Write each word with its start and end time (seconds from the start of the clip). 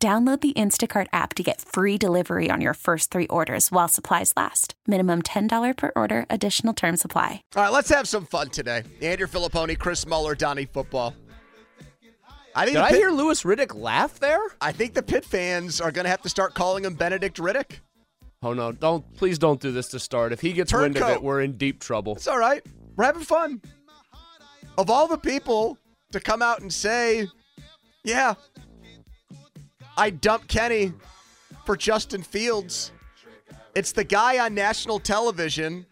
Download 0.00 0.40
the 0.40 0.52
Instacart 0.52 1.08
app 1.12 1.34
to 1.34 1.42
get 1.42 1.60
free 1.60 1.98
delivery 1.98 2.48
on 2.52 2.60
your 2.60 2.74
first 2.74 3.10
three 3.10 3.26
orders 3.26 3.72
while 3.72 3.88
supplies 3.88 4.32
last. 4.36 4.74
Minimum 4.86 5.22
$10 5.22 5.76
per 5.76 5.90
order, 5.96 6.24
additional 6.30 6.72
term 6.72 6.96
supply. 6.96 7.42
All 7.56 7.64
right, 7.64 7.72
let's 7.72 7.88
have 7.88 8.06
some 8.06 8.24
fun 8.24 8.50
today. 8.50 8.84
Andrew 9.02 9.26
Fillipponi, 9.26 9.76
Chris 9.76 10.06
Mueller, 10.06 10.36
Donnie 10.36 10.66
Football. 10.66 11.16
I 12.54 12.64
think 12.64 12.76
Did 12.76 12.80
the 12.80 12.84
I 12.84 12.90
Pitt- 12.90 12.98
hear 12.98 13.10
Louis 13.10 13.42
Riddick 13.42 13.74
laugh 13.74 14.20
there? 14.20 14.38
I 14.60 14.70
think 14.70 14.94
the 14.94 15.02
Pitt 15.02 15.24
fans 15.24 15.80
are 15.80 15.90
going 15.90 16.04
to 16.04 16.10
have 16.10 16.22
to 16.22 16.28
start 16.28 16.54
calling 16.54 16.84
him 16.84 16.94
Benedict 16.94 17.38
Riddick. 17.38 17.80
Oh 18.40 18.52
no! 18.52 18.70
Don't 18.70 19.04
please 19.16 19.36
don't 19.36 19.60
do 19.60 19.72
this 19.72 19.88
to 19.88 19.98
start. 19.98 20.32
If 20.32 20.40
he 20.40 20.52
gets 20.52 20.72
wind 20.72 20.96
of 20.96 21.08
it, 21.10 21.20
we're 21.20 21.40
in 21.40 21.56
deep 21.56 21.80
trouble. 21.80 22.14
It's 22.14 22.28
all 22.28 22.38
right. 22.38 22.64
We're 22.94 23.04
having 23.06 23.24
fun. 23.24 23.60
Of 24.76 24.90
all 24.90 25.08
the 25.08 25.18
people 25.18 25.76
to 26.12 26.20
come 26.20 26.40
out 26.40 26.60
and 26.60 26.72
say, 26.72 27.26
yeah, 28.04 28.34
I 29.98 30.10
dumped 30.10 30.48
Kenny 30.48 30.92
for 31.66 31.76
Justin 31.76 32.22
Fields, 32.22 32.92
it's 33.74 33.92
the 33.92 34.04
guy 34.04 34.38
on 34.38 34.54
national 34.54 35.00
television 35.00 35.84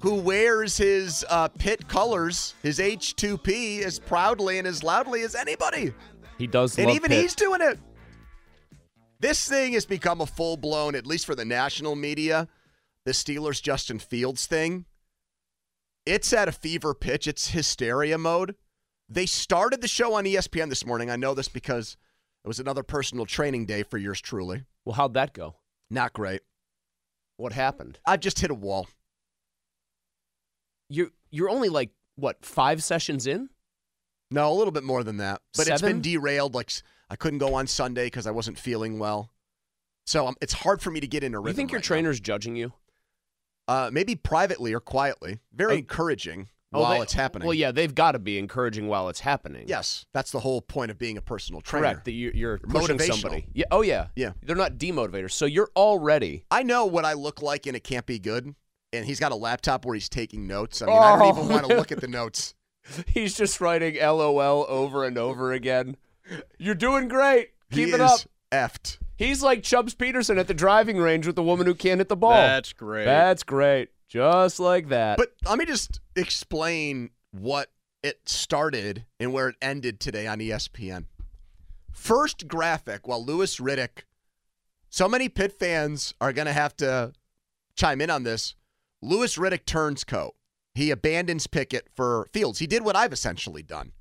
who 0.00 0.14
wears 0.16 0.76
his 0.76 1.24
uh, 1.30 1.48
Pitt 1.48 1.86
colors, 1.88 2.54
his 2.62 2.78
H2P, 2.78 3.82
as 3.82 3.98
proudly 3.98 4.58
and 4.58 4.66
as 4.66 4.82
loudly 4.82 5.22
as 5.22 5.34
anybody. 5.34 5.94
He 6.38 6.46
does, 6.46 6.78
And 6.78 6.90
even 6.90 7.10
Pitt. 7.10 7.22
he's 7.22 7.34
doing 7.34 7.60
it. 7.62 7.78
This 9.20 9.48
thing 9.48 9.72
has 9.74 9.86
become 9.86 10.20
a 10.20 10.26
full 10.26 10.56
blown, 10.56 10.94
at 10.94 11.06
least 11.06 11.24
for 11.24 11.34
the 11.34 11.44
national 11.44 11.94
media, 11.94 12.48
the 13.04 13.12
Steelers 13.12 13.62
Justin 13.62 13.98
Fields 13.98 14.46
thing. 14.46 14.84
It's 16.04 16.32
at 16.32 16.48
a 16.48 16.52
fever 16.52 16.94
pitch. 16.94 17.26
It's 17.26 17.48
hysteria 17.48 18.18
mode. 18.18 18.56
They 19.08 19.26
started 19.26 19.80
the 19.80 19.88
show 19.88 20.14
on 20.14 20.24
ESPN 20.24 20.68
this 20.68 20.84
morning. 20.84 21.10
I 21.10 21.16
know 21.16 21.32
this 21.32 21.48
because 21.48 21.96
it 22.46 22.48
was 22.48 22.60
another 22.60 22.84
personal 22.84 23.26
training 23.26 23.66
day 23.66 23.82
for 23.82 23.98
yours 23.98 24.20
truly. 24.20 24.62
Well, 24.84 24.94
how'd 24.94 25.14
that 25.14 25.32
go? 25.32 25.56
Not 25.90 26.12
great. 26.12 26.42
What 27.38 27.52
happened? 27.52 27.98
I've 28.06 28.20
just 28.20 28.38
hit 28.38 28.52
a 28.52 28.54
wall. 28.54 28.86
You're 30.88 31.08
you're 31.32 31.50
only 31.50 31.68
like 31.68 31.90
what 32.14 32.44
five 32.44 32.84
sessions 32.84 33.26
in? 33.26 33.48
No, 34.30 34.50
a 34.50 34.54
little 34.54 34.70
bit 34.70 34.84
more 34.84 35.02
than 35.02 35.16
that. 35.16 35.40
But 35.56 35.66
it's 35.68 35.82
been 35.82 36.00
derailed. 36.00 36.54
Like 36.54 36.70
I 37.10 37.16
couldn't 37.16 37.40
go 37.40 37.54
on 37.54 37.66
Sunday 37.66 38.06
because 38.06 38.28
I 38.28 38.30
wasn't 38.30 38.60
feeling 38.60 39.00
well. 39.00 39.30
So 40.06 40.28
um, 40.28 40.36
it's 40.40 40.52
hard 40.52 40.80
for 40.80 40.92
me 40.92 41.00
to 41.00 41.08
get 41.08 41.24
in 41.24 41.34
a 41.34 41.40
rhythm. 41.40 41.48
You 41.48 41.54
think 41.56 41.72
your 41.72 41.78
right 41.78 41.84
now. 41.84 41.88
trainer's 41.88 42.20
judging 42.20 42.54
you? 42.54 42.72
Uh, 43.66 43.90
maybe 43.92 44.14
privately 44.14 44.72
or 44.72 44.78
quietly. 44.78 45.40
Very 45.52 45.74
Oh. 45.74 45.78
encouraging 45.78 46.48
Oh, 46.72 46.80
while 46.80 46.96
they- 46.96 47.02
it's 47.02 47.12
happening. 47.12 47.46
Well, 47.46 47.54
yeah, 47.54 47.70
they've 47.70 47.94
got 47.94 48.12
to 48.12 48.18
be 48.18 48.38
encouraging 48.38 48.88
while 48.88 49.08
it's 49.08 49.20
happening. 49.20 49.64
Yes, 49.68 50.04
that's 50.12 50.32
the 50.32 50.40
whole 50.40 50.60
point 50.60 50.90
of 50.90 50.98
being 50.98 51.16
a 51.16 51.22
personal 51.22 51.60
trainer. 51.60 51.86
correct. 51.86 52.04
That 52.06 52.12
you, 52.12 52.32
you're 52.34 52.58
pushing 52.58 52.98
Motivational. 52.98 53.20
somebody. 53.20 53.46
Yeah. 53.54 53.64
Oh 53.70 53.82
yeah. 53.82 54.08
Yeah. 54.16 54.32
They're 54.42 54.56
not 54.56 54.72
demotivators. 54.78 55.30
So 55.32 55.46
you're 55.46 55.70
already. 55.76 56.44
I 56.50 56.62
know 56.64 56.84
what 56.86 57.04
I 57.04 57.12
look 57.12 57.40
like, 57.40 57.66
and 57.66 57.76
it 57.76 57.84
can't 57.84 58.04
be 58.06 58.18
good. 58.18 58.54
And 58.92 59.04
he's 59.04 59.20
got 59.20 59.32
a 59.32 59.36
laptop 59.36 59.84
where 59.84 59.94
he's 59.94 60.08
taking 60.08 60.46
notes. 60.46 60.80
I 60.82 60.86
mean, 60.86 60.96
I 60.98 61.18
don't 61.18 61.28
even 61.38 61.50
Oh. 61.50 61.54
want 61.54 61.68
to 61.68 61.76
look 61.76 61.92
at 61.92 62.00
the 62.00 62.08
notes. 62.08 62.54
He's 63.08 63.36
just 63.36 63.60
writing 63.60 63.96
LOL 63.96 64.64
over 64.68 65.04
and 65.04 65.18
over 65.18 65.52
again. 65.52 65.96
You're 66.56 66.76
doing 66.76 67.08
great. 67.08 67.50
Keep 67.72 67.88
he 67.88 67.94
it 67.94 68.00
is 68.00 68.00
up. 68.00 68.20
Effed. 68.52 68.98
He's 69.16 69.42
like 69.42 69.64
Chubbs 69.64 69.94
Peterson 69.94 70.38
at 70.38 70.46
the 70.46 70.54
driving 70.54 70.98
range 70.98 71.26
with 71.26 71.34
the 71.34 71.42
woman 71.42 71.66
who 71.66 71.74
can't 71.74 71.98
hit 71.98 72.08
the 72.08 72.16
ball. 72.16 72.30
That's 72.30 72.72
great. 72.72 73.04
That's 73.06 73.42
great. 73.42 73.88
Just 74.08 74.60
like 74.60 74.88
that. 74.88 75.18
But 75.18 75.32
let 75.44 75.58
me 75.58 75.64
just 75.64 76.00
explain 76.14 77.10
what 77.32 77.70
it 78.02 78.28
started 78.28 79.04
and 79.18 79.32
where 79.32 79.48
it 79.48 79.56
ended 79.60 79.98
today 79.98 80.26
on 80.26 80.38
ESPN. 80.38 81.06
First 81.90 82.46
graphic, 82.46 83.08
while 83.08 83.24
Louis 83.24 83.58
Riddick, 83.58 84.04
so 84.90 85.08
many 85.08 85.28
Pitt 85.28 85.58
fans 85.58 86.14
are 86.20 86.32
going 86.32 86.46
to 86.46 86.52
have 86.52 86.76
to 86.76 87.12
chime 87.74 88.00
in 88.00 88.10
on 88.10 88.22
this. 88.22 88.54
Louis 89.02 89.36
Riddick 89.36 89.64
turns 89.66 90.04
coat. 90.04 90.34
He 90.74 90.90
abandons 90.90 91.46
Pickett 91.46 91.88
for 91.94 92.28
Fields. 92.32 92.58
He 92.58 92.66
did 92.66 92.84
what 92.84 92.96
I've 92.96 93.12
essentially 93.12 93.62
done. 93.62 93.92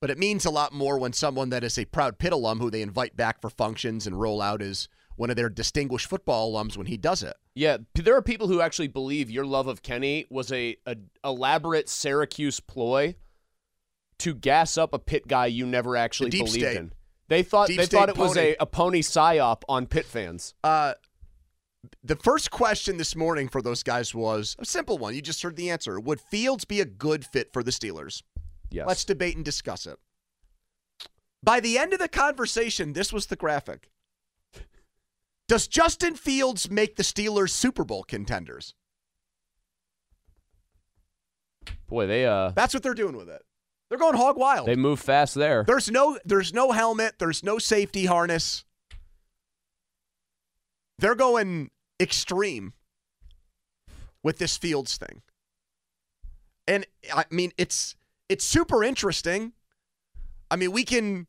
But 0.00 0.10
it 0.10 0.18
means 0.18 0.44
a 0.44 0.50
lot 0.50 0.72
more 0.72 0.98
when 0.98 1.12
someone 1.12 1.50
that 1.50 1.64
is 1.64 1.78
a 1.78 1.84
proud 1.84 2.18
Pitt 2.18 2.32
alum 2.32 2.58
who 2.58 2.70
they 2.70 2.82
invite 2.82 3.16
back 3.16 3.40
for 3.40 3.48
functions 3.48 4.06
and 4.06 4.20
roll 4.20 4.42
out 4.42 4.60
as 4.60 4.88
one 5.16 5.30
of 5.30 5.36
their 5.36 5.48
distinguished 5.48 6.06
football 6.08 6.52
alums 6.52 6.76
when 6.76 6.86
he 6.86 6.96
does 6.96 7.22
it. 7.22 7.36
yeah, 7.54 7.78
there 7.94 8.16
are 8.16 8.22
people 8.22 8.48
who 8.48 8.60
actually 8.60 8.88
believe 8.88 9.30
your 9.30 9.46
love 9.46 9.66
of 9.66 9.82
Kenny 9.82 10.26
was 10.28 10.50
a, 10.52 10.76
a 10.86 10.96
elaborate 11.24 11.88
Syracuse 11.88 12.60
ploy 12.60 13.14
to 14.18 14.34
gas 14.34 14.78
up 14.78 14.94
a 14.94 14.98
Pitt 14.98 15.26
guy 15.26 15.46
you 15.46 15.66
never 15.66 15.96
actually 15.96 16.30
believed 16.30 16.50
state. 16.50 16.76
in. 16.76 16.92
They 17.28 17.42
thought 17.42 17.68
Deep 17.68 17.78
they 17.78 17.86
thought 17.86 18.08
it 18.08 18.18
was 18.18 18.36
a, 18.36 18.54
a 18.60 18.66
pony 18.66 19.02
psyop 19.02 19.62
on 19.68 19.86
Pitt 19.86 20.04
fans. 20.04 20.54
Uh, 20.62 20.94
the 22.02 22.16
first 22.16 22.50
question 22.50 22.96
this 22.96 23.16
morning 23.16 23.48
for 23.48 23.62
those 23.62 23.82
guys 23.82 24.14
was 24.14 24.56
a 24.58 24.64
simple 24.64 24.98
one. 24.98 25.14
You 25.14 25.22
just 25.22 25.42
heard 25.42 25.56
the 25.56 25.70
answer. 25.70 25.98
Would 25.98 26.20
Fields 26.20 26.64
be 26.64 26.80
a 26.80 26.84
good 26.84 27.24
fit 27.24 27.52
for 27.52 27.62
the 27.62 27.70
Steelers? 27.70 28.22
Yes. 28.70 28.86
Let's 28.86 29.04
debate 29.04 29.36
and 29.36 29.44
discuss 29.44 29.86
it. 29.86 29.98
By 31.42 31.60
the 31.60 31.78
end 31.78 31.92
of 31.92 31.98
the 31.98 32.08
conversation, 32.08 32.94
this 32.94 33.12
was 33.12 33.26
the 33.26 33.36
graphic. 33.36 33.90
Does 35.46 35.66
Justin 35.68 36.14
Fields 36.14 36.70
make 36.70 36.96
the 36.96 37.02
Steelers 37.02 37.50
Super 37.50 37.84
Bowl 37.84 38.02
contenders? 38.02 38.74
Boy, 41.88 42.06
they 42.06 42.26
uh 42.26 42.50
That's 42.50 42.72
what 42.72 42.82
they're 42.82 42.94
doing 42.94 43.16
with 43.16 43.28
it. 43.28 43.42
They're 43.88 43.98
going 43.98 44.16
hog 44.16 44.36
wild. 44.36 44.66
they 44.66 44.76
move 44.76 45.00
fast 45.00 45.34
there. 45.34 45.64
There's 45.66 45.90
no 45.90 46.18
there's 46.24 46.52
no 46.52 46.72
helmet, 46.72 47.14
there's 47.18 47.42
no 47.42 47.58
safety 47.58 48.06
harness. 48.06 48.64
They're 50.98 51.14
going 51.14 51.70
extreme 52.00 52.72
with 54.22 54.38
this 54.38 54.56
Fields 54.56 54.96
thing. 54.96 55.22
And 56.66 56.86
I 57.14 57.24
mean 57.30 57.52
it's 57.58 57.96
it's 58.28 58.44
super 58.44 58.82
interesting. 58.82 59.52
I 60.50 60.56
mean, 60.56 60.72
we 60.72 60.84
can 60.84 61.26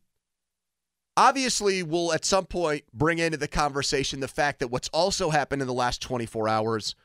obviously 1.18 1.84
we'll 1.84 2.14
at 2.14 2.26
some 2.26 2.46
point 2.46 2.84
bring 2.94 3.20
into 3.20 3.38
the 3.38 3.48
conversation 3.48 4.20
the 4.20 4.28
fact 4.28 4.60
that 4.60 4.68
what's 4.68 4.90
also 4.90 5.30
happened 5.30 5.62
in 5.62 5.68
the 5.68 5.74
last 5.74 6.02
24 6.02 6.48
hours 6.48 6.96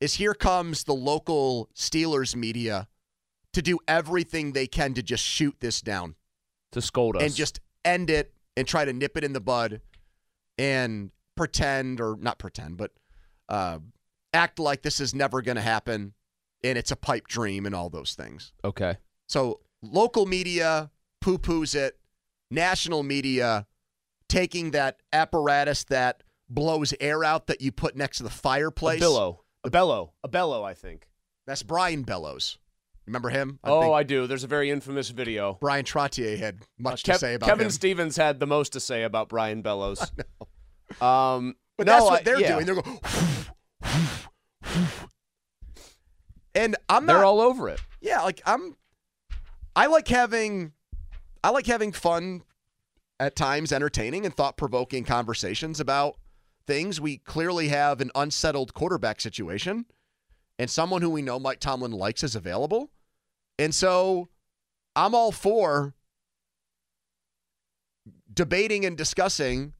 is 0.00 0.14
here 0.14 0.34
comes 0.34 0.84
the 0.84 0.94
local 0.94 1.68
Steelers 1.74 2.36
media 2.36 2.88
to 3.52 3.62
do 3.62 3.78
everything 3.88 4.52
they 4.52 4.66
can 4.66 4.94
to 4.94 5.02
just 5.02 5.24
shoot 5.24 5.56
this 5.60 5.80
down 5.80 6.14
to 6.72 6.80
scold 6.80 7.16
us. 7.16 7.22
and 7.22 7.34
just 7.34 7.60
end 7.84 8.10
it 8.10 8.32
and 8.56 8.66
try 8.66 8.84
to 8.84 8.92
nip 8.92 9.16
it 9.16 9.24
in 9.24 9.32
the 9.32 9.40
bud 9.40 9.80
and 10.58 11.10
pretend 11.36 12.00
or 12.00 12.16
not 12.20 12.38
pretend, 12.38 12.76
but 12.76 12.92
uh, 13.48 13.78
act 14.34 14.58
like 14.58 14.82
this 14.82 15.00
is 15.00 15.14
never 15.14 15.40
going 15.40 15.56
to 15.56 15.62
happen 15.62 16.12
and 16.64 16.76
it's 16.76 16.90
a 16.90 16.96
pipe 16.96 17.26
dream 17.28 17.66
and 17.66 17.74
all 17.74 17.88
those 17.88 18.14
things. 18.14 18.52
okay. 18.64 18.96
So 19.28 19.60
local 19.82 20.26
media 20.26 20.90
poo 21.20 21.38
poos 21.38 21.74
it, 21.74 21.98
national 22.50 23.02
media 23.02 23.66
taking 24.28 24.72
that 24.72 25.00
apparatus 25.12 25.84
that 25.84 26.22
blows 26.48 26.94
air 27.00 27.24
out 27.24 27.46
that 27.46 27.60
you 27.60 27.72
put 27.72 27.96
next 27.96 28.18
to 28.18 28.22
the 28.22 28.30
fireplace. 28.30 28.98
A 28.98 29.00
bellow. 29.00 29.44
A 29.64 29.70
bellow. 29.70 30.12
A 30.22 30.28
bellow, 30.28 30.62
I 30.62 30.74
think. 30.74 31.08
That's 31.46 31.62
Brian 31.62 32.02
Bellows. 32.02 32.58
Remember 33.06 33.30
him? 33.30 33.58
oh, 33.64 33.80
think 33.80 33.94
I 33.94 34.02
do. 34.02 34.26
There's 34.26 34.44
a 34.44 34.48
very 34.48 34.70
infamous 34.70 35.08
video. 35.08 35.56
Brian 35.60 35.84
Trottier 35.84 36.38
had 36.38 36.58
much 36.78 37.08
Uh, 37.08 37.14
to 37.14 37.18
say 37.18 37.34
about 37.34 37.46
Kevin 37.48 37.66
him. 37.66 37.70
Stevens 37.70 38.16
had 38.16 38.38
the 38.38 38.46
most 38.46 38.74
to 38.74 38.80
say 38.80 39.02
about 39.02 39.28
Brian 39.28 39.62
Bellows. 39.62 40.12
Um, 41.02 41.54
But 41.76 41.86
no, 41.86 41.92
that's 41.92 42.04
what 42.06 42.24
they're 42.24 42.40
yeah. 42.40 42.54
doing. 42.54 42.64
They're 42.64 42.74
going, 42.76 42.98
and 46.54 46.76
I'm 46.88 47.06
not, 47.06 47.12
They're 47.12 47.24
all 47.24 47.40
over 47.40 47.68
it. 47.68 47.80
yeah, 48.00 48.22
like 48.22 48.40
I'm. 48.46 48.74
I 49.76 49.86
like 49.86 50.08
having, 50.08 50.72
I 51.42 51.50
like 51.50 51.66
having 51.66 51.92
fun, 51.92 52.42
at 53.20 53.36
times 53.36 53.72
entertaining 53.72 54.24
and 54.24 54.34
thought 54.34 54.56
provoking 54.56 55.04
conversations 55.04 55.80
about 55.80 56.16
things. 56.66 57.00
We 57.00 57.18
clearly 57.18 57.68
have 57.68 58.00
an 58.00 58.10
unsettled 58.14 58.74
quarterback 58.74 59.20
situation, 59.20 59.86
and 60.58 60.70
someone 60.70 61.02
who 61.02 61.10
we 61.10 61.22
know 61.22 61.38
Mike 61.38 61.60
Tomlin 61.60 61.92
likes 61.92 62.22
is 62.22 62.36
available, 62.36 62.90
and 63.58 63.74
so 63.74 64.28
I'm 64.94 65.14
all 65.14 65.32
for 65.32 65.94
debating 68.32 68.84
and 68.84 68.96
discussing 68.96 69.72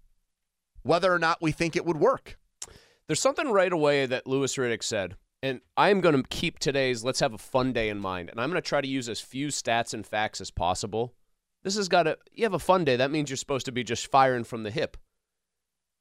whether 0.82 1.12
or 1.12 1.18
not 1.18 1.42
we 1.42 1.52
think 1.52 1.76
it 1.76 1.84
would 1.84 1.98
work. 1.98 2.38
There's 3.06 3.20
something 3.20 3.50
right 3.50 3.72
away 3.72 4.06
that 4.06 4.26
Louis 4.26 4.54
Riddick 4.56 4.82
said, 4.82 5.16
and 5.42 5.60
I'm 5.76 6.00
going 6.00 6.16
to 6.16 6.28
keep 6.28 6.58
today's 6.58 7.04
let's 7.04 7.20
have 7.20 7.34
a 7.34 7.38
fun 7.38 7.72
day 7.72 7.88
in 7.88 7.98
mind, 8.00 8.30
and 8.30 8.40
I'm 8.40 8.50
going 8.50 8.60
to 8.60 8.68
try 8.68 8.80
to 8.80 8.88
use 8.88 9.08
as 9.08 9.20
few 9.20 9.48
stats 9.48 9.94
and 9.94 10.04
facts 10.04 10.40
as 10.40 10.50
possible. 10.50 11.14
This 11.64 11.76
has 11.76 11.88
got 11.88 12.04
to, 12.04 12.16
you 12.32 12.44
have 12.44 12.54
a 12.54 12.58
fun 12.58 12.84
day. 12.84 12.96
That 12.96 13.10
means 13.10 13.30
you're 13.30 13.36
supposed 13.36 13.66
to 13.66 13.72
be 13.72 13.84
just 13.84 14.10
firing 14.10 14.44
from 14.44 14.62
the 14.62 14.70
hip. 14.70 14.96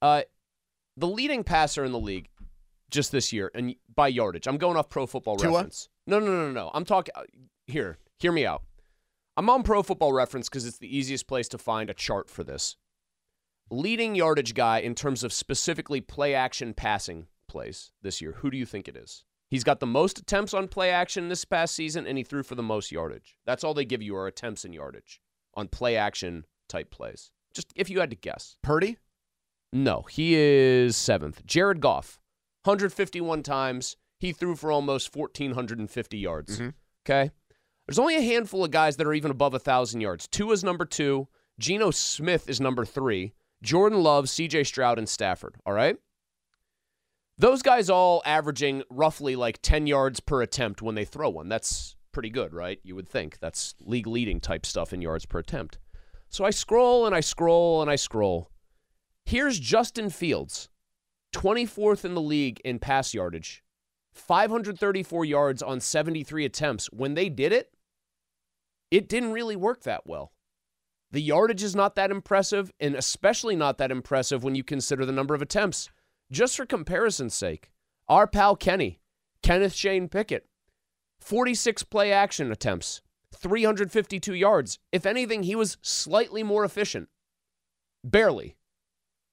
Uh, 0.02 0.22
the 0.96 1.08
leading 1.08 1.44
passer 1.44 1.84
in 1.84 1.92
the 1.92 2.00
league 2.00 2.30
just 2.90 3.12
this 3.12 3.34
year, 3.34 3.52
and 3.54 3.76
by 3.94 4.08
yardage, 4.08 4.48
I'm 4.48 4.58
going 4.58 4.78
off 4.78 4.90
pro 4.90 5.06
football 5.06 5.36
Tua? 5.36 5.52
reference. 5.52 5.90
No, 6.06 6.20
no, 6.20 6.28
no, 6.28 6.48
no, 6.48 6.52
no. 6.52 6.72
I'm 6.74 6.86
talking, 6.86 7.14
here, 7.66 7.98
hear 8.20 8.32
me 8.32 8.46
out. 8.46 8.64
I'm 9.36 9.50
on 9.50 9.64
pro 9.64 9.84
football 9.84 10.14
reference 10.14 10.48
because 10.48 10.66
it's 10.66 10.78
the 10.78 10.96
easiest 10.96 11.28
place 11.28 11.48
to 11.50 11.58
find 11.58 11.90
a 11.90 11.94
chart 11.94 12.30
for 12.30 12.44
this 12.44 12.78
leading 13.70 14.16
yardage 14.16 14.54
guy 14.54 14.80
in 14.80 14.96
terms 14.96 15.24
of 15.24 15.34
specifically 15.34 16.02
play 16.02 16.34
action 16.34 16.74
passing 16.74 17.28
plays 17.48 17.92
this 18.02 18.22
year, 18.22 18.34
who 18.38 18.50
do 18.50 18.58
you 18.58 18.66
think 18.66 18.88
it 18.88 18.96
is? 18.96 19.26
He's 19.50 19.64
got 19.64 19.80
the 19.80 19.86
most 19.86 20.20
attempts 20.20 20.54
on 20.54 20.68
play 20.68 20.90
action 20.90 21.30
this 21.30 21.46
past 21.46 21.76
season, 21.76 22.06
and 22.06 22.18
he 22.18 22.24
threw 22.24 22.44
for 22.44 22.56
the 22.56 22.64
most 22.64 22.92
yardage. 22.92 23.38
That's 23.46 23.64
all 23.64 23.74
they 23.74 23.86
give 23.86 24.02
you 24.02 24.16
are 24.16 24.28
attempts 24.28 24.66
and 24.66 24.74
yardage 24.74 25.22
on 25.58 25.68
play 25.68 25.98
action 25.98 26.46
type 26.70 26.92
plays. 26.92 27.32
Just 27.54 27.74
if 27.76 27.90
you 27.90 28.00
had 28.00 28.12
to 28.12 28.16
guess. 28.16 28.56
Purdy? 28.62 28.98
No, 29.74 30.04
he 30.10 30.36
is 30.36 30.96
seventh. 30.96 31.46
Jared 31.46 31.82
Goff, 31.82 32.20
151 32.64 33.44
times. 33.44 33.98
He 34.20 34.32
threw 34.32 34.56
for 34.56 34.72
almost 34.72 35.14
1,450 35.16 36.18
yards. 36.18 36.60
Mhm. 36.60 36.74
Okay. 37.06 37.32
There's 37.88 38.00
only 38.00 38.16
a 38.16 38.22
handful 38.22 38.64
of 38.64 38.72
guys 38.72 38.98
that 38.98 39.08
are 39.08 39.14
even 39.14 39.32
above 39.32 39.54
1,000 39.54 40.02
yards. 40.02 40.28
Tua 40.28 40.54
is 40.54 40.64
number 40.64 40.86
two. 40.86 41.28
Geno 41.60 41.92
Smith 41.92 42.50
is 42.50 42.62
number 42.62 42.86
three. 42.86 43.34
Jordan 43.64 44.02
Love, 44.04 44.26
CJ 44.30 44.64
Stroud, 44.64 44.98
and 44.98 45.10
Stafford. 45.10 45.56
All 45.66 45.74
right. 45.74 45.98
Those 47.38 47.62
guys 47.62 47.90
all 47.90 48.22
averaging 48.26 48.84
roughly 48.90 49.36
like 49.36 49.60
10 49.62 49.86
yards 49.88 50.20
per 50.20 50.42
attempt 50.42 50.82
when 50.82 50.96
they 50.96 51.06
throw 51.06 51.30
one. 51.30 51.50
That's 51.50 51.96
pretty 52.18 52.30
good, 52.32 52.52
right? 52.52 52.80
You 52.82 52.96
would 52.96 53.08
think 53.08 53.38
that's 53.38 53.76
league 53.80 54.08
leading 54.08 54.40
type 54.40 54.66
stuff 54.66 54.92
in 54.92 55.04
yards 55.04 55.28
per 55.28 55.38
attempt. 55.38 55.78
So 56.30 56.44
I 56.44 56.50
scroll 56.50 57.06
and 57.06 57.14
I 57.14 57.20
scroll 57.20 57.80
and 57.80 57.92
I 57.92 57.96
scroll. 57.96 58.50
Here's 59.24 59.60
Justin 59.60 60.10
Fields, 60.10 60.68
24th 61.36 62.06
in 62.06 62.16
the 62.16 62.22
league 62.22 62.60
in 62.66 62.80
pass 62.80 63.14
yardage, 63.14 63.64
534 64.14 65.26
yards 65.26 65.62
on 65.62 65.80
73 65.80 66.44
attempts. 66.44 66.88
When 66.92 67.14
they 67.14 67.30
did 67.30 67.52
it, 67.52 67.72
it 68.90 69.08
didn't 69.08 69.34
really 69.34 69.56
work 69.56 69.84
that 69.84 70.08
well. 70.08 70.32
The 71.12 71.22
yardage 71.22 71.62
is 71.62 71.76
not 71.76 71.94
that 71.98 72.10
impressive, 72.10 72.72
and 72.80 72.96
especially 72.96 73.56
not 73.56 73.78
that 73.78 73.92
impressive 73.92 74.44
when 74.44 74.56
you 74.56 74.64
consider 74.64 75.06
the 75.06 75.12
number 75.12 75.36
of 75.36 75.44
attempts. 75.44 75.92
Just 76.32 76.58
for 76.58 76.66
comparison's 76.66 77.36
sake, 77.36 77.70
our 78.08 78.26
pal 78.26 78.56
Kenny, 78.56 79.02
Kenneth 79.44 79.76
Shane 79.76 80.10
Pickett, 80.10 80.48
46 81.20 81.84
play 81.84 82.12
action 82.12 82.52
attempts, 82.52 83.02
352 83.36 84.34
yards. 84.34 84.80
If 84.92 85.06
anything, 85.06 85.44
he 85.44 85.56
was 85.56 85.78
slightly 85.82 86.44
more 86.44 86.64
efficient. 86.64 87.10
Barely. 88.04 88.56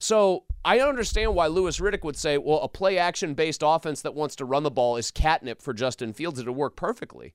So 0.00 0.44
I 0.64 0.80
understand 0.80 1.34
why 1.34 1.46
Louis 1.46 1.78
Riddick 1.78 2.04
would 2.04 2.16
say, 2.16 2.36
well, 2.36 2.60
a 2.60 2.68
play 2.68 2.98
action 2.98 3.34
based 3.34 3.62
offense 3.64 4.02
that 4.02 4.14
wants 4.14 4.36
to 4.36 4.44
run 4.44 4.62
the 4.62 4.70
ball 4.70 4.96
is 4.96 5.10
catnip 5.10 5.62
for 5.62 5.72
Justin 5.72 6.12
Fields. 6.12 6.38
It'll 6.38 6.54
work 6.54 6.76
perfectly. 6.76 7.34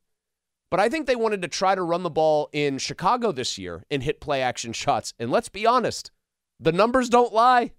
But 0.69 0.79
I 0.79 0.89
think 0.89 1.07
they 1.07 1.15
wanted 1.15 1.41
to 1.41 1.47
try 1.47 1.73
to 1.73 1.81
run 1.81 2.03
the 2.03 2.09
ball 2.09 2.49
in 2.51 2.77
Chicago 2.77 3.31
this 3.31 3.57
year 3.57 3.83
and 3.89 4.03
hit 4.03 4.21
play 4.21 4.41
action 4.41 4.73
shots. 4.73 5.13
And 5.17 5.31
let's 5.31 5.49
be 5.49 5.65
honest, 5.65 6.11
the 6.59 6.71
numbers 6.71 7.09
don't 7.09 7.33
lie. 7.33 7.71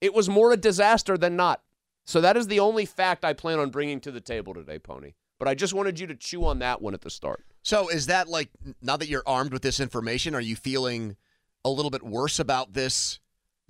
It 0.00 0.12
was 0.12 0.28
more 0.28 0.52
a 0.52 0.56
disaster 0.56 1.16
than 1.16 1.36
not. 1.36 1.62
So 2.04 2.20
that 2.20 2.36
is 2.36 2.46
the 2.46 2.60
only 2.60 2.84
fact 2.84 3.24
I 3.24 3.32
plan 3.32 3.58
on 3.58 3.70
bringing 3.70 4.00
to 4.00 4.12
the 4.12 4.20
table 4.20 4.54
today, 4.54 4.78
Pony. 4.78 5.14
But 5.38 5.48
I 5.48 5.54
just 5.54 5.74
wanted 5.74 5.98
you 6.00 6.06
to 6.06 6.14
chew 6.14 6.44
on 6.44 6.60
that 6.60 6.80
one 6.80 6.94
at 6.94 7.02
the 7.02 7.10
start. 7.10 7.44
So 7.62 7.88
is 7.88 8.06
that 8.06 8.28
like 8.28 8.50
now 8.80 8.96
that 8.96 9.08
you're 9.08 9.22
armed 9.26 9.52
with 9.52 9.62
this 9.62 9.80
information, 9.80 10.34
are 10.34 10.40
you 10.40 10.56
feeling 10.56 11.16
a 11.64 11.70
little 11.70 11.90
bit 11.90 12.02
worse 12.02 12.38
about 12.38 12.72
this 12.74 13.18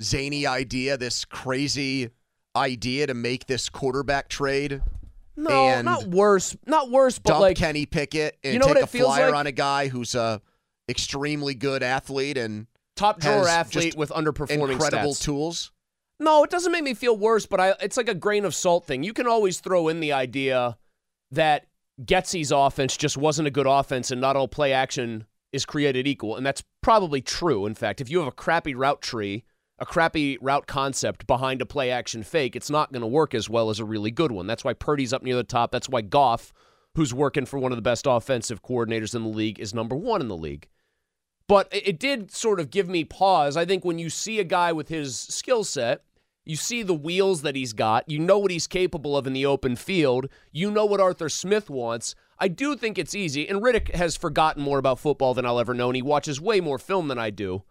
zany 0.03 0.47
idea, 0.47 0.97
this 0.97 1.25
crazy 1.25 2.11
idea 2.55 3.07
to 3.07 3.15
make 3.15 3.47
this 3.47 3.69
quarterback 3.69 4.29
trade? 4.29 4.83
No, 5.37 5.51
And 5.51 5.85
not 5.85 6.05
worse. 6.05 6.57
Not 6.67 6.91
worse, 6.91 7.19
but 7.19 7.31
Dump 7.31 7.41
like 7.43 7.57
Kenny 7.57 7.85
Pickett 7.85 8.39
and 8.43 8.55
You 8.55 8.59
know 8.59 8.67
what 8.67 8.75
take 8.75 8.83
a 8.85 8.87
it 8.87 8.91
feels 8.91 9.07
flyer 9.15 9.31
like? 9.31 9.41
on 9.41 9.47
a 9.47 9.53
guy 9.53 9.89
who's 9.89 10.15
a 10.15 10.41
extremely 10.89 11.55
good 11.55 11.83
athlete 11.83 12.39
and 12.39 12.67
top 12.95 13.21
drawer 13.21 13.47
athlete 13.49 13.97
with 13.97 14.11
underperforming 14.11 14.73
incredible 14.73 15.13
stats. 15.13 15.23
tools. 15.23 15.73
No, 16.19 16.45
it 16.45 16.51
doesn't 16.51 16.73
make 16.73 16.85
me 16.85 16.95
feel 16.95 17.17
worse, 17.17 17.45
but 17.45 17.61
I, 17.61 17.75
it's 17.83 17.99
like 17.99 18.09
a 18.09 18.15
grain 18.15 18.47
of 18.47 18.55
salt 18.55 18.87
thing. 18.87 19.03
You 19.03 19.13
can 19.13 19.27
always 19.27 19.61
throw 19.61 19.89
in 19.89 20.01
the 20.01 20.13
idea 20.13 20.79
that 21.31 21.67
Getsy's 22.03 22.53
offense 22.53 22.97
just 22.97 23.17
wasn't 23.17 23.49
a 23.49 23.51
good 23.51 23.67
offense 23.67 24.11
and 24.11 24.21
not 24.21 24.37
all 24.37 24.49
play 24.49 24.73
action 24.73 25.27
is 25.53 25.65
created 25.65 26.07
equal. 26.07 26.37
And 26.37 26.45
that's 26.45 26.63
probably 26.83 27.21
true. 27.21 27.67
In 27.67 27.75
fact, 27.75 28.01
if 28.01 28.11
you 28.11 28.19
have 28.19 28.29
a 28.29 28.33
crappy 28.33 28.75
route 28.75 29.01
tree, 29.01 29.45
a 29.79 29.87
crappy 29.87 30.39
route 30.41 30.67
concept 30.67 31.27
behind 31.27 31.61
a 31.63 31.67
play 31.67 31.91
action 31.91 32.23
fake, 32.23 32.57
it's 32.57 32.71
not 32.71 32.93
going 32.93 33.01
to 33.01 33.07
work 33.07 33.35
as 33.35 33.49
well 33.49 33.71
as 33.71 33.81
a 33.81 33.85
really 33.85 34.11
good 34.11 34.33
one. 34.33 34.47
That's 34.47 34.65
why 34.65 34.75
Purdy's 34.75 35.13
up 35.13 35.23
near 35.23 35.37
the 35.37 35.45
top. 35.45 35.71
That's 35.71 35.89
why 35.89 36.03
Goff, 36.03 36.53
who's 36.95 37.15
working 37.15 37.47
for 37.47 37.59
one 37.59 37.73
of 37.73 37.77
the 37.77 37.83
best 37.83 38.07
offensive 38.07 38.63
coordinators 38.63 39.15
in 39.15 39.23
the 39.23 39.29
league, 39.29 39.59
is 39.59 39.75
number 39.75 39.97
one 39.97 40.21
in 40.21 40.29
the 40.29 40.37
league. 40.37 40.69
But 41.49 41.69
it 41.71 42.01
did 42.01 42.33
sort 42.33 42.59
of 42.59 42.71
give 42.71 42.89
me 42.89 43.05
pause. 43.05 43.57
I 43.57 43.65
think 43.65 43.85
when 43.85 43.99
you 43.99 44.11
see 44.11 44.41
a 44.41 44.45
guy 44.45 44.73
with 44.73 44.89
his 44.89 45.19
skill 45.19 45.63
set, 45.63 46.03
you 46.47 46.57
see 46.57 46.83
the 46.83 46.95
wheels 46.95 47.43
that 47.43 47.57
he's 47.57 47.73
got, 47.73 48.09
you 48.09 48.19
know 48.19 48.39
what 48.39 48.53
he's 48.53 48.67
capable 48.67 49.17
of 49.17 49.27
in 49.27 49.33
the 49.33 49.45
open 49.45 49.77
field, 49.77 50.29
you 50.53 50.71
know 50.71 50.87
what 50.87 51.01
Arthur 51.01 51.29
Smith 51.29 51.69
wants. 51.69 52.15
I 52.39 52.49
do 52.49 52.77
think 52.77 52.99
it's 52.99 53.15
easy, 53.15 53.49
and 53.49 53.61
Riddick 53.61 53.95
has 53.95 54.17
forgotten 54.17 54.63
more 54.63 54.79
about 54.79 55.01
football 55.01 55.35
than 55.35 55.45
I'll 55.45 55.59
ever 55.59 55.75
know, 55.75 55.89
and 55.89 55.97
he 55.97 56.03
watches 56.03 56.41
way 56.41 56.61
more 56.61 56.79
film 56.79 57.09
than 57.09 57.19
I 57.19 57.31
do. 57.31 57.65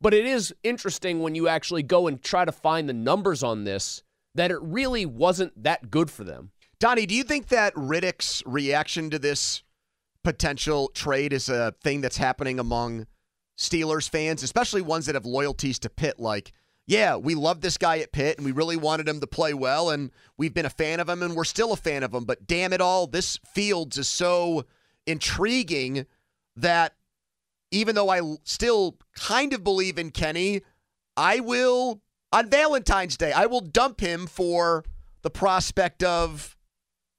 But 0.00 0.14
it 0.14 0.26
is 0.26 0.54
interesting 0.62 1.20
when 1.20 1.34
you 1.34 1.48
actually 1.48 1.82
go 1.82 2.06
and 2.06 2.22
try 2.22 2.44
to 2.44 2.52
find 2.52 2.88
the 2.88 2.92
numbers 2.92 3.42
on 3.42 3.64
this 3.64 4.02
that 4.34 4.50
it 4.50 4.60
really 4.60 5.06
wasn't 5.06 5.62
that 5.62 5.90
good 5.90 6.10
for 6.10 6.22
them. 6.22 6.50
Donnie, 6.78 7.06
do 7.06 7.14
you 7.14 7.24
think 7.24 7.48
that 7.48 7.74
Riddick's 7.74 8.42
reaction 8.46 9.10
to 9.10 9.18
this 9.18 9.62
potential 10.22 10.88
trade 10.94 11.32
is 11.32 11.48
a 11.48 11.74
thing 11.82 12.02
that's 12.02 12.18
happening 12.18 12.60
among 12.60 13.06
Steelers 13.58 14.08
fans, 14.08 14.42
especially 14.42 14.82
ones 14.82 15.06
that 15.06 15.16
have 15.16 15.26
loyalties 15.26 15.78
to 15.80 15.90
Pitt? 15.90 16.20
Like, 16.20 16.52
yeah, 16.88 17.16
we 17.16 17.34
love 17.34 17.60
this 17.60 17.76
guy 17.76 17.98
at 17.98 18.12
Pitt 18.12 18.38
and 18.38 18.46
we 18.46 18.50
really 18.50 18.78
wanted 18.78 19.06
him 19.06 19.20
to 19.20 19.26
play 19.26 19.52
well, 19.52 19.90
and 19.90 20.10
we've 20.38 20.54
been 20.54 20.64
a 20.64 20.70
fan 20.70 21.00
of 21.00 21.08
him 21.08 21.22
and 21.22 21.36
we're 21.36 21.44
still 21.44 21.74
a 21.74 21.76
fan 21.76 22.02
of 22.02 22.14
him. 22.14 22.24
But 22.24 22.46
damn 22.46 22.72
it 22.72 22.80
all, 22.80 23.06
this 23.06 23.38
Fields 23.52 23.98
is 23.98 24.08
so 24.08 24.64
intriguing 25.06 26.06
that 26.56 26.94
even 27.70 27.94
though 27.94 28.08
I 28.08 28.22
still 28.44 28.96
kind 29.14 29.52
of 29.52 29.62
believe 29.62 29.98
in 29.98 30.10
Kenny, 30.10 30.62
I 31.14 31.40
will, 31.40 32.00
on 32.32 32.48
Valentine's 32.48 33.18
Day, 33.18 33.32
I 33.32 33.44
will 33.44 33.60
dump 33.60 34.00
him 34.00 34.26
for 34.26 34.82
the 35.20 35.30
prospect 35.30 36.02
of 36.02 36.56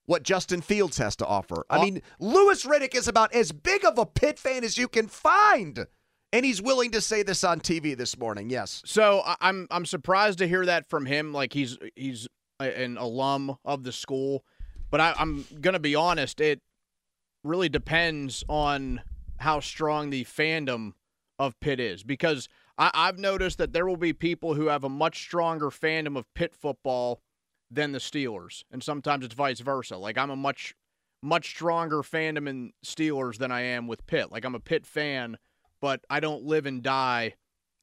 what 0.07 0.23
Justin 0.23 0.61
Fields 0.61 0.97
has 0.97 1.15
to 1.17 1.27
offer. 1.27 1.63
I 1.69 1.79
mean, 1.79 2.01
Louis 2.19 2.65
Riddick 2.65 2.95
is 2.95 3.07
about 3.07 3.35
as 3.35 3.51
big 3.51 3.85
of 3.85 3.99
a 3.99 4.07
Pitt 4.07 4.39
fan 4.39 4.63
as 4.63 4.79
you 4.79 4.87
can 4.87 5.07
find. 5.07 5.85
And 6.31 6.45
he's 6.45 6.61
willing 6.61 6.91
to 6.91 7.01
say 7.01 7.23
this 7.23 7.43
on 7.43 7.59
TV 7.59 7.97
this 7.97 8.17
morning. 8.17 8.49
Yes. 8.49 8.83
So 8.85 9.23
I'm 9.41 9.67
I'm 9.71 9.85
surprised 9.85 10.39
to 10.39 10.47
hear 10.47 10.65
that 10.65 10.87
from 10.87 11.05
him. 11.05 11.33
Like 11.33 11.53
he's 11.53 11.77
he's 11.95 12.27
an 12.59 12.97
alum 12.97 13.57
of 13.65 13.83
the 13.83 13.91
school, 13.91 14.43
but 14.91 14.99
I, 14.99 15.15
I'm 15.17 15.45
gonna 15.59 15.79
be 15.79 15.95
honest. 15.95 16.39
It 16.39 16.61
really 17.43 17.69
depends 17.69 18.43
on 18.47 19.01
how 19.37 19.59
strong 19.59 20.09
the 20.09 20.25
fandom 20.25 20.93
of 21.39 21.59
Pitt 21.61 21.79
is, 21.79 22.03
because 22.03 22.49
I, 22.77 22.91
I've 22.93 23.17
noticed 23.17 23.57
that 23.57 23.73
there 23.73 23.87
will 23.87 23.97
be 23.97 24.13
people 24.13 24.53
who 24.53 24.67
have 24.67 24.83
a 24.83 24.89
much 24.89 25.19
stronger 25.19 25.69
fandom 25.69 26.17
of 26.17 26.31
Pitt 26.35 26.53
football 26.53 27.21
than 27.71 27.91
the 27.91 27.99
Steelers, 27.99 28.63
and 28.71 28.83
sometimes 28.83 29.25
it's 29.25 29.33
vice 29.33 29.61
versa. 29.61 29.97
Like 29.97 30.17
I'm 30.17 30.29
a 30.29 30.35
much 30.35 30.75
much 31.21 31.49
stronger 31.49 31.97
fandom 31.97 32.47
in 32.47 32.71
Steelers 32.85 33.37
than 33.37 33.51
I 33.51 33.61
am 33.61 33.87
with 33.87 34.05
Pitt. 34.05 34.31
Like 34.31 34.45
I'm 34.45 34.55
a 34.55 34.59
Pitt 34.59 34.85
fan, 34.85 35.37
but 35.81 36.01
I 36.09 36.19
don't 36.19 36.43
live 36.43 36.65
and 36.65 36.81
die 36.83 37.35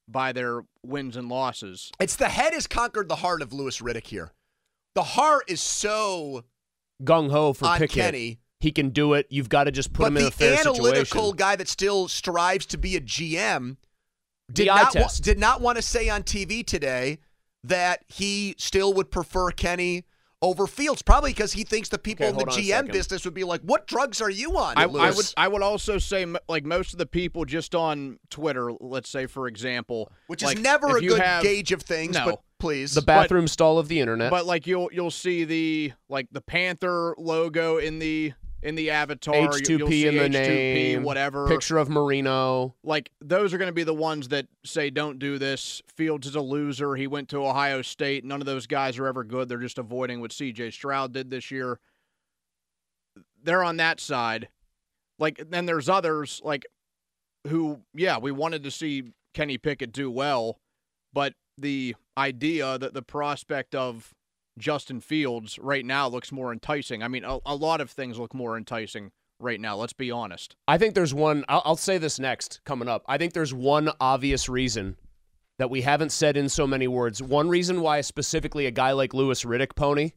by 0.09 0.33
their 0.33 0.63
wins 0.85 1.17
and 1.17 1.29
losses. 1.29 1.91
It's 1.99 2.17
the 2.17 2.29
head 2.29 2.53
has 2.55 2.67
conquered 2.67 3.09
the 3.09 3.17
heart 3.17 3.43
of 3.43 3.53
Louis 3.53 3.81
Riddick 3.81 4.07
here. 4.07 4.33
The 4.95 5.03
heart 5.03 5.45
is 5.49 5.61
so 5.61 6.45
Gung 7.03 7.31
ho 7.31 7.53
for 7.53 7.67
on 7.67 7.79
Pickett. 7.79 7.97
Kenny. 8.03 8.39
He 8.61 8.73
can 8.73 8.91
do 8.91 9.13
it. 9.13 9.27
You've 9.29 9.51
got 9.51 9.65
to 9.65 9.71
just 9.71 9.93
put 9.93 10.05
but 10.05 10.07
him 10.09 10.17
in 10.17 10.23
the 10.23 10.29
a 10.29 10.33
fair 10.33 10.57
situation. 10.57 10.83
The 10.83 10.89
analytical 10.89 11.33
guy 11.35 11.57
that 11.57 11.69
still 11.69 12.09
strives 12.09 12.65
to 12.67 12.79
be 12.79 12.97
a 12.97 13.01
GM 13.01 13.77
did 14.51 14.63
The 14.63 14.75
not 14.75 14.95
wa- 14.95 15.09
did 15.21 15.39
not 15.39 15.61
want 15.61 15.77
to 15.77 15.83
say 15.83 16.09
on 16.09 16.23
TV 16.23 16.65
today 16.67 17.19
that 17.65 18.05
he 18.09 18.55
still 18.59 18.95
would 18.95 19.11
prefer 19.11 19.51
Kenny 19.51 20.05
over 20.43 20.67
Fields, 20.67 21.03
probably 21.03 21.33
because 21.33 21.53
he 21.53 21.65
thinks 21.65 21.89
the 21.89 21.99
people 21.99 22.25
Okay, 22.25 22.31
in 22.31 22.35
the 22.37 22.45
hold 22.45 22.59
on 22.59 22.59
a 22.59 22.63
GM 22.63 22.93
business 22.93 23.25
would 23.25 23.35
be 23.35 23.45
like, 23.45 23.63
"What 23.63 23.87
drugs 23.87 24.21
are 24.21 24.31
you 24.31 24.57
on?" 24.59 24.75
I, 24.77 24.83
I 24.83 25.11
would 25.11 25.33
I 25.37 25.49
would 25.49 25.63
also 25.63 25.99
say 25.99 26.27
like 26.49 26.65
most 26.65 26.93
of 26.93 26.99
the 26.99 27.07
people 27.07 27.45
just 27.45 27.75
on 27.75 28.19
Twitter, 28.31 28.73
let's 28.81 29.09
say 29.09 29.27
for 29.27 29.49
example, 29.49 30.13
which 30.27 30.43
like, 30.43 30.59
is 30.59 30.63
never 30.63 30.97
a 30.97 31.01
good 31.01 31.21
have- 31.21 31.43
gauge 31.43 31.73
of 31.73 31.83
things. 31.83 32.15
No, 32.15 32.25
but 32.27 32.41
please. 32.59 32.95
the 32.95 33.03
bathroom 33.03 33.49
stall 33.49 33.79
of 33.79 33.89
the 33.89 34.01
internet. 34.01 34.31
But 34.31 34.47
like 34.47 34.67
you'll 34.67 34.91
you'll 34.93 35.11
see 35.11 35.45
the 35.45 35.93
like 36.09 36.29
the 36.31 36.41
Panther 36.41 37.15
logo 37.19 37.79
in 37.79 37.99
the 37.99 38.35
in 38.67 38.75
the 38.75 38.91
avatar. 38.91 39.35
H2P 39.35 39.69
you'll 39.69 40.23
in 40.23 40.33
the 40.33 40.39
H2P, 40.39 40.75
name, 40.75 41.03
whatever. 41.05 41.47
Picture 41.47 41.79
of 41.79 41.89
Marino. 41.89 42.75
like 42.83 43.11
those 43.21 43.55
are 43.55 43.59
going 43.59 43.69
to 43.69 43.75
be 43.75 43.85
the 43.85 43.95
ones 43.95 44.29
that 44.29 44.47
say 44.65 44.91
don't 44.91 45.21
do 45.21 45.39
this. 45.39 45.81
Fields 45.97 46.27
is 46.27 46.35
a 46.35 46.41
loser. 46.41 46.97
He 46.97 47.07
went 47.07 47.29
to 47.29 47.47
Ohio 47.47 47.81
State. 47.81 48.25
None 48.25 48.41
of 48.41 48.47
those 48.47 48.67
guys 48.67 48.99
are 48.99 49.07
ever 49.07 49.23
good. 49.23 49.49
They're 49.49 49.59
just 49.59 49.79
avoiding 49.79 50.21
what 50.21 50.33
CJ 50.33 50.73
Stroud 50.73 51.13
did 51.13 51.31
this 51.31 51.51
year. 51.51 51.79
They're 53.43 53.63
on 53.63 53.77
that 53.77 54.01
side. 54.01 54.49
Like 55.19 55.49
then 55.49 55.67
there's 55.67 55.89
others 55.89 56.43
like 56.45 56.67
who 57.47 57.83
yeah, 57.95 58.19
we 58.19 58.33
wanted 58.33 58.65
to 58.65 58.73
see 58.73 59.05
Kenny 59.33 59.59
Pickett 59.59 59.93
do 59.93 60.11
well, 60.11 60.59
but 61.13 61.35
the 61.57 61.95
idea 62.19 62.79
that 62.79 62.95
the 62.95 63.03
prospect 63.03 63.77
of 63.77 64.13
Justin 64.59 65.01
Fields 65.01 65.59
right 65.59 65.85
now 65.85 66.09
looks 66.09 66.33
more 66.33 66.53
enticing. 66.53 67.03
I 67.03 67.09
mean, 67.09 67.25
a, 67.25 67.39
a 67.45 67.55
lot 67.55 67.81
of 67.81 67.91
things 67.91 68.19
look 68.19 68.35
more 68.35 68.57
enticing 68.57 69.13
right 69.39 69.61
now, 69.61 69.77
let's 69.77 69.93
be 69.93 70.11
honest. 70.11 70.57
I 70.67 70.79
think 70.79 70.95
there's 70.95 71.13
one. 71.13 71.45
I'll, 71.49 71.63
I'll 71.65 71.77
say 71.77 71.99
this 71.99 72.19
next 72.19 72.61
coming 72.65 72.89
up. 72.89 73.05
I 73.07 73.19
think 73.19 73.33
there's 73.33 73.53
one 73.53 73.91
obvious 74.01 74.49
reason 74.49 74.97
that 75.59 75.71
we 75.71 75.83
haven't 75.83 76.13
said 76.13 76.37
in 76.37 76.49
so 76.49 76.67
many 76.67 76.89
words. 76.89 77.23
One 77.23 77.49
reason 77.49 77.81
why 77.81 78.01
specifically 78.01 78.67
a 78.67 78.71
guy 78.71 78.93
like 78.93 79.15
Louis 79.15 79.43
Riddick, 79.45 79.75
Pony, 79.75 80.13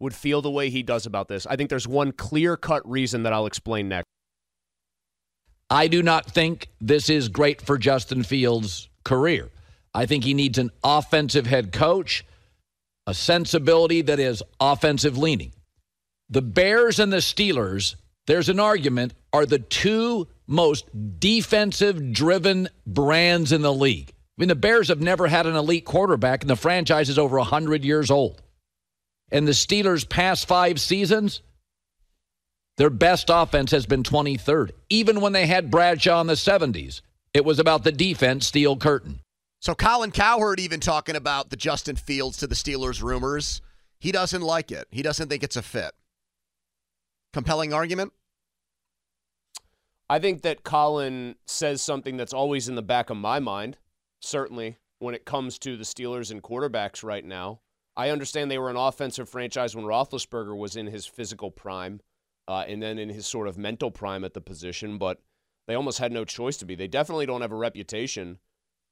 would 0.00 0.14
feel 0.14 0.42
the 0.42 0.50
way 0.50 0.70
he 0.70 0.82
does 0.82 1.06
about 1.06 1.28
this. 1.28 1.46
I 1.46 1.56
think 1.56 1.70
there's 1.70 1.86
one 1.86 2.12
clear 2.12 2.56
cut 2.56 2.88
reason 2.90 3.22
that 3.22 3.32
I'll 3.32 3.46
explain 3.46 3.88
next. 3.88 4.06
I 5.70 5.88
do 5.88 6.02
not 6.02 6.26
think 6.26 6.68
this 6.80 7.08
is 7.08 7.28
great 7.28 7.62
for 7.62 7.78
Justin 7.78 8.24
Fields' 8.24 8.88
career. 9.04 9.48
I 9.94 10.06
think 10.06 10.24
he 10.24 10.34
needs 10.34 10.58
an 10.58 10.70
offensive 10.82 11.46
head 11.46 11.72
coach, 11.72 12.24
a 13.06 13.14
sensibility 13.14 14.02
that 14.02 14.20
is 14.20 14.42
offensive 14.60 15.18
leaning. 15.18 15.52
The 16.30 16.42
Bears 16.42 16.98
and 16.98 17.12
the 17.12 17.18
Steelers, 17.18 17.96
there's 18.26 18.48
an 18.48 18.60
argument, 18.60 19.14
are 19.32 19.46
the 19.46 19.58
two 19.58 20.28
most 20.46 20.86
defensive 21.18 22.12
driven 22.12 22.68
brands 22.86 23.52
in 23.52 23.62
the 23.62 23.72
league. 23.72 24.10
I 24.10 24.42
mean, 24.42 24.48
the 24.48 24.54
Bears 24.54 24.88
have 24.88 25.00
never 25.00 25.26
had 25.26 25.46
an 25.46 25.56
elite 25.56 25.84
quarterback, 25.84 26.42
and 26.42 26.50
the 26.50 26.56
franchise 26.56 27.08
is 27.08 27.18
over 27.18 27.36
100 27.36 27.84
years 27.84 28.10
old. 28.10 28.40
And 29.30 29.46
the 29.46 29.52
Steelers' 29.52 30.08
past 30.08 30.46
five 30.46 30.80
seasons, 30.80 31.42
their 32.76 32.90
best 32.90 33.28
offense 33.28 33.70
has 33.72 33.86
been 33.86 34.02
23rd. 34.02 34.70
Even 34.88 35.20
when 35.20 35.32
they 35.32 35.46
had 35.46 35.70
Bradshaw 35.70 36.20
in 36.20 36.26
the 36.26 36.34
70s, 36.34 37.02
it 37.34 37.44
was 37.44 37.58
about 37.58 37.84
the 37.84 37.92
defense, 37.92 38.46
steel 38.46 38.76
curtain. 38.76 39.20
So 39.62 39.76
Colin 39.76 40.10
Cowherd 40.10 40.58
even 40.58 40.80
talking 40.80 41.14
about 41.14 41.50
the 41.50 41.56
Justin 41.56 41.94
Fields 41.94 42.36
to 42.38 42.48
the 42.48 42.56
Steelers 42.56 43.00
rumors. 43.00 43.62
He 44.00 44.10
doesn't 44.10 44.42
like 44.42 44.72
it. 44.72 44.88
He 44.90 45.02
doesn't 45.02 45.28
think 45.28 45.44
it's 45.44 45.54
a 45.54 45.62
fit. 45.62 45.92
Compelling 47.32 47.72
argument? 47.72 48.12
I 50.10 50.18
think 50.18 50.42
that 50.42 50.64
Colin 50.64 51.36
says 51.46 51.80
something 51.80 52.16
that's 52.16 52.32
always 52.32 52.68
in 52.68 52.74
the 52.74 52.82
back 52.82 53.08
of 53.08 53.16
my 53.16 53.38
mind, 53.38 53.78
certainly 54.20 54.78
when 54.98 55.14
it 55.14 55.24
comes 55.24 55.60
to 55.60 55.76
the 55.76 55.84
Steelers 55.84 56.32
and 56.32 56.42
quarterbacks 56.42 57.04
right 57.04 57.24
now. 57.24 57.60
I 57.96 58.10
understand 58.10 58.50
they 58.50 58.58
were 58.58 58.68
an 58.68 58.74
offensive 58.74 59.28
franchise 59.28 59.76
when 59.76 59.84
Roethlisberger 59.84 60.56
was 60.56 60.74
in 60.74 60.88
his 60.88 61.06
physical 61.06 61.52
prime 61.52 62.00
uh, 62.48 62.64
and 62.66 62.82
then 62.82 62.98
in 62.98 63.10
his 63.10 63.28
sort 63.28 63.46
of 63.46 63.56
mental 63.56 63.92
prime 63.92 64.24
at 64.24 64.34
the 64.34 64.40
position, 64.40 64.98
but 64.98 65.20
they 65.68 65.76
almost 65.76 66.00
had 66.00 66.10
no 66.10 66.24
choice 66.24 66.56
to 66.56 66.64
be. 66.64 66.74
They 66.74 66.88
definitely 66.88 67.26
don't 67.26 67.42
have 67.42 67.52
a 67.52 67.56
reputation 67.56 68.40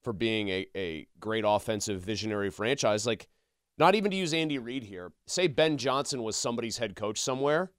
for 0.03 0.13
being 0.13 0.49
a, 0.49 0.67
a 0.77 1.07
great 1.19 1.45
offensive 1.47 2.01
visionary 2.01 2.51
franchise. 2.51 3.07
Like, 3.07 3.29
not 3.79 3.95
even 3.95 4.11
to 4.11 4.17
use 4.17 4.35
Andy 4.35 4.59
Reid 4.59 4.85
here, 4.85 5.13
say 5.27 5.47
Ben 5.47 5.79
Johnson 5.79 6.23
was 6.23 6.37
somebody's 6.37 6.79
head 6.79 6.97
coach 6.97 7.21
somewhere, 7.21 7.73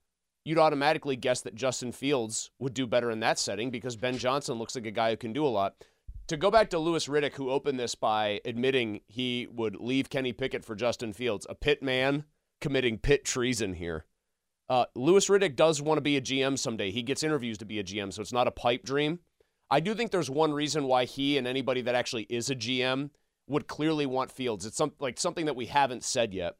you'd 0.44 0.58
automatically 0.58 1.16
guess 1.16 1.42
that 1.42 1.56
Justin 1.56 1.92
Fields 1.92 2.52
would 2.60 2.74
do 2.74 2.88
better 2.88 3.12
in 3.12 3.20
that 3.20 3.40
setting 3.40 3.70
because 3.70 3.96
Ben 3.96 4.18
Johnson 4.18 4.58
looks 4.58 4.76
like 4.76 4.86
a 4.86 4.92
guy 4.92 5.12
who 5.12 5.18
can 5.18 5.34
do 5.34 5.46
a 5.46 5.50
lot. 5.50 5.76
To 6.28 6.38
go 6.38 6.50
back 6.50 6.70
to 6.70 6.80
Louis 6.80 7.08
Riddick, 7.08 7.34
who 7.34 7.50
opened 7.50 7.80
this 7.80 7.94
by 7.94 8.40
admitting 8.46 9.02
he 9.08 9.48
would 9.52 9.76
leave 9.76 10.10
Kenny 10.10 10.34
Pickett 10.34 10.64
for 10.64 10.76
Justin 10.76 11.14
Fields, 11.14 11.46
a 11.50 11.56
Pitt 11.56 11.84
man 11.84 12.24
committing 12.62 12.98
Pitt 12.98 13.26
treason 13.26 13.74
here. 13.74 14.06
Uh, 14.70 14.86
Louis 14.96 15.28
Riddick 15.28 15.58
does 15.58 15.82
want 15.82 15.98
to 15.98 16.02
be 16.02 16.16
a 16.16 16.22
GM 16.22 16.58
someday. 16.58 16.92
He 16.92 17.04
gets 17.04 17.24
interviews 17.24 17.58
to 17.58 17.66
be 17.66 17.80
a 17.80 17.84
GM, 17.84 18.14
so 18.14 18.22
it's 18.22 18.32
not 18.32 18.48
a 18.48 18.52
pipe 18.52 18.84
dream. 18.84 19.20
I 19.72 19.80
do 19.80 19.96
think 19.96 20.12
there's 20.12 20.30
one 20.30 20.54
reason 20.54 20.84
why 20.84 21.06
he 21.06 21.38
and 21.38 21.48
anybody 21.48 21.82
that 21.84 21.96
actually 21.96 22.24
is 22.24 22.50
a 22.50 22.56
GM 22.56 23.10
would 23.48 23.68
clearly 23.68 24.06
want 24.06 24.30
Fields. 24.30 24.66
It's 24.66 24.76
some, 24.76 24.92
like 25.00 25.18
something 25.18 25.46
that 25.46 25.56
we 25.56 25.68
haven't 25.68 26.04
said 26.04 26.34
yet. 26.34 26.58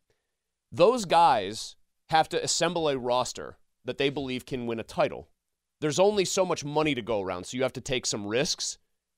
Those 0.72 1.04
guys 1.04 1.76
have 2.10 2.30
to 2.30 2.42
assemble 2.42 2.88
a 2.88 2.98
roster 2.98 3.58
that 3.84 3.98
they 3.98 4.10
believe 4.10 4.46
can 4.46 4.66
win 4.66 4.80
a 4.80 4.84
title. 4.84 5.28
There's 5.82 6.00
only 6.00 6.24
so 6.24 6.46
much 6.46 6.64
money 6.64 6.96
to 6.96 7.02
go 7.02 7.22
around, 7.22 7.46
so 7.46 7.58
you 7.58 7.64
have 7.64 7.74
to 7.74 7.82
take 7.82 8.06
some 8.06 8.28
risks. 8.28 8.78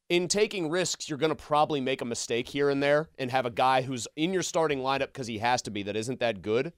In 0.09 0.27
taking 0.27 0.69
risks, 0.69 1.07
you're 1.07 1.19
going 1.19 1.29
to 1.29 1.35
probably 1.35 1.79
make 1.79 2.01
a 2.01 2.05
mistake 2.05 2.47
here 2.47 2.69
and 2.69 2.81
there 2.81 3.09
and 3.19 3.29
have 3.29 3.45
a 3.45 3.51
guy 3.51 3.83
who's 3.83 4.07
in 4.15 4.33
your 4.33 4.41
starting 4.41 4.79
lineup 4.79 5.07
because 5.07 5.27
he 5.27 5.37
has 5.37 5.61
to 5.63 5.71
be 5.71 5.83
that 5.83 5.95
isn't 5.95 6.19
that 6.19 6.41
good. 6.41 6.73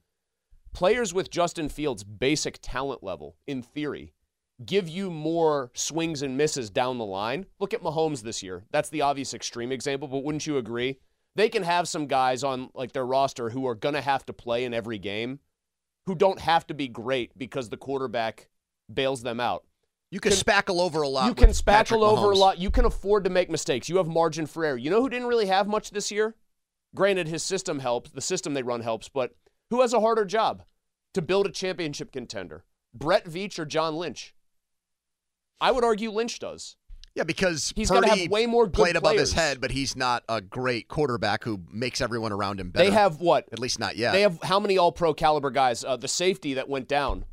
Players 0.74 1.14
with 1.14 1.30
Justin 1.30 1.70
Fields' 1.70 2.04
basic 2.04 2.60
talent 2.62 3.04
level, 3.04 3.38
in 3.48 3.62
theory, 3.62 4.15
give 4.64 4.88
you 4.88 5.10
more 5.10 5.72
swings 5.74 6.22
and 6.22 6.38
misses 6.38 6.70
down 6.70 6.98
the 6.98 7.06
line. 7.06 7.46
Look 7.60 7.74
at 7.74 7.82
Mahomes 7.82 8.22
this 8.22 8.42
year. 8.42 8.64
That's 8.72 8.90
the 8.90 9.02
obvious 9.02 9.34
extreme 9.34 9.72
example, 9.72 10.08
but 10.08 10.24
wouldn't 10.24 10.48
you 10.48 10.58
agree? 10.58 11.00
They 11.36 11.50
can 11.50 11.64
have 11.64 11.88
some 11.88 12.08
guys 12.08 12.44
on 12.44 12.70
like 12.74 12.94
their 12.94 13.06
roster 13.06 13.50
who 13.50 13.68
are 13.68 13.76
going 13.76 13.96
to 13.96 14.02
have 14.02 14.26
to 14.28 14.34
play 14.34 14.64
in 14.64 14.74
every 14.74 14.98
game 14.98 15.40
who 16.06 16.16
don't 16.16 16.40
have 16.40 16.66
to 16.68 16.74
be 16.74 16.88
great 16.88 17.38
because 17.38 17.70
the 17.70 17.78
quarterback 17.78 18.50
bails 18.94 19.24
them 19.24 19.40
out. 19.40 19.66
You 20.12 20.20
can, 20.20 20.32
Can- 20.32 20.40
spackle 20.40 20.80
over 20.80 21.02
a 21.02 21.10
lot. 21.10 21.28
You 21.28 21.36
can 21.36 21.50
with 21.50 21.66
Patrick 21.66 22.00
spackle 22.00 22.08
over 22.08 22.32
a 22.32 22.38
lot. 22.38 22.60
You 22.60 22.72
can 22.72 22.86
afford 22.86 23.24
to 23.26 23.30
make 23.30 23.50
mistakes. 23.50 23.90
You 23.90 23.98
have 23.98 24.08
margin 24.08 24.46
for 24.46 24.64
error. 24.64 24.78
You 24.78 24.90
know 24.90 25.02
who 25.02 25.10
didn't 25.10 25.28
really 25.28 25.48
have 25.48 25.68
much 25.68 25.92
this 25.92 26.12
year? 26.12 26.36
Granted, 26.94 27.28
his 27.28 27.44
system 27.44 27.80
helps. 27.80 28.12
The 28.12 28.22
system 28.22 28.54
they 28.54 28.64
run 28.64 28.82
helps, 28.82 29.10
but 29.10 29.36
who 29.70 29.82
has 29.82 29.94
a 29.94 30.00
harder 30.00 30.24
job 30.24 30.64
to 31.16 31.22
build 31.22 31.48
a 31.48 31.52
championship 31.52 32.12
contender? 32.12 32.64
Brett 32.94 33.26
Veach 33.26 33.60
or 33.60 33.66
John 33.66 33.96
Lynch? 33.96 34.34
I 35.62 35.72
would 35.72 35.84
argue 35.84 36.12
Lynch 36.12 36.40
does. 36.40 36.76
Yeah, 37.16 37.24
because 37.24 37.72
He's 37.76 37.90
Purdy 37.90 38.08
gotta 38.08 38.22
have 38.22 38.30
way 38.30 38.46
more 38.46 38.66
good 38.66 38.74
played 38.74 38.96
above 38.98 39.18
his 39.18 39.32
head, 39.32 39.62
but 39.62 39.72
he's 39.72 39.96
not 39.96 40.24
a 40.28 40.42
great 40.42 40.90
quarterback 40.90 41.46
who 41.46 41.62
makes 41.72 42.02
everyone 42.02 42.34
around 42.34 42.60
him 42.60 42.72
better. 42.72 42.86
They 42.86 42.92
have 42.92 43.22
what? 43.22 43.48
at 43.54 43.60
least 43.60 43.80
not 43.80 43.96
yet. 43.96 44.12
They 44.12 44.22
have 44.22 44.38
how 44.44 44.60
many 44.60 44.78
all 44.78 44.92
pro 44.92 45.14
caliber 45.14 45.50
guys? 45.50 45.86
Uh, 45.86 45.96
the 45.96 46.10
safety 46.10 46.56
that 46.56 46.68
went 46.68 46.90
down. 46.90 47.24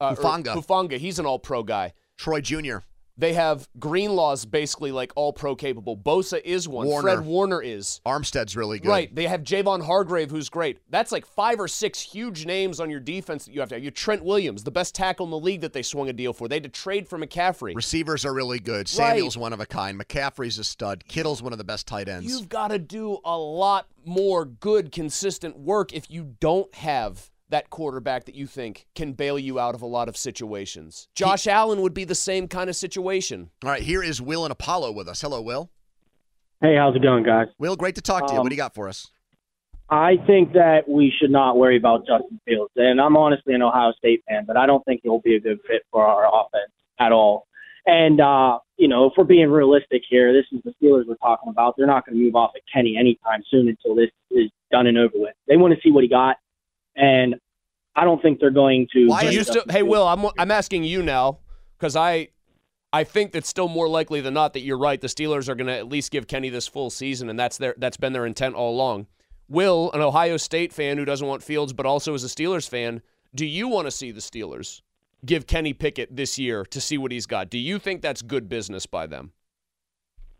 Uh, 0.00 0.14
Hufanga. 0.14 0.54
Hufanga. 0.54 0.98
He's 0.98 1.20
an 1.20 1.26
all 1.26 1.38
pro 1.38 1.62
guy. 1.62 1.92
Troy 2.16 2.40
Jr. 2.40 2.78
They 3.18 3.32
have 3.32 3.68
Greenlaw's 3.78 4.46
basically 4.46 4.92
like 4.92 5.12
all 5.16 5.32
pro 5.32 5.56
capable. 5.56 5.96
Bosa 5.96 6.40
is 6.44 6.68
one. 6.68 6.86
Warner. 6.86 7.02
Fred 7.02 7.26
Warner 7.26 7.60
is. 7.60 8.00
Armstead's 8.06 8.56
really 8.56 8.78
good. 8.78 8.88
Right. 8.88 9.12
They 9.12 9.26
have 9.26 9.42
Javon 9.42 9.84
Hargrave, 9.84 10.30
who's 10.30 10.48
great. 10.48 10.78
That's 10.88 11.10
like 11.10 11.26
five 11.26 11.58
or 11.58 11.66
six 11.66 12.00
huge 12.00 12.46
names 12.46 12.78
on 12.78 12.90
your 12.90 13.00
defense 13.00 13.44
that 13.44 13.52
you 13.52 13.60
have 13.60 13.68
to 13.70 13.74
have. 13.74 13.82
You 13.82 13.90
Trent 13.90 14.24
Williams, 14.24 14.62
the 14.62 14.70
best 14.70 14.94
tackle 14.94 15.26
in 15.26 15.30
the 15.30 15.38
league 15.38 15.62
that 15.62 15.72
they 15.72 15.82
swung 15.82 16.08
a 16.08 16.12
deal 16.12 16.32
for. 16.32 16.46
They 16.46 16.56
had 16.56 16.62
to 16.62 16.68
trade 16.68 17.08
for 17.08 17.18
McCaffrey. 17.18 17.74
Receivers 17.74 18.24
are 18.24 18.32
really 18.32 18.60
good. 18.60 18.88
Samuel's 18.88 19.36
one 19.36 19.52
of 19.52 19.60
a 19.60 19.66
kind. 19.66 20.00
McCaffrey's 20.00 20.58
a 20.58 20.64
stud. 20.64 21.04
Kittle's 21.08 21.42
one 21.42 21.52
of 21.52 21.58
the 21.58 21.64
best 21.64 21.88
tight 21.88 22.08
ends. 22.08 22.30
You've 22.30 22.48
got 22.48 22.68
to 22.68 22.78
do 22.78 23.18
a 23.24 23.36
lot 23.36 23.88
more 24.04 24.44
good, 24.44 24.92
consistent 24.92 25.58
work 25.58 25.92
if 25.92 26.08
you 26.08 26.36
don't 26.38 26.72
have 26.76 27.30
that 27.50 27.70
quarterback 27.70 28.24
that 28.24 28.34
you 28.34 28.46
think 28.46 28.86
can 28.94 29.12
bail 29.12 29.38
you 29.38 29.58
out 29.58 29.74
of 29.74 29.82
a 29.82 29.86
lot 29.86 30.08
of 30.08 30.16
situations. 30.16 31.08
Josh 31.14 31.46
Allen 31.46 31.80
would 31.82 31.94
be 31.94 32.04
the 32.04 32.14
same 32.14 32.48
kind 32.48 32.68
of 32.68 32.76
situation. 32.76 33.50
All 33.64 33.70
right, 33.70 33.82
here 33.82 34.02
is 34.02 34.20
Will 34.20 34.44
and 34.44 34.52
Apollo 34.52 34.92
with 34.92 35.08
us. 35.08 35.20
Hello, 35.20 35.40
Will. 35.40 35.70
Hey, 36.60 36.76
how's 36.76 36.96
it 36.96 37.02
going, 37.02 37.24
guys? 37.24 37.46
Will, 37.58 37.76
great 37.76 37.94
to 37.94 38.02
talk 38.02 38.26
to 38.26 38.32
you. 38.32 38.38
Um, 38.40 38.44
What 38.44 38.50
do 38.50 38.54
you 38.54 38.60
got 38.60 38.74
for 38.74 38.88
us? 38.88 39.10
I 39.90 40.16
think 40.26 40.52
that 40.52 40.88
we 40.88 41.12
should 41.18 41.30
not 41.30 41.56
worry 41.56 41.76
about 41.76 42.00
Justin 42.00 42.40
Fields. 42.44 42.72
And 42.76 43.00
I'm 43.00 43.16
honestly 43.16 43.54
an 43.54 43.62
Ohio 43.62 43.92
State 43.96 44.22
fan, 44.28 44.44
but 44.46 44.56
I 44.56 44.66
don't 44.66 44.84
think 44.84 45.00
he'll 45.02 45.20
be 45.20 45.36
a 45.36 45.40
good 45.40 45.60
fit 45.66 45.82
for 45.90 46.04
our 46.04 46.26
offense 46.26 46.72
at 47.00 47.12
all. 47.12 47.46
And, 47.86 48.20
uh, 48.20 48.58
you 48.76 48.86
know, 48.86 49.06
if 49.06 49.14
we're 49.16 49.24
being 49.24 49.48
realistic 49.48 50.02
here, 50.10 50.34
this 50.34 50.44
is 50.52 50.62
the 50.62 50.74
Steelers 50.82 51.06
we're 51.06 51.14
talking 51.16 51.48
about. 51.48 51.74
They're 51.78 51.86
not 51.86 52.04
going 52.04 52.18
to 52.18 52.22
move 52.22 52.34
off 52.34 52.50
of 52.54 52.60
Kenny 52.70 52.98
anytime 52.98 53.42
soon 53.50 53.66
until 53.68 53.94
this 53.94 54.10
is 54.30 54.50
done 54.70 54.86
and 54.88 54.98
over 54.98 55.14
with. 55.14 55.34
They 55.46 55.56
want 55.56 55.72
to 55.74 55.80
see 55.80 55.90
what 55.90 56.02
he 56.02 56.08
got. 56.10 56.36
And 56.98 57.36
I 57.96 58.04
don't 58.04 58.20
think 58.20 58.40
they're 58.40 58.50
going 58.50 58.86
to. 58.92 59.06
Why 59.06 59.22
you 59.22 59.44
still, 59.44 59.62
hey, 59.70 59.82
Will, 59.82 60.06
I'm, 60.06 60.26
I'm 60.38 60.50
asking 60.50 60.84
you 60.84 61.02
now 61.02 61.38
because 61.78 61.96
I, 61.96 62.28
I 62.92 63.04
think 63.04 63.32
that's 63.32 63.48
still 63.48 63.68
more 63.68 63.88
likely 63.88 64.20
than 64.20 64.34
not 64.34 64.52
that 64.52 64.60
you're 64.60 64.78
right. 64.78 65.00
The 65.00 65.08
Steelers 65.08 65.48
are 65.48 65.54
going 65.54 65.68
to 65.68 65.76
at 65.76 65.88
least 65.88 66.10
give 66.10 66.26
Kenny 66.26 66.48
this 66.48 66.66
full 66.66 66.90
season, 66.90 67.30
and 67.30 67.38
that's 67.38 67.56
their 67.56 67.74
that's 67.78 67.96
been 67.96 68.12
their 68.12 68.26
intent 68.26 68.54
all 68.54 68.74
along. 68.74 69.06
Will, 69.48 69.90
an 69.92 70.00
Ohio 70.00 70.36
State 70.36 70.72
fan 70.72 70.98
who 70.98 71.04
doesn't 71.04 71.26
want 71.26 71.42
Fields, 71.42 71.72
but 71.72 71.86
also 71.86 72.12
is 72.14 72.24
a 72.24 72.28
Steelers 72.28 72.68
fan, 72.68 73.00
do 73.34 73.46
you 73.46 73.68
want 73.68 73.86
to 73.86 73.90
see 73.90 74.10
the 74.10 74.20
Steelers 74.20 74.82
give 75.24 75.46
Kenny 75.46 75.72
Pickett 75.72 76.14
this 76.14 76.38
year 76.38 76.64
to 76.66 76.80
see 76.80 76.98
what 76.98 77.12
he's 77.12 77.26
got? 77.26 77.50
Do 77.50 77.58
you 77.58 77.78
think 77.78 78.02
that's 78.02 78.22
good 78.22 78.48
business 78.48 78.86
by 78.86 79.06
them? 79.06 79.32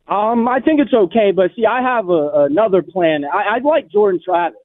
Um, 0.07 0.49
I 0.49 0.61
think 0.61 0.81
it's 0.81 0.95
okay, 0.95 1.33
but 1.35 1.51
see, 1.55 1.67
I 1.67 1.83
have 1.83 2.09
a, 2.09 2.47
another 2.51 2.83
plan. 2.83 3.25
I, 3.25 3.57
I 3.57 3.59
like 3.59 3.91
Jordan 3.91 4.21
Travis. 4.25 4.57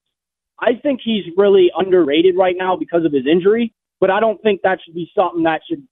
I 0.59 0.75
think 0.81 1.01
he's 1.03 1.25
really 1.35 1.71
underrated 1.75 2.35
right 2.37 2.55
now 2.57 2.75
because 2.75 3.05
of 3.05 3.11
his 3.11 3.25
injury, 3.29 3.73
but 3.99 4.09
I 4.09 4.19
don't 4.19 4.41
think 4.41 4.61
that 4.63 4.79
should 4.83 4.95
be 4.95 5.09
something 5.15 5.43
that 5.43 5.61
should 5.69 5.85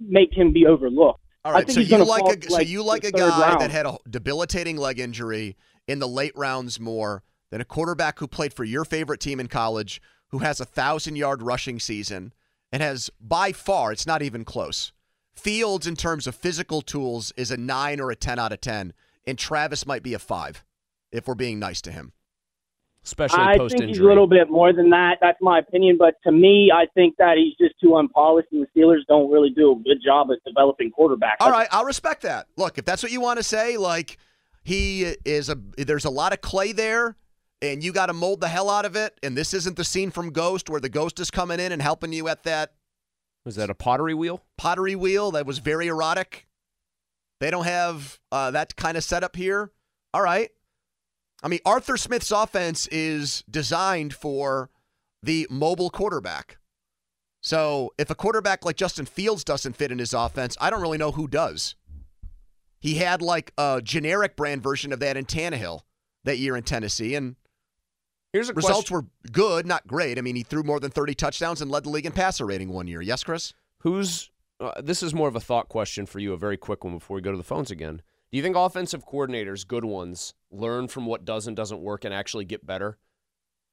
make 0.00 0.32
him 0.32 0.52
be 0.52 0.66
overlooked. 0.66 1.20
All 1.44 1.56
I 1.56 1.60
think 1.60 1.70
so 1.70 1.80
he's 1.80 1.90
you 1.90 2.04
like 2.04 2.26
a 2.26 2.36
to, 2.36 2.50
so 2.50 2.60
you 2.60 2.82
like 2.82 3.04
a 3.04 3.12
guy 3.12 3.28
round. 3.28 3.60
that 3.60 3.70
had 3.70 3.86
a 3.86 3.96
debilitating 4.08 4.76
leg 4.76 4.98
injury 4.98 5.56
in 5.88 5.98
the 5.98 6.08
late 6.08 6.36
rounds 6.36 6.78
more 6.78 7.22
than 7.50 7.60
a 7.60 7.64
quarterback 7.64 8.18
who 8.18 8.28
played 8.28 8.52
for 8.52 8.64
your 8.64 8.84
favorite 8.84 9.20
team 9.20 9.40
in 9.40 9.46
college, 9.46 10.02
who 10.28 10.38
has 10.38 10.60
a 10.60 10.64
thousand 10.66 11.16
yard 11.16 11.42
rushing 11.42 11.80
season 11.80 12.34
and 12.70 12.82
has 12.82 13.10
by 13.20 13.52
far 13.52 13.90
it's 13.90 14.06
not 14.06 14.22
even 14.22 14.44
close. 14.44 14.92
Fields 15.34 15.86
in 15.86 15.96
terms 15.96 16.26
of 16.26 16.34
physical 16.34 16.82
tools 16.82 17.32
is 17.36 17.50
a 17.50 17.56
nine 17.56 18.00
or 18.00 18.10
a 18.10 18.16
ten 18.16 18.38
out 18.38 18.52
of 18.52 18.60
ten, 18.60 18.92
and 19.26 19.38
Travis 19.38 19.86
might 19.86 20.02
be 20.02 20.12
a 20.12 20.18
five 20.18 20.64
if 21.10 21.26
we're 21.26 21.34
being 21.34 21.58
nice 21.58 21.80
to 21.82 21.92
him. 21.92 22.12
Especially 23.04 23.40
I 23.42 23.56
post 23.56 23.76
think 23.76 23.88
he's 23.88 23.98
a 23.98 24.04
little 24.04 24.26
bit 24.26 24.50
more 24.50 24.72
than 24.72 24.90
that. 24.90 25.18
That's 25.20 25.38
my 25.40 25.58
opinion. 25.58 25.96
But 25.98 26.14
to 26.24 26.32
me, 26.32 26.70
I 26.74 26.86
think 26.94 27.16
that 27.18 27.36
he's 27.36 27.56
just 27.56 27.78
too 27.80 27.96
unpolished, 27.96 28.48
and 28.52 28.62
the 28.62 28.80
Steelers 28.80 29.06
don't 29.08 29.30
really 29.30 29.50
do 29.50 29.72
a 29.72 29.76
good 29.76 29.98
job 30.04 30.28
at 30.30 30.38
developing 30.46 30.90
quarterbacks. 30.90 31.36
All 31.40 31.50
right, 31.50 31.68
I'll 31.70 31.84
respect 31.84 32.22
that. 32.22 32.46
Look, 32.56 32.78
if 32.78 32.84
that's 32.84 33.02
what 33.02 33.12
you 33.12 33.20
want 33.20 33.38
to 33.38 33.42
say, 33.42 33.76
like 33.76 34.18
he 34.62 35.14
is 35.24 35.48
a 35.48 35.58
there's 35.76 36.04
a 36.04 36.10
lot 36.10 36.32
of 36.32 36.40
clay 36.40 36.72
there 36.72 37.16
and 37.62 37.82
you 37.82 37.92
got 37.92 38.06
to 38.06 38.12
mold 38.12 38.40
the 38.40 38.48
hell 38.48 38.68
out 38.70 38.84
of 38.84 38.96
it 38.96 39.18
and 39.22 39.36
this 39.36 39.54
isn't 39.54 39.76
the 39.76 39.84
scene 39.84 40.10
from 40.10 40.30
Ghost 40.30 40.68
where 40.68 40.80
the 40.80 40.88
ghost 40.88 41.18
is 41.20 41.30
coming 41.30 41.60
in 41.60 41.72
and 41.72 41.80
helping 41.80 42.12
you 42.12 42.28
at 42.28 42.42
that 42.44 42.74
Was 43.44 43.56
that 43.56 43.70
a 43.70 43.74
pottery 43.74 44.14
wheel? 44.14 44.42
pottery 44.58 44.94
wheel 44.94 45.30
that 45.32 45.46
was 45.46 45.58
very 45.58 45.86
erotic. 45.88 46.46
They 47.40 47.50
don't 47.50 47.64
have 47.64 48.20
uh, 48.30 48.50
that 48.50 48.76
kind 48.76 48.98
of 48.98 49.04
setup 49.04 49.34
here. 49.34 49.70
All 50.12 50.20
right. 50.22 50.50
I 51.42 51.48
mean, 51.48 51.60
Arthur 51.64 51.96
Smith's 51.96 52.30
offense 52.30 52.86
is 52.88 53.42
designed 53.50 54.14
for 54.14 54.70
the 55.22 55.46
mobile 55.50 55.90
quarterback. 55.90 56.58
So 57.40 57.92
if 57.96 58.10
a 58.10 58.14
quarterback 58.14 58.64
like 58.64 58.76
Justin 58.76 59.06
Fields 59.06 59.44
doesn't 59.44 59.76
fit 59.76 59.90
in 59.90 59.98
his 59.98 60.12
offense, 60.12 60.56
I 60.60 60.68
don't 60.70 60.82
really 60.82 60.98
know 60.98 61.12
who 61.12 61.26
does. 61.26 61.74
He 62.78 62.96
had 62.96 63.22
like 63.22 63.52
a 63.58 63.80
generic 63.82 64.36
brand 64.36 64.62
version 64.62 64.92
of 64.92 65.00
that 65.00 65.16
in 65.16 65.24
Tannehill 65.24 65.82
that 66.24 66.38
year 66.38 66.56
in 66.56 66.62
Tennessee, 66.62 67.14
and 67.14 67.36
Here's 68.32 68.48
a 68.48 68.54
results 68.54 68.90
question. 68.90 69.08
were 69.24 69.30
good, 69.32 69.66
not 69.66 69.86
great. 69.86 70.18
I 70.18 70.20
mean, 70.20 70.36
he 70.36 70.42
threw 70.42 70.62
more 70.62 70.78
than 70.78 70.90
30 70.90 71.14
touchdowns 71.14 71.60
and 71.60 71.70
led 71.70 71.84
the 71.84 71.90
league 71.90 72.06
in 72.06 72.12
passer 72.12 72.46
rating 72.46 72.68
one 72.68 72.86
year. 72.86 73.00
Yes, 73.00 73.24
Chris? 73.24 73.52
Who's 73.78 74.30
uh, 74.60 74.80
this 74.82 75.02
is 75.02 75.14
more 75.14 75.26
of 75.26 75.36
a 75.36 75.40
thought 75.40 75.68
question 75.68 76.06
for 76.06 76.18
you, 76.18 76.32
a 76.32 76.36
very 76.36 76.56
quick 76.56 76.84
one 76.84 76.94
before 76.94 77.14
we 77.16 77.22
go 77.22 77.30
to 77.30 77.36
the 77.36 77.42
phones 77.42 77.70
again. 77.70 78.02
Do 78.32 78.36
you 78.36 78.42
think 78.42 78.56
offensive 78.56 79.04
coordinators, 79.06 79.66
good 79.66 79.84
ones, 79.84 80.34
learn 80.50 80.88
from 80.88 81.06
what 81.06 81.24
does 81.24 81.46
and 81.46 81.56
doesn't 81.56 81.80
work 81.80 82.04
and 82.04 82.14
actually 82.14 82.44
get 82.44 82.64
better? 82.64 82.98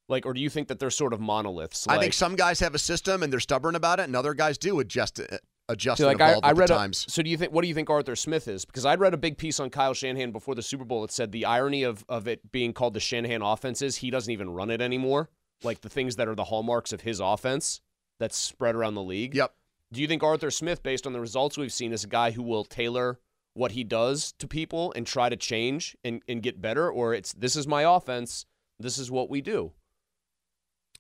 Like, 0.10 0.26
or 0.26 0.34
do 0.34 0.40
you 0.40 0.50
think 0.50 0.70
that 0.70 0.80
they're 0.80 0.90
sort 0.90 1.14
of 1.14 1.20
monoliths? 1.20 1.86
I 1.88 2.00
think 2.00 2.14
some 2.14 2.36
guys 2.36 2.60
have 2.62 2.74
a 2.74 2.80
system 2.80 3.24
and 3.24 3.32
they're 3.32 3.40
stubborn 3.42 3.76
about 3.76 4.00
it, 4.00 4.04
and 4.04 4.16
other 4.16 4.34
guys 4.34 4.58
do 4.58 4.80
adjust, 4.80 5.20
uh, 5.20 5.26
adjust 5.68 5.98
See, 5.98 6.08
and 6.08 6.18
like 6.20 6.38
I, 6.44 6.48
I 6.48 6.54
read 6.54 6.70
the 6.70 6.76
a- 6.76 6.78
times. 6.78 7.06
so 7.10 7.22
do 7.22 7.30
you 7.30 7.38
think 7.38 7.52
what 7.52 7.62
do 7.62 7.68
you 7.68 7.74
think 7.74 7.90
Arthur 7.90 8.16
Smith 8.16 8.48
is? 8.48 8.64
Because 8.64 8.86
I'd 8.86 9.02
read 9.02 9.14
a 9.14 9.18
big 9.18 9.38
piece 9.38 9.60
on 9.60 9.70
Kyle 9.70 9.94
Shanahan 9.94 10.32
before 10.32 10.56
the 10.56 10.62
Super 10.62 10.86
Bowl 10.86 11.02
that 11.02 11.12
said 11.12 11.32
the 11.34 11.44
irony 11.46 11.84
of 11.84 12.06
of 12.08 12.28
it 12.28 12.52
being 12.54 12.72
called 12.72 12.94
the 12.94 13.02
Shanahan 13.02 13.42
offense 13.42 13.82
is 13.82 13.98
he 13.98 14.10
doesn't 14.10 14.32
even 14.32 14.50
run 14.50 14.72
it 14.72 14.82
anymore. 14.82 15.30
Like 15.62 15.82
the 15.82 15.90
things 15.90 16.16
that 16.16 16.28
are 16.30 16.36
the 16.36 16.46
hallmarks 16.46 16.94
of 16.94 17.02
his 17.02 17.20
offense 17.20 17.82
that's 18.18 18.38
spread 18.38 18.76
around 18.76 18.96
the 18.96 19.04
league. 19.04 19.36
Yep. 19.36 19.54
Do 19.92 20.02
you 20.02 20.08
think 20.08 20.24
Arthur 20.24 20.52
Smith, 20.52 20.84
based 20.84 21.06
on 21.06 21.14
the 21.14 21.20
results 21.20 21.58
we've 21.58 21.74
seen, 21.74 21.92
is 21.92 22.04
a 22.06 22.08
guy 22.08 22.32
who 22.32 22.44
will 22.44 22.64
tailor 22.64 23.20
what 23.58 23.72
he 23.74 23.84
does 23.84 24.34
to 24.40 24.48
people 24.48 24.94
and 24.96 25.06
try 25.06 25.30
to 25.30 25.36
change 25.36 25.98
and, 26.04 26.22
and 26.28 26.42
get 26.42 26.62
better? 26.62 26.90
Or 26.90 27.14
it's 27.14 27.34
this 27.34 27.56
is 27.56 27.68
my 27.68 27.84
offense, 27.84 28.46
this 28.80 28.98
is 28.98 29.12
what 29.12 29.30
we 29.30 29.42
do? 29.42 29.72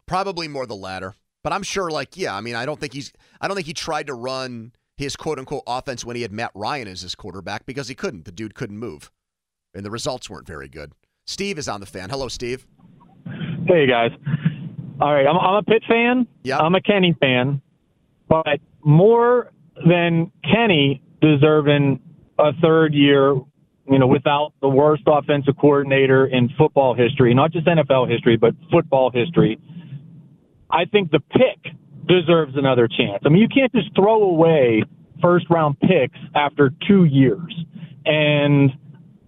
Probably 0.05 0.47
more 0.47 0.65
the 0.65 0.75
latter. 0.75 1.15
But 1.43 1.53
I'm 1.53 1.63
sure, 1.63 1.89
like, 1.89 2.17
yeah, 2.17 2.35
I 2.35 2.41
mean, 2.41 2.55
I 2.55 2.65
don't 2.65 2.79
think 2.79 2.93
he's, 2.93 3.13
I 3.39 3.47
don't 3.47 3.55
think 3.55 3.67
he 3.67 3.73
tried 3.73 4.07
to 4.07 4.13
run 4.13 4.73
his 4.97 5.15
quote 5.15 5.39
unquote 5.39 5.63
offense 5.67 6.03
when 6.03 6.15
he 6.15 6.23
had 6.23 6.31
Matt 6.31 6.51
Ryan 6.55 6.87
as 6.87 7.01
his 7.01 7.15
quarterback 7.15 7.65
because 7.65 7.87
he 7.87 7.95
couldn't. 7.95 8.25
The 8.25 8.31
dude 8.31 8.55
couldn't 8.55 8.77
move. 8.77 9.11
And 9.73 9.85
the 9.85 9.91
results 9.91 10.29
weren't 10.29 10.47
very 10.47 10.67
good. 10.67 10.93
Steve 11.25 11.57
is 11.57 11.67
on 11.67 11.79
the 11.79 11.85
fan. 11.85 12.09
Hello, 12.09 12.27
Steve. 12.27 12.65
Hey 13.67 13.85
guys. 13.85 14.11
All 14.99 15.13
right, 15.13 15.27
I'm, 15.27 15.37
I'm 15.37 15.55
a 15.55 15.63
Pitt 15.63 15.83
fan. 15.87 16.25
Yeah. 16.43 16.57
I'm 16.57 16.73
a 16.73 16.81
Kenny 16.81 17.15
fan, 17.19 17.61
but 18.27 18.59
more 18.83 19.51
than 19.87 20.31
Kenny 20.43 21.03
deserving 21.21 21.99
a 22.39 22.53
third 22.61 22.93
year, 22.93 23.33
you 23.89 23.99
know, 23.99 24.07
without 24.07 24.53
the 24.61 24.69
worst 24.69 25.03
offensive 25.07 25.55
coordinator 25.59 26.25
in 26.27 26.49
football 26.57 26.93
history, 26.93 27.33
not 27.33 27.51
just 27.51 27.67
NFL 27.67 28.09
history, 28.11 28.37
but 28.37 28.53
football 28.71 29.11
history. 29.11 29.59
I 30.69 30.85
think 30.85 31.11
the 31.11 31.19
pick 31.19 31.73
deserves 32.07 32.53
another 32.57 32.87
chance. 32.87 33.23
I 33.25 33.29
mean, 33.29 33.41
you 33.41 33.47
can't 33.47 33.71
just 33.73 33.93
throw 33.95 34.23
away 34.23 34.83
first 35.21 35.49
round 35.49 35.79
picks 35.79 36.17
after 36.35 36.71
two 36.87 37.05
years. 37.05 37.53
And 38.05 38.71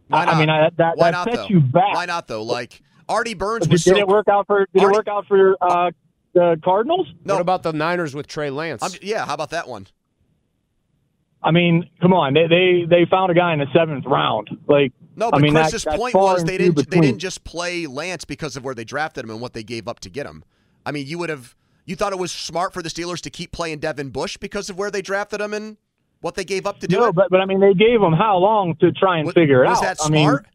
Why 0.07 0.21
I- 0.21 0.25
not? 0.25 0.33
I 0.35 0.39
mean, 0.39 0.49
I, 0.49 0.69
that, 0.77 0.97
Why 0.97 1.11
that 1.11 1.17
not, 1.17 1.23
sets 1.25 1.37
though? 1.37 1.47
you 1.47 1.59
back. 1.61 1.93
Why 1.93 2.05
not, 2.05 2.27
though? 2.27 2.43
Like, 2.43 2.81
Artie 3.07 3.33
Burns 3.33 3.63
Did, 3.63 3.71
was 3.71 3.83
did 3.83 3.95
so. 3.95 3.99
it 3.99 4.07
work 4.07 4.27
out 4.27 4.45
for? 4.47 4.65
Did 4.73 4.81
Already- 4.83 4.95
it 4.95 4.97
work 4.97 5.07
out 5.07 5.25
for 5.27 5.55
uh, 5.61 5.91
the 6.33 6.59
Cardinals? 6.63 7.07
No. 7.25 7.35
What 7.35 7.41
about 7.41 7.63
the 7.63 7.73
Niners 7.73 8.13
with 8.13 8.27
Trey 8.27 8.49
Lance? 8.49 8.83
I'm, 8.83 8.91
yeah, 9.01 9.25
how 9.25 9.33
about 9.33 9.49
that 9.51 9.67
one? 9.67 9.87
I 11.41 11.51
mean, 11.51 11.89
come 12.01 12.13
on, 12.13 12.33
they 12.33 12.47
they, 12.47 12.85
they 12.89 13.05
found 13.09 13.31
a 13.31 13.35
guy 13.35 13.53
in 13.53 13.59
the 13.59 13.67
seventh 13.73 14.05
round. 14.05 14.49
Like, 14.67 14.91
No, 15.15 15.27
I 15.27 15.31
but 15.31 15.41
mean, 15.41 15.53
that- 15.53 15.63
Chris's 15.71 15.83
that's 15.85 15.97
point 15.97 16.13
was 16.15 16.43
they 16.43 16.57
didn't 16.57 16.89
they 16.89 16.99
didn't 16.99 17.19
just 17.19 17.43
play 17.43 17.87
Lance 17.87 18.25
because 18.25 18.57
of 18.57 18.63
where 18.65 18.75
they 18.75 18.83
drafted 18.83 19.23
him 19.23 19.29
and 19.31 19.39
what 19.41 19.53
they 19.53 19.63
gave 19.63 19.87
up 19.87 19.99
to 20.01 20.09
get 20.09 20.25
him. 20.25 20.43
I 20.85 20.91
mean, 20.91 21.07
you 21.07 21.17
would 21.17 21.29
have 21.29 21.55
you 21.85 21.95
thought 21.95 22.11
it 22.13 22.19
was 22.19 22.31
smart 22.31 22.73
for 22.73 22.81
the 22.81 22.89
Steelers 22.89 23.21
to 23.21 23.29
keep 23.29 23.51
playing 23.51 23.79
Devin 23.79 24.09
Bush 24.09 24.37
because 24.37 24.69
of 24.69 24.77
where 24.77 24.91
they 24.91 25.01
drafted 25.01 25.39
him 25.41 25.53
and 25.53 25.77
what 26.21 26.35
they 26.35 26.43
gave 26.43 26.65
up 26.67 26.79
to 26.81 26.87
do 26.87 26.97
no, 26.97 27.05
it. 27.07 27.15
but 27.15 27.29
but 27.31 27.39
I 27.39 27.45
mean, 27.45 27.61
they 27.61 27.73
gave 27.73 28.01
him 28.01 28.11
how 28.13 28.37
long 28.37 28.75
to 28.81 28.91
try 28.91 29.17
and 29.19 29.25
Was- 29.25 29.33
figure 29.33 29.63
it 29.63 29.69
was 29.69 29.77
out? 29.77 29.83
that 29.83 29.97
I 30.03 30.09
mean, 30.09 30.27
smart? 30.27 30.45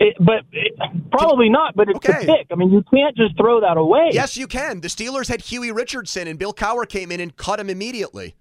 It, 0.00 0.16
but 0.20 0.42
it, 0.52 0.72
probably 1.10 1.48
not. 1.48 1.74
But 1.76 1.88
it's 1.88 1.96
Okay. 1.96 2.26
the 2.26 2.32
pick. 2.32 2.46
I 2.50 2.54
mean, 2.56 2.70
you 2.72 2.82
can't 2.92 3.16
just 3.16 3.36
throw 3.36 3.60
that 3.60 3.76
away. 3.76 4.10
yes, 4.12 4.36
you 4.36 4.46
can. 4.46 4.80
The 4.80 4.88
Steelers 4.88 5.28
had 5.28 5.40
Huey 5.42 5.70
Richardson 5.72 6.26
and 6.28 6.38
Bill 6.38 6.52
Cowher 6.52 6.88
came 6.88 7.10
in 7.12 7.20
and 7.20 7.36
cut 7.36 7.60
him 7.60 7.70
immediately. 7.70 8.34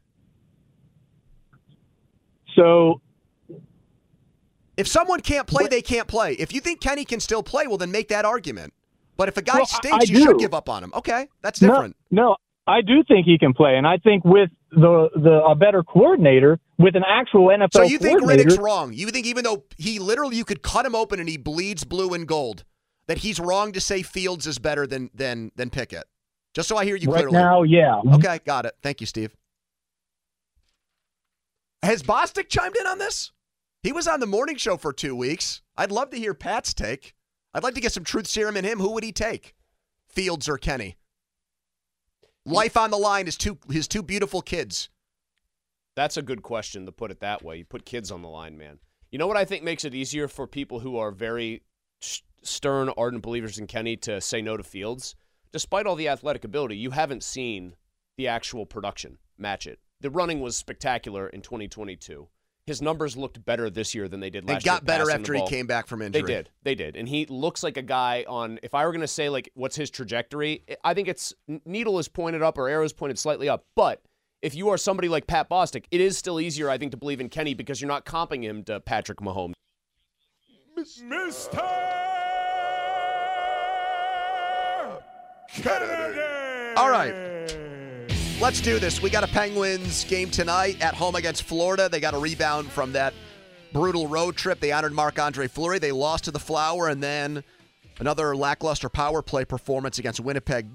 So 2.56 3.02
If 4.78 4.88
someone 4.88 5.20
can't 5.22 5.48
play, 5.48 5.68
they 5.68 5.82
can't 5.82 6.08
play. 6.08 6.34
If 6.34 6.54
you 6.54 6.60
think 6.62 6.82
Kenny 6.82 7.06
can 7.06 7.20
still 7.20 7.44
play, 7.44 7.68
well, 7.68 7.78
then 7.78 7.92
make 7.92 8.08
that 8.08 8.26
argument. 8.26 8.74
But 9.18 9.28
if 9.28 9.38
a 9.38 9.42
guy 9.42 9.58
Well, 9.58 9.66
stinks, 9.68 10.10
you 10.10 10.24
should 10.24 10.40
give 10.40 10.54
up 10.54 10.68
on 10.70 10.84
him. 10.84 10.92
Okay, 10.96 11.28
that's 11.42 11.62
no, 11.62 11.68
different. 11.70 11.96
no, 12.10 12.38
I 12.66 12.82
do 12.82 13.04
think 13.08 13.26
he 13.26 13.38
can 13.38 13.54
play, 13.54 13.76
and 13.78 13.86
I 13.86 13.98
think 13.98 14.26
with 14.26 14.50
the 14.72 15.10
the 15.16 15.44
a 15.46 15.54
better 15.54 15.84
coordinator, 15.84 16.60
with 16.82 16.96
an 16.96 17.04
actual 17.08 17.48
NFL 17.48 17.74
So 17.74 17.84
you 17.84 17.98
think 17.98 18.22
Riddick's 18.22 18.58
wrong? 18.58 18.94
You 18.94 19.08
think 19.10 19.26
even 19.26 19.44
though 19.44 19.66
he 19.78 20.00
literally 20.00 20.38
you 20.38 20.46
could 20.46 20.62
cut 20.62 20.86
him 20.86 20.96
open 20.96 21.20
and 21.20 21.28
he 21.30 21.38
bleeds 21.38 21.84
blue 21.84 22.14
and 22.14 22.28
gold, 22.28 22.64
that 23.08 23.20
he's 23.20 23.40
wrong 23.40 23.72
to 23.74 23.82
say 23.82 24.02
Fields 24.02 24.48
is 24.48 24.60
better 24.60 24.86
than 24.88 25.10
than 25.14 25.52
than 25.56 25.70
Pickett? 25.70 26.06
Just 26.54 26.68
so 26.68 26.78
I 26.78 26.86
hear 26.86 26.96
you 26.96 27.10
right 27.10 27.20
clearly. 27.20 27.34
now, 27.34 27.64
yeah. 27.64 28.02
Okay, 28.14 28.40
got 28.46 28.66
it. 28.66 28.76
Thank 28.84 29.00
you, 29.02 29.08
Steve. 29.08 29.36
Has 31.84 32.04
Bostic 32.04 32.50
chimed 32.50 32.76
in 32.76 32.86
on 32.86 33.00
this? 33.00 33.32
He 33.84 33.92
was 33.92 34.08
on 34.08 34.20
the 34.20 34.28
morning 34.28 34.58
show 34.58 34.78
for 34.78 34.94
two 34.94 35.16
weeks. 35.16 35.62
I'd 35.76 35.92
love 35.92 36.12
to 36.12 36.18
hear 36.18 36.34
Pat's 36.34 36.74
take. 36.74 37.16
I'd 37.54 37.64
like 37.64 37.74
to 37.74 37.82
get 37.82 37.92
some 37.92 38.04
truth 38.04 38.28
serum 38.28 38.56
in 38.58 38.64
him. 38.66 38.80
Who 38.80 38.92
would 38.92 39.04
he 39.04 39.12
take? 39.12 39.56
Fields 40.08 40.48
or 40.48 40.58
Kenny? 40.58 40.98
Life 42.46 42.78
on 42.78 42.92
the 42.92 42.98
line 42.98 43.28
is 43.28 43.38
two 43.38 43.58
his 43.70 43.88
two 43.88 44.04
beautiful 44.04 44.42
kids. 44.42 44.90
That's 46.02 46.18
a 46.18 46.24
good 46.24 46.42
question 46.42 46.88
to 46.88 46.92
put 46.92 47.12
it 47.12 47.20
that 47.20 47.44
way. 47.44 47.58
You 47.58 47.64
put 47.64 47.86
kids 47.86 48.10
on 48.10 48.24
the 48.24 48.28
line, 48.28 48.58
man. 48.58 48.80
You 49.12 49.20
know 49.20 49.28
what 49.28 49.38
I 49.38 49.46
think 49.46 49.64
makes 49.64 49.86
it 49.86 49.94
easier 49.94 50.28
for 50.28 50.48
people 50.48 50.80
who 50.80 50.98
are 50.98 51.12
very 51.12 51.62
stern, 52.42 52.90
ardent 52.98 53.22
believers 53.22 53.60
in 53.60 53.68
Kenny 53.68 53.98
to 53.98 54.20
say 54.20 54.42
no 54.42 54.58
to 54.58 54.64
Fields? 54.64 55.14
Despite 55.54 55.86
all 55.86 55.96
the 55.96 56.08
athletic 56.08 56.44
ability, 56.44 56.78
you 56.78 56.90
haven't 56.90 57.22
seen 57.22 57.76
the 58.18 58.28
actual 58.28 58.66
production 58.66 59.20
match 59.38 59.68
it. 59.68 59.78
The 60.00 60.10
running 60.10 60.40
was 60.40 60.58
spectacular 60.58 61.28
in 61.28 61.42
2022. 61.42 62.28
His 62.66 62.82
numbers 62.82 63.16
looked 63.16 63.46
better 63.46 63.70
this 63.70 63.94
year 63.94 64.08
than 64.08 64.22
they 64.22 64.32
did 64.32 64.48
last 64.48 64.66
year. 64.66 64.74
They 64.74 64.78
got 64.78 64.86
better 64.86 65.12
after 65.12 65.36
he 65.36 65.46
came 65.46 65.68
back 65.68 65.86
from 65.86 66.02
injury. 66.02 66.24
They 66.24 66.28
did. 66.28 66.50
They 66.64 66.74
did. 66.74 66.96
And 66.96 67.08
he 67.08 67.28
looks 67.28 67.62
like 67.62 67.78
a 67.78 67.84
guy 67.84 68.26
on, 68.28 68.58
if 68.64 68.74
I 68.74 68.88
were 68.88 68.92
going 68.92 69.02
to 69.02 69.08
say, 69.08 69.30
like, 69.30 69.52
what's 69.54 69.76
his 69.76 69.92
trajectory, 69.92 70.64
I 70.84 70.96
think 70.96 71.08
it's 71.08 71.32
needle 71.64 72.00
is 72.00 72.08
pointed 72.08 72.42
up 72.42 72.58
or 72.58 72.68
arrow 72.68 72.86
is 72.86 72.94
pointed 72.94 73.20
slightly 73.20 73.48
up. 73.48 73.66
But 73.76 74.02
if 74.42 74.56
you 74.56 74.70
are 74.70 74.78
somebody 74.78 75.08
like 75.08 75.28
Pat 75.28 75.50
Bostic, 75.50 75.86
it 75.92 76.02
is 76.02 76.18
still 76.18 76.40
easier, 76.40 76.70
I 76.70 76.78
think, 76.78 76.92
to 76.92 76.98
believe 76.98 77.20
in 77.20 77.30
Kenny 77.30 77.54
because 77.54 77.80
you're 77.80 77.88
not 77.88 78.06
comping 78.06 78.44
him 78.44 78.64
to 78.64 78.80
Patrick 78.80 79.20
Mahomes. 79.20 79.54
All 86.78 86.90
right. 86.90 87.14
Let's 88.40 88.62
do 88.62 88.80
this. 88.80 89.02
We 89.02 89.12
got 89.12 89.24
a 89.24 89.28
Penguins 89.28 90.06
game 90.06 90.32
tonight 90.32 90.82
at 90.82 90.96
home 90.96 91.16
against 91.16 91.44
Florida. 91.44 91.90
They 91.90 92.00
got 92.00 92.16
a 92.16 92.18
rebound 92.18 92.72
from 92.72 92.94
that 92.94 93.14
brutal 93.72 94.08
road 94.08 94.36
trip. 94.36 94.60
They 94.60 94.72
honored 94.72 94.94
Marc 94.94 95.20
Andre 95.20 95.48
Fleury. 95.48 95.78
They 95.78 95.92
lost 95.92 96.24
to 96.24 96.32
the 96.32 96.40
Flower, 96.40 96.88
and 96.88 97.04
then 97.04 97.44
another 98.00 98.36
lackluster 98.36 98.90
power 98.90 99.22
play 99.22 99.46
performance 99.46 100.00
against 100.00 100.20
Winnipeg 100.20 100.70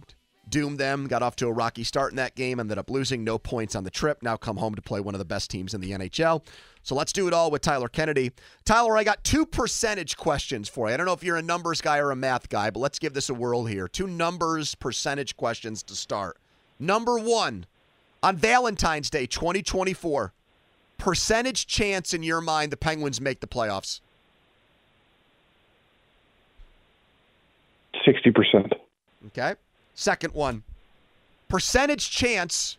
doomed 0.56 0.80
them. 0.80 1.06
Got 1.06 1.22
off 1.22 1.36
to 1.36 1.48
a 1.48 1.52
rocky 1.52 1.84
start 1.84 2.12
in 2.12 2.16
that 2.16 2.34
game, 2.34 2.58
ended 2.58 2.78
up 2.78 2.88
losing 2.88 3.22
no 3.22 3.36
points 3.38 3.74
on 3.74 3.84
the 3.84 3.90
trip. 3.90 4.22
Now 4.22 4.38
come 4.38 4.56
home 4.56 4.74
to 4.74 4.80
play 4.80 5.00
one 5.00 5.14
of 5.14 5.18
the 5.18 5.26
best 5.26 5.50
teams 5.50 5.74
in 5.74 5.82
the 5.82 5.90
NHL. 5.90 6.42
So 6.82 6.94
let's 6.94 7.12
do 7.12 7.28
it 7.28 7.34
all 7.34 7.50
with 7.50 7.60
Tyler 7.60 7.88
Kennedy. 7.88 8.32
Tyler, 8.64 8.96
I 8.96 9.04
got 9.04 9.22
two 9.22 9.44
percentage 9.44 10.16
questions 10.16 10.66
for 10.66 10.88
you. 10.88 10.94
I 10.94 10.96
don't 10.96 11.04
know 11.04 11.12
if 11.12 11.22
you're 11.22 11.36
a 11.36 11.42
numbers 11.42 11.82
guy 11.82 11.98
or 11.98 12.10
a 12.10 12.16
math 12.16 12.48
guy, 12.48 12.70
but 12.70 12.80
let's 12.80 12.98
give 12.98 13.12
this 13.12 13.28
a 13.28 13.34
whirl 13.34 13.66
here. 13.66 13.86
Two 13.86 14.06
numbers 14.06 14.74
percentage 14.74 15.36
questions 15.36 15.82
to 15.82 15.94
start. 15.94 16.38
Number 16.78 17.18
one, 17.18 17.66
on 18.22 18.38
Valentine's 18.38 19.10
Day 19.10 19.26
2024, 19.26 20.32
percentage 20.96 21.66
chance 21.66 22.14
in 22.14 22.22
your 22.22 22.40
mind 22.40 22.72
the 22.72 22.78
Penguins 22.78 23.20
make 23.20 23.40
the 23.40 23.46
playoffs? 23.46 24.00
60%. 28.06 28.72
Okay. 29.26 29.56
Second 29.96 30.34
one, 30.34 30.62
percentage 31.48 32.10
chance 32.10 32.76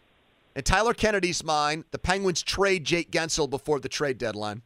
in 0.56 0.64
Tyler 0.64 0.94
Kennedy's 0.94 1.44
mind 1.44 1.84
the 1.90 1.98
Penguins 1.98 2.44
trade 2.44 2.86
Jake 2.86 3.10
Guentzel 3.10 3.50
before 3.50 3.80
the 3.80 3.90
trade 3.90 4.20
deadline? 4.20 4.62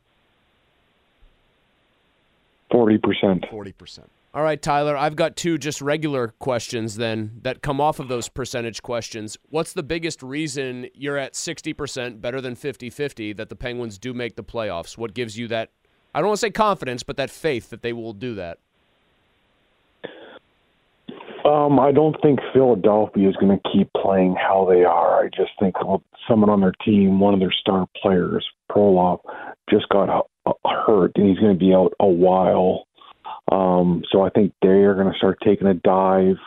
40%. 2.71 3.49
40%. 3.49 3.99
All 4.33 4.43
right, 4.43 4.61
Tyler, 4.61 4.97
I've 4.97 5.15
got 5.15 5.37
two 5.37 5.57
just 5.57 5.81
regular 5.81 6.33
questions 6.39 6.95
then 6.95 7.39
that 7.43 7.61
come 7.61 7.79
off 7.79 7.99
of 7.99 8.09
those 8.09 8.27
percentage 8.27 8.81
questions. 8.81 9.37
What's 9.49 9.71
the 9.71 9.83
biggest 9.83 10.21
reason 10.21 10.87
you're 10.93 11.17
at 11.17 11.33
60%, 11.33 12.19
better 12.19 12.41
than 12.41 12.55
50 12.55 12.89
50, 12.89 13.33
that 13.33 13.47
the 13.47 13.55
Penguins 13.55 13.97
do 13.97 14.13
make 14.13 14.35
the 14.35 14.43
playoffs? 14.43 14.97
What 14.97 15.13
gives 15.13 15.37
you 15.37 15.47
that, 15.49 15.69
I 16.13 16.19
don't 16.19 16.27
want 16.27 16.39
to 16.39 16.45
say 16.47 16.51
confidence, 16.51 17.03
but 17.03 17.15
that 17.15 17.29
faith 17.29 17.69
that 17.69 17.81
they 17.81 17.93
will 17.93 18.13
do 18.13 18.35
that? 18.35 18.59
Um, 21.45 21.79
I 21.79 21.91
don't 21.91 22.15
think 22.21 22.39
Philadelphia 22.53 23.29
is 23.29 23.35
going 23.37 23.57
to 23.57 23.69
keep 23.71 23.91
playing 23.93 24.35
how 24.35 24.67
they 24.69 24.83
are. 24.83 25.23
I 25.23 25.29
just 25.29 25.51
think 25.59 25.75
someone 26.27 26.49
on 26.49 26.61
their 26.61 26.73
team, 26.85 27.19
one 27.19 27.33
of 27.33 27.39
their 27.39 27.51
star 27.51 27.87
players, 28.01 28.47
Prolov, 28.69 29.21
just 29.69 29.89
got 29.89 30.27
hurt, 30.65 31.11
and 31.15 31.27
he's 31.27 31.39
going 31.39 31.53
to 31.53 31.59
be 31.59 31.73
out 31.73 31.93
a 31.99 32.07
while. 32.07 32.87
Um, 33.51 34.03
so 34.11 34.21
I 34.21 34.29
think 34.29 34.53
they're 34.61 34.93
going 34.93 35.11
to 35.11 35.17
start 35.17 35.39
taking 35.43 35.67
a 35.67 35.73
dive. 35.73 36.37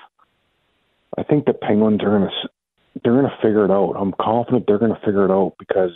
I 1.18 1.22
think 1.22 1.46
the 1.46 1.54
Penguins 1.54 2.02
are 2.02 2.18
going 2.18 2.28
to 2.28 2.48
they're 3.02 3.20
going 3.20 3.24
to 3.24 3.36
figure 3.42 3.64
it 3.64 3.70
out. 3.70 3.94
I'm 3.98 4.14
confident 4.20 4.66
they're 4.66 4.78
going 4.78 4.94
to 4.94 5.00
figure 5.00 5.24
it 5.24 5.30
out 5.30 5.54
because 5.58 5.90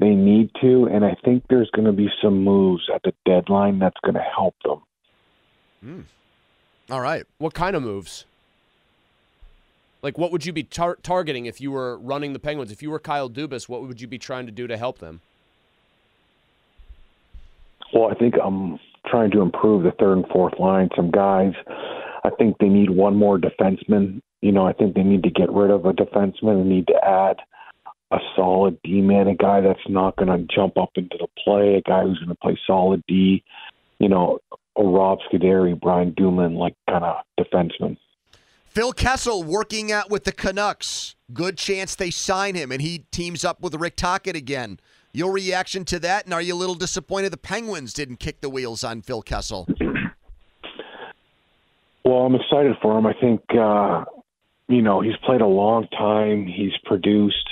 they 0.00 0.10
need 0.10 0.50
to, 0.60 0.88
and 0.90 1.04
I 1.04 1.14
think 1.24 1.44
there's 1.48 1.70
going 1.70 1.86
to 1.86 1.92
be 1.92 2.08
some 2.22 2.42
moves 2.42 2.88
at 2.92 3.02
the 3.02 3.12
deadline 3.24 3.78
that's 3.78 4.00
going 4.02 4.14
to 4.14 4.20
help 4.20 4.56
them. 4.64 4.82
Mm. 5.84 6.04
All 6.90 7.00
right. 7.00 7.24
What 7.38 7.54
kind 7.54 7.76
of 7.76 7.82
moves? 7.82 8.24
Like, 10.02 10.18
what 10.18 10.32
would 10.32 10.44
you 10.44 10.52
be 10.52 10.64
tar- 10.64 10.98
targeting 11.02 11.46
if 11.46 11.60
you 11.60 11.70
were 11.70 11.98
running 11.98 12.32
the 12.32 12.38
Penguins? 12.38 12.72
If 12.72 12.82
you 12.82 12.90
were 12.90 12.98
Kyle 12.98 13.28
Dubas, 13.28 13.68
what 13.68 13.82
would 13.82 14.00
you 14.00 14.08
be 14.08 14.18
trying 14.18 14.46
to 14.46 14.52
do 14.52 14.66
to 14.66 14.76
help 14.76 14.98
them? 14.98 15.20
Well, 17.92 18.10
I 18.10 18.14
think 18.14 18.34
I'm 18.42 18.78
trying 19.06 19.30
to 19.32 19.40
improve 19.40 19.84
the 19.84 19.92
third 19.92 20.18
and 20.18 20.26
fourth 20.28 20.58
line. 20.58 20.88
Some 20.96 21.10
guys, 21.10 21.52
I 22.24 22.30
think 22.38 22.56
they 22.58 22.68
need 22.68 22.90
one 22.90 23.14
more 23.14 23.38
defenseman. 23.38 24.20
You 24.40 24.52
know, 24.52 24.66
I 24.66 24.72
think 24.72 24.94
they 24.94 25.02
need 25.02 25.22
to 25.24 25.30
get 25.30 25.52
rid 25.52 25.70
of 25.70 25.84
a 25.84 25.92
defenseman 25.92 26.60
and 26.60 26.68
need 26.68 26.86
to 26.86 27.04
add 27.04 27.36
a 28.10 28.18
solid 28.34 28.78
D 28.82 29.00
man, 29.00 29.28
a 29.28 29.34
guy 29.34 29.60
that's 29.60 29.78
not 29.88 30.16
going 30.16 30.28
to 30.28 30.52
jump 30.52 30.76
up 30.78 30.90
into 30.96 31.16
the 31.18 31.28
play, 31.44 31.74
a 31.74 31.82
guy 31.82 32.02
who's 32.02 32.18
going 32.18 32.30
to 32.30 32.34
play 32.36 32.58
solid 32.66 33.02
D. 33.06 33.44
You 33.98 34.08
know, 34.08 34.38
Rob 34.86 35.18
Scuderi, 35.30 35.78
Brian 35.78 36.14
Dumoulin, 36.16 36.54
like 36.54 36.74
kind 36.88 37.04
of 37.04 37.16
defenseman. 37.38 37.96
Phil 38.66 38.92
Kessel 38.92 39.42
working 39.42 39.90
out 39.90 40.10
with 40.10 40.24
the 40.24 40.32
Canucks. 40.32 41.16
Good 41.32 41.58
chance 41.58 41.94
they 41.94 42.10
sign 42.10 42.54
him, 42.54 42.70
and 42.70 42.80
he 42.80 43.06
teams 43.10 43.44
up 43.44 43.60
with 43.60 43.74
Rick 43.74 43.96
Tocchet 43.96 44.36
again. 44.36 44.78
Your 45.12 45.32
reaction 45.32 45.84
to 45.86 45.98
that, 46.00 46.24
and 46.24 46.32
are 46.32 46.40
you 46.40 46.54
a 46.54 46.56
little 46.56 46.76
disappointed 46.76 47.32
the 47.32 47.36
Penguins 47.36 47.92
didn't 47.92 48.20
kick 48.20 48.40
the 48.40 48.48
wheels 48.48 48.84
on 48.84 49.02
Phil 49.02 49.22
Kessel? 49.22 49.66
Well, 52.02 52.20
I'm 52.20 52.34
excited 52.34 52.76
for 52.80 52.98
him. 52.98 53.06
I 53.06 53.12
think, 53.12 53.42
uh, 53.50 54.04
you 54.68 54.80
know, 54.80 55.00
he's 55.00 55.16
played 55.24 55.42
a 55.42 55.46
long 55.46 55.86
time. 55.88 56.46
He's 56.46 56.72
produced. 56.84 57.48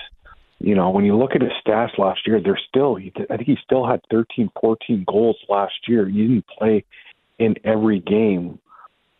You 0.58 0.74
know, 0.74 0.90
when 0.90 1.04
you 1.04 1.16
look 1.16 1.32
at 1.34 1.42
his 1.42 1.52
stats 1.64 1.98
last 1.98 2.26
year, 2.26 2.40
they're 2.42 2.58
still, 2.68 2.96
I 2.96 3.36
think 3.36 3.46
he 3.46 3.56
still 3.62 3.86
had 3.86 4.00
13, 4.10 4.50
14 4.60 5.04
goals 5.06 5.36
last 5.48 5.74
year. 5.86 6.08
He 6.08 6.22
didn't 6.22 6.46
play 6.46 6.84
in 7.38 7.56
every 7.64 8.00
game. 8.00 8.58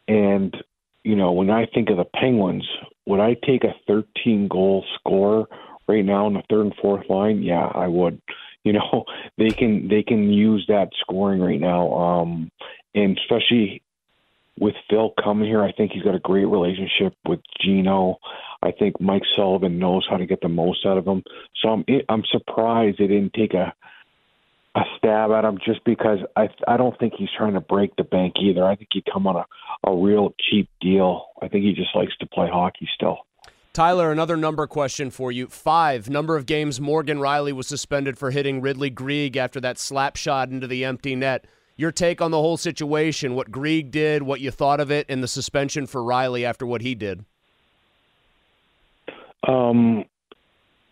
And, 0.07 0.57
you 1.04 1.16
know, 1.16 1.33
when 1.33 1.50
I 1.50 1.66
think 1.66 1.90
of 1.90 1.96
the 1.96 2.04
Penguins, 2.04 2.68
would 3.07 3.20
I 3.20 3.35
take 3.35 3.64
a 3.64 3.74
13 3.87 4.48
goal 4.48 4.85
scorer 4.94 5.44
right 5.87 6.04
now 6.04 6.26
in 6.26 6.35
the 6.35 6.42
third 6.50 6.66
and 6.66 6.74
fourth 6.81 7.09
line? 7.09 7.42
Yeah, 7.42 7.70
I 7.74 7.87
would. 7.88 8.20
You 8.64 8.72
know, 8.74 9.04
they 9.38 9.48
can 9.48 9.88
they 9.88 10.02
can 10.02 10.31
use 10.31 10.66
that 10.68 10.90
scoring 11.00 11.40
right 11.40 11.61
now. 11.61 11.90
Um 11.94 12.50
and 12.94 13.16
especially 13.16 13.81
with 14.59 14.74
Phil 14.90 15.14
coming 15.22 15.48
here, 15.48 15.62
I 15.62 15.72
think 15.72 15.92
he's 15.92 16.02
got 16.02 16.16
a 16.16 16.20
great 16.20 16.44
relationship 16.44 17.14
with 17.26 17.40
Geno. 17.62 18.18
I 18.62 18.72
think 18.72 19.00
Mike 19.00 19.22
Sullivan 19.35 19.78
knows 19.78 20.07
how 20.11 20.16
to 20.16 20.26
get 20.26 20.40
the 20.40 20.48
most 20.48 20.85
out 20.85 20.98
of 20.98 21.07
him. 21.07 21.22
So 21.62 21.68
I'm 21.68 21.85
I'm 22.09 22.24
surprised 22.31 22.98
they 22.98 23.07
didn't 23.07 23.33
take 23.33 23.54
a 23.54 23.72
a 24.79 24.85
stab 24.97 25.31
at 25.33 25.45
him 25.45 25.59
just 25.64 25.83
because 25.85 26.19
I 26.37 26.49
I 26.67 26.77
don't 26.77 26.99
think 26.99 27.14
he's 27.19 27.29
trying 27.37 27.55
to 27.55 27.61
break 27.61 27.97
the 27.97 28.05
bank 28.05 28.35
either. 28.41 28.64
I 28.64 28.77
think 28.77 28.88
he'd 28.93 29.07
come 29.12 29.27
on 29.27 29.37
a 29.37 29.45
a 29.85 29.95
real 29.95 30.35
cheap 30.49 30.69
deal. 30.81 31.27
I 31.43 31.49
think 31.49 31.64
he 31.64 31.73
just 31.73 31.95
likes 31.95 32.17
to 32.19 32.27
play 32.27 32.49
hockey 32.49 32.88
still. 32.95 33.19
Tyler, 33.73 34.11
another 34.11 34.37
number 34.37 34.67
question 34.67 35.11
for 35.11 35.31
you. 35.31 35.47
Five, 35.47 36.11
number 36.11 36.37
of 36.37 36.47
games 36.47 36.81
Morgan 36.81 37.19
Rielly 37.19 37.53
was 37.53 37.67
suspended 37.69 38.19
for 38.19 38.31
hitting 38.31 38.61
Ridley 38.61 38.91
Greig 38.91 39.37
after 39.37 39.61
that 39.61 39.79
slap 39.79 40.17
shot 40.17 40.51
into 40.51 40.67
the 40.67 40.85
empty 40.85 41.14
net. 41.14 41.45
Your 41.77 41.93
take 41.93 42.21
on 42.21 42.33
the 42.33 42.38
whole 42.38 42.57
situation, 42.57 43.37
what 43.37 43.53
Greig 43.53 43.93
did, 43.93 44.25
what 44.25 44.41
you 44.41 44.51
thought 44.51 44.81
of 44.81 44.91
it, 44.91 45.07
and 45.09 45.23
the 45.23 45.29
suspension 45.29 45.87
for 45.87 46.03
Rielly 46.03 46.43
after 46.43 46.67
what 46.67 46.81
he 46.81 46.97
did? 46.97 47.25
Um, 49.47 50.05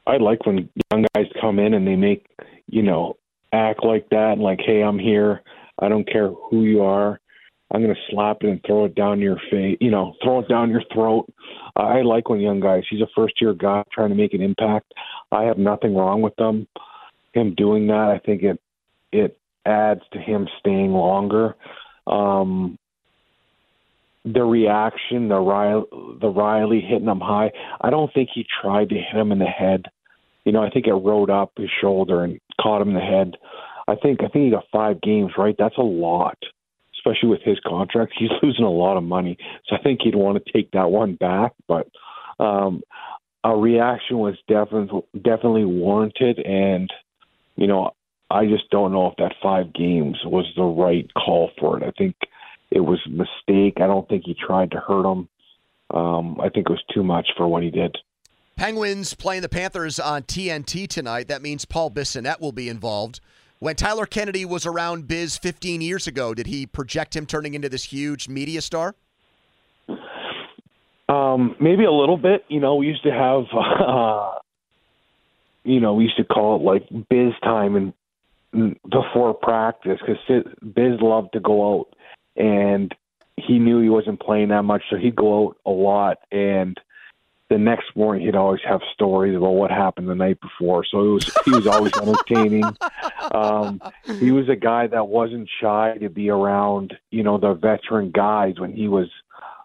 I 0.07 0.19
like 0.19 0.47
when 0.47 0.69
young 0.93 1.07
guys 1.15 1.27
come 1.41 1.59
in 1.59 1.75
and 1.75 1.89
they 1.89 1.97
make, 1.97 2.27
you 2.69 2.83
know, 2.83 3.17
act 3.57 3.85
like 3.85 4.09
that, 4.11 4.33
and 4.33 4.43
like, 4.43 4.61
hey, 4.65 4.83
I'm 4.83 4.99
here. 4.99 5.43
I 5.79 5.89
don't 5.89 6.09
care 6.11 6.29
who 6.29 6.65
you 6.65 6.83
are. 6.83 7.21
I'm 7.73 7.83
going 7.83 7.95
to 7.95 8.01
slap 8.11 8.39
it 8.43 8.49
and 8.49 8.61
throw 8.65 8.85
it 8.85 8.95
down 8.95 9.21
your 9.21 9.41
face, 9.51 9.77
you 9.81 9.91
know, 9.91 10.15
throw 10.23 10.41
it 10.41 10.49
down 10.49 10.71
your 10.71 10.85
throat. 10.95 11.27
I 11.75 12.03
like 12.03 12.29
when 12.29 12.41
young 12.41 12.61
guys, 12.61 12.85
he's 12.89 13.01
a 13.01 13.09
first 13.15 13.41
year 13.41 13.55
guy 13.55 13.83
trying 13.93 14.11
to 14.11 14.15
make 14.15 14.35
an 14.35 14.41
impact. 14.41 14.93
I 15.33 15.43
have 15.45 15.59
nothing 15.59 15.95
wrong 15.95 16.23
with 16.23 16.37
them. 16.37 16.69
Him 17.33 17.55
doing 17.57 17.89
that, 17.89 18.09
I 18.15 18.21
think 18.25 18.43
it 18.43 18.61
it 19.13 19.39
adds 19.67 20.03
to 20.13 20.19
him 20.19 20.49
staying 20.61 20.93
longer. 20.93 21.57
Um, 22.07 22.79
the 24.25 24.45
reaction, 24.45 25.29
the 25.29 25.35
Rielly, 25.35 26.21
the 26.21 26.33
Rielly 26.33 26.87
hitting 26.87 27.09
him 27.09 27.21
high. 27.21 27.51
I 27.81 27.91
don't 27.91 28.13
think 28.15 28.31
he 28.33 28.47
tried 28.63 28.89
to 28.91 28.95
hit 28.95 29.15
him 29.15 29.33
in 29.33 29.39
the 29.39 29.45
head. 29.45 29.87
You 30.45 30.53
know, 30.53 30.63
I 30.63 30.71
think 30.71 30.87
it 30.87 30.93
rode 30.93 31.31
up 31.31 31.53
his 31.57 31.71
shoulder 31.81 32.25
and 32.25 32.41
caught 32.61 32.83
him 32.83 32.89
in 32.89 32.95
the 32.95 33.01
head. 33.01 33.37
I 33.89 33.95
think 33.95 34.21
I 34.23 34.29
think 34.29 34.47
he 34.47 34.51
got 34.51 34.65
five 34.73 35.01
games, 35.01 35.33
right? 35.39 35.55
That's 35.59 35.79
a 35.79 35.83
lot 35.83 36.39
especially 37.07 37.29
with 37.29 37.43
his 37.43 37.59
contract. 37.67 38.15
He's 38.19 38.31
losing 38.43 38.65
a 38.65 38.71
lot 38.71 38.97
of 38.97 39.03
money, 39.03 39.39
so 39.67 39.77
I 39.77 39.83
think 39.83 40.01
he'd 40.03 40.15
want 40.15 40.43
to 40.45 40.53
take 40.53 40.71
that 40.73 40.91
one 40.91 41.15
back. 41.15 41.53
But 41.69 41.89
um, 42.39 42.83
a 43.45 43.57
reaction 43.57 44.19
was 44.19 44.37
definitely 44.49 45.03
definitely 45.15 45.65
warranted, 45.65 46.39
and 46.39 46.91
you 47.57 47.67
know, 47.67 47.93
I 48.31 48.47
just 48.47 48.71
don't 48.71 48.93
know 48.93 49.09
if 49.09 49.17
that 49.19 49.35
five 49.43 49.73
games 49.73 50.19
was 50.25 50.47
the 50.57 50.65
right 50.65 51.09
call 51.15 51.51
for 51.59 51.79
it. 51.79 51.85
I 51.85 51.93
think 51.97 52.17
it 52.71 52.81
was 52.81 53.01
a 53.07 53.11
mistake. 53.11 53.75
I 53.77 53.87
don't 53.87 54.09
think 54.09 54.25
he 54.25 54.35
tried 54.35 54.73
to 54.73 54.81
hurt 54.81 55.11
him. 55.11 55.29
Um, 55.95 56.41
I 56.41 56.49
think 56.49 56.67
it 56.69 56.73
was 56.73 56.83
too 56.93 57.05
much 57.05 57.29
for 57.37 57.47
what 57.47 57.63
he 57.63 57.71
did. 57.71 57.97
Penguins 58.57 59.13
playing 59.13 59.43
the 59.43 59.51
Panthers 59.51 60.01
on 60.01 60.23
TNT 60.23 60.89
tonight. 60.89 61.29
That 61.29 61.43
means 61.43 61.67
Paul 61.67 61.91
Bissonnette 61.91 62.41
will 62.41 62.53
be 62.53 62.71
involved. 62.71 63.21
When 63.59 63.77
Tyler 63.77 64.07
Kennedy 64.07 64.47
was 64.47 64.65
around 64.65 65.07
Biz 65.07 65.37
15 65.37 65.83
years 65.83 66.07
ago, 66.07 66.33
did 66.33 66.47
he 66.47 66.67
project 66.67 67.15
him 67.15 67.27
turning 67.27 67.53
into 67.53 67.69
this 67.69 67.85
huge 67.85 68.29
media 68.29 68.63
star? 68.63 68.95
Um, 71.11 71.55
maybe 71.61 71.85
a 71.85 71.93
little 71.93 72.17
bit. 72.17 72.45
You 72.49 72.61
know, 72.61 72.77
we 72.77 72.87
used 72.87 73.03
to 73.03 73.13
have, 73.13 73.45
uh, 73.87 74.39
you 75.65 75.81
know, 75.81 75.93
we 75.93 76.05
used 76.05 76.17
to 76.17 76.25
call 76.25 76.57
it 76.57 76.63
like 76.63 76.89
Biz 77.11 77.33
time 77.43 77.77
and 77.77 78.77
before 78.91 79.35
practice 79.35 79.99
because 80.01 80.45
Biz 80.63 81.01
loved 81.03 81.35
to 81.35 81.41
go 81.41 81.81
out 81.81 81.95
and 82.37 82.95
he 83.37 83.59
knew 83.59 83.83
he 83.83 83.91
wasn't 83.91 84.21
playing 84.21 84.49
that 84.49 84.63
much, 84.63 84.83
so 84.89 84.97
he'd 84.97 85.15
go 85.15 85.49
out 85.49 85.57
a 85.67 85.71
lot 85.71 86.19
and 86.33 86.81
the 87.49 87.59
next 87.59 87.95
morning 87.95 88.27
he'd 88.27 88.35
always 88.35 88.61
have 88.67 88.81
stories 88.93 89.37
about 89.37 89.53
what 89.53 89.71
happened 89.71 90.09
the 90.09 90.15
night 90.15 90.39
before. 90.41 90.85
So 90.85 91.01
it 91.01 91.13
was 91.13 91.37
he 91.45 91.51
was 91.53 91.67
always 91.67 91.93
entertaining. 92.01 92.65
Um, 93.33 93.81
he 94.19 94.33
was 94.33 94.49
a 94.49 94.57
guy 94.57 94.89
that 94.89 95.09
wasn't 95.09 95.49
shy 95.61 95.97
to 96.01 96.09
be 96.09 96.29
around, 96.29 96.95
you 97.11 97.23
know, 97.23 97.39
the 97.39 97.55
veteran 97.55 98.11
guys 98.11 98.59
when 98.59 98.73
he 98.73 98.89
was 98.89 99.09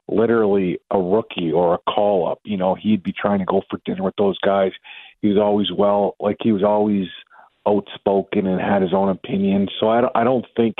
literally 0.08 0.80
a 0.92 1.00
rookie 1.00 1.52
or 1.52 1.76
a 1.76 1.92
call 1.92 2.30
up. 2.30 2.40
You 2.44 2.58
know, 2.58 2.76
he'd 2.76 3.02
be 3.02 3.14
trying 3.14 3.40
to 3.40 3.46
go 3.46 3.64
for 3.70 3.80
dinner 3.86 4.04
with 4.04 4.16
those 4.16 4.38
guys. 4.40 4.74
He 5.22 5.28
was 5.28 5.38
always 5.38 5.72
well, 5.72 6.16
like 6.20 6.38
he 6.42 6.52
was 6.52 6.64
always 6.64 7.08
outspoken 7.68 8.46
and 8.48 8.62
had 8.62 8.82
his 8.82 8.94
own 8.94 9.10
opinion. 9.10 9.70
So 9.80 9.90
I 9.90 10.02
don't, 10.02 10.16
I 10.16 10.24
don't 10.24 10.46
think 10.56 10.76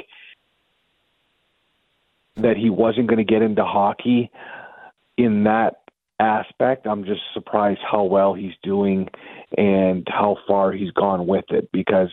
that 2.36 2.58
he 2.58 2.70
wasn't 2.70 3.08
going 3.08 3.18
to 3.18 3.24
get 3.24 3.42
into 3.42 3.64
hockey 3.64 4.32
in 5.18 5.44
that 5.44 5.81
aspect. 6.22 6.86
I'm 6.86 7.04
just 7.04 7.22
surprised 7.34 7.80
how 7.90 8.04
well 8.04 8.34
he's 8.34 8.54
doing 8.64 9.10
and 9.58 10.08
how 10.10 10.38
far 10.48 10.72
he's 10.72 10.92
gone 10.92 11.28
with 11.28 11.46
it 11.50 11.70
because, 11.74 12.10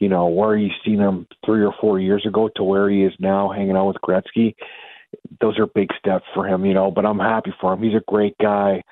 you 0.00 0.08
know, 0.08 0.26
where 0.26 0.58
he's 0.58 0.72
seen 0.84 0.98
him 0.98 1.26
three 1.44 1.64
or 1.64 1.74
four 1.80 2.00
years 2.00 2.26
ago 2.26 2.50
to 2.56 2.64
where 2.64 2.90
he 2.90 3.04
is 3.04 3.12
now 3.18 3.50
hanging 3.50 3.76
out 3.76 3.86
with 3.86 3.96
Gretzky, 4.04 4.54
those 5.40 5.58
are 5.58 5.66
big 5.66 5.88
steps 5.98 6.24
for 6.34 6.46
him, 6.46 6.64
you 6.64 6.74
know, 6.74 6.90
but 6.90 7.06
I'm 7.06 7.18
happy 7.18 7.54
for 7.60 7.72
him. 7.72 7.82
He's 7.82 7.94
a 7.94 8.04
great 8.08 8.36
guy. 8.38 8.82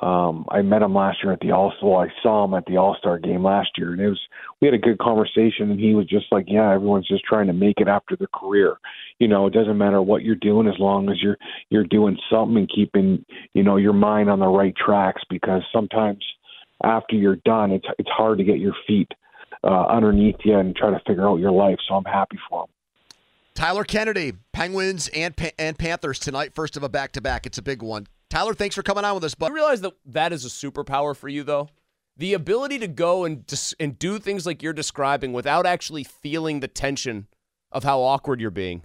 Um, 0.00 0.46
I 0.50 0.62
met 0.62 0.82
him 0.82 0.94
last 0.94 1.18
year 1.22 1.32
at 1.32 1.40
the 1.40 1.52
All 1.52 1.72
Star. 1.78 2.06
I 2.06 2.22
saw 2.22 2.44
him 2.44 2.54
at 2.54 2.66
the 2.66 2.76
All 2.76 2.96
Star 2.98 3.18
game 3.18 3.44
last 3.44 3.70
year, 3.76 3.92
and 3.92 4.00
it 4.00 4.08
was 4.08 4.20
we 4.60 4.66
had 4.66 4.74
a 4.74 4.78
good 4.78 4.98
conversation. 4.98 5.70
And 5.70 5.78
he 5.78 5.94
was 5.94 6.06
just 6.06 6.26
like, 6.32 6.46
"Yeah, 6.48 6.72
everyone's 6.72 7.06
just 7.06 7.24
trying 7.24 7.46
to 7.46 7.52
make 7.52 7.80
it 7.80 7.88
after 7.88 8.16
their 8.16 8.28
career. 8.34 8.76
You 9.18 9.28
know, 9.28 9.46
it 9.46 9.52
doesn't 9.52 9.78
matter 9.78 10.02
what 10.02 10.22
you're 10.22 10.34
doing 10.34 10.66
as 10.66 10.78
long 10.78 11.08
as 11.10 11.22
you're 11.22 11.38
you're 11.70 11.84
doing 11.84 12.18
something 12.30 12.56
and 12.56 12.70
keeping 12.74 13.24
you 13.52 13.62
know 13.62 13.76
your 13.76 13.92
mind 13.92 14.30
on 14.30 14.40
the 14.40 14.48
right 14.48 14.74
tracks. 14.76 15.22
Because 15.30 15.62
sometimes 15.72 16.24
after 16.82 17.14
you're 17.14 17.36
done, 17.44 17.70
it's 17.70 17.86
it's 17.98 18.10
hard 18.10 18.38
to 18.38 18.44
get 18.44 18.58
your 18.58 18.74
feet 18.86 19.12
uh, 19.62 19.86
underneath 19.86 20.36
you 20.44 20.58
and 20.58 20.74
try 20.74 20.90
to 20.90 21.00
figure 21.06 21.28
out 21.28 21.36
your 21.36 21.52
life. 21.52 21.78
So 21.88 21.94
I'm 21.94 22.04
happy 22.04 22.38
for 22.48 22.64
him. 22.64 22.68
Tyler 23.54 23.84
Kennedy, 23.84 24.32
Penguins 24.52 25.08
and 25.08 25.34
and 25.58 25.78
Panthers 25.78 26.18
tonight, 26.18 26.52
first 26.52 26.76
of 26.76 26.82
a 26.82 26.88
back 26.88 27.12
to 27.12 27.20
back. 27.20 27.46
It's 27.46 27.58
a 27.58 27.62
big 27.62 27.82
one. 27.82 28.08
Tyler, 28.34 28.52
thanks 28.54 28.74
for 28.74 28.82
coming 28.82 29.04
on 29.04 29.14
with 29.14 29.22
us. 29.22 29.36
But 29.36 29.52
I 29.52 29.54
realize 29.54 29.80
that 29.82 29.92
that 30.06 30.32
is 30.32 30.44
a 30.44 30.48
superpower 30.48 31.14
for 31.16 31.28
you, 31.28 31.44
though. 31.44 31.68
The 32.16 32.34
ability 32.34 32.80
to 32.80 32.88
go 32.88 33.24
and 33.24 33.46
dis- 33.46 33.76
and 33.78 33.96
do 33.96 34.18
things 34.18 34.44
like 34.44 34.60
you're 34.60 34.72
describing 34.72 35.32
without 35.32 35.66
actually 35.66 36.02
feeling 36.02 36.58
the 36.58 36.66
tension 36.66 37.28
of 37.70 37.84
how 37.84 38.00
awkward 38.00 38.40
you're 38.40 38.50
being 38.50 38.84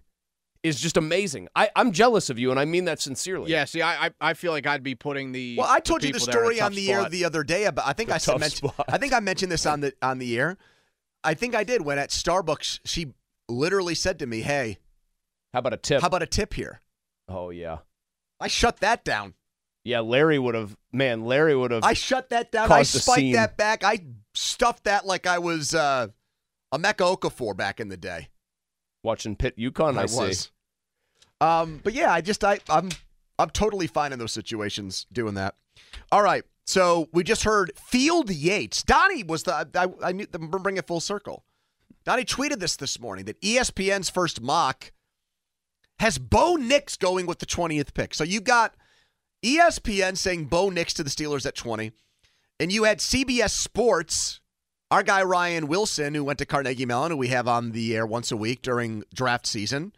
is 0.62 0.80
just 0.80 0.98
amazing. 0.98 1.48
I, 1.56 1.72
I'm 1.76 1.92
jealous 1.92 2.30
of 2.30 2.38
you, 2.38 2.52
and 2.52 2.60
I 2.60 2.66
mean 2.66 2.86
that 2.86 3.02
sincerely. 3.02 3.50
Yeah, 3.52 3.66
see, 3.66 3.82
I 3.82 4.06
I, 4.08 4.12
I 4.22 4.34
feel 4.36 4.52
like 4.52 4.68
I'd 4.68 4.84
be 4.84 4.94
putting 4.94 5.32
the 5.32 5.56
well, 5.58 5.68
I 5.68 5.78
the 5.80 5.82
told 5.82 6.04
you 6.04 6.12
the 6.14 6.20
people 6.20 6.32
there 6.32 6.44
in 6.44 6.52
a 6.52 6.54
story 6.54 6.62
on 6.62 6.70
tough 6.72 6.76
the 6.76 6.92
air 6.92 7.00
spot. 7.00 7.12
the 7.12 7.26
other 7.26 7.44
day. 7.44 7.66
About 7.66 7.88
I 7.88 7.94
think 7.94 8.10
The 8.10 8.16
I 8.16 8.18
said 8.20 8.32
tough 8.34 8.42
mentioned, 8.42 8.72
spot. 8.72 8.86
I 8.88 8.98
think 9.00 9.14
I 9.14 9.20
mentioned 9.20 9.52
this 9.52 9.66
on 9.66 9.80
the 9.82 9.94
on 10.04 10.20
the 10.20 10.38
air. 10.38 10.58
I 11.24 11.34
think 11.34 11.56
I 11.56 11.64
did 11.64 11.82
when 11.84 11.98
at 11.98 12.10
Starbucks 12.12 12.82
she 12.86 13.14
literally 13.48 13.96
said 13.96 14.20
to 14.20 14.28
me, 14.28 14.42
"Hey, 14.42 14.78
How 15.54 15.60
about 15.60 15.74
a 15.74 15.78
tip? 15.78 16.02
how 16.02 16.08
about 16.08 16.22
a 16.22 16.28
tip 16.28 16.54
here?" 16.54 16.82
oh 17.28 17.50
yeah, 17.50 17.80
I 18.40 18.48
shut 18.48 18.78
that 18.82 19.04
down. 19.04 19.34
Yeah. 19.90 20.00
Larry 20.02 20.40
would 20.40 20.56
have. 20.56 20.76
Man, 20.92 21.26
Larry 21.26 21.56
would 21.56 21.72
have. 21.72 21.84
I 21.84 21.94
shut 21.94 22.30
that 22.30 22.52
down. 22.52 22.72
I 22.72 22.84
spiked 22.84 23.34
that 23.34 23.58
back. 23.58 23.84
I 23.84 24.00
stuffed 24.34 24.86
that 24.86 25.06
like 25.06 25.28
I 25.28 25.40
was 25.40 25.74
uh, 25.74 26.08
a 26.72 26.80
Emeka 26.80 27.18
Okafor 27.18 27.56
back 27.56 27.80
in 27.80 27.90
the 27.90 27.98
day. 27.98 28.30
watching 29.04 29.36
Pitt 29.36 29.58
UConn. 29.58 29.98
I, 29.98 30.06
see. 30.06 30.20
was. 30.20 30.52
Um, 31.42 31.80
but 31.84 31.94
yeah, 31.94 32.12
I 32.12 32.22
just 32.22 32.44
I 32.44 32.60
I'm 32.70 32.90
I'm 33.38 33.50
totally 33.50 33.88
fine 33.88 34.14
in 34.14 34.20
those 34.20 34.34
situations 34.34 35.08
doing 35.12 35.36
that. 35.36 35.56
All 36.12 36.22
right, 36.22 36.44
so 36.66 37.08
we 37.14 37.24
just 37.24 37.44
heard 37.44 37.72
Field 37.76 38.30
Yates. 38.30 38.84
Donnie 38.84 39.24
was 39.24 39.44
the 39.44 39.68
I, 39.74 39.88
I 40.04 40.12
knew 40.12 40.28
bring 40.28 40.78
it 40.78 40.88
full 40.88 41.00
circle. 41.00 41.44
Donnie 42.06 42.26
tweeted 42.26 42.60
this 42.60 42.76
this 42.76 43.00
morning 43.00 43.26
that 43.26 43.40
ESPN's 43.42 44.10
first 44.10 44.42
mock 44.42 44.92
has 46.00 46.18
Bo 46.18 46.56
Nix 46.56 46.96
going 46.96 47.26
with 47.26 47.40
the 47.40 47.46
20th 47.46 47.94
pick. 47.94 48.14
So 48.14 48.24
you 48.24 48.42
got 48.42 48.74
ESPN 49.44 50.18
saying 50.18 50.46
Bo 50.46 50.70
Nix 50.70 50.94
to 50.94 51.04
the 51.04 51.10
Steelers 51.10 51.46
at 51.46 51.56
20, 51.56 51.92
and 52.60 52.72
you 52.72 52.84
had 52.84 53.00
CBS 53.00 53.52
Sports, 53.52 54.42
our 54.92 55.04
guy 55.04 55.24
Ryan 55.24 55.68
Wilson, 55.68 56.14
who 56.14 56.24
went 56.24 56.40
to 56.40 56.46
Carnegie 56.46 56.86
Mellon, 56.86 57.12
who 57.12 57.18
we 57.18 57.30
have 57.30 57.48
on 57.48 57.72
the 57.72 57.96
air 57.96 58.06
once 58.06 58.32
a 58.32 58.38
week 58.38 58.62
during 58.62 59.04
draft 59.14 59.46
season, 59.46 59.94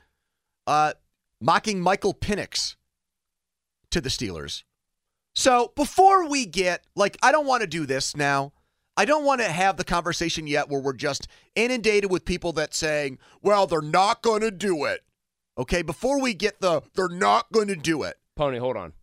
uh, 0.67 0.93
mocking 1.39 1.81
Michael 1.81 2.13
Penix 2.13 2.75
to 3.89 4.01
the 4.01 4.09
Steelers. 4.09 4.63
So 5.33 5.71
before 5.75 6.27
we 6.27 6.45
get, 6.45 6.85
like, 6.95 7.17
I 7.23 7.31
don't 7.31 7.47
want 7.47 7.61
to 7.61 7.67
do 7.67 7.85
this 7.85 8.15
now. 8.15 8.53
I 8.97 9.05
don't 9.05 9.23
want 9.23 9.41
to 9.41 9.47
have 9.47 9.77
the 9.77 9.83
conversation 9.83 10.45
yet 10.45 10.69
where 10.69 10.81
we're 10.81 10.93
just 10.93 11.27
inundated 11.55 12.11
with 12.11 12.25
people 12.25 12.51
that 12.53 12.73
saying, 12.73 13.17
well, 13.41 13.65
they're 13.65 13.81
not 13.81 14.21
going 14.21 14.41
to 14.41 14.51
do 14.51 14.85
it. 14.85 15.01
Okay, 15.57 15.81
before 15.81 16.21
we 16.21 16.33
get 16.33 16.59
the, 16.59 16.81
they're 16.95 17.07
not 17.07 17.51
going 17.51 17.67
to 17.69 17.75
do 17.75 18.03
it. 18.03 18.17
Pony, 18.35 18.57
hold 18.57 18.77
on. 18.77 18.93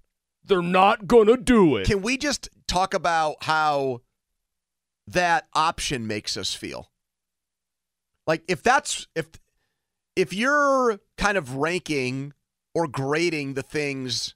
They're 0.44 0.62
not 0.62 1.06
gonna 1.06 1.36
do 1.36 1.76
it. 1.76 1.86
Can 1.86 2.02
we 2.02 2.16
just 2.16 2.48
talk 2.66 2.94
about 2.94 3.44
how 3.44 4.00
that 5.06 5.46
option 5.54 6.06
makes 6.06 6.36
us 6.36 6.54
feel? 6.54 6.90
Like 8.26 8.42
if 8.48 8.62
that's 8.62 9.06
if 9.14 9.26
if 10.16 10.32
you're 10.32 11.00
kind 11.16 11.38
of 11.38 11.56
ranking 11.56 12.32
or 12.74 12.86
grading 12.86 13.54
the 13.54 13.62
things 13.62 14.34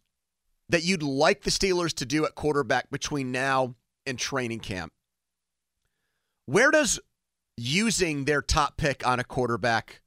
that 0.69 0.85
you'd 0.85 1.03
like 1.03 1.43
the 1.43 1.51
Steelers 1.51 1.93
to 1.95 2.07
do 2.07 2.25
at 2.25 2.35
quarterback 2.35 2.91
between 2.91 3.31
now 3.33 3.75
and 4.07 4.19
training 4.19 4.61
camp, 4.61 4.93
where 6.47 6.71
does 6.71 6.99
using 7.57 8.25
their 8.25 8.43
top 8.43 8.77
pick 8.77 9.07
on 9.07 9.21
a 9.21 9.25
quarterback 9.25 10.01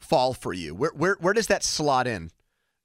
fall 0.00 0.32
for 0.32 0.52
you? 0.52 0.74
Where 0.74 0.92
where 0.94 1.16
where 1.20 1.34
does 1.34 1.48
that 1.48 1.62
slot 1.62 2.06
in? 2.06 2.30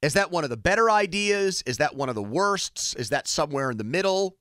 Is 0.02 0.14
that 0.14 0.32
one 0.32 0.44
of 0.44 0.50
the 0.50 0.58
better 0.58 0.92
ideas? 0.92 1.64
Is 1.66 1.78
that 1.78 1.96
one 1.96 2.10
of 2.10 2.16
the 2.16 2.24
worsts? 2.24 2.94
Is 2.96 3.10
that 3.10 3.28
somewhere 3.28 3.72
in 3.72 3.78
the 3.78 3.84
middle? 3.84 4.38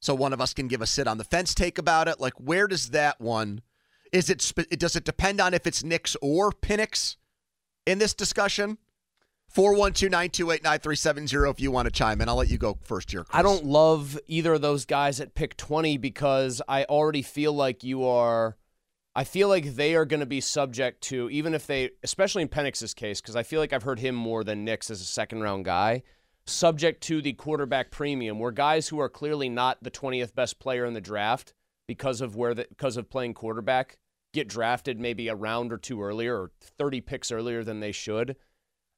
So 0.00 0.14
one 0.14 0.32
of 0.32 0.40
us 0.40 0.54
can 0.54 0.68
give 0.68 0.80
a 0.80 0.86
sit 0.86 1.06
on 1.06 1.18
the 1.18 1.24
fence 1.24 1.54
take 1.54 1.76
about 1.76 2.08
it. 2.08 2.20
Like 2.20 2.34
where 2.38 2.66
does 2.66 2.90
that 2.90 3.20
one? 3.20 3.60
Is 4.12 4.30
it? 4.30 4.52
Does 4.78 4.96
it 4.96 5.04
depend 5.04 5.40
on 5.40 5.54
if 5.54 5.66
it's 5.66 5.84
Nix 5.84 6.16
or 6.22 6.50
Penix 6.50 7.16
in 7.86 7.98
this 7.98 8.14
discussion? 8.14 8.78
412-928-9370 9.54 11.50
if 11.50 11.60
you 11.60 11.70
want 11.72 11.86
to 11.86 11.90
chime 11.90 12.20
in. 12.20 12.28
I'll 12.28 12.36
let 12.36 12.50
you 12.50 12.58
go 12.58 12.78
first 12.82 13.10
here. 13.10 13.24
Chris. 13.24 13.38
I 13.38 13.42
don't 13.42 13.64
love 13.64 14.16
either 14.28 14.54
of 14.54 14.62
those 14.62 14.84
guys 14.84 15.20
at 15.20 15.34
pick 15.34 15.56
20 15.56 15.98
because 15.98 16.62
I 16.68 16.84
already 16.84 17.22
feel 17.22 17.52
like 17.52 17.82
you 17.82 18.04
are. 18.04 18.56
I 19.14 19.24
feel 19.24 19.48
like 19.48 19.74
they 19.74 19.94
are 19.96 20.04
going 20.04 20.20
to 20.20 20.26
be 20.26 20.40
subject 20.40 21.02
to, 21.04 21.28
even 21.30 21.52
if 21.54 21.66
they, 21.66 21.90
especially 22.02 22.42
in 22.42 22.48
Penix's 22.48 22.94
case, 22.94 23.20
because 23.20 23.36
I 23.36 23.42
feel 23.42 23.60
like 23.60 23.72
I've 23.72 23.82
heard 23.82 23.98
him 23.98 24.14
more 24.14 24.44
than 24.44 24.64
Nix 24.64 24.90
as 24.90 25.00
a 25.00 25.04
second 25.04 25.40
round 25.40 25.64
guy, 25.64 26.02
subject 26.46 27.02
to 27.04 27.20
the 27.20 27.32
quarterback 27.32 27.90
premium, 27.90 28.38
where 28.38 28.52
guys 28.52 28.88
who 28.88 29.00
are 29.00 29.08
clearly 29.08 29.48
not 29.48 29.78
the 29.82 29.90
20th 29.90 30.34
best 30.34 30.60
player 30.60 30.84
in 30.84 30.94
the 30.94 31.00
draft 31.00 31.54
because 31.88 32.20
of 32.20 32.36
where 32.36 32.54
the, 32.54 32.66
because 32.68 32.96
of 32.96 33.10
playing 33.10 33.34
quarterback 33.34 33.98
get 34.32 34.46
drafted 34.48 35.00
maybe 35.00 35.26
a 35.26 35.34
round 35.34 35.72
or 35.72 35.78
two 35.78 36.02
earlier 36.02 36.36
or 36.42 36.50
30 36.60 37.00
picks 37.00 37.32
earlier 37.32 37.64
than 37.64 37.80
they 37.80 37.92
should. 37.92 38.36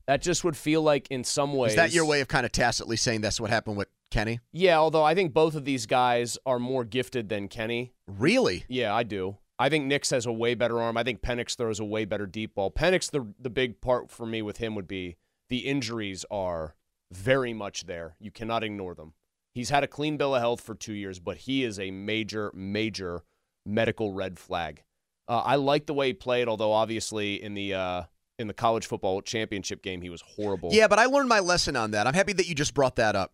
That 0.07 0.21
just 0.21 0.45
would 0.45 0.57
feel 0.57 0.83
like 0.83 1.07
in 1.11 1.25
some 1.25 1.55
ways 1.55 1.73
Is 1.73 1.77
that 1.77 1.95
your 1.95 2.05
way 2.05 2.21
of 2.21 2.29
kind 2.29 2.45
of 2.45 2.53
tacitly 2.53 2.97
saying 2.97 3.21
that's 3.21 3.41
what 3.41 3.51
happened 3.51 3.77
with 3.77 3.89
Kenny? 4.11 4.41
Yeah, 4.53 4.79
although 4.79 5.05
I 5.05 5.15
think 5.15 5.33
both 5.33 5.55
of 5.55 5.65
these 5.65 5.87
guys 5.87 6.37
are 6.45 6.59
more 6.59 6.85
gifted 6.85 7.29
than 7.29 7.49
Kenny. 7.49 7.95
Really? 8.07 8.65
Yeah, 8.69 8.95
I 8.95 9.05
do. 9.05 9.39
I 9.63 9.69
think 9.69 9.85
Nix 9.85 10.11
has 10.11 10.27
a 10.27 10.33
way 10.33 10.55
better 10.57 10.83
arm. 10.83 10.97
I 10.97 11.05
think 11.05 11.23
Penix 11.23 11.55
throws 11.57 11.79
a 11.79 11.85
way 11.85 12.05
better 12.05 12.27
deep 12.27 12.57
ball. 12.57 12.73
Penix, 12.73 13.09
the 13.09 13.33
the 13.39 13.49
big 13.49 13.81
part 13.81 14.11
for 14.11 14.27
me 14.27 14.43
with 14.43 14.57
him 14.57 14.75
would 14.75 14.89
be 14.89 15.15
the 15.51 15.59
injuries 15.59 16.25
are 16.33 16.75
very 17.13 17.55
much 17.55 17.87
there. 17.87 18.17
You 18.19 18.33
cannot 18.33 18.65
ignore 18.65 18.97
them. 18.97 19.13
He's 19.55 19.71
had 19.71 19.85
a 19.85 19.87
clean 19.87 20.17
bill 20.17 20.35
of 20.35 20.41
health 20.41 20.61
for 20.63 20.75
two 20.75 20.95
years, 20.95 21.21
but 21.21 21.37
he 21.37 21.63
is 21.63 21.79
a 21.79 21.93
major, 21.93 22.51
major 22.57 23.23
medical 23.65 24.13
red 24.13 24.37
flag. 24.37 24.83
Uh, 25.29 25.43
I 25.45 25.55
like 25.55 25.87
the 25.87 25.95
way 25.95 26.09
he 26.09 26.15
played, 26.15 26.49
although 26.49 26.73
obviously 26.73 27.41
in 27.41 27.55
the 27.55 27.75
uh, 27.75 28.03
in 28.41 28.49
the 28.49 28.55
college 28.55 28.87
football 28.87 29.23
championship 29.23 29.81
game 29.81 30.03
he 30.03 30.11
was 30.11 30.23
horrible. 30.23 30.71
Yeah, 30.73 30.89
but 30.89 30.99
I 30.99 31.05
learned 31.05 31.29
my 31.29 31.39
lesson 31.39 31.77
on 31.77 31.93
that. 31.93 32.09
I'm 32.09 32.15
happy 32.15 32.33
that 32.33 32.49
you 32.49 32.57
just 32.57 32.75
brought 32.75 32.97
that 32.97 33.15
up 33.15 33.33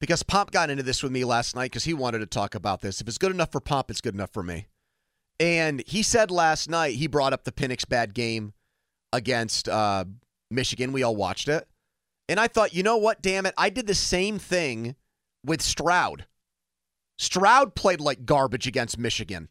because 0.00 0.24
Pomp 0.24 0.50
got 0.50 0.68
into 0.68 0.82
this 0.82 1.00
with 1.00 1.12
me 1.12 1.24
last 1.24 1.54
night 1.54 1.70
because 1.70 1.84
he 1.84 1.94
wanted 1.94 2.18
to 2.18 2.26
talk 2.26 2.56
about 2.56 2.80
this. 2.80 3.00
If 3.00 3.06
it's 3.06 3.18
good 3.18 3.30
enough 3.30 3.52
for 3.52 3.60
Pomp, 3.60 3.88
it's 3.88 4.00
good 4.00 4.14
enough 4.14 4.32
for 4.32 4.42
me. 4.42 4.66
And 5.40 5.82
he 5.86 6.02
said 6.02 6.30
last 6.30 6.68
night 6.68 6.96
he 6.96 7.08
brought 7.08 7.32
up 7.32 7.44
the 7.44 7.52
Penix 7.52 7.88
bad 7.88 8.14
game 8.14 8.52
against 9.12 9.68
uh, 9.68 10.04
Michigan. 10.50 10.92
We 10.92 11.02
all 11.02 11.16
watched 11.16 11.48
it, 11.48 11.66
and 12.28 12.38
I 12.38 12.46
thought, 12.46 12.74
you 12.74 12.82
know 12.82 12.98
what? 12.98 13.22
Damn 13.22 13.46
it! 13.46 13.54
I 13.56 13.70
did 13.70 13.86
the 13.86 13.94
same 13.94 14.38
thing 14.38 14.94
with 15.44 15.62
Stroud. 15.62 16.26
Stroud 17.18 17.74
played 17.74 18.00
like 18.00 18.24
garbage 18.24 18.66
against 18.66 18.98
Michigan. 18.98 19.48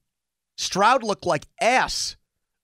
Stroud 0.57 1.03
looked 1.03 1.25
like 1.25 1.47
ass 1.61 2.17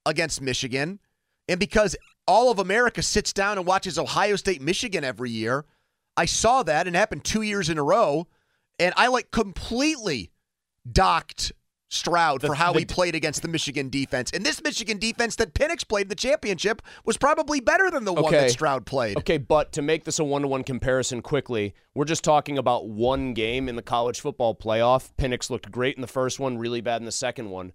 against 0.05 0.41
Michigan. 0.41 0.99
And 1.47 1.59
because 1.59 1.95
all 2.27 2.51
of 2.51 2.59
America 2.59 3.01
sits 3.01 3.31
down 3.33 3.57
and 3.57 3.67
watches 3.67 3.99
Ohio 3.99 4.35
State 4.35 4.61
Michigan 4.61 5.03
every 5.03 5.29
year, 5.29 5.65
I 6.17 6.25
saw 6.25 6.63
that 6.63 6.88
and 6.88 6.95
it 6.95 6.99
happened 6.99 7.23
two 7.23 7.41
years 7.41 7.69
in 7.69 7.77
a 7.77 7.83
row, 7.83 8.27
and 8.79 8.93
I 8.97 9.07
like 9.07 9.31
completely 9.31 10.31
docked 10.91 11.51
Stroud 11.89 12.41
The- 12.41 12.48
for 12.48 12.56
how 12.56 12.74
the- 12.74 12.80
he 12.80 12.86
played 12.86 13.13
against 13.15 13.41
the 13.43 13.48
Michigan 13.48 13.89
defense. 13.89 14.32
And 14.34 14.43
this 14.45 14.62
Michigan 14.63 14.98
defense 14.98 15.36
that 15.38 15.54
Penix 15.54 15.88
played 15.88 16.04
in 16.04 16.08
the 16.10 16.15
championship 16.15 16.82
was 17.06 17.15
probably 17.17 17.60
better 17.60 17.91
than 17.91 18.06
the 18.06 18.13
one 18.13 18.32
that 18.32 18.52
Stroud 18.52 18.86
played. 18.86 19.17
Okay, 19.17 19.38
but 19.38 19.71
to 19.74 19.82
make 19.82 20.04
this 20.04 20.17
a 20.19 20.24
one 20.24 20.41
to 20.41 20.48
one 20.48 20.63
comparison 20.63 21.21
quickly, 21.21 21.74
we're 21.93 22.06
just 22.06 22.24
talking 22.24 22.58
about 22.58 22.88
one 22.89 23.34
game 23.34 23.69
in 23.69 23.76
the 23.76 23.82
college 23.84 24.19
football 24.19 24.56
playoff. 24.56 25.12
Penix 25.17 25.50
looked 25.50 25.71
great 25.71 25.95
in 25.95 26.02
the 26.02 26.08
first 26.08 26.39
one, 26.39 26.58
really 26.58 26.82
bad 26.82 27.02
in 27.02 27.06
the 27.06 27.12
second 27.12 27.50
one. 27.52 27.71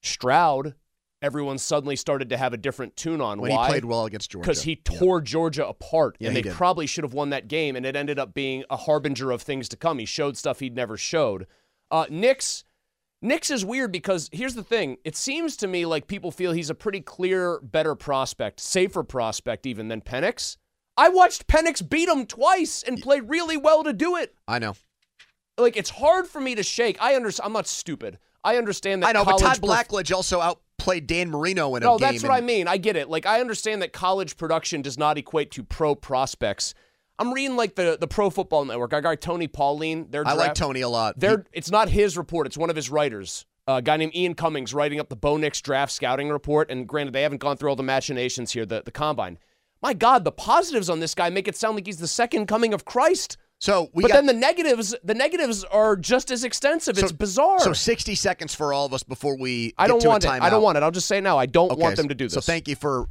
Stroud, 0.00 0.74
everyone 1.20 1.58
suddenly 1.58 1.94
started 1.94 2.28
to 2.30 2.36
have 2.36 2.52
a 2.52 2.56
different 2.56 2.96
tune 2.96 3.20
on. 3.20 3.40
When 3.40 3.52
Why? 3.52 3.66
he 3.66 3.70
played 3.72 3.84
well 3.84 4.06
against 4.06 4.30
Georgia. 4.30 4.44
Because 4.48 4.62
he 4.62 4.76
tore 4.76 5.20
Georgia 5.20 5.66
apart, 5.68 6.16
Yeah, 6.18 6.28
and 6.28 6.36
they 6.36 6.42
did. 6.42 6.52
probably 6.54 6.86
should 6.86 7.04
have 7.04 7.14
won 7.14 7.30
that 7.30 7.48
game, 7.48 7.76
and 7.76 7.86
it 7.86 7.94
ended 7.94 8.18
up 8.18 8.34
being 8.34 8.64
a 8.70 8.76
harbinger 8.76 9.30
of 9.30 9.42
things 9.42 9.68
to 9.68 9.76
come. 9.76 9.98
He 9.98 10.06
showed 10.06 10.36
stuff 10.36 10.58
he'd 10.60 10.74
never 10.74 10.96
showed. 10.96 11.46
Uh, 11.90 12.06
Nix, 12.10 12.64
Nix 13.22 13.52
is 13.52 13.64
weird 13.64 13.92
because 13.92 14.28
here's 14.32 14.54
the 14.54 14.64
thing: 14.64 14.98
it 15.04 15.16
seems 15.16 15.56
to 15.58 15.68
me 15.68 15.86
like 15.86 16.08
people 16.08 16.32
feel 16.32 16.52
he's 16.52 16.70
a 16.70 16.74
pretty 16.74 17.00
clear, 17.00 17.60
better 17.62 17.94
prospect, 17.94 18.60
safer 18.60 19.04
prospect 19.04 19.64
even 19.64 19.88
than 19.88 20.00
Penix. 20.00 20.56
I 20.96 21.08
watched 21.08 21.46
Penix 21.46 21.88
beat 21.88 22.08
him 22.08 22.26
twice 22.26 22.82
and 22.82 23.00
play 23.00 23.20
really 23.20 23.56
well 23.56 23.84
to 23.84 23.92
do 23.92 24.16
it. 24.16 24.34
I 24.46 24.58
know. 24.58 24.74
Like 25.56 25.76
it's 25.76 25.90
hard 25.90 26.26
for 26.26 26.40
me 26.40 26.56
to 26.56 26.62
shake. 26.62 26.98
I 27.00 27.14
understand. 27.14 27.46
I'm 27.46 27.52
not 27.52 27.68
stupid. 27.68 28.18
I 28.44 28.56
understand 28.56 29.02
that. 29.02 29.10
I 29.10 29.12
know, 29.12 29.24
but 29.24 29.38
Todd 29.38 29.58
perf- 29.58 29.86
Blackledge 29.86 30.12
also 30.12 30.40
outplayed 30.40 31.06
Dan 31.06 31.30
Marino 31.30 31.76
in 31.76 31.84
a 31.84 31.86
no, 31.86 31.98
game. 31.98 32.06
No, 32.06 32.12
that's 32.12 32.22
what 32.24 32.32
I 32.32 32.40
mean. 32.40 32.66
I 32.66 32.76
get 32.76 32.96
it. 32.96 33.08
Like 33.08 33.24
I 33.24 33.40
understand 33.40 33.82
that 33.82 33.92
college 33.92 34.36
production 34.36 34.82
does 34.82 34.98
not 34.98 35.16
equate 35.16 35.52
to 35.52 35.62
pro 35.62 35.94
prospects. 35.94 36.74
I'm 37.18 37.32
reading 37.32 37.56
like 37.56 37.74
the 37.74 37.96
the 38.00 38.06
Pro 38.08 38.30
Football 38.30 38.64
Network. 38.64 38.92
I 38.94 39.00
got 39.00 39.20
Tony 39.20 39.46
Pauline. 39.48 40.08
Their 40.10 40.26
I 40.26 40.32
like 40.32 40.54
Tony 40.54 40.80
a 40.80 40.88
lot. 40.88 41.18
They're, 41.18 41.44
it's 41.52 41.70
not 41.70 41.88
his 41.88 42.16
report. 42.16 42.46
It's 42.46 42.56
one 42.58 42.70
of 42.70 42.76
his 42.76 42.90
writers. 42.90 43.46
a 43.66 43.80
guy 43.82 43.96
named 43.96 44.14
Ian 44.14 44.34
Cummings 44.34 44.74
writing 44.74 44.98
up 44.98 45.08
the 45.08 45.16
Bo 45.16 45.36
Nix 45.36 45.60
draft 45.60 45.92
scouting 45.92 46.30
report. 46.30 46.70
And 46.70 46.88
granted, 46.88 47.12
they 47.12 47.22
haven't 47.22 47.38
gone 47.38 47.56
through 47.56 47.70
all 47.70 47.76
the 47.76 47.82
machinations 47.82 48.52
here, 48.52 48.66
the, 48.66 48.82
the 48.84 48.90
combine. 48.90 49.38
My 49.82 49.94
God, 49.94 50.24
the 50.24 50.32
positives 50.32 50.88
on 50.88 51.00
this 51.00 51.14
guy 51.14 51.28
make 51.30 51.48
it 51.48 51.56
sound 51.56 51.74
like 51.76 51.86
he's 51.86 51.98
the 51.98 52.08
second 52.08 52.46
coming 52.46 52.72
of 52.72 52.84
Christ. 52.84 53.36
So 53.58 53.90
we 53.94 54.02
but 54.02 54.08
got 54.08 54.14
then 54.16 54.26
the 54.26 54.32
negatives, 54.32 54.92
the 55.04 55.14
negatives 55.14 55.62
are 55.64 55.94
just 55.96 56.32
as 56.32 56.42
extensive. 56.42 56.98
it's 56.98 57.12
bizarre. 57.12 57.60
So 57.60 57.72
60 57.72 58.16
seconds 58.16 58.54
for 58.54 58.72
all 58.72 58.86
of 58.86 58.92
us 58.92 59.04
before 59.04 59.36
we. 59.36 59.72
I 59.78 59.84
get 59.84 59.88
don't 59.88 60.00
to 60.00 60.08
want 60.08 60.24
a 60.24 60.34
it. 60.34 60.42
I 60.42 60.50
don't 60.50 60.62
want 60.62 60.78
it. 60.78 60.82
I'll 60.82 60.90
just 60.90 61.06
say 61.06 61.20
now. 61.20 61.38
I 61.38 61.46
don't 61.46 61.70
Okay, 61.70 61.80
want 61.80 61.96
them 61.96 62.08
to 62.08 62.14
do 62.14 62.24
this. 62.24 62.34
So 62.34 62.40
thank 62.40 62.66
you 62.66 62.74
for 62.74 63.06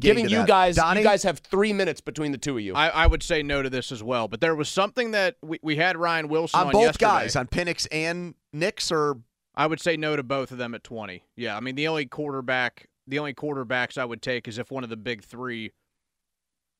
giving 0.00 0.28
you 0.28 0.38
that. 0.38 0.48
guys. 0.48 0.76
Donnie? 0.76 1.00
You 1.00 1.06
guys 1.06 1.22
have 1.22 1.38
three 1.38 1.72
minutes 1.72 2.00
between 2.00 2.32
the 2.32 2.38
two 2.38 2.56
of 2.56 2.62
you. 2.62 2.74
I, 2.74 2.88
I 2.88 3.06
would 3.06 3.22
say 3.22 3.42
no 3.42 3.62
to 3.62 3.70
this 3.70 3.92
as 3.92 4.02
well. 4.02 4.28
But 4.28 4.40
there 4.40 4.54
was 4.54 4.68
something 4.68 5.12
that 5.12 5.36
we, 5.42 5.58
we 5.62 5.76
had 5.76 5.96
Ryan 5.96 6.28
Wilson 6.28 6.60
on 6.60 6.66
on 6.66 6.72
both 6.72 6.82
yesterday. 6.82 7.06
guys 7.06 7.36
on 7.36 7.46
Penix 7.46 7.86
and 7.90 8.34
Nix 8.52 8.90
or 8.92 9.18
I 9.54 9.66
would 9.66 9.80
say 9.80 9.96
no 9.96 10.16
to 10.16 10.22
both 10.22 10.52
of 10.52 10.58
them 10.58 10.74
at 10.74 10.84
20. 10.84 11.22
Yeah, 11.36 11.56
I 11.56 11.60
mean 11.60 11.74
the 11.74 11.88
only 11.88 12.06
quarterback, 12.06 12.88
the 13.06 13.18
only 13.18 13.34
quarterbacks 13.34 13.96
I 13.96 14.04
would 14.04 14.22
take 14.22 14.48
is 14.48 14.58
if 14.58 14.70
one 14.70 14.84
of 14.84 14.90
the 14.90 14.96
big 14.96 15.24
three 15.24 15.72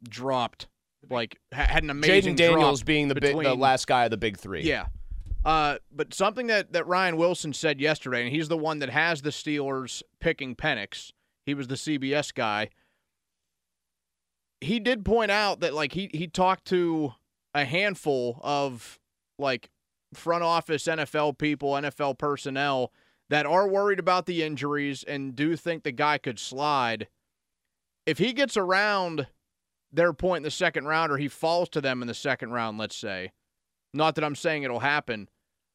dropped, 0.09 0.69
like 1.11 1.39
had 1.53 1.83
an 1.83 1.91
amazing. 1.91 2.35
Jayden 2.35 2.37
Daniels 2.37 2.81
drop 2.81 2.87
being 2.87 3.09
the 3.09 3.15
big, 3.15 3.37
the 3.37 3.55
last 3.55 3.87
guy 3.87 4.05
of 4.05 4.11
the 4.11 4.17
big 4.17 4.39
three. 4.39 4.63
Yeah. 4.63 4.87
Uh, 5.45 5.79
but 5.93 6.13
something 6.13 6.49
that, 6.49 6.73
that 6.73 6.89
Ryan 6.89 7.17
Wilson 7.17 7.53
said 7.53 7.81
yesterday, 7.81 8.23
and 8.23 8.33
he's 8.33 8.49
the 8.49 8.57
one 8.57 8.81
that 8.81 8.91
has 8.91 9.23
the 9.23 9.31
Steelers 9.31 10.03
picking 10.19 10.57
Penix. 10.57 11.13
He 11.45 11.55
was 11.55 11.69
the 11.69 11.77
CBS 11.77 12.35
guy. 12.35 12.71
He 14.67 14.81
did 14.81 15.05
point 15.05 15.31
out 15.31 15.61
that 15.61 15.75
like 15.75 15.93
he 15.93 16.11
he 16.13 16.27
talked 16.27 16.65
to 16.67 17.15
a 17.55 17.65
handful 17.65 18.41
of 18.43 18.99
like 19.39 19.71
front 20.13 20.43
office 20.43 20.85
NFL 20.85 21.39
people, 21.39 21.73
NFL 21.73 22.19
personnel 22.19 22.93
that 23.29 23.47
are 23.47 23.69
worried 23.69 23.99
about 23.99 24.27
the 24.27 24.43
injuries 24.43 25.03
and 25.03 25.35
do 25.35 25.57
think 25.57 25.83
the 25.83 25.93
guy 25.93 26.19
could 26.19 26.39
slide. 26.39 27.09
If 28.07 28.19
he 28.19 28.33
gets 28.33 28.57
around 28.57 29.27
their 29.93 30.13
point 30.13 30.39
in 30.39 30.43
the 30.45 30.51
second 30.51 30.87
round 30.87 31.11
or 31.11 31.17
he 31.17 31.29
falls 31.29 31.69
to 31.71 31.81
them 31.81 32.03
in 32.03 32.09
the 32.09 32.15
second 32.15 32.51
round, 32.51 32.79
let's 32.79 32.97
say, 32.97 33.33
not 33.95 34.15
that 34.15 34.25
I'm 34.25 34.37
saying 34.37 34.63
it'll 34.63 34.81
happen. 34.81 35.29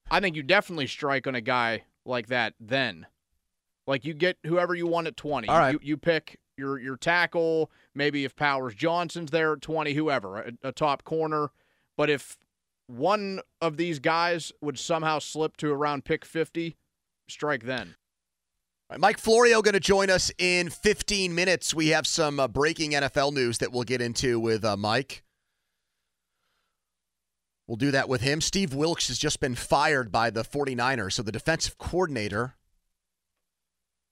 I 0.10 0.19
think 0.19 0.36
you 0.36 0.43
definitely 0.43 0.88
strike 0.88 1.27
on 1.27 1.36
a 1.36 1.41
guy 1.41 1.84
like 2.06 2.27
that 2.27 2.54
then. 2.60 3.08
Like 3.88 4.06
you 4.06 4.13
get 4.13 4.38
whoever 4.45 4.75
you 4.75 4.88
want 4.88 5.08
at 5.08 5.17
20. 5.17 5.47
All 5.47 5.58
right. 5.58 5.73
You, 5.73 5.80
you 5.82 5.97
pick 5.97 6.39
your 6.62 6.80
your 6.80 6.95
tackle, 6.95 7.71
maybe 7.93 8.24
if 8.24 8.36
Powers 8.36 8.76
Johnson's 8.76 9.32
there 9.32 9.54
at 9.54 9.62
20, 9.62 9.93
whoever, 9.93 10.38
a, 10.38 10.52
a 10.63 10.71
top 10.71 11.04
corner. 11.04 11.50
But 11.97 12.10
if 12.10 12.38
one 12.88 13.41
of 13.60 13.78
these 13.78 14.00
guys 14.00 14.52
would 14.62 14.78
somehow 14.78 15.19
slip 15.19 15.58
to 15.58 15.71
around 15.71 16.06
pick 16.06 16.24
50, 16.24 16.78
strike 17.28 17.63
then. 17.63 17.95
Mike 18.97 19.17
Florio 19.17 19.62
going 19.62 19.74
to 19.74 19.80
join 19.80 20.10
us 20.10 20.32
in 20.38 20.69
15 20.69 21.34
minutes. 21.34 21.74
We 21.74 21.89
have 21.89 22.06
some 22.06 22.39
uh, 22.41 22.47
breaking 22.50 22.91
NFL 22.91 23.34
news 23.34 23.60
that 23.60 23.71
we'll 23.71 23.84
get 23.84 24.02
into 24.02 24.38
with 24.39 24.65
uh, 24.65 24.76
Mike. 24.76 25.24
We'll 27.67 27.78
do 27.78 27.91
that 27.91 28.10
with 28.10 28.19
him. 28.19 28.41
Steve 28.41 28.74
Wilks 28.74 29.08
has 29.08 29.17
just 29.17 29.39
been 29.39 29.56
fired 29.56 30.12
by 30.12 30.30
the 30.30 30.43
49ers. 30.43 31.13
So 31.13 31.24
the 31.24 31.32
defensive 31.32 31.78
coordinator 31.78 32.56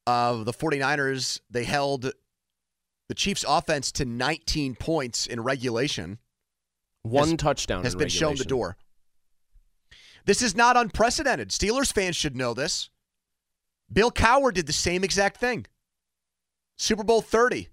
of 0.08 0.46
the 0.46 0.54
49ers, 0.54 1.42
they 1.50 1.66
held 1.66 2.14
the 3.10 3.16
Chiefs 3.16 3.44
offense 3.46 3.92
to 3.94 4.06
19 4.06 4.76
points 4.76 5.26
in 5.26 5.42
regulation. 5.42 6.20
One 7.02 7.32
Has- 7.32 7.38
touchdown 7.38 7.84
has 7.84 7.96
been 7.96 8.08
shown 8.08 8.36
the 8.36 8.46
door. 8.46 8.78
This 10.26 10.42
is 10.42 10.56
not 10.56 10.78
unprecedented. 10.78 11.50
Steelers 11.50 11.92
fans 11.92 12.16
should 12.16 12.38
know 12.38 12.54
this. 12.54 12.90
Bill 13.92 14.12
Cowher 14.12 14.54
did 14.54 14.68
the 14.68 14.74
same 14.74 15.04
exact 15.04 15.38
thing. 15.38 15.66
Super 16.78 17.04
Bowl 17.04 17.22
30. 17.22 17.70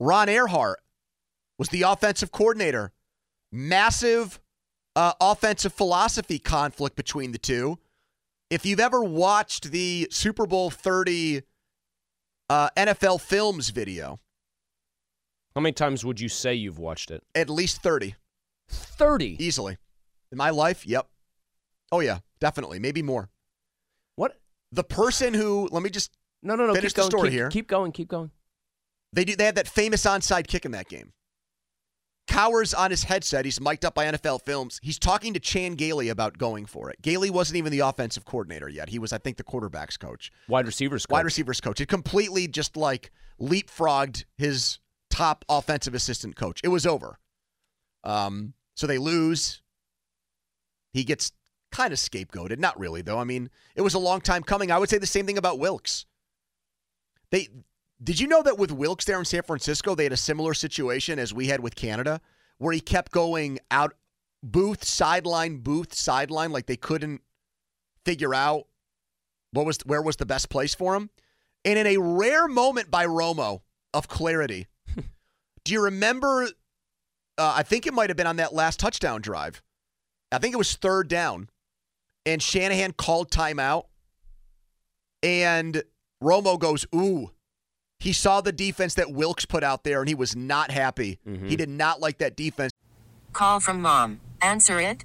Ron 0.00 0.28
Erhardt 0.28 0.76
was 1.58 1.68
the 1.68 1.82
offensive 1.82 2.32
coordinator. 2.32 2.92
Massive 3.52 4.40
uh, 4.96 5.12
offensive 5.20 5.74
philosophy 5.74 6.38
conflict 6.38 6.96
between 6.96 7.32
the 7.32 7.38
two. 7.38 7.78
If 8.48 8.64
you've 8.64 8.80
ever 8.80 9.04
watched 9.04 9.70
the 9.70 10.08
Super 10.10 10.46
Bowl 10.46 10.70
30 10.70 11.42
uh, 12.48 12.70
NFL 12.76 13.20
Films 13.20 13.68
video, 13.70 14.20
How 15.58 15.60
many 15.60 15.72
times 15.72 16.04
would 16.04 16.20
you 16.20 16.28
say 16.28 16.54
you've 16.54 16.78
watched 16.78 17.10
it? 17.10 17.24
at 17.34 17.50
least 17.50 17.82
30. 17.82 18.14
30. 18.70 19.44
Easily. 19.44 19.76
In 20.30 20.38
my 20.38 20.50
life, 20.50 20.86
yep. 20.86 21.08
Oh, 21.90 21.98
yeah, 21.98 22.18
definitely. 22.38 22.78
Maybe 22.78 23.02
more. 23.02 23.28
What? 24.14 24.38
The 24.70 24.84
person 24.84 25.34
who, 25.34 25.68
let 25.72 25.82
me 25.82 25.90
just, 25.90 26.12
No, 26.44 26.54
no, 26.54 26.66
no. 26.68 26.74
Finish 26.76 26.92
keep 26.92 26.94
the 26.94 27.00
going. 27.00 27.10
story 27.10 27.28
keep, 27.30 27.36
here. 27.36 27.48
Keep 27.48 27.66
going. 27.66 27.90
Keep 27.90 28.06
going. 28.06 28.30
they 29.12 29.24
do. 29.24 29.34
They 29.34 29.46
had 29.46 29.56
that 29.56 29.66
famous 29.66 30.04
onside 30.06 30.46
kick 30.46 30.64
in 30.64 30.70
that 30.70 30.88
game. 30.88 31.12
Cowher's 32.28 32.72
on 32.72 32.92
his 32.92 33.02
headset. 33.02 33.44
He's 33.44 33.60
mic'd 33.60 33.84
up 33.84 33.96
by 33.96 34.04
NFL 34.04 34.42
Films. 34.44 34.78
He's 34.80 35.00
talking 35.00 35.34
to 35.34 35.40
Chan 35.40 35.72
Gailey 35.74 36.08
about 36.08 36.38
going 36.38 36.66
for 36.66 36.88
it. 36.88 37.02
Gailey 37.02 37.30
wasn't 37.30 37.56
even 37.56 37.72
the 37.72 37.80
offensive 37.80 38.24
coordinator 38.24 38.68
yet. 38.68 38.90
He 38.90 39.00
was, 39.00 39.12
I 39.12 39.18
think, 39.18 39.36
the 39.36 39.42
quarterbacks 39.42 39.98
coach, 39.98 40.30
Wide 40.46 40.66
receivers. 40.66 41.04
Coach. 41.04 41.12
wide 41.14 41.24
receivers 41.24 41.60
coach. 41.60 41.80
It 41.80 41.88
completely 41.88 42.46
just 42.46 42.76
like 42.76 43.10
leapfrogged 43.40 44.24
his 44.36 44.78
top 45.18 45.44
offensive 45.48 45.94
assistant 45.94 46.36
coach. 46.36 46.60
It 46.62 46.68
was 46.68 46.86
over. 46.86 47.18
Um, 48.04 48.54
so 48.76 48.86
they 48.86 48.98
lose. 48.98 49.62
He 50.92 51.02
gets 51.02 51.32
kind 51.72 51.92
of 51.92 51.98
scapegoated. 51.98 52.60
Not 52.60 52.78
really, 52.78 53.02
though. 53.02 53.18
I 53.18 53.24
mean, 53.24 53.50
it 53.74 53.82
was 53.82 53.94
a 53.94 53.98
long 53.98 54.20
time 54.20 54.44
coming. 54.44 54.70
I 54.70 54.78
would 54.78 54.88
say 54.88 54.98
the 54.98 55.06
same 55.06 55.26
thing 55.26 55.36
about 55.36 55.58
Wilks. 55.58 56.06
They 57.32 57.48
did 58.00 58.20
you 58.20 58.28
know 58.28 58.44
that 58.44 58.58
with 58.58 58.70
Wilks 58.70 59.06
there 59.06 59.18
in 59.18 59.24
San 59.24 59.42
Francisco, 59.42 59.96
they 59.96 60.04
had 60.04 60.12
a 60.12 60.16
similar 60.16 60.54
situation 60.54 61.18
as 61.18 61.34
we 61.34 61.48
had 61.48 61.60
with 61.60 61.74
Canada, 61.74 62.20
where 62.58 62.72
he 62.72 62.80
kept 62.80 63.10
going 63.10 63.58
out 63.72 63.94
booth 64.40 64.84
sideline, 64.84 65.58
booth 65.58 65.94
sideline, 65.94 66.52
like 66.52 66.66
they 66.66 66.76
couldn't 66.76 67.22
figure 68.04 68.36
out 68.36 68.68
what 69.50 69.66
was 69.66 69.78
where 69.84 70.00
was 70.00 70.14
the 70.14 70.26
best 70.26 70.48
place 70.48 70.76
for 70.76 70.94
him. 70.94 71.10
And 71.64 71.76
in 71.76 71.88
a 71.88 71.96
rare 71.96 72.46
moment 72.46 72.88
by 72.88 73.04
Romo 73.04 73.62
of 73.92 74.06
clarity, 74.06 74.68
do 75.68 75.74
you 75.74 75.84
remember? 75.84 76.48
Uh, 77.36 77.54
I 77.56 77.62
think 77.62 77.86
it 77.86 77.92
might 77.92 78.08
have 78.08 78.16
been 78.16 78.26
on 78.26 78.36
that 78.36 78.54
last 78.54 78.80
touchdown 78.80 79.20
drive. 79.20 79.62
I 80.32 80.38
think 80.38 80.54
it 80.54 80.56
was 80.56 80.74
third 80.74 81.08
down, 81.08 81.50
and 82.24 82.42
Shanahan 82.42 82.92
called 82.92 83.30
timeout, 83.30 83.84
and 85.22 85.82
Romo 86.24 86.58
goes, 86.58 86.86
"Ooh." 86.94 87.32
He 88.00 88.12
saw 88.12 88.40
the 88.40 88.52
defense 88.52 88.94
that 88.94 89.10
Wilks 89.10 89.44
put 89.44 89.62
out 89.62 89.82
there, 89.84 90.00
and 90.00 90.08
he 90.08 90.14
was 90.14 90.36
not 90.36 90.70
happy. 90.70 91.18
He 91.46 91.56
did 91.56 91.68
not 91.68 92.00
like 92.00 92.18
that 92.18 92.36
defense. 92.36 92.72
Call 93.32 93.58
from 93.60 93.82
mom. 93.82 94.20
Answer 94.40 94.80
it. 94.80 95.04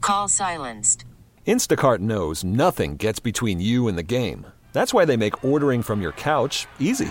Call 0.00 0.26
silenced. 0.26 1.04
Instacart 1.46 1.98
knows 1.98 2.42
nothing 2.42 2.96
gets 2.96 3.20
between 3.20 3.60
you 3.60 3.88
and 3.88 3.98
the 3.98 4.02
game. 4.02 4.46
That's 4.72 4.94
why 4.94 5.04
they 5.04 5.18
make 5.18 5.44
ordering 5.44 5.82
from 5.82 6.00
your 6.00 6.12
couch 6.12 6.66
easy. 6.80 7.10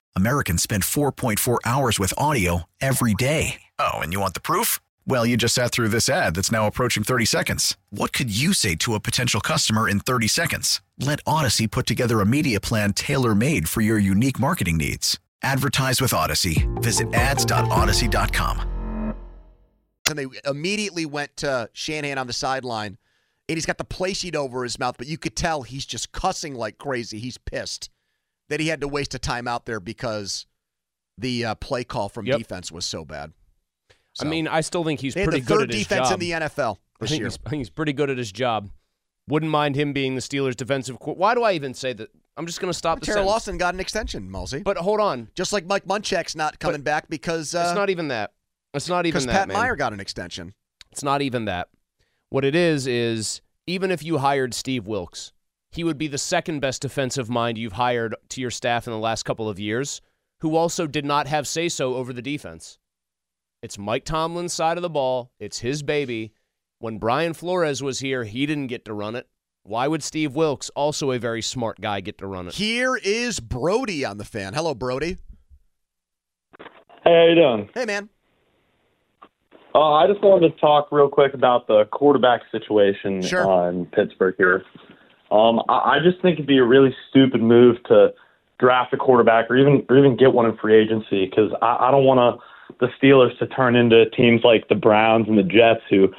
Americans 0.15 0.63
spend 0.63 0.83
4.4 0.83 1.59
hours 1.63 1.99
with 1.99 2.13
audio 2.17 2.63
every 2.81 3.13
day. 3.13 3.61
Oh, 3.77 3.99
and 3.99 4.11
you 4.11 4.19
want 4.19 4.33
the 4.33 4.41
proof? 4.41 4.79
Well, 5.07 5.25
you 5.25 5.37
just 5.37 5.55
sat 5.55 5.71
through 5.71 5.89
this 5.89 6.09
ad 6.09 6.35
that's 6.35 6.51
now 6.51 6.67
approaching 6.67 7.03
30 7.03 7.25
seconds. 7.25 7.77
What 7.91 8.11
could 8.11 8.35
you 8.35 8.53
say 8.53 8.75
to 8.77 8.95
a 8.95 8.99
potential 8.99 9.39
customer 9.39 9.87
in 9.87 9.99
30 9.99 10.27
seconds? 10.27 10.81
Let 10.99 11.23
Audacy 11.25 11.69
put 11.69 11.85
together 11.85 12.21
a 12.21 12.25
media 12.25 12.59
plan 12.59 12.93
tailor 12.93 13.35
made 13.35 13.69
for 13.69 13.81
your 13.81 13.99
unique 13.99 14.39
marketing 14.39 14.77
needs. 14.77 15.19
Advertise 15.43 16.01
with 16.01 16.11
Audacy. 16.11 16.67
Visit 16.81 17.13
ads.audacy.com. 17.13 19.15
And 20.09 20.19
they 20.19 20.25
immediately 20.45 21.05
went 21.05 21.37
to 21.37 21.69
Shanahan 21.73 22.17
on 22.17 22.27
the 22.27 22.33
sideline, 22.33 22.97
and 23.47 23.57
he's 23.57 23.65
got 23.65 23.77
the 23.77 23.85
play 23.85 24.13
sheet 24.13 24.35
over 24.35 24.63
his 24.63 24.77
mouth, 24.77 24.95
but 24.97 25.07
you 25.07 25.17
could 25.17 25.35
tell 25.35 25.61
he's 25.61 25.85
just 25.85 26.11
cussing 26.11 26.53
like 26.53 26.77
crazy. 26.77 27.17
He's 27.17 27.37
pissed 27.37 27.89
that 28.51 28.59
he 28.59 28.67
had 28.67 28.81
to 28.81 28.87
waste 28.87 29.15
a 29.15 29.19
timeout 29.19 29.65
there 29.65 29.79
because 29.79 30.45
the 31.17 31.45
uh, 31.45 31.55
play 31.55 31.83
call 31.83 32.09
from 32.09 32.25
Yep. 32.25 32.37
defense 32.37 32.71
was 32.71 32.85
so 32.85 33.03
bad. 33.05 33.31
I 34.19 34.25
mean, 34.25 34.47
I 34.47 34.61
still 34.61 34.83
think 34.83 34.99
he's 34.99 35.13
They 35.13 35.21
had 35.21 35.29
pretty 35.29 35.41
the 35.41 35.47
good 35.47 35.59
third 35.59 35.69
at 35.71 35.75
his 35.75 35.87
defense 35.87 36.11
in 36.11 36.19
the 36.19 36.31
NFL 36.31 36.75
I 36.77 36.79
this 36.99 37.09
think, 37.11 37.19
year. 37.21 37.27
he's, 37.27 37.39
I 37.45 37.49
think 37.49 37.59
he's 37.61 37.69
pretty 37.69 37.93
good 37.93 38.09
at 38.09 38.17
his 38.17 38.31
job. 38.31 38.69
Wouldn't 39.27 39.51
mind 39.51 39.75
him 39.75 39.93
being 39.93 40.15
the 40.15 40.21
Steelers' 40.21 40.55
defensive. 40.55 40.99
Co- 40.99 41.13
Why 41.13 41.33
do 41.33 41.43
I 41.43 41.53
even 41.53 41.73
say 41.73 41.93
that? 41.93 42.09
I'm 42.37 42.45
just 42.45 42.59
going 42.59 42.71
to 42.71 42.77
stop 42.77 42.99
the 42.99 43.05
Terrell 43.05 43.17
sentence. 43.19 43.31
Lawson 43.31 43.57
got 43.57 43.73
an 43.73 43.79
extension, 43.79 44.29
Mulsey. 44.29 44.63
But 44.63 44.77
hold 44.77 44.99
on, 44.99 45.29
Just 45.35 45.53
like 45.53 45.65
Mike 45.65 45.85
Munchak's 45.85 46.35
not 46.35 46.59
coming 46.59 46.81
back 46.81 47.07
because 47.09 47.53
uh, 47.55 47.63
it's 47.67 47.75
not 47.75 47.89
even 47.89 48.07
that. 48.09 48.31
It's 48.73 48.89
not 48.89 49.05
even 49.05 49.11
because 49.19 49.25
that, 49.27 49.33
Pat 49.33 49.47
man. 49.49 49.57
Meyer 49.57 49.75
got 49.75 49.93
an 49.93 49.99
extension. 49.99 50.53
It's 50.91 51.03
not 51.03 51.21
even 51.21 51.45
that. 51.45 51.69
What 52.29 52.43
it 52.45 52.55
is 52.55 52.87
is 52.87 53.41
even 53.67 53.91
if 53.91 54.03
you 54.03 54.17
hired 54.17 54.53
Steve 54.53 54.87
Wilks, 54.87 55.31
he 55.71 55.83
would 55.83 55.97
be 55.97 56.07
the 56.07 56.17
second 56.17 56.59
best 56.59 56.81
defensive 56.81 57.29
mind 57.29 57.57
you've 57.57 57.73
hired 57.73 58.15
to 58.29 58.41
your 58.41 58.51
staff 58.51 58.87
in 58.87 58.93
the 58.93 58.99
last 58.99 59.23
couple 59.23 59.47
of 59.47 59.59
years, 59.59 60.01
who 60.39 60.55
also 60.55 60.85
did 60.87 61.05
not 61.05 61.27
have 61.27 61.47
say 61.47 61.69
so 61.69 61.95
over 61.95 62.11
the 62.11 62.21
defense. 62.21 62.77
It's 63.61 63.77
Mike 63.77 64.05
Tomlin's 64.05 64.53
side 64.53 64.77
of 64.77 64.81
the 64.81 64.89
ball. 64.89 65.31
It's 65.39 65.59
his 65.59 65.83
baby. 65.83 66.33
When 66.79 66.97
Brian 66.97 67.33
Flores 67.33 67.81
was 67.81 67.99
here, 67.99 68.23
he 68.23 68.45
didn't 68.45 68.67
get 68.67 68.85
to 68.85 68.93
run 68.93 69.15
it. 69.15 69.27
Why 69.63 69.87
would 69.87 70.01
Steve 70.01 70.35
Wilks, 70.35 70.69
also 70.71 71.11
a 71.11 71.19
very 71.19 71.43
smart 71.43 71.79
guy, 71.79 72.01
get 72.01 72.17
to 72.17 72.27
run 72.27 72.47
it? 72.47 72.55
Here 72.55 72.97
is 72.97 73.39
Brody 73.39 74.03
on 74.03 74.17
the 74.17 74.25
fan. 74.25 74.55
Hello, 74.55 74.73
Brody. 74.73 75.17
Hey, 77.03 77.13
how 77.13 77.25
you 77.29 77.35
doing? 77.35 77.69
Hey, 77.75 77.85
man. 77.85 78.09
Uh, 79.73 79.93
I 79.93 80.07
just 80.07 80.21
wanted 80.23 80.53
to 80.53 80.59
talk 80.59 80.91
real 80.91 81.07
quick 81.07 81.33
about 81.35 81.67
the 81.67 81.85
quarterback 81.91 82.41
situation 82.51 83.21
Sure. 83.21 83.69
in 83.69 83.85
Pittsburgh 83.85 84.35
here. 84.37 84.63
Um, 85.31 85.61
I, 85.69 85.95
I 85.95 85.97
just 86.03 86.21
think 86.21 86.35
it'd 86.35 86.47
be 86.47 86.57
a 86.57 86.63
really 86.65 86.93
stupid 87.09 87.41
move 87.41 87.77
to 87.85 88.13
draft 88.59 88.93
a 88.93 88.97
quarterback 88.97 89.49
or 89.49 89.57
even 89.57 89.85
or 89.89 89.97
even 89.97 90.17
get 90.17 90.33
one 90.33 90.45
in 90.45 90.55
free 90.57 90.75
agency 90.79 91.25
because 91.25 91.51
I, 91.61 91.87
I 91.87 91.91
don't 91.91 92.03
want 92.03 92.19
to 92.19 92.43
the 92.79 92.87
Steelers 93.01 93.37
to 93.39 93.47
turn 93.47 93.75
into 93.75 94.09
teams 94.11 94.41
like 94.43 94.67
the 94.69 94.75
Browns 94.75 95.27
and 95.27 95.37
the 95.37 95.43
Jets 95.43 95.81
who 95.89 96.13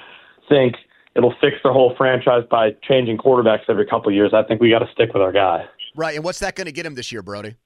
think 0.48 0.74
it'll 1.14 1.34
fix 1.40 1.56
their 1.62 1.72
whole 1.72 1.94
franchise 1.96 2.44
by 2.50 2.70
changing 2.86 3.18
quarterbacks 3.18 3.68
every 3.68 3.86
couple 3.86 4.08
of 4.08 4.14
years. 4.14 4.32
I 4.34 4.42
think 4.42 4.60
we 4.60 4.70
got 4.70 4.80
to 4.80 4.88
stick 4.92 5.12
with 5.12 5.22
our 5.22 5.32
guy. 5.32 5.64
Right, 5.94 6.16
and 6.16 6.24
what's 6.24 6.38
that 6.40 6.54
going 6.56 6.66
to 6.66 6.72
get 6.72 6.86
him 6.86 6.94
this 6.94 7.12
year, 7.12 7.22
Brody? 7.22 7.56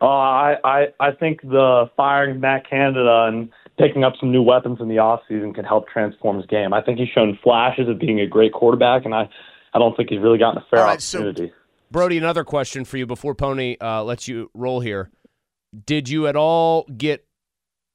Uh, 0.00 0.06
I, 0.06 0.56
I 0.64 0.86
I 0.98 1.12
think 1.12 1.42
the 1.42 1.90
firing 1.96 2.40
Matt 2.40 2.68
Canada 2.68 3.26
and 3.28 3.50
picking 3.78 4.02
up 4.02 4.14
some 4.18 4.32
new 4.32 4.42
weapons 4.42 4.78
in 4.80 4.88
the 4.88 4.96
offseason 4.96 5.54
can 5.54 5.64
help 5.64 5.88
transform 5.88 6.38
his 6.38 6.46
game. 6.46 6.72
I 6.72 6.82
think 6.82 6.98
he's 6.98 7.08
shown 7.08 7.38
flashes 7.42 7.88
of 7.88 7.98
being 7.98 8.18
a 8.20 8.26
great 8.26 8.52
quarterback, 8.52 9.04
and 9.04 9.14
I, 9.14 9.28
I 9.72 9.78
don't 9.78 9.96
think 9.96 10.10
he's 10.10 10.20
really 10.20 10.38
gotten 10.38 10.62
a 10.62 10.66
fair 10.70 10.84
right, 10.84 11.00
so- 11.00 11.18
opportunity. 11.18 11.52
Brody, 11.90 12.18
another 12.18 12.44
question 12.44 12.84
for 12.84 12.98
you 12.98 13.06
before 13.06 13.34
Pony 13.34 13.76
uh, 13.80 14.04
lets 14.04 14.28
you 14.28 14.48
roll 14.54 14.78
here. 14.78 15.10
Did 15.86 16.08
you 16.08 16.28
at 16.28 16.36
all 16.36 16.84
get 16.84 17.26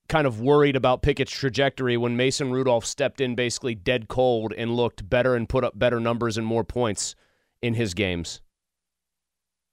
kind 0.09 0.27
of 0.27 0.41
worried 0.41 0.75
about 0.75 1.01
Pickett's 1.01 1.31
trajectory 1.31 1.95
when 1.95 2.17
Mason 2.17 2.51
Rudolph 2.51 2.85
stepped 2.85 3.21
in 3.21 3.35
basically 3.35 3.73
dead 3.73 4.07
cold 4.07 4.53
and 4.57 4.75
looked 4.75 5.09
better 5.09 5.35
and 5.35 5.47
put 5.47 5.63
up 5.63 5.79
better 5.79 5.99
numbers 5.99 6.37
and 6.37 6.45
more 6.45 6.63
points 6.63 7.15
in 7.61 7.73
his 7.73 7.93
games? 7.93 8.41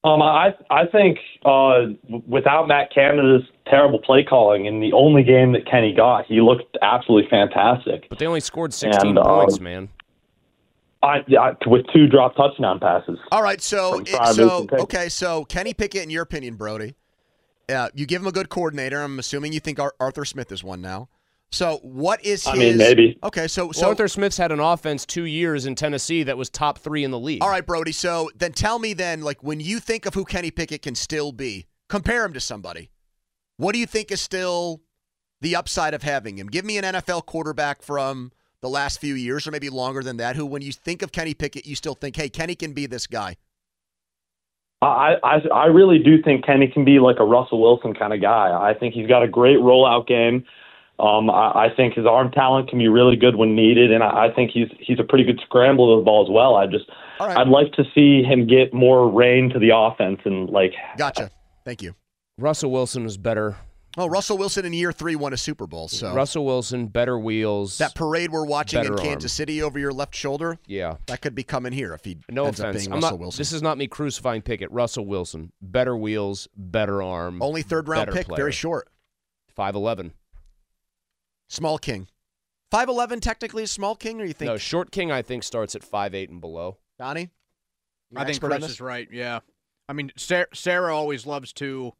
Um, 0.05 0.21
I 0.21 0.55
I 0.69 0.87
think 0.87 1.19
uh, 1.45 1.95
without 2.27 2.67
Matt 2.67 2.93
Canada's 2.93 3.43
terrible 3.67 4.01
play 4.01 4.25
calling 4.25 4.67
in 4.67 4.81
the 4.81 4.93
only 4.93 5.23
game 5.23 5.53
that 5.53 5.65
Kenny 5.71 5.95
got, 5.95 6.27
he 6.27 6.41
looked 6.41 6.77
absolutely 6.83 7.31
fantastic. 7.31 8.09
But 8.09 8.19
they 8.19 8.27
only 8.27 8.41
scored 8.41 8.75
16 8.75 9.11
And, 9.11 9.19
um, 9.19 9.25
points, 9.25 9.61
man. 9.61 9.89
I, 11.03 11.19
I 11.39 11.53
with 11.67 11.85
two 11.93 12.07
drop 12.07 12.37
touchdown 12.37 12.79
passes. 12.79 13.19
All 13.33 13.43
right, 13.43 13.61
so 13.61 14.05
From 14.05 14.35
so 14.35 14.67
okay, 14.73 15.09
so 15.09 15.45
Kenny 15.45 15.75
Pickett, 15.75 16.03
in 16.05 16.11
your 16.11 16.23
opinion, 16.23 16.55
Brody, 16.55 16.95
uh, 17.69 17.89
you 17.95 18.07
give 18.07 18.23
him 18.23 18.29
a 18.29 18.33
good 18.33 18.49
coordinator. 18.49 19.03
I'm 19.03 19.19
assuming 19.19 19.53
you 19.53 19.61
think 19.61 19.81
Ar- 19.81 19.95
Arthur 19.99 20.25
Smith 20.25 20.53
is 20.53 20.63
one 20.63 20.81
now. 20.81 21.09
So 21.51 21.81
what 21.83 22.25
is 22.25 22.45
his? 22.45 22.55
I 22.55 22.57
mean, 22.57 22.79
maybe. 22.79 23.19
Okay, 23.23 23.47
so 23.47 23.73
So 23.73 23.83
so 23.83 23.89
Arthur 23.89 24.09
Smith's 24.09 24.39
had 24.39 24.53
an 24.53 24.61
offense 24.61 25.05
two 25.05 25.25
years 25.25 25.67
in 25.67 25.75
Tennessee 25.75 26.23
that 26.23 26.39
was 26.39 26.49
top 26.49 26.79
three 26.79 27.05
in 27.05 27.11
the 27.11 27.19
league. 27.19 27.43
all 27.43 27.51
right, 27.51 27.67
Brody. 27.67 27.93
So 27.93 28.31
then 28.37 28.53
tell 28.53 28.79
me 28.79 28.95
then, 28.95 29.21
like 29.23 29.43
when 29.43 29.61
you 29.61 29.79
think 29.81 30.07
of 30.07 30.15
who 30.15 30.25
Kenny 30.25 30.51
Pickett 30.51 30.83
can 30.83 30.95
still 30.95 31.31
be, 31.33 31.67
compare 31.89 32.25
him 32.25 32.33
to 32.33 32.41
somebody. 32.41 32.91
What 33.59 33.75
do 33.75 33.79
you 33.79 33.87
think 33.87 34.11
is 34.11 34.21
still 34.21 34.81
the 35.41 35.55
upside 35.55 35.95
of 35.95 36.03
having 36.03 36.39
him? 36.39 36.47
Give 36.47 36.65
me 36.65 36.79
an 36.79 36.85
NFL 36.85 37.27
quarterback 37.27 37.83
from 37.83 38.33
the 38.63 38.69
last 38.69 39.01
few 39.01 39.15
years, 39.15 39.47
or 39.47 39.51
maybe 39.51 39.69
longer 39.69 40.03
than 40.03 40.17
that, 40.17 40.37
who, 40.37 40.47
when 40.47 40.63
you 40.63 40.73
think 40.73 41.03
of 41.03 41.13
Kenny 41.13 41.35
Pickett, 41.35 41.67
you 41.67 41.75
still 41.75 41.95
think, 41.95 42.17
hey, 42.17 42.29
Kenny 42.29 42.55
can 42.55 42.73
be 42.73 42.87
this 42.87 43.07
guy. 43.07 43.37
I, 44.81 45.15
I 45.23 45.37
I 45.55 45.67
really 45.67 46.01
do 46.01 46.21
think 46.21 46.45
Kenny 46.45 46.67
can 46.67 46.85
be 46.85 46.99
like 46.99 47.21
a 47.21 47.25
Russell 47.25 47.61
Wilson 47.61 47.95
kind 47.95 48.13
of 48.13 48.21
guy. 48.21 48.51
I 48.51 48.75
think 48.75 48.95
he's 48.95 49.07
got 49.07 49.23
a 49.23 49.29
great 49.29 49.59
rollout 49.59 50.09
game. 50.09 50.45
Um, 50.99 51.31
I, 51.31 51.67
I 51.67 51.69
think 51.75 51.95
his 51.95 52.05
arm 52.05 52.33
talent 52.33 52.69
can 52.69 52.79
be 52.79 52.89
really 52.89 53.15
good 53.15 53.37
when 53.37 53.55
needed, 53.55 53.93
and 53.93 54.03
I, 54.03 54.27
I 54.27 54.35
think 54.35 54.51
he's 54.51 54.69
he's 54.81 54.99
a 54.99 55.05
pretty 55.05 55.25
good 55.25 55.41
scrambler 55.45 55.95
of 55.95 56.01
the 56.01 56.05
ball 56.05 56.25
as 56.25 56.31
well. 56.31 56.57
I 56.57 56.67
just 56.67 56.87
All 57.21 57.29
right. 57.29 57.37
I'd 57.37 57.49
like 57.49 57.73
to 57.75 57.85
see 57.95 58.23
him 58.25 58.47
get 58.47 58.75
more 58.75 59.09
reign 59.09 59.51
to 59.51 59.61
the 59.61 59.71
offense 59.73 60.21
and 60.25 60.51
like 60.51 60.73
Gotcha. 60.97 61.31
Thank 61.65 61.81
you. 61.81 61.95
Russell 62.37 62.73
Wilson 62.73 63.05
was 63.05 63.17
better. 63.17 63.57
Oh, 63.99 64.07
Russell 64.07 64.39
Wilson 64.39 64.65
in 64.65 64.73
year 64.73 64.91
three 64.91 65.17
won 65.17 65.33
a 65.35 65.37
Super 65.37 65.67
Bowl. 65.67 65.87
So 65.89 66.15
Russell 66.15 66.47
Wilson, 66.47 66.87
better 66.87 67.19
wheels. 67.19 67.77
that 67.79 67.95
parade 67.95 68.31
we're 68.33 68.47
watching 68.47 68.85
in 68.85 68.97
Kansas 68.97 69.31
arm. 69.33 69.37
City 69.37 69.63
over 69.63 69.79
your 69.79 69.93
left 69.93 70.15
shoulder, 70.15 70.59
yeah. 70.67 70.97
that 71.07 71.21
could 71.21 71.35
be 71.35 71.43
coming 71.43 71.73
here 71.75 71.93
if 71.93 72.03
he 72.05 72.17
No 72.31 72.47
ends 72.47 72.59
up 72.61 72.69
offense. 72.71 72.85
being 72.85 72.93
I'm 72.95 73.01
Russell 73.01 73.11
not, 73.19 73.21
Wilson. 73.21 73.39
This 73.39 73.53
is 73.53 73.61
not 73.61 73.77
me 73.77 73.87
crucifying 73.87 74.41
Pickett. 74.41 74.71
Russell 74.71 75.05
Wilson, 75.05 75.53
better 75.61 75.95
wheels, 75.97 76.49
better 76.57 77.03
arm. 77.03 77.43
Only 77.43 77.61
third 77.61 77.87
round 77.87 78.11
pick, 78.13 78.27
player. 78.29 78.37
very 78.37 78.53
short. 78.53 78.89
Five 79.55 79.75
eleven. 79.75 80.13
Small 81.49 81.77
king. 81.79 82.09
5'11 82.73 83.21
technically 83.21 83.63
is 83.65 83.71
small 83.71 83.95
king, 83.95 84.19
or 84.19 84.25
you 84.25 84.33
think, 84.33 84.49
No, 84.51 84.57
short 84.57 84.91
king 84.91 85.13
I 85.13 85.21
think 85.21 85.43
starts 85.43 85.75
at 85.75 85.85
five 85.85 86.15
eight 86.15 86.31
and 86.31 86.41
below. 86.41 86.79
Donnie? 86.99 87.29
I 88.17 88.25
think 88.25 88.41
Chris 88.41 88.65
is 88.65 88.81
right. 88.81 89.07
Yeah, 89.13 89.41
I 89.89 89.93
mean 89.93 90.11
Sarah, 90.17 90.47
Sarah 90.55 90.97
always 90.97 91.27
loves 91.27 91.53
to 91.55 91.93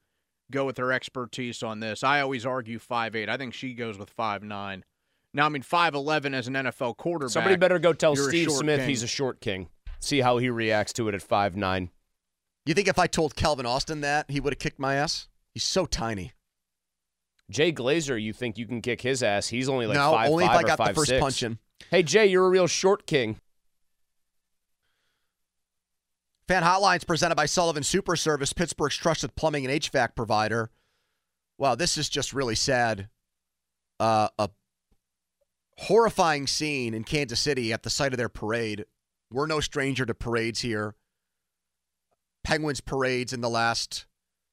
go 0.51 0.65
with 0.65 0.79
her 0.79 0.93
expertise 0.93 1.63
on 1.63 1.81
this. 1.81 2.03
I 2.03 2.21
always 2.21 2.45
argue 2.47 2.79
five 2.79 3.15
eight. 3.17 3.29
I 3.29 3.37
think 3.37 3.55
she 3.55 3.75
goes 3.75 3.99
with 3.99 4.11
five 4.11 4.43
nine. 4.43 4.85
Now 5.35 5.47
I 5.47 5.49
mean 5.49 5.63
five 5.63 5.95
eleven 5.95 6.35
as 6.35 6.49
an 6.49 6.55
NFL 6.55 6.97
quarterback. 6.97 7.33
Somebody 7.33 7.57
better 7.57 7.79
go 7.79 7.93
tell 7.93 8.17
Steve 8.17 8.51
Smith 8.51 8.81
king. 8.81 8.89
he's 8.89 9.03
a 9.03 9.09
short 9.09 9.41
king. 9.41 9.69
See 10.01 10.21
how 10.21 10.39
he 10.39 10.51
reacts 10.51 10.93
to 10.95 11.09
it 11.09 11.15
at 11.15 11.23
five 11.23 11.57
nine. 11.57 11.91
You 12.67 12.75
think 12.75 12.89
if 12.89 12.99
I 12.99 13.07
told 13.07 13.35
Calvin 13.35 13.67
Austin 13.67 14.03
that, 14.03 14.31
he 14.31 14.41
would 14.41 14.53
have 14.53 14.59
kicked 14.59 14.79
my 14.79 14.95
ass? 14.95 15.29
He's 15.53 15.65
so 15.65 15.85
tiny. 15.87 16.33
Jay 17.51 17.73
Glazer, 17.73 18.21
you 18.21 18.33
think 18.33 18.57
you 18.57 18.67
can 18.67 18.81
kick 18.81 19.03
his 19.03 19.23
ass? 19.23 19.49
He's 19.49 19.69
only 19.69 19.87
like 19.87 19.97
no, 19.97 20.13
five 20.13 20.31
only 20.31 20.47
five 20.47 20.55
if 20.55 20.59
I 20.59 20.63
or 20.63 20.67
got 20.67 20.79
the 20.79 20.85
five 20.85 20.95
first 20.95 21.09
six. 21.09 21.21
punch 21.21 21.43
in. 21.43 21.59
Hey 21.91 22.03
Jay, 22.03 22.27
you're 22.27 22.47
a 22.47 22.51
real 22.51 22.67
short 22.67 23.07
king. 23.07 23.41
Fan 26.49 26.63
Hotlines 26.63 27.07
presented 27.07 27.37
by 27.37 27.47
Sullivan 27.47 27.83
Super 27.83 28.17
Service, 28.17 28.53
Pittsburgh's 28.53 28.97
trusted 28.97 29.35
plumbing 29.37 29.65
and 29.67 29.81
HVAC 29.81 30.17
provider. 30.17 30.71
Wow, 31.59 31.75
this 31.75 31.97
is 31.97 32.09
just 32.09 32.33
really 32.33 32.57
sad. 32.57 33.09
Uh, 34.01 34.29
a 34.39 34.51
horrifying 35.79 36.47
scene 36.47 36.95
in 36.95 37.05
Kansas 37.05 37.41
City 37.41 37.73
at 37.73 37.83
the 37.83 37.91
site 37.91 38.13
of 38.13 38.19
their 38.19 38.29
parade. 38.29 38.85
We're 39.31 39.47
no 39.47 39.61
stranger 39.61 40.05
to 40.05 40.15
parades 40.15 40.61
here. 40.61 40.95
Penguins 42.45 42.81
parades 42.81 43.33
in 43.33 43.41
the 43.41 43.49
last 43.49 44.07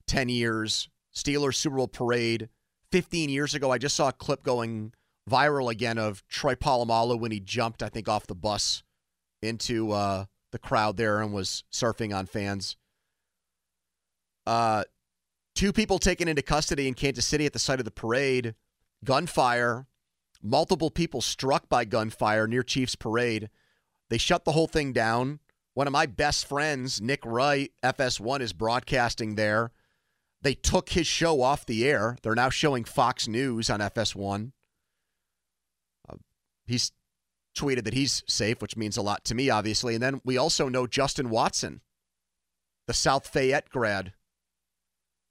10 0.07 0.29
years, 0.29 0.89
Steelers 1.13 1.55
Super 1.55 1.77
Bowl 1.77 1.87
parade, 1.87 2.49
15 2.91 3.29
years 3.29 3.55
ago. 3.55 3.71
I 3.71 3.79
just 3.79 3.95
saw 3.95 4.09
a 4.09 4.13
clip 4.13 4.43
going 4.43 4.93
viral 5.29 5.71
again 5.71 5.97
of 5.97 6.25
Troy 6.27 6.55
Polamalu 6.55 7.19
when 7.19 7.31
he 7.31 7.39
jumped, 7.39 7.81
I 7.81 7.89
think, 7.89 8.07
off 8.07 8.27
the 8.27 8.35
bus 8.35 8.83
into 9.41 9.91
uh, 9.91 10.25
the 10.51 10.59
crowd 10.59 10.97
there 10.97 11.21
and 11.21 11.33
was 11.33 11.63
surfing 11.71 12.15
on 12.15 12.25
fans. 12.25 12.75
Uh, 14.45 14.83
two 15.55 15.71
people 15.71 15.99
taken 15.99 16.27
into 16.27 16.41
custody 16.41 16.87
in 16.87 16.93
Kansas 16.93 17.25
City 17.25 17.45
at 17.45 17.53
the 17.53 17.59
site 17.59 17.79
of 17.79 17.85
the 17.85 17.91
parade. 17.91 18.55
Gunfire. 19.03 19.87
Multiple 20.41 20.89
people 20.89 21.21
struck 21.21 21.67
by 21.67 21.85
gunfire 21.85 22.47
near 22.47 22.63
Chiefs 22.63 22.95
Parade. 22.95 23.49
They 24.09 24.17
shut 24.17 24.45
the 24.45 24.53
whole 24.53 24.67
thing 24.67 24.93
down. 24.93 25.39
One 25.73 25.87
of 25.87 25.93
my 25.93 26.05
best 26.05 26.47
friends, 26.47 27.01
Nick 27.01 27.25
Wright, 27.25 27.71
FS1, 27.83 28.41
is 28.41 28.53
broadcasting 28.53 29.35
there. 29.35 29.71
They 30.41 30.53
took 30.53 30.89
his 30.89 31.07
show 31.07 31.41
off 31.41 31.65
the 31.65 31.87
air. 31.87 32.17
They're 32.21 32.35
now 32.35 32.49
showing 32.49 32.85
Fox 32.85 33.27
News 33.27 33.69
on 33.69 33.79
FS1. 33.81 34.51
Uh, 36.09 36.15
he's 36.65 36.91
tweeted 37.57 37.83
that 37.83 37.93
he's 37.93 38.23
safe, 38.27 38.61
which 38.61 38.77
means 38.77 38.97
a 38.97 39.01
lot 39.01 39.25
to 39.25 39.35
me, 39.35 39.49
obviously. 39.49 39.93
And 39.93 40.03
then 40.03 40.21
we 40.23 40.37
also 40.37 40.69
know 40.69 40.87
Justin 40.87 41.29
Watson, 41.29 41.81
the 42.87 42.93
South 42.93 43.27
Fayette 43.27 43.69
grad. 43.69 44.13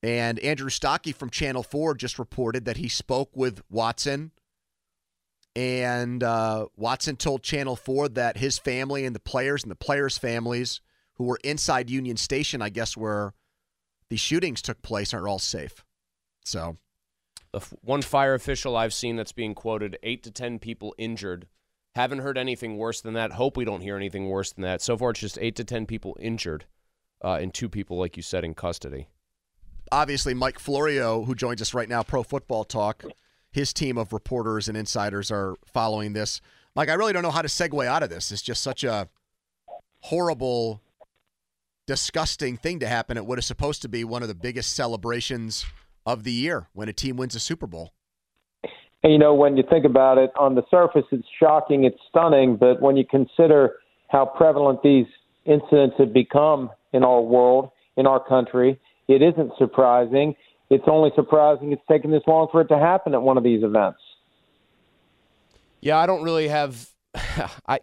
And 0.03 0.39
Andrew 0.41 0.71
Stockey 0.71 1.12
from 1.12 1.31
Channel 1.31 1.62
4 1.62 1.95
just 1.95 2.19
reported 2.19 2.64
that 2.66 2.77
he 2.77 2.89
spoke 2.89 3.31
with 3.35 3.62
Watson. 3.69 4.31
And 5.57 6.23
uh, 6.23 6.66
Watson 6.77 7.16
told 7.16 7.43
Channel 7.43 7.75
4 7.75 8.11
that 8.11 8.37
his 8.37 8.59
family 8.59 9.05
and 9.05 9.14
the 9.14 9.21
players 9.21 9.64
and 9.64 9.71
the 9.71 9.77
players' 9.77 10.16
families 10.16 10.81
who 11.14 11.25
were 11.25 11.41
inside 11.43 11.91
Union 11.91 12.16
Station, 12.16 12.62
I 12.62 12.69
guess, 12.69 12.97
where 12.97 13.35
the 14.09 14.16
shootings 14.16 14.62
took 14.62 14.83
place, 14.83 15.12
are 15.12 15.27
all 15.27 15.41
safe. 15.41 15.85
So. 16.45 16.77
The 17.53 17.59
f- 17.59 17.75
one 17.81 18.03
fire 18.03 18.35
official 18.35 18.77
I've 18.77 18.95
seen 18.95 19.16
that's 19.16 19.33
being 19.33 19.55
quoted 19.55 19.99
eight 20.03 20.23
to 20.25 20.31
10 20.31 20.59
people 20.59 20.95
injured. 20.99 21.49
Haven't 21.95 22.20
heard 22.20 22.39
anything 22.39 22.76
worse 22.76 23.01
than 23.01 23.14
that. 23.14 23.32
Hope 23.32 23.57
we 23.57 23.64
don't 23.64 23.80
hear 23.80 23.97
anything 23.97 24.28
worse 24.28 24.53
than 24.53 24.62
that. 24.62 24.82
So 24.82 24.97
far, 24.97 25.11
it's 25.11 25.20
just 25.20 25.39
eight 25.41 25.57
to 25.57 25.64
10 25.64 25.86
people 25.86 26.16
injured 26.20 26.64
uh, 27.22 27.39
and 27.41 27.53
two 27.53 27.68
people, 27.68 27.99
like 27.99 28.16
you 28.16 28.22
said, 28.22 28.45
in 28.45 28.55
custody. 28.55 29.09
Obviously, 29.91 30.34
Mike 30.34 30.59
Florio, 30.59 31.24
who 31.24 31.34
joins 31.34 31.62
us 31.62 31.74
right 31.74 31.89
now, 31.89 32.03
Pro 32.03 32.22
Football 32.22 32.64
Talk, 32.64 33.05
his 33.51 33.72
team 33.72 33.97
of 33.97 34.12
reporters 34.12 34.68
and 34.68 34.76
insiders 34.76 35.30
are 35.30 35.57
following 35.66 36.12
this. 36.12 36.41
Mike, 36.76 36.89
I 36.89 36.95
really 36.95 37.12
don't 37.12 37.22
know 37.22 37.30
how 37.30 37.43
to 37.43 37.49
segue 37.49 37.86
out 37.86 38.03
of 38.03 38.11
this. 38.11 38.30
It's 38.30 38.43
just 38.43 38.62
such 38.62 38.84
a 38.84 39.09
horrible, 40.01 40.80
disgusting 41.86 42.57
thing 42.57 42.78
to 42.80 42.86
happen 42.86 43.16
at 43.16 43.26
what 43.26 43.39
is 43.39 43.47
supposed 43.47 43.82
to 43.82 43.89
be 43.89 44.05
one 44.05 44.22
of 44.22 44.28
the 44.28 44.34
biggest 44.34 44.74
celebrations 44.76 45.64
of 46.07 46.22
the 46.22 46.32
year 46.32 46.68
when 46.74 46.89
a 46.89 46.93
team 46.93 47.16
wins 47.16 47.34
a 47.34 47.41
Super 47.41 47.66
Bowl. 47.66 47.93
And, 49.09 49.14
you 49.14 49.18
know, 49.18 49.32
when 49.32 49.56
you 49.56 49.62
think 49.70 49.86
about 49.86 50.18
it, 50.18 50.30
on 50.38 50.54
the 50.54 50.64
surface, 50.70 51.04
it's 51.12 51.26
shocking, 51.40 51.84
it's 51.84 51.96
stunning, 52.11 52.56
but 52.56 52.82
when 52.82 52.94
you 52.94 53.06
consider 53.06 53.76
how 54.09 54.26
prevalent 54.26 54.82
these 54.82 55.06
incidents 55.46 55.96
have 55.96 56.12
become 56.12 56.68
in 56.92 57.02
our 57.04 57.22
world, 57.22 57.70
in 57.96 58.06
our 58.06 58.22
country, 58.22 58.78
it 59.09 59.22
isn't 59.22 59.52
surprising. 59.56 60.34
It's 60.68 60.84
only 60.86 61.11
surprising 61.16 61.72
it's 61.72 61.80
taken 61.90 62.11
this 62.11 62.20
long 62.26 62.48
for 62.52 62.61
it 62.61 62.68
to 62.68 62.78
happen 62.78 63.14
at 63.14 63.22
one 63.22 63.38
of 63.38 63.44
these 63.44 63.64
events. 63.64 63.98
Yeah, 65.80 65.96
I 65.96 66.04
don't 66.04 66.22
really 66.22 66.48
have. 66.48 66.90
I 67.66 67.80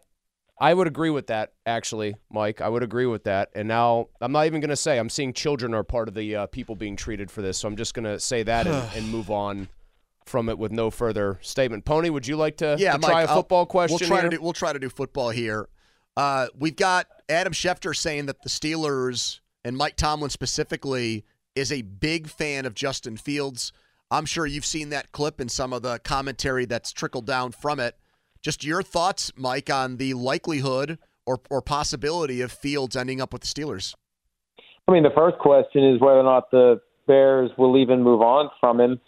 I 0.59 0.75
would 0.75 0.85
agree 0.85 1.09
with 1.09 1.25
that, 1.27 1.53
actually, 1.65 2.17
Mike. 2.29 2.61
I 2.61 2.69
would 2.69 2.83
agree 2.83 3.07
with 3.07 3.23
that. 3.23 3.49
And 3.55 3.67
now 3.67 4.09
I'm 4.21 4.31
not 4.31 4.45
even 4.45 4.61
going 4.61 4.69
to 4.69 4.75
say 4.75 4.99
I'm 4.99 5.09
seeing 5.09 5.33
children 5.33 5.73
are 5.73 5.83
part 5.83 6.07
of 6.07 6.13
the 6.13 6.35
uh, 6.35 6.45
people 6.45 6.75
being 6.75 6.95
treated 6.95 7.31
for 7.31 7.41
this. 7.41 7.57
So 7.57 7.67
I'm 7.67 7.77
just 7.77 7.95
going 7.95 8.05
to 8.05 8.19
say 8.19 8.43
that 8.43 8.67
and, 8.67 8.89
and, 8.95 9.09
move 9.09 9.31
on 9.31 9.69
from 10.25 10.49
it 10.49 10.57
with 10.57 10.71
no 10.71 10.89
further 10.89 11.39
statement. 11.41 11.85
Pony, 11.85 12.09
would 12.09 12.27
you 12.27 12.35
like 12.35 12.57
to, 12.57 12.75
yeah, 12.79 12.93
to 12.93 12.99
Mike, 12.99 13.11
try 13.11 13.21
a 13.23 13.27
football 13.27 13.59
I'll, 13.59 13.65
question? 13.65 13.97
We'll 13.99 14.07
try 14.07 14.21
here? 14.21 14.29
to 14.29 14.37
do, 14.37 14.41
we'll 14.41 14.53
try 14.53 14.73
to 14.73 14.79
do 14.79 14.89
football 14.89 15.29
here. 15.29 15.69
Uh, 16.17 16.47
we've 16.57 16.75
got 16.75 17.07
Adam 17.29 17.53
Schefter 17.53 17.95
saying 17.95 18.25
that 18.27 18.41
the 18.43 18.49
Steelers 18.49 19.39
and 19.63 19.77
Mike 19.77 19.95
Tomlin 19.95 20.29
specifically 20.29 21.25
is 21.55 21.71
a 21.71 21.81
big 21.81 22.27
fan 22.27 22.65
of 22.65 22.73
Justin 22.73 23.17
Fields. 23.17 23.71
I'm 24.11 24.25
sure 24.25 24.45
you've 24.45 24.65
seen 24.65 24.89
that 24.89 25.11
clip 25.11 25.39
and 25.39 25.49
some 25.49 25.73
of 25.73 25.81
the 25.81 25.99
commentary 25.99 26.65
that's 26.65 26.91
trickled 26.91 27.25
down 27.25 27.51
from 27.51 27.79
it. 27.79 27.97
Just 28.41 28.63
your 28.63 28.83
thoughts, 28.83 29.31
Mike, 29.35 29.69
on 29.69 29.97
the 29.97 30.13
likelihood 30.13 30.99
or, 31.25 31.39
or 31.49 31.61
possibility 31.61 32.41
of 32.41 32.51
Fields 32.51 32.95
ending 32.95 33.19
up 33.19 33.33
with 33.33 33.41
the 33.41 33.47
Steelers. 33.47 33.95
I 34.87 34.91
mean, 34.91 35.03
the 35.03 35.09
first 35.15 35.37
question 35.39 35.83
is 35.83 35.99
whether 35.99 36.19
or 36.19 36.23
not 36.23 36.51
the 36.51 36.79
Bears 37.07 37.51
will 37.57 37.77
even 37.77 38.03
move 38.03 38.21
on 38.21 38.49
from 38.59 38.79
him. 38.79 38.99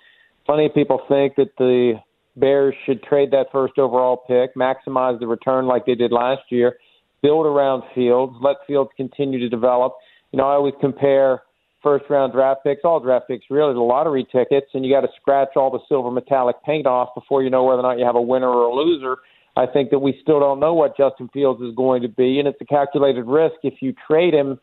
Plenty 0.47 0.65
of 0.67 0.73
people 0.73 1.01
think 1.09 1.35
that 1.35 1.49
the 1.57 1.95
Bears 2.37 2.73
should 2.85 3.03
trade 3.03 3.31
that 3.31 3.47
first 3.51 3.77
overall 3.77 4.23
pick, 4.27 4.55
maximize 4.55 5.19
the 5.19 5.27
return 5.27 5.67
like 5.67 5.85
they 5.85 5.93
did 5.93 6.13
last 6.13 6.43
year, 6.49 6.77
build 7.21 7.45
around 7.45 7.83
Fields, 7.93 8.33
let 8.41 8.55
Fields 8.65 8.89
continue 8.95 9.39
to 9.39 9.49
develop. 9.49 9.95
You 10.31 10.37
know, 10.37 10.45
I 10.45 10.53
always 10.53 10.73
compare 10.79 11.41
first 11.83 12.05
round 12.09 12.31
draft 12.31 12.61
picks, 12.63 12.81
all 12.85 13.01
draft 13.01 13.27
picks 13.27 13.45
really, 13.49 13.73
the 13.73 13.81
lottery 13.81 14.25
tickets, 14.31 14.67
and 14.73 14.85
you 14.85 14.93
got 14.93 15.01
to 15.01 15.09
scratch 15.19 15.49
all 15.57 15.69
the 15.69 15.79
silver 15.89 16.11
metallic 16.11 16.55
paint 16.63 16.87
off 16.87 17.09
before 17.13 17.43
you 17.43 17.49
know 17.49 17.65
whether 17.65 17.79
or 17.79 17.83
not 17.83 17.99
you 17.99 18.05
have 18.05 18.15
a 18.15 18.21
winner 18.21 18.49
or 18.49 18.69
a 18.69 18.73
loser. 18.73 19.17
I 19.57 19.65
think 19.65 19.89
that 19.89 19.99
we 19.99 20.17
still 20.21 20.39
don't 20.39 20.61
know 20.61 20.73
what 20.73 20.95
Justin 20.95 21.29
Fields 21.33 21.61
is 21.61 21.75
going 21.75 22.03
to 22.03 22.07
be, 22.07 22.39
and 22.39 22.47
it's 22.47 22.61
a 22.61 22.65
calculated 22.65 23.25
risk 23.25 23.55
if 23.63 23.81
you 23.81 23.93
trade 24.07 24.33
him 24.33 24.59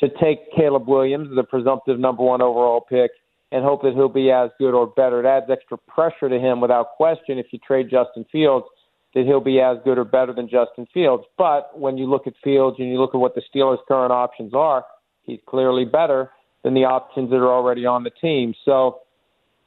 to 0.00 0.08
take 0.20 0.52
Caleb 0.54 0.86
Williams, 0.88 1.34
the 1.34 1.42
presumptive 1.42 1.98
number 1.98 2.22
one 2.22 2.42
overall 2.42 2.82
pick, 2.82 3.12
and 3.52 3.64
hope 3.64 3.82
that 3.82 3.94
he'll 3.94 4.08
be 4.08 4.30
as 4.30 4.50
good 4.58 4.74
or 4.74 4.86
better. 4.86 5.20
It 5.20 5.26
adds 5.26 5.46
extra 5.50 5.78
pressure 5.78 6.28
to 6.28 6.38
him 6.38 6.60
without 6.60 6.90
question 6.96 7.38
if 7.38 7.46
you 7.52 7.58
trade 7.58 7.88
Justin 7.90 8.24
Fields 8.30 8.66
that 9.14 9.24
he'll 9.24 9.40
be 9.40 9.60
as 9.60 9.78
good 9.84 9.98
or 9.98 10.04
better 10.04 10.32
than 10.32 10.48
Justin 10.48 10.86
Fields. 10.92 11.24
But 11.38 11.78
when 11.78 11.96
you 11.96 12.06
look 12.06 12.26
at 12.26 12.34
Fields 12.44 12.76
and 12.78 12.88
you 12.88 13.00
look 13.00 13.14
at 13.14 13.18
what 13.18 13.34
the 13.34 13.42
Steelers' 13.54 13.78
current 13.88 14.12
options 14.12 14.52
are, 14.52 14.84
he's 15.22 15.40
clearly 15.46 15.84
better 15.84 16.30
than 16.62 16.74
the 16.74 16.84
options 16.84 17.30
that 17.30 17.36
are 17.36 17.52
already 17.52 17.86
on 17.86 18.02
the 18.02 18.10
team. 18.10 18.52
So 18.64 19.00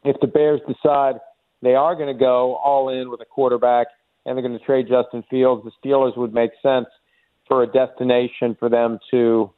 if 0.03 0.19
the 0.21 0.27
Bears 0.27 0.61
decide 0.67 1.15
they 1.61 1.73
are 1.73 1.95
going 1.95 2.13
to 2.13 2.19
go 2.19 2.55
all 2.57 2.89
in 2.89 3.09
with 3.09 3.21
a 3.21 3.25
quarterback 3.25 3.87
and 4.25 4.37
they're 4.37 4.47
going 4.47 4.57
to 4.57 4.65
trade 4.65 4.87
Justin 4.87 5.23
Fields, 5.29 5.63
the 5.63 5.71
Steelers 5.83 6.15
would 6.17 6.33
make 6.33 6.51
sense 6.61 6.87
for 7.47 7.63
a 7.63 7.67
destination 7.67 8.55
for 8.59 8.69
them 8.69 8.99
to 9.09 9.51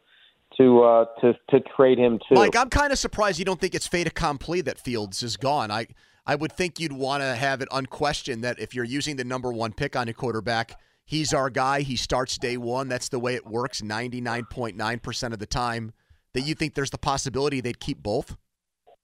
to 0.57 0.83
uh, 0.83 1.05
to 1.21 1.33
to 1.49 1.59
trade 1.75 1.97
him 1.97 2.19
to. 2.29 2.35
Mike, 2.35 2.55
I'm 2.55 2.69
kind 2.69 2.91
of 2.91 2.99
surprised 2.99 3.39
you 3.39 3.45
don't 3.45 3.59
think 3.59 3.75
it's 3.75 3.87
fait 3.87 4.07
accompli 4.07 4.61
that 4.61 4.79
Fields 4.79 5.23
is 5.23 5.37
gone. 5.37 5.71
I 5.71 5.87
I 6.25 6.35
would 6.35 6.51
think 6.51 6.79
you'd 6.79 6.93
want 6.93 7.21
to 7.21 7.35
have 7.35 7.61
it 7.61 7.67
unquestioned 7.71 8.43
that 8.43 8.59
if 8.59 8.75
you're 8.75 8.85
using 8.85 9.15
the 9.15 9.23
number 9.23 9.51
one 9.51 9.73
pick 9.73 9.95
on 9.95 10.07
a 10.07 10.13
quarterback, 10.13 10.79
he's 11.05 11.33
our 11.33 11.49
guy. 11.49 11.81
He 11.81 11.95
starts 11.95 12.37
day 12.37 12.57
one. 12.57 12.89
That's 12.89 13.09
the 13.09 13.19
way 13.19 13.35
it 13.35 13.45
works 13.45 13.81
99.9% 13.81 15.33
of 15.33 15.39
the 15.39 15.45
time 15.45 15.93
that 16.33 16.41
you 16.41 16.55
think 16.55 16.75
there's 16.75 16.91
the 16.91 16.97
possibility 16.97 17.61
they'd 17.61 17.79
keep 17.79 18.01
both? 18.01 18.37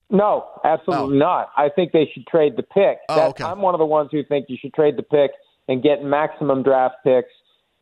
No, 0.10 0.46
absolutely 0.64 1.18
oh. 1.18 1.20
not. 1.20 1.50
I 1.58 1.70
think 1.70 1.92
they 1.92 2.10
should 2.14 2.26
trade 2.28 2.54
the 2.56 2.64
pick. 2.64 3.00
Oh, 3.10 3.30
okay. 3.30 3.44
I'm 3.44 3.62
one 3.62 3.76
of 3.76 3.80
the 3.80 3.86
ones 3.86 4.10
who 4.12 4.24
think 4.24 4.46
you 4.48 4.58
should 4.60 4.74
trade 4.74 4.96
the 4.96 5.04
pick 5.04 5.32
and 5.68 5.84
get 5.84 6.04
maximum 6.04 6.64
draft 6.64 6.96
picks, 7.04 7.32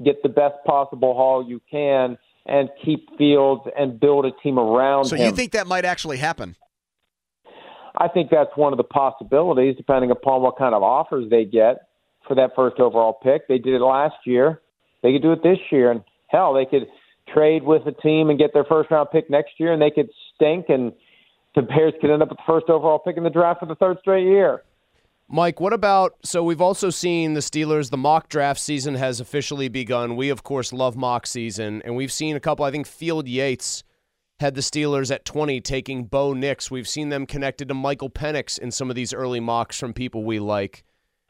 get 0.03 0.23
the 0.23 0.29
best 0.29 0.55
possible 0.65 1.13
haul 1.13 1.47
you 1.47 1.61
can, 1.69 2.17
and 2.45 2.69
keep 2.83 3.17
Fields 3.17 3.63
and 3.77 3.99
build 3.99 4.25
a 4.25 4.31
team 4.43 4.59
around 4.59 5.05
so 5.05 5.15
him. 5.15 5.25
you 5.25 5.31
think 5.31 5.51
that 5.53 5.67
might 5.67 5.85
actually 5.85 6.17
happen? 6.17 6.55
I 7.97 8.07
think 8.07 8.29
that's 8.29 8.51
one 8.55 8.73
of 8.73 8.77
the 8.77 8.83
possibilities, 8.83 9.75
depending 9.77 10.11
upon 10.11 10.41
what 10.41 10.57
kind 10.57 10.75
of 10.75 10.83
offers 10.83 11.29
they 11.29 11.45
get 11.45 11.87
for 12.27 12.35
that 12.35 12.51
first 12.55 12.79
overall 12.79 13.13
pick. 13.13 13.47
They 13.47 13.57
did 13.57 13.73
it 13.73 13.81
last 13.81 14.15
year. 14.25 14.61
They 15.01 15.13
could 15.13 15.21
do 15.21 15.31
it 15.31 15.43
this 15.43 15.59
year, 15.71 15.91
and 15.91 16.03
hell, 16.27 16.53
they 16.53 16.65
could– 16.65 16.87
trade 17.33 17.63
with 17.63 17.85
a 17.87 17.91
team 17.91 18.29
and 18.29 18.37
get 18.37 18.53
their 18.53 18.63
first 18.63 18.91
round 18.91 19.09
pick 19.11 19.29
next 19.29 19.53
year, 19.57 19.73
and 19.73 19.81
they 19.81 19.91
could 19.91 20.09
stink, 20.33 20.65
and 20.69 20.91
the 21.55 21.61
Bears 21.61 21.93
could 22.01 22.11
end 22.11 22.21
up 22.21 22.29
with 22.29 22.37
the 22.37 22.43
first 22.45 22.69
overall 22.69 22.99
pick 22.99 23.17
in 23.17 23.23
the 23.23 23.29
draft 23.29 23.59
for 23.59 23.65
the 23.65 23.75
third 23.75 23.97
straight 24.01 24.25
year. 24.25 24.63
Mike, 25.27 25.59
what 25.59 25.73
about? 25.73 26.13
So 26.23 26.43
we've 26.43 26.61
also 26.61 26.91
seen 26.91 27.33
the 27.33 27.39
Steelers. 27.39 27.89
The 27.89 27.97
mock 27.97 28.29
draft 28.29 28.59
season 28.59 28.93
has 28.95 29.19
officially 29.19 29.69
begun. 29.69 30.15
We, 30.15 30.29
of 30.29 30.43
course, 30.43 30.71
love 30.71 30.95
mock 30.95 31.25
season, 31.25 31.81
and 31.83 31.95
we've 31.95 32.11
seen 32.11 32.35
a 32.35 32.39
couple. 32.39 32.63
I 32.63 32.71
think 32.71 32.85
Field 32.85 33.27
Yates 33.27 33.83
had 34.39 34.53
the 34.53 34.61
Steelers 34.61 35.09
at 35.13 35.25
20 35.25 35.61
taking 35.61 36.05
Bo 36.05 36.33
Nix. 36.33 36.69
We've 36.69 36.87
seen 36.87 37.09
them 37.09 37.25
connected 37.25 37.69
to 37.69 37.73
Michael 37.73 38.09
Penix 38.09 38.59
in 38.59 38.69
some 38.69 38.89
of 38.89 38.95
these 38.95 39.13
early 39.13 39.39
mocks 39.39 39.79
from 39.79 39.93
people 39.93 40.23
we 40.23 40.37
like. 40.39 40.83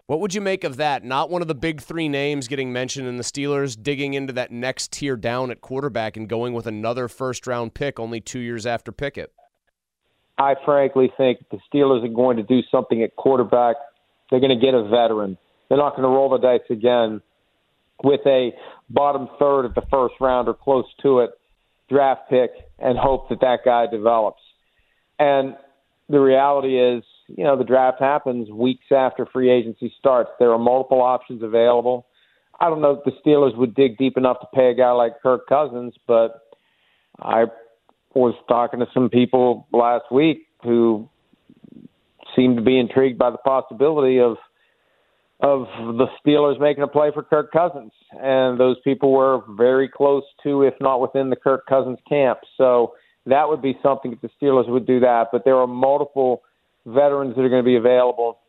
What 0.07 0.19
would 0.19 0.33
you 0.33 0.41
make 0.41 0.63
of 0.63 0.77
that? 0.77 1.03
Not 1.03 1.29
one 1.29 1.41
of 1.41 1.47
the 1.47 1.55
big 1.55 1.81
three 1.81 2.09
names 2.09 2.47
getting 2.47 2.73
mentioned 2.73 3.07
in 3.07 3.15
the 3.15 3.23
Steelers 3.23 3.81
digging 3.81 4.13
into 4.13 4.33
that 4.33 4.51
next 4.51 4.91
tier 4.91 5.15
down 5.15 5.51
at 5.51 5.61
quarterback 5.61 6.17
and 6.17 6.29
going 6.29 6.53
with 6.53 6.67
another 6.67 7.07
first 7.07 7.47
round 7.47 7.73
pick 7.73 7.99
only 7.99 8.19
two 8.19 8.39
years 8.39 8.65
after 8.65 8.91
Pickett. 8.91 9.31
I 10.37 10.55
frankly 10.65 11.11
think 11.15 11.39
the 11.49 11.59
Steelers 11.71 12.03
are 12.03 12.13
going 12.13 12.37
to 12.37 12.43
do 12.43 12.61
something 12.69 13.01
at 13.03 13.15
quarterback. 13.15 13.77
They're 14.29 14.39
going 14.39 14.57
to 14.57 14.63
get 14.63 14.73
a 14.73 14.83
veteran. 14.83 15.37
They're 15.69 15.77
not 15.77 15.91
going 15.91 16.03
to 16.03 16.09
roll 16.09 16.29
the 16.29 16.37
dice 16.37 16.67
again 16.69 17.21
with 18.03 18.21
a 18.25 18.51
bottom 18.89 19.29
third 19.39 19.65
of 19.65 19.73
the 19.73 19.83
first 19.89 20.15
round 20.19 20.47
or 20.47 20.53
close 20.53 20.85
to 21.01 21.19
it 21.19 21.31
draft 21.89 22.29
pick 22.29 22.51
and 22.79 22.97
hope 22.97 23.29
that 23.29 23.41
that 23.41 23.59
guy 23.63 23.85
develops. 23.87 24.41
And 25.19 25.55
the 26.09 26.19
reality 26.19 26.79
is, 26.79 27.03
you 27.27 27.43
know, 27.43 27.57
the 27.57 27.63
draft 27.63 27.99
happens 27.99 28.49
weeks 28.49 28.85
after 28.91 29.25
free 29.25 29.49
agency 29.49 29.93
starts. 29.99 30.29
There 30.39 30.51
are 30.51 30.59
multiple 30.59 31.01
options 31.01 31.41
available. 31.41 32.07
I 32.59 32.69
don't 32.69 32.81
know 32.81 32.91
if 32.91 33.03
the 33.03 33.11
Steelers 33.23 33.55
would 33.57 33.75
dig 33.75 33.97
deep 33.97 34.17
enough 34.17 34.39
to 34.41 34.47
pay 34.53 34.69
a 34.69 34.73
guy 34.73 34.91
like 34.91 35.21
Kirk 35.21 35.47
Cousins, 35.47 35.93
but 36.07 36.41
I 37.21 37.45
was 38.15 38.33
talking 38.47 38.79
to 38.79 38.87
some 38.93 39.09
people 39.09 39.67
last 39.71 40.05
week 40.11 40.47
who 40.63 41.07
seemed 42.35 42.57
to 42.57 42.63
be 42.63 42.79
intrigued 42.79 43.17
by 43.17 43.29
the 43.29 43.37
possibility 43.37 44.19
of 44.19 44.37
of 45.41 45.67
the 45.97 46.07
Steelers 46.25 46.59
making 46.61 46.83
a 46.83 46.87
play 46.87 47.11
for 47.13 47.21
Kirk 47.21 47.51
Cousins, 47.51 47.91
and 48.11 48.57
those 48.57 48.77
people 48.85 49.11
were 49.11 49.41
very 49.49 49.89
close 49.89 50.23
to, 50.43 50.63
if 50.63 50.73
not 50.79 51.01
within, 51.01 51.29
the 51.29 51.35
Kirk 51.35 51.65
Cousins 51.67 51.99
camp. 52.07 52.39
So 52.57 52.93
that 53.25 53.49
would 53.49 53.61
be 53.61 53.77
something 53.83 54.13
if 54.13 54.21
the 54.21 54.29
Steelers 54.41 54.69
would 54.69 54.87
do 54.87 55.01
that. 55.01 55.27
But 55.33 55.43
there 55.43 55.57
are 55.57 55.67
multiple 55.67 56.41
veterans 56.85 57.35
that 57.35 57.41
are 57.41 57.49
going 57.49 57.63
to 57.63 57.65
be 57.67 57.75
available, 57.75 58.39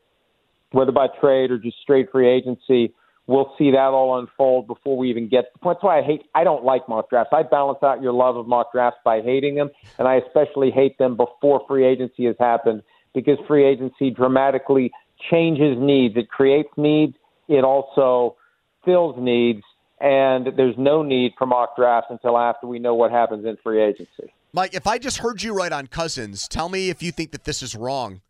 whether 0.71 0.93
by 0.93 1.09
trade 1.21 1.51
or 1.51 1.59
just 1.59 1.77
straight 1.83 2.11
free 2.13 2.29
agency. 2.29 2.95
We'll 3.29 3.53
see 3.59 3.73
that 3.73 3.79
all 3.79 4.19
unfold 4.19 4.69
before 4.69 4.97
we 4.97 5.11
even 5.11 5.29
get. 5.29 5.47
That's 5.65 5.83
why 5.83 5.99
I 5.99 6.03
hate. 6.03 6.23
I 6.35 6.45
don't 6.45 6.65
like 6.65 6.89
mock 6.89 7.11
drafts. 7.11 7.33
I 7.33 7.43
balance 7.43 7.81
out 7.83 8.01
your 8.01 8.13
love 8.13 8.37
of 8.37 8.47
mock 8.47 8.73
drafts 8.73 9.01
by 9.05 9.21
hating 9.21 9.57
them, 9.57 9.71
and 9.99 10.07
I 10.07 10.17
especially 10.17 10.71
hate 10.71 10.97
them 10.99 11.17
before 11.17 11.63
free 11.67 11.85
agency 11.85 12.27
has 12.27 12.37
happened 12.39 12.83
because 13.15 13.39
free 13.49 13.67
agency 13.67 14.11
dramatically 14.11 14.93
changes 15.31 15.77
needs. 15.79 16.17
It 16.17 16.29
creates 16.29 16.69
needs. 16.77 17.15
It 17.49 17.65
also 17.65 18.37
fills 18.85 19.17
needs. 19.19 19.63
And 19.99 20.49
there's 20.57 20.77
no 20.77 21.03
need 21.03 21.33
for 21.39 21.47
mock 21.47 21.75
drafts 21.75 22.09
until 22.11 22.37
after 22.39 22.67
we 22.67 22.79
know 22.79 22.95
what 22.95 23.11
happens 23.11 23.47
in 23.47 23.57
free 23.63 23.83
agency. 23.83 24.33
Mike, 24.53 24.75
if 24.75 24.87
I 24.87 24.99
just 24.99 25.19
heard 25.19 25.43
you 25.43 25.55
right 25.55 25.73
on 25.73 25.87
Cousins, 25.87 26.47
tell 26.47 26.69
me 26.69 26.91
if 26.91 27.03
you 27.03 27.11
think 27.11 27.33
that 27.33 27.45
this 27.45 27.63
is 27.63 27.75
wrong. 27.75 28.21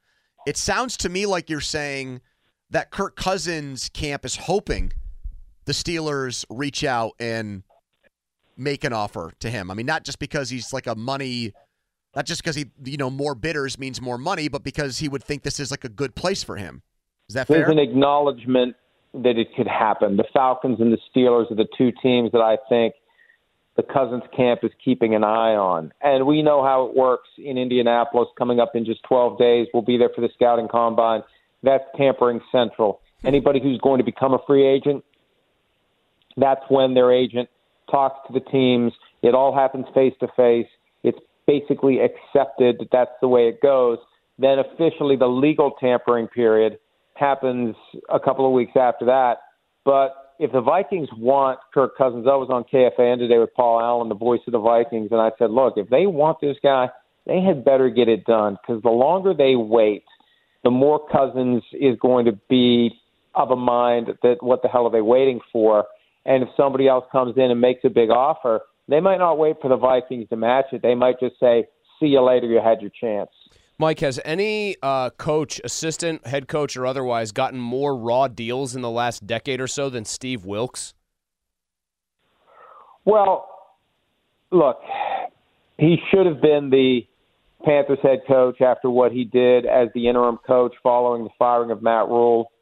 It 0.46 0.56
sounds 0.56 0.96
to 0.98 1.08
me 1.08 1.26
like 1.26 1.50
you're 1.50 1.60
saying 1.60 2.20
that 2.70 2.90
Kirk 2.90 3.16
Cousins 3.16 3.88
camp 3.90 4.24
is 4.24 4.36
hoping 4.36 4.92
the 5.64 5.72
Steelers 5.72 6.44
reach 6.48 6.84
out 6.84 7.12
and 7.18 7.62
make 8.56 8.84
an 8.84 8.92
offer 8.92 9.32
to 9.40 9.50
him. 9.50 9.70
I 9.70 9.74
mean, 9.74 9.86
not 9.86 10.04
just 10.04 10.18
because 10.18 10.50
he's 10.50 10.72
like 10.72 10.86
a 10.86 10.94
money, 10.94 11.52
not 12.14 12.26
just 12.26 12.42
because 12.42 12.56
he, 12.56 12.66
you 12.84 12.96
know, 12.96 13.10
more 13.10 13.34
bidders 13.34 13.78
means 13.78 14.00
more 14.00 14.18
money, 14.18 14.48
but 14.48 14.64
because 14.64 14.98
he 14.98 15.08
would 15.08 15.22
think 15.22 15.42
this 15.42 15.60
is 15.60 15.70
like 15.70 15.84
a 15.84 15.88
good 15.88 16.14
place 16.14 16.42
for 16.42 16.56
him. 16.56 16.82
Is 17.28 17.34
that 17.34 17.46
fair? 17.46 17.58
There's 17.58 17.70
an 17.70 17.78
acknowledgement 17.78 18.76
that 19.12 19.38
it 19.38 19.48
could 19.56 19.66
happen. 19.66 20.16
The 20.16 20.24
Falcons 20.32 20.80
and 20.80 20.92
the 20.92 20.98
Steelers 21.14 21.50
are 21.50 21.56
the 21.56 21.68
two 21.76 21.92
teams 22.02 22.32
that 22.32 22.40
I 22.40 22.56
think 22.68 22.94
the 23.76 23.82
Cousins 23.82 24.22
camp 24.34 24.60
is 24.62 24.70
keeping 24.82 25.14
an 25.14 25.24
eye 25.24 25.54
on. 25.54 25.92
And 26.00 26.26
we 26.26 26.42
know 26.42 26.62
how 26.62 26.86
it 26.86 26.96
works 26.96 27.28
in 27.36 27.58
Indianapolis 27.58 28.28
coming 28.38 28.58
up 28.58 28.74
in 28.74 28.84
just 28.84 29.02
12 29.04 29.38
days. 29.38 29.66
We'll 29.74 29.82
be 29.82 29.98
there 29.98 30.10
for 30.14 30.22
the 30.22 30.30
scouting 30.34 30.68
combine. 30.68 31.22
That's 31.66 31.84
tampering 31.96 32.40
central. 32.52 33.00
Anybody 33.24 33.60
who's 33.60 33.78
going 33.80 33.98
to 33.98 34.04
become 34.04 34.32
a 34.32 34.38
free 34.46 34.64
agent, 34.64 35.04
that's 36.36 36.62
when 36.68 36.94
their 36.94 37.12
agent 37.12 37.48
talks 37.90 38.24
to 38.28 38.32
the 38.32 38.40
teams. 38.40 38.92
It 39.22 39.34
all 39.34 39.52
happens 39.52 39.86
face 39.92 40.14
to 40.20 40.28
face. 40.36 40.68
It's 41.02 41.18
basically 41.44 41.98
accepted 41.98 42.76
that 42.78 42.88
that's 42.92 43.10
the 43.20 43.26
way 43.26 43.48
it 43.48 43.60
goes. 43.60 43.98
Then 44.38 44.60
officially 44.60 45.16
the 45.16 45.26
legal 45.26 45.72
tampering 45.80 46.28
period 46.28 46.78
happens 47.14 47.74
a 48.08 48.20
couple 48.20 48.46
of 48.46 48.52
weeks 48.52 48.76
after 48.76 49.06
that. 49.06 49.38
But 49.84 50.34
if 50.38 50.52
the 50.52 50.60
Vikings 50.60 51.08
want 51.16 51.58
Kirk 51.74 51.96
Cousins, 51.96 52.26
I 52.30 52.36
was 52.36 52.48
on 52.48 52.64
KFAN 52.64 53.18
today 53.18 53.38
with 53.38 53.54
Paul 53.54 53.80
Allen, 53.80 54.08
the 54.08 54.14
voice 54.14 54.40
of 54.46 54.52
the 54.52 54.60
Vikings, 54.60 55.08
and 55.10 55.20
I 55.20 55.30
said, 55.38 55.50
look, 55.50 55.74
if 55.76 55.88
they 55.88 56.06
want 56.06 56.40
this 56.40 56.58
guy, 56.62 56.90
they 57.26 57.40
had 57.40 57.64
better 57.64 57.88
get 57.90 58.08
it 58.08 58.24
done 58.24 58.56
because 58.60 58.82
the 58.82 58.90
longer 58.90 59.34
they 59.34 59.56
wait, 59.56 60.04
the 60.66 60.70
more 60.70 61.00
Cousins 61.06 61.62
is 61.72 61.96
going 62.00 62.24
to 62.24 62.32
be 62.50 62.90
of 63.36 63.52
a 63.52 63.56
mind 63.56 64.08
that 64.24 64.38
what 64.42 64.62
the 64.62 64.68
hell 64.68 64.84
are 64.84 64.90
they 64.90 65.00
waiting 65.00 65.38
for? 65.52 65.84
And 66.24 66.42
if 66.42 66.48
somebody 66.56 66.88
else 66.88 67.04
comes 67.12 67.36
in 67.36 67.52
and 67.52 67.60
makes 67.60 67.84
a 67.84 67.88
big 67.88 68.10
offer, 68.10 68.62
they 68.88 68.98
might 68.98 69.18
not 69.18 69.38
wait 69.38 69.58
for 69.62 69.68
the 69.68 69.76
Vikings 69.76 70.28
to 70.30 70.36
match 70.36 70.64
it. 70.72 70.82
They 70.82 70.96
might 70.96 71.20
just 71.20 71.38
say, 71.38 71.68
see 72.00 72.06
you 72.06 72.20
later, 72.20 72.48
you 72.48 72.60
had 72.60 72.80
your 72.80 72.90
chance. 73.00 73.30
Mike, 73.78 74.00
has 74.00 74.18
any 74.24 74.74
uh, 74.82 75.10
coach, 75.10 75.60
assistant, 75.62 76.26
head 76.26 76.48
coach, 76.48 76.76
or 76.76 76.84
otherwise 76.84 77.30
gotten 77.30 77.60
more 77.60 77.96
raw 77.96 78.26
deals 78.26 78.74
in 78.74 78.82
the 78.82 78.90
last 78.90 79.24
decade 79.24 79.60
or 79.60 79.68
so 79.68 79.88
than 79.88 80.04
Steve 80.04 80.44
Wilks? 80.44 80.94
Well, 83.04 83.48
look, 84.50 84.80
he 85.78 85.98
should 86.10 86.26
have 86.26 86.40
been 86.40 86.70
the 86.70 87.06
Panthers 87.66 87.98
head 88.02 88.20
coach 88.28 88.60
after 88.60 88.88
what 88.88 89.12
he 89.12 89.24
did 89.24 89.66
as 89.66 89.88
the 89.94 90.08
interim 90.08 90.38
coach 90.46 90.74
following 90.82 91.24
the 91.24 91.30
firing 91.38 91.70
of 91.70 91.82
Matt 91.82 92.08
Rhule. 92.08 92.52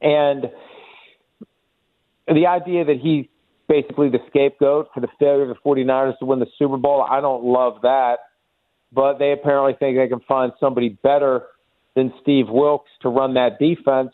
And 0.00 0.44
the 2.28 2.46
idea 2.46 2.84
that 2.84 2.98
he's 3.02 3.26
basically 3.68 4.10
the 4.10 4.18
scapegoat 4.28 4.88
for 4.92 5.00
the 5.00 5.08
failure 5.18 5.42
of 5.42 5.48
the 5.48 5.56
49ers 5.64 6.18
to 6.18 6.24
win 6.26 6.38
the 6.38 6.46
Super 6.58 6.76
Bowl, 6.76 7.02
I 7.02 7.20
don't 7.20 7.44
love 7.44 7.82
that 7.82 8.18
but 8.92 9.18
they 9.18 9.32
apparently 9.32 9.74
think 9.78 9.96
they 9.96 10.08
can 10.08 10.20
find 10.26 10.52
somebody 10.58 10.88
better 10.88 11.42
than 11.94 12.12
Steve 12.22 12.46
Wilks 12.48 12.90
to 13.02 13.08
run 13.08 13.34
that 13.34 13.58
defense, 13.58 14.12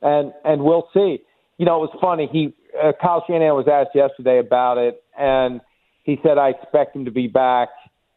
and 0.00 0.32
and 0.44 0.62
we'll 0.62 0.88
see. 0.94 1.20
You 1.58 1.66
know, 1.66 1.76
it 1.82 1.92
was 1.92 1.98
funny. 2.00 2.28
He 2.30 2.54
uh, 2.80 2.92
Kyle 3.00 3.24
Shanahan 3.26 3.54
was 3.54 3.68
asked 3.70 3.94
yesterday 3.94 4.38
about 4.38 4.78
it, 4.78 5.02
and 5.18 5.60
he 6.04 6.18
said, 6.22 6.38
"I 6.38 6.50
expect 6.50 6.96
him 6.96 7.04
to 7.04 7.10
be 7.10 7.28
back." 7.28 7.68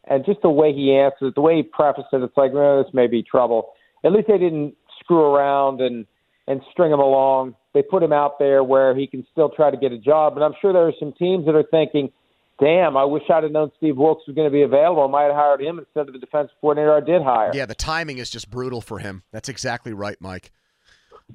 And 0.08 0.26
just 0.26 0.42
the 0.42 0.50
way 0.50 0.74
he 0.74 0.96
answered 0.96 1.28
it, 1.28 1.36
the 1.36 1.42
way 1.42 1.58
he 1.58 1.64
prefaced 1.64 2.08
it, 2.14 2.22
it's 2.22 2.38
like, 2.38 2.54
well, 2.54 2.84
this 2.84 2.94
may 2.94 3.08
be 3.08 3.24
trouble. 3.24 3.74
At 4.04 4.12
least 4.12 4.28
they 4.28 4.38
didn't 4.38 4.76
screw 5.00 5.22
around 5.22 5.82
and 5.82 6.06
and 6.48 6.62
string 6.72 6.92
him 6.92 7.00
along. 7.00 7.56
They 7.74 7.82
put 7.82 8.04
him 8.04 8.14
out 8.14 8.38
there 8.38 8.64
where 8.64 8.96
he 8.96 9.08
can 9.08 9.26
still 9.32 9.50
try 9.50 9.72
to 9.72 9.78
get 9.78 9.92
a 9.92 9.98
job. 9.98 10.36
And 10.36 10.44
I'm 10.44 10.54
sure 10.62 10.72
there 10.72 10.88
are 10.88 10.94
some 11.00 11.12
teams 11.14 11.46
that 11.48 11.56
are 11.56 11.66
thinking, 11.72 12.12
damn, 12.60 12.96
I 12.96 13.04
wish 13.04 13.24
I'd 13.34 13.44
have 13.44 13.52
known 13.52 13.72
Steve 13.78 13.98
Wilks 13.98 14.28
was 14.28 14.36
going 14.36 14.48
to 14.48 14.54
be 14.54 14.62
available. 14.62 15.04
I 15.04 15.08
might 15.08 15.24
have 15.24 15.36
hired 15.36 15.62
him 15.62 15.80
instead 15.80 16.08
of 16.08 16.14
the 16.14 16.20
defensive 16.20 16.56
coordinator 16.62 16.96
I 16.96 17.00
did 17.00 17.24
hire. 17.24 17.50
Yeah, 17.54 17.66
the 17.66 17.74
timing 17.74 18.20
is 18.20 18.30
just 18.30 18.52
brutal 18.52 18.82
for 18.82 19.00
him. 19.00 19.24
That's 19.32 19.50
exactly 19.50 19.92
right, 19.92 20.18
Mike. 20.20 20.52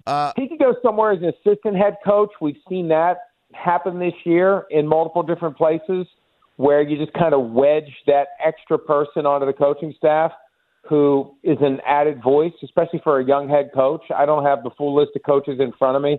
Uh, 0.06 0.32
he 0.36 0.48
could 0.48 0.60
go 0.60 0.76
somewhere 0.80 1.10
as 1.10 1.18
an 1.20 1.32
assistant 1.44 1.76
head 1.76 1.96
coach. 2.04 2.30
We've 2.40 2.56
seen 2.68 2.88
that 2.88 3.18
happen 3.52 3.98
this 3.98 4.14
year 4.24 4.64
in 4.70 4.86
multiple 4.86 5.24
different 5.24 5.56
places 5.56 6.06
where 6.60 6.82
you 6.82 6.98
just 6.98 7.14
kind 7.14 7.32
of 7.32 7.40
wedge 7.52 7.90
that 8.06 8.28
extra 8.44 8.76
person 8.78 9.24
onto 9.24 9.46
the 9.46 9.52
coaching 9.54 9.94
staff 9.96 10.30
who 10.86 11.34
is 11.42 11.56
an 11.62 11.80
added 11.86 12.22
voice, 12.22 12.52
especially 12.62 13.00
for 13.02 13.18
a 13.18 13.24
young 13.24 13.48
head 13.48 13.70
coach. 13.74 14.02
I 14.14 14.26
don't 14.26 14.44
have 14.44 14.62
the 14.62 14.68
full 14.76 14.94
list 14.94 15.12
of 15.16 15.22
coaches 15.22 15.58
in 15.58 15.72
front 15.78 15.96
of 15.96 16.02
me, 16.02 16.18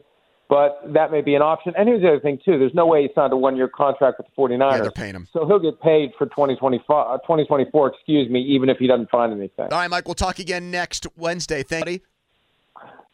but 0.49 0.81
that 0.95 1.11
may 1.11 1.21
be 1.21 1.35
an 1.35 1.43
option. 1.43 1.73
And 1.77 1.87
here's 1.87 2.01
the 2.01 2.07
other 2.07 2.19
thing, 2.19 2.39
too. 2.43 2.57
There's 2.57 2.73
no 2.73 2.87
way 2.87 3.03
he 3.03 3.09
signed 3.13 3.31
a 3.33 3.37
one 3.37 3.55
year 3.55 3.67
contract 3.67 4.17
with 4.17 4.25
the 4.27 4.41
49ers. 4.41 4.71
Yeah, 4.71 4.81
they're 4.81 4.89
paying 4.89 5.13
him. 5.13 5.27
So 5.31 5.45
he'll 5.45 5.59
get 5.59 5.79
paid 5.79 6.09
for 6.17 6.25
2024, 6.25 7.13
uh, 7.13 7.17
2024, 7.19 7.93
excuse 7.93 8.27
me, 8.27 8.41
even 8.41 8.69
if 8.69 8.77
he 8.79 8.87
doesn't 8.87 9.11
find 9.11 9.31
anything. 9.31 9.65
All 9.71 9.77
right, 9.77 9.89
Mike, 9.91 10.07
we'll 10.07 10.15
talk 10.15 10.39
again 10.39 10.71
next 10.71 11.05
Wednesday. 11.15 11.61
Thank 11.61 11.87
you. 11.87 11.99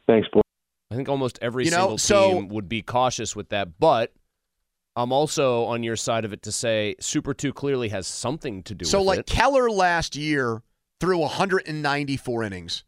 Thanks, 0.08 0.30
boy. 0.32 0.40
I 0.92 0.96
think 0.96 1.10
almost 1.10 1.40
every 1.42 1.66
You 1.66 1.72
know, 1.72 1.98
single 1.98 1.98
so- 1.98 2.32
team 2.40 2.48
would 2.50 2.70
be 2.70 2.82
cautious 2.82 3.36
with 3.36 3.50
that, 3.50 3.80
but 3.80 4.14
I'm 4.98 5.12
also 5.12 5.66
on 5.66 5.84
your 5.84 5.96
side 5.96 6.26
of 6.26 6.34
it 6.34 6.42
to 6.42 6.52
say 6.52 6.96
Super 7.00 7.36
2 7.36 7.54
clearly 7.54 7.90
has 7.90 8.08
something 8.08 8.64
to 8.64 8.74
do 8.74 8.84
with 8.84 8.90
So, 8.90 9.04
like 9.04 9.20
it. 9.20 9.26
Keller 9.28 9.70
last 9.70 10.16
year 10.16 10.64
threw 11.00 11.20
194 11.20 12.44
innings 12.44 12.84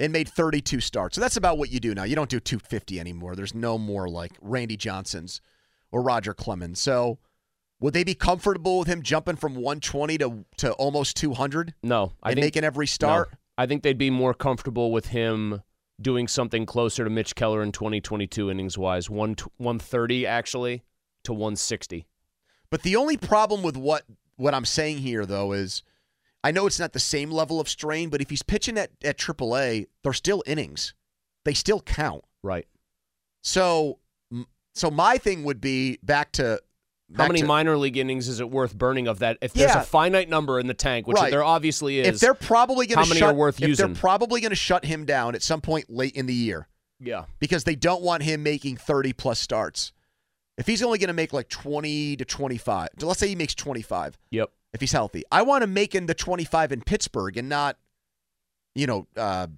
and 0.00 0.10
made 0.10 0.26
32 0.26 0.80
starts. 0.80 1.16
So 1.16 1.20
that's 1.20 1.36
about 1.36 1.58
what 1.58 1.70
you 1.70 1.78
do 1.78 1.94
now. 1.94 2.04
You 2.04 2.16
don't 2.16 2.30
do 2.30 2.40
250 2.40 2.98
anymore. 2.98 3.36
There's 3.36 3.54
no 3.54 3.76
more 3.76 4.08
like 4.08 4.32
Randy 4.40 4.78
Johnson's 4.78 5.42
or 5.92 6.00
Roger 6.00 6.32
Clemens. 6.32 6.80
So 6.80 7.18
would 7.78 7.92
they 7.92 8.04
be 8.04 8.14
comfortable 8.14 8.78
with 8.78 8.88
him 8.88 9.02
jumping 9.02 9.36
from 9.36 9.54
120 9.54 10.16
to, 10.16 10.44
to 10.56 10.72
almost 10.72 11.14
200 11.18 11.74
No, 11.82 12.12
I 12.22 12.30
and 12.30 12.36
think 12.36 12.46
making 12.46 12.64
every 12.64 12.86
start? 12.86 13.32
No. 13.32 13.36
I 13.58 13.66
think 13.66 13.82
they'd 13.82 13.98
be 13.98 14.08
more 14.08 14.32
comfortable 14.32 14.92
with 14.92 15.08
him 15.08 15.62
doing 16.00 16.26
something 16.26 16.64
closer 16.64 17.04
to 17.04 17.10
Mitch 17.10 17.34
Keller 17.34 17.62
in 17.62 17.72
2022 17.72 18.50
innings 18.50 18.78
wise, 18.78 19.10
one 19.10 19.36
130 19.58 20.26
actually 20.26 20.84
to 21.24 21.32
160. 21.32 22.06
But 22.70 22.82
the 22.82 22.96
only 22.96 23.16
problem 23.16 23.62
with 23.62 23.76
what 23.76 24.04
what 24.36 24.54
I'm 24.54 24.64
saying 24.64 24.98
here 24.98 25.26
though 25.26 25.52
is 25.52 25.82
I 26.42 26.50
know 26.50 26.66
it's 26.66 26.80
not 26.80 26.92
the 26.94 27.00
same 27.00 27.30
level 27.30 27.60
of 27.60 27.68
strain, 27.68 28.08
but 28.08 28.22
if 28.22 28.30
he's 28.30 28.42
pitching 28.42 28.78
at, 28.78 28.90
at 29.04 29.18
AAA, 29.18 29.86
they're 30.02 30.12
still 30.14 30.42
innings. 30.46 30.94
They 31.44 31.52
still 31.52 31.80
count. 31.80 32.24
Right. 32.42 32.66
So 33.42 33.98
so 34.74 34.90
my 34.90 35.18
thing 35.18 35.44
would 35.44 35.60
be 35.60 35.98
back 36.02 36.32
to 36.32 36.60
How 37.16 37.26
many 37.26 37.40
to- 37.40 37.46
minor 37.46 37.76
league 37.76 37.96
innings 37.96 38.28
is 38.28 38.40
it 38.40 38.50
worth 38.50 38.76
burning 38.78 39.08
of 39.08 39.18
that? 39.18 39.36
If 39.42 39.52
there's 39.52 39.74
Yeah. 39.74 39.80
a 39.82 39.84
finite 39.84 40.28
number 40.28 40.60
in 40.60 40.68
the 40.68 40.74
tank, 40.74 41.06
which 41.08 41.16
Right. 41.16 41.30
there 41.30 41.42
obviously 41.44 41.98
is, 41.98 42.06
if 42.06 42.20
they're 42.20 42.34
probably 42.34 42.86
going 42.86 42.98
how 42.98 43.02
to 43.04 43.08
many 43.08 43.18
shut, 43.20 43.34
are 43.34 43.36
worth 43.36 43.60
if 43.60 43.68
using? 43.68 43.86
they're 43.92 44.00
probably 44.00 44.40
going 44.40 44.50
to 44.50 44.56
shut 44.56 44.84
him 44.84 45.04
down 45.04 45.34
at 45.34 45.42
some 45.42 45.60
point 45.60 45.90
late 45.90 46.14
in 46.14 46.26
the 46.26 46.34
year 46.34 46.68
yeah. 47.00 47.24
because 47.40 47.64
they 47.64 47.74
don't 47.74 48.02
want 48.02 48.22
him 48.22 48.42
making 48.44 48.76
30 48.76 49.12
plus 49.12 49.40
starts. 49.40 49.92
If 50.60 50.66
he's 50.66 50.82
only 50.82 50.98
going 50.98 51.08
to 51.08 51.14
make 51.14 51.32
like 51.32 51.48
20 51.48 52.16
to 52.16 52.24
25, 52.24 52.88
let's 53.00 53.18
say 53.18 53.28
he 53.28 53.34
makes 53.34 53.54
25 53.54 54.18
Yep. 54.30 54.50
if 54.74 54.80
he's 54.80 54.92
healthy. 54.92 55.24
I 55.32 55.42
want 55.42 55.62
to 55.62 55.66
make 55.66 55.94
him 55.94 56.02
making 56.02 56.06
the 56.06 56.14
25 56.14 56.70
in 56.72 56.82
Pittsburgh 56.82 57.36
and 57.38 57.48
not 57.48 57.76
you 58.76 58.86
know, 58.86 59.08
uh, 59.16 59.48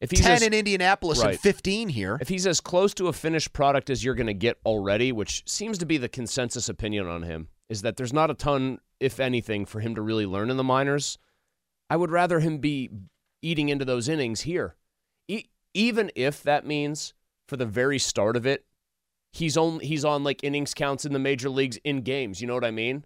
If 0.00 0.10
he's 0.10 0.20
10 0.22 0.32
as- 0.32 0.42
in 0.42 0.52
Indianapolis 0.54 1.22
and 1.22 1.38
15 1.38 1.90
here. 1.90 2.18
If 2.20 2.28
he's 2.28 2.46
as 2.46 2.60
close 2.60 2.92
to 2.94 3.06
a 3.08 3.12
finished 3.12 3.52
product 3.52 3.90
as 3.90 4.02
you're 4.02 4.14
going 4.16 4.26
to 4.26 4.34
get 4.34 4.58
already, 4.66 5.12
which 5.12 5.44
seems 5.46 5.78
to 5.78 5.86
be 5.86 5.98
the 5.98 6.08
consensus 6.08 6.68
opinion 6.68 7.06
on 7.06 7.22
him, 7.22 7.48
is 7.68 7.82
that 7.82 7.96
there's 7.96 8.12
not 8.12 8.30
a 8.30 8.34
ton, 8.34 8.78
if 8.98 9.20
anything, 9.20 9.66
for 9.66 9.80
him 9.80 9.94
to 9.94 10.02
really 10.02 10.26
learn 10.26 10.50
in 10.50 10.56
the 10.56 10.64
minors. 10.64 11.16
I 11.88 11.96
would 11.96 12.10
rather 12.10 12.40
him 12.40 12.58
be 12.58 12.90
eating 13.42 13.68
into 13.68 13.84
those 13.84 14.08
innings 14.08 14.40
here, 14.40 14.74
e- 15.28 15.44
even 15.74 16.10
if 16.16 16.42
that 16.42 16.66
means 16.66 17.14
for 17.46 17.56
the 17.56 17.66
very 17.66 17.98
start 18.00 18.36
of 18.36 18.46
it, 18.46 18.64
he's 19.34 19.56
on 19.56 19.80
he's 19.80 20.04
on 20.04 20.24
like 20.24 20.42
innings 20.44 20.74
counts 20.74 21.04
in 21.04 21.12
the 21.12 21.18
major 21.18 21.48
leagues 21.48 21.78
in 21.84 22.02
games. 22.02 22.40
You 22.40 22.46
know 22.46 22.54
what 22.54 22.64
I 22.64 22.70
mean? 22.70 23.04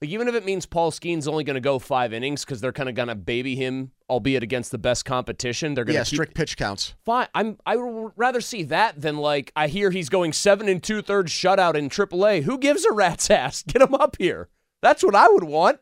Like 0.00 0.10
even 0.10 0.28
if 0.28 0.34
it 0.34 0.44
means 0.46 0.64
Paul 0.64 0.90
Skenes's 0.90 1.28
only 1.28 1.44
going 1.44 1.54
to 1.54 1.60
go 1.60 1.78
five 1.78 2.14
innings 2.14 2.42
because 2.44 2.60
they're 2.62 2.72
kind 2.72 2.88
of 2.88 2.94
going 2.94 3.08
to 3.08 3.14
baby 3.14 3.54
him, 3.54 3.90
albeit 4.08 4.42
against 4.42 4.70
the 4.70 4.78
best 4.78 5.04
competition. 5.04 5.74
They're 5.74 5.84
going 5.84 5.94
to 5.94 5.98
Yeah, 6.00 6.04
keep, 6.04 6.16
strict 6.16 6.34
pitch 6.34 6.56
counts. 6.56 6.94
Fine. 7.04 7.28
I'm. 7.34 7.58
I 7.66 7.76
would 7.76 8.12
rather 8.16 8.40
see 8.40 8.62
that 8.64 9.00
than 9.00 9.18
like 9.18 9.52
I 9.56 9.68
hear 9.68 9.90
he's 9.90 10.08
going 10.08 10.32
seven 10.32 10.68
and 10.68 10.82
two 10.82 11.02
thirds 11.02 11.32
shutout 11.32 11.74
in 11.74 11.90
AAA. 11.90 12.44
Who 12.44 12.56
gives 12.58 12.84
a 12.84 12.92
rat's 12.92 13.28
ass? 13.28 13.62
Get 13.66 13.82
him 13.82 13.94
up 13.94 14.16
here. 14.18 14.48
That's 14.82 15.02
what 15.02 15.14
I 15.14 15.28
would 15.28 15.44
want. 15.44 15.80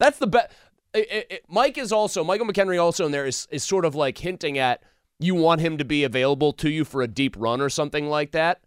That's 0.00 0.18
the 0.18 0.26
best. 0.26 0.50
Mike 1.48 1.78
is 1.78 1.92
also 1.92 2.22
Michael 2.24 2.46
McKenry 2.46 2.82
also 2.82 3.06
in 3.06 3.12
there 3.12 3.24
is 3.26 3.46
is 3.50 3.62
sort 3.64 3.84
of 3.84 3.94
like 3.94 4.18
hinting 4.18 4.58
at 4.58 4.82
you 5.18 5.34
want 5.34 5.60
him 5.60 5.78
to 5.78 5.84
be 5.84 6.04
available 6.04 6.52
to 6.54 6.68
you 6.68 6.84
for 6.84 7.00
a 7.00 7.06
deep 7.08 7.36
run 7.38 7.60
or 7.60 7.68
something 7.68 8.08
like 8.08 8.32
that. 8.32 8.60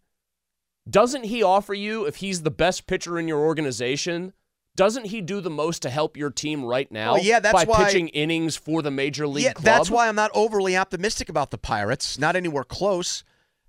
Doesn't 0.90 1.24
he 1.26 1.42
offer 1.42 1.74
you 1.74 2.06
if 2.06 2.18
he's 2.18 2.44
the 2.44 2.52
best 2.52 2.86
pitcher 2.88 3.18
in 3.18 3.28
your 3.28 3.40
organization? 3.40 4.34
Doesn't 4.76 5.06
he 5.06 5.22
do 5.22 5.40
the 5.42 5.50
most 5.50 5.82
to 5.84 5.90
help 5.90 6.18
your 6.18 6.30
team 6.30 6.64
right 6.64 6.92
now? 6.92 7.14
Well, 7.14 7.24
yeah, 7.24 7.40
that's 7.40 7.54
by 7.54 7.64
why- 7.64 7.86
pitching 7.86 8.10
innings 8.10 8.56
for 8.58 8.82
the 8.82 8.92
major 8.92 9.26
league 9.26 9.46
Yeah, 9.46 9.54
club. 9.54 9.64
that's 9.66 9.90
why 9.90 10.08
I'm 10.08 10.16
not 10.16 10.32
overly 10.34 10.76
optimistic 10.76 11.30
about 11.30 11.50
the 11.52 11.58
Pirates. 11.58 12.20
Not 12.20 12.36
anywhere 12.36 12.66
close, 12.66 13.24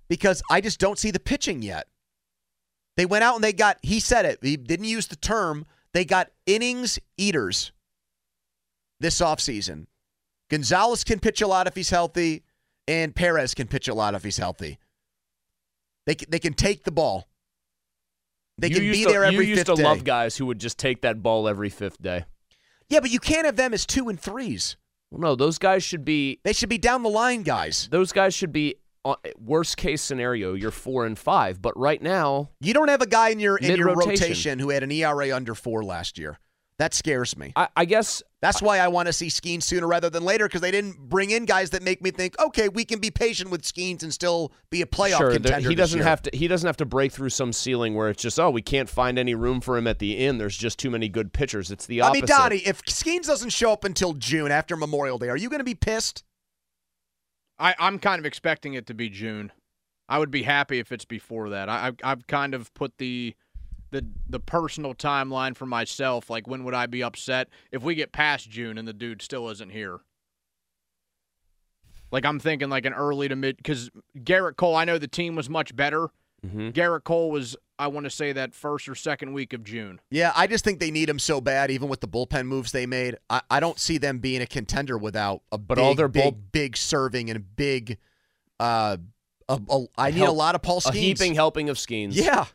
because 0.09 0.41
I 0.51 0.61
just 0.61 0.79
don't 0.79 0.99
see 0.99 1.09
the 1.11 1.19
pitching 1.19 1.61
yet. 1.61 1.87
They 2.97 3.05
went 3.05 3.23
out 3.23 3.35
and 3.35 3.43
they 3.43 3.53
got. 3.53 3.77
He 3.83 3.99
said 3.99 4.25
it. 4.25 4.39
He 4.41 4.57
didn't 4.57 4.85
use 4.87 5.07
the 5.07 5.15
term. 5.15 5.65
They 5.93 6.03
got 6.03 6.29
innings 6.45 6.99
eaters 7.17 7.71
this 8.99 9.21
offseason. 9.21 9.85
Gonzales 10.49 11.03
can 11.03 11.19
pitch 11.19 11.41
a 11.41 11.47
lot 11.47 11.67
if 11.67 11.75
he's 11.75 11.89
healthy, 11.89 12.43
and 12.87 13.15
Perez 13.15 13.53
can 13.53 13.67
pitch 13.67 13.87
a 13.87 13.93
lot 13.93 14.13
if 14.15 14.23
he's 14.23 14.37
healthy. 14.37 14.77
They 16.07 16.15
can, 16.15 16.29
they 16.31 16.39
can 16.39 16.53
take 16.53 16.83
the 16.85 16.91
ball. 16.91 17.27
They 18.57 18.69
you 18.69 18.75
can 18.77 18.91
be 18.91 19.03
to, 19.03 19.09
there 19.09 19.23
every 19.25 19.45
You 19.45 19.53
used 19.55 19.67
to 19.67 19.75
day. 19.75 19.83
love 19.83 20.03
guys 20.03 20.37
who 20.37 20.47
would 20.47 20.57
just 20.59 20.79
take 20.79 21.01
that 21.01 21.21
ball 21.21 21.47
every 21.47 21.69
fifth 21.69 22.01
day. 22.01 22.25
Yeah, 22.89 23.01
but 23.01 23.11
you 23.11 23.19
can't 23.19 23.45
have 23.45 23.55
them 23.57 23.73
as 23.73 23.85
two 23.85 24.09
and 24.09 24.19
threes. 24.19 24.77
Well, 25.11 25.21
no, 25.21 25.35
those 25.35 25.59
guys 25.59 25.83
should 25.83 26.03
be. 26.03 26.39
They 26.43 26.53
should 26.53 26.69
be 26.69 26.79
down 26.79 27.03
the 27.03 27.09
line 27.09 27.43
guys. 27.43 27.87
Those 27.91 28.11
guys 28.11 28.33
should 28.33 28.51
be. 28.51 28.75
uh, 29.05 29.15
Worst 29.37 29.77
case 29.77 30.01
scenario, 30.01 30.53
you're 30.53 30.71
four 30.71 31.05
and 31.05 31.19
five, 31.19 31.61
but 31.61 31.77
right 31.77 32.01
now 32.01 32.49
You 32.61 32.73
don't 32.73 32.87
have 32.89 33.01
a 33.01 33.07
guy 33.07 33.29
in 33.29 33.39
your 33.39 33.57
in 33.57 33.75
your 33.77 33.93
rotation 33.93 34.57
who 34.59 34.69
had 34.71 34.81
an 34.83 34.91
ERA 34.91 35.35
under 35.35 35.53
four 35.53 35.83
last 35.83 36.17
year. 36.17 36.39
That 36.79 36.93
scares 36.93 37.35
me. 37.35 37.53
I, 37.55 37.69
I 37.75 37.85
guess 37.85 38.21
That's 38.39 38.61
why 38.61 38.77
I 38.77 38.87
want 38.87 39.07
to 39.07 39.13
see 39.13 39.27
Skenes 39.29 39.63
sooner 39.63 39.87
rather 39.87 40.11
than 40.11 40.23
later 40.23 40.45
because 40.45 40.61
they 40.61 40.69
didn't 40.69 41.09
bring 41.09 41.31
in 41.31 41.45
guys 41.45 41.71
that 41.71 41.81
make 41.81 42.03
me 42.03 42.11
think, 42.11 42.39
okay, 42.39 42.69
we 42.69 42.85
can 42.85 42.99
be 42.99 43.09
patient 43.09 43.49
with 43.49 43.63
Skenes 43.63 44.03
and 44.03 44.13
still 44.13 44.51
be 44.69 44.83
a 44.83 44.85
playoff 44.85 45.17
sure 45.17 45.39
there- 45.39 45.59
he 45.59 45.69
this 45.69 45.75
doesn't 45.75 45.97
year. 45.97 46.07
have 46.07 46.21
to. 46.21 46.37
He 46.37 46.47
doesn't 46.47 46.67
have 46.67 46.77
to 46.77 46.85
break 46.85 47.11
through 47.11 47.29
some 47.31 47.51
ceiling 47.51 47.95
where 47.95 48.09
it's 48.09 48.21
just 48.21 48.39
oh 48.39 48.51
we 48.51 48.61
can't 48.61 48.87
find 48.89 49.17
any 49.17 49.33
room 49.33 49.59
for 49.59 49.75
him 49.75 49.87
at 49.87 49.97
the 49.97 50.19
end. 50.19 50.39
There's 50.39 50.55
just 50.55 50.77
too 50.77 50.91
many 50.91 51.09
good 51.09 51.33
pitchers. 51.33 51.71
It's 51.71 51.87
the 51.87 52.01
I 52.03 52.09
opposite. 52.09 52.21
mean, 52.21 52.27
Dottie, 52.27 52.57
if 52.65 52.83
Skenes 52.83 53.25
doesn't 53.25 53.49
show 53.49 53.71
up 53.71 53.83
until 53.83 54.13
June 54.13 54.51
after 54.51 54.75
Memorial 54.77 55.17
Day, 55.17 55.29
are 55.29 55.37
you 55.37 55.49
going 55.49 55.59
to 55.61 55.65
be 55.65 55.73
pissed? 55.75 56.23
I, 57.59 57.73
I'm 57.79 57.97
kind 57.97 58.19
of 58.19 58.25
expecting 58.27 58.75
it 58.75 58.85
to 58.85 58.93
be 58.93 59.09
June. 59.09 59.51
I 60.07 60.19
would 60.19 60.29
be 60.31 60.43
happy 60.43 60.77
if 60.79 60.91
it's 60.91 61.05
before 61.05 61.49
that. 61.49 61.69
I, 61.69 61.87
I've, 61.87 61.95
I've 62.03 62.27
kind 62.27 62.53
of 62.53 62.71
put 62.75 62.97
the 62.99 63.35
the 63.91 64.05
the 64.29 64.39
personal 64.39 64.93
timeline 64.93 65.55
for 65.55 65.65
myself. 65.65 66.29
Like, 66.29 66.47
when 66.47 66.63
would 66.63 66.73
I 66.73 66.85
be 66.85 67.01
upset 67.03 67.47
if 67.71 67.83
we 67.83 67.95
get 67.95 68.11
past 68.11 68.49
June 68.49 68.77
and 68.77 68.87
the 68.87 68.93
dude 68.93 69.21
still 69.21 69.49
isn't 69.49 69.71
here? 69.71 69.99
Like, 72.11 72.25
I'm 72.25 72.39
thinking 72.39 72.69
like 72.69 72.85
an 72.85 72.93
early 72.93 73.27
to 73.27 73.35
mid 73.35 73.57
because 73.57 73.89
Gerrit 74.17 74.55
Cole. 74.55 74.75
I 74.75 74.85
know 74.85 74.97
the 74.97 75.07
team 75.07 75.35
was 75.35 75.49
much 75.49 75.75
better. 75.75 76.09
Mm-hmm. 76.45 76.69
Gerrit 76.69 77.03
Cole 77.03 77.31
was, 77.31 77.57
I 77.79 77.87
want 77.87 78.05
to 78.05 78.09
say 78.09 78.31
that 78.31 78.53
first 78.53 78.87
or 78.87 78.95
second 78.95 79.33
week 79.33 79.53
of 79.53 79.63
June. 79.63 79.99
Yeah, 80.11 80.31
I 80.35 80.47
just 80.47 80.63
think 80.63 80.79
they 80.79 80.91
need 80.91 81.09
him 81.09 81.19
so 81.19 81.41
bad, 81.41 81.71
even 81.71 81.89
with 81.89 81.99
the 81.99 82.07
bullpen 82.07 82.45
moves 82.45 82.71
they 82.71 82.85
made. 82.85 83.17
I, 83.29 83.41
I 83.49 83.59
don't 83.59 83.79
see 83.79 83.97
them 83.97 84.19
being 84.19 84.41
a 84.41 84.45
contender 84.47 84.97
without 84.97 85.41
a 85.51 85.57
But 85.57 85.75
big, 85.75 85.83
all 85.83 85.95
their 85.95 86.07
big, 86.07 86.23
bull- 86.23 86.41
big 86.51 86.77
serving 86.77 87.29
and 87.29 87.37
a 87.37 87.41
big. 87.41 87.97
Uh, 88.59 88.97
a, 89.49 89.59
a, 89.69 89.85
I 89.97 90.11
need 90.11 90.17
help- 90.19 90.29
a 90.29 90.33
lot 90.33 90.55
of 90.55 90.61
Paul 90.61 90.79
Skenes. 90.79 90.89
a 90.95 90.97
heaping 90.97 91.33
helping 91.35 91.69
of 91.69 91.77
Skenes. 91.77 92.11
Yeah. 92.13 92.45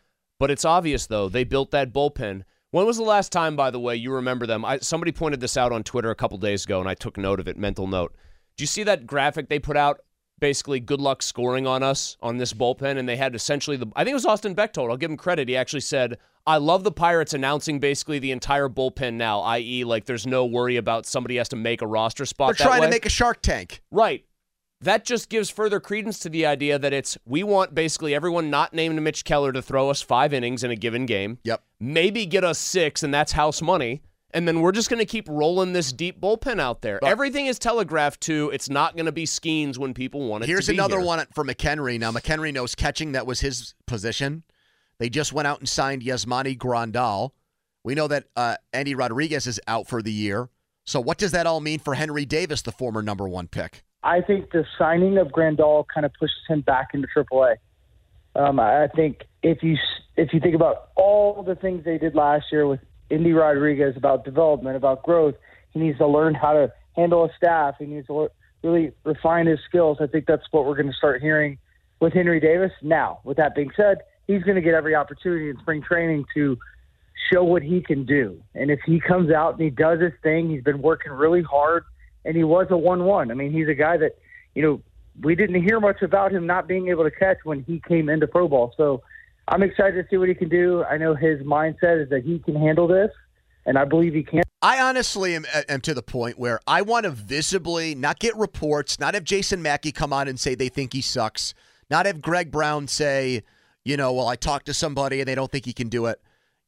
But 0.42 0.50
it's 0.50 0.64
obvious 0.64 1.06
though 1.06 1.28
they 1.28 1.44
built 1.44 1.70
that 1.70 1.92
bullpen. 1.92 2.42
When 2.72 2.84
was 2.84 2.96
the 2.96 3.04
last 3.04 3.30
time, 3.30 3.54
by 3.54 3.70
the 3.70 3.78
way, 3.78 3.94
you 3.94 4.12
remember 4.12 4.44
them? 4.44 4.64
I, 4.64 4.78
somebody 4.78 5.12
pointed 5.12 5.38
this 5.38 5.56
out 5.56 5.70
on 5.70 5.84
Twitter 5.84 6.10
a 6.10 6.16
couple 6.16 6.36
days 6.36 6.64
ago, 6.64 6.80
and 6.80 6.88
I 6.88 6.94
took 6.94 7.16
note 7.16 7.38
of 7.38 7.46
it. 7.46 7.56
Mental 7.56 7.86
note. 7.86 8.12
Do 8.56 8.64
you 8.64 8.66
see 8.66 8.82
that 8.82 9.06
graphic 9.06 9.48
they 9.48 9.60
put 9.60 9.76
out? 9.76 10.00
Basically, 10.40 10.80
good 10.80 11.00
luck 11.00 11.22
scoring 11.22 11.68
on 11.68 11.84
us 11.84 12.16
on 12.20 12.38
this 12.38 12.52
bullpen, 12.52 12.98
and 12.98 13.08
they 13.08 13.14
had 13.14 13.36
essentially 13.36 13.76
the. 13.76 13.86
I 13.94 14.02
think 14.02 14.10
it 14.10 14.14
was 14.14 14.26
Austin 14.26 14.54
Bechtold. 14.54 14.90
I'll 14.90 14.96
give 14.96 15.12
him 15.12 15.16
credit. 15.16 15.48
He 15.48 15.56
actually 15.56 15.78
said, 15.78 16.18
"I 16.44 16.56
love 16.56 16.82
the 16.82 16.90
Pirates 16.90 17.34
announcing 17.34 17.78
basically 17.78 18.18
the 18.18 18.32
entire 18.32 18.68
bullpen 18.68 19.14
now, 19.14 19.42
i.e., 19.42 19.84
like 19.84 20.06
there's 20.06 20.26
no 20.26 20.44
worry 20.44 20.76
about 20.76 21.06
somebody 21.06 21.36
has 21.36 21.50
to 21.50 21.56
make 21.56 21.82
a 21.82 21.86
roster 21.86 22.26
spot." 22.26 22.58
They're 22.58 22.66
trying 22.66 22.80
way." 22.80 22.88
to 22.88 22.90
make 22.90 23.06
a 23.06 23.10
Shark 23.10 23.42
Tank. 23.42 23.80
Right. 23.92 24.24
That 24.82 25.04
just 25.04 25.28
gives 25.28 25.48
further 25.48 25.78
credence 25.78 26.18
to 26.20 26.28
the 26.28 26.44
idea 26.44 26.78
that 26.78 26.92
it's 26.92 27.16
we 27.24 27.42
want 27.44 27.74
basically 27.74 28.14
everyone 28.14 28.50
not 28.50 28.74
named 28.74 29.00
Mitch 29.00 29.24
Keller 29.24 29.52
to 29.52 29.62
throw 29.62 29.90
us 29.90 30.02
five 30.02 30.32
innings 30.34 30.64
in 30.64 30.70
a 30.70 30.76
given 30.76 31.06
game. 31.06 31.38
Yep. 31.44 31.62
Maybe 31.78 32.26
get 32.26 32.42
us 32.42 32.58
six, 32.58 33.02
and 33.02 33.14
that's 33.14 33.32
house 33.32 33.62
money. 33.62 34.02
And 34.34 34.48
then 34.48 34.60
we're 34.60 34.72
just 34.72 34.88
going 34.88 34.98
to 34.98 35.06
keep 35.06 35.28
rolling 35.28 35.72
this 35.72 35.92
deep 35.92 36.20
bullpen 36.20 36.58
out 36.58 36.80
there. 36.80 36.98
Everything 37.04 37.46
is 37.46 37.58
telegraphed 37.58 38.22
to. 38.22 38.50
It's 38.50 38.70
not 38.70 38.96
going 38.96 39.06
to 39.06 39.12
be 39.12 39.24
Skenes 39.24 39.76
when 39.76 39.92
people 39.92 40.26
want 40.26 40.44
it 40.44 40.46
Here's 40.46 40.66
to 40.66 40.72
be 40.72 40.78
another 40.78 40.98
here. 40.98 41.06
one 41.06 41.26
for 41.34 41.44
McKenry. 41.44 41.98
Now, 42.00 42.12
McKenry 42.12 42.52
knows 42.52 42.74
catching. 42.74 43.12
That 43.12 43.26
was 43.26 43.40
his 43.40 43.74
position. 43.86 44.42
They 44.98 45.10
just 45.10 45.32
went 45.32 45.48
out 45.48 45.58
and 45.58 45.68
signed 45.68 46.02
Yasmani 46.02 46.56
Grandal. 46.56 47.32
We 47.84 47.94
know 47.94 48.08
that 48.08 48.24
uh, 48.34 48.56
Endy 48.72 48.94
Rodriguez 48.94 49.46
is 49.46 49.60
out 49.66 49.86
for 49.86 50.00
the 50.00 50.12
year. 50.12 50.48
So, 50.84 50.98
what 51.00 51.18
does 51.18 51.32
that 51.32 51.46
all 51.46 51.60
mean 51.60 51.78
for 51.78 51.94
Henry 51.94 52.24
Davis, 52.24 52.62
the 52.62 52.72
former 52.72 53.02
number 53.02 53.28
one 53.28 53.48
pick? 53.48 53.84
I 54.02 54.20
think 54.20 54.50
the 54.50 54.64
signing 54.78 55.18
of 55.18 55.28
Grandal 55.28 55.84
kind 55.92 56.04
of 56.04 56.12
pushes 56.14 56.36
him 56.48 56.60
back 56.60 56.88
into 56.92 57.08
AAA. 57.14 57.56
Um, 58.34 58.58
I 58.58 58.88
think 58.94 59.24
if 59.42 59.62
you 59.62 59.76
if 60.16 60.32
you 60.32 60.40
think 60.40 60.54
about 60.54 60.88
all 60.96 61.42
the 61.42 61.54
things 61.54 61.84
they 61.84 61.98
did 61.98 62.14
last 62.14 62.46
year 62.50 62.66
with 62.66 62.80
Endy 63.10 63.32
Rodriguez 63.32 63.94
about 63.96 64.24
development, 64.24 64.76
about 64.76 65.02
growth, 65.02 65.34
he 65.70 65.80
needs 65.80 65.98
to 65.98 66.06
learn 66.06 66.34
how 66.34 66.52
to 66.52 66.72
handle 66.96 67.24
a 67.24 67.28
staff. 67.36 67.76
He 67.78 67.86
needs 67.86 68.06
to 68.06 68.28
really 68.62 68.92
refine 69.04 69.46
his 69.46 69.58
skills. 69.68 69.98
I 70.00 70.06
think 70.06 70.26
that's 70.26 70.44
what 70.50 70.64
we're 70.64 70.76
going 70.76 70.88
to 70.88 70.96
start 70.96 71.20
hearing 71.20 71.58
with 72.00 72.12
Henry 72.12 72.40
Davis. 72.40 72.72
Now, 72.82 73.20
with 73.24 73.36
that 73.36 73.54
being 73.54 73.70
said, 73.76 73.98
he's 74.26 74.42
going 74.42 74.56
to 74.56 74.62
get 74.62 74.74
every 74.74 74.94
opportunity 74.94 75.50
in 75.50 75.58
spring 75.58 75.82
training 75.82 76.24
to 76.34 76.58
show 77.32 77.44
what 77.44 77.62
he 77.62 77.80
can 77.80 78.04
do. 78.04 78.42
And 78.54 78.70
if 78.70 78.80
he 78.84 79.00
comes 79.00 79.30
out 79.30 79.54
and 79.54 79.62
he 79.62 79.70
does 79.70 80.00
his 80.00 80.12
thing, 80.22 80.50
he's 80.50 80.62
been 80.62 80.82
working 80.82 81.12
really 81.12 81.42
hard, 81.42 81.84
and 82.24 82.36
he 82.36 82.44
was 82.44 82.66
a 82.70 82.76
one-one. 82.76 83.30
I 83.30 83.34
mean, 83.34 83.52
he's 83.52 83.68
a 83.68 83.74
guy 83.74 83.96
that 83.96 84.16
you 84.54 84.62
know 84.62 84.82
we 85.20 85.34
didn't 85.34 85.62
hear 85.62 85.80
much 85.80 86.02
about 86.02 86.32
him 86.32 86.46
not 86.46 86.66
being 86.66 86.88
able 86.88 87.04
to 87.04 87.10
catch 87.10 87.38
when 87.44 87.62
he 87.64 87.82
came 87.86 88.08
into 88.08 88.26
pro 88.26 88.48
ball. 88.48 88.74
So 88.76 89.02
I'm 89.48 89.62
excited 89.62 90.02
to 90.02 90.08
see 90.08 90.16
what 90.16 90.28
he 90.28 90.34
can 90.34 90.48
do. 90.48 90.84
I 90.84 90.96
know 90.96 91.14
his 91.14 91.40
mindset 91.40 92.02
is 92.02 92.08
that 92.10 92.22
he 92.24 92.38
can 92.38 92.56
handle 92.56 92.86
this, 92.86 93.10
and 93.66 93.76
I 93.76 93.84
believe 93.84 94.14
he 94.14 94.22
can. 94.22 94.42
I 94.62 94.80
honestly 94.80 95.34
am, 95.34 95.44
am 95.68 95.80
to 95.80 95.92
the 95.92 96.02
point 96.02 96.38
where 96.38 96.60
I 96.66 96.82
want 96.82 97.04
to 97.04 97.10
visibly 97.10 97.96
not 97.96 98.20
get 98.20 98.36
reports, 98.36 99.00
not 99.00 99.14
have 99.14 99.24
Jason 99.24 99.60
Mackey 99.60 99.90
come 99.90 100.12
on 100.12 100.28
and 100.28 100.38
say 100.38 100.54
they 100.54 100.68
think 100.68 100.92
he 100.92 101.00
sucks, 101.00 101.52
not 101.90 102.06
have 102.06 102.22
Greg 102.22 102.52
Brown 102.52 102.86
say, 102.86 103.42
you 103.84 103.96
know, 103.96 104.12
well, 104.12 104.28
I 104.28 104.36
talked 104.36 104.66
to 104.66 104.74
somebody 104.74 105.20
and 105.20 105.26
they 105.26 105.34
don't 105.34 105.50
think 105.50 105.64
he 105.64 105.72
can 105.72 105.88
do 105.88 106.06
it. 106.06 106.20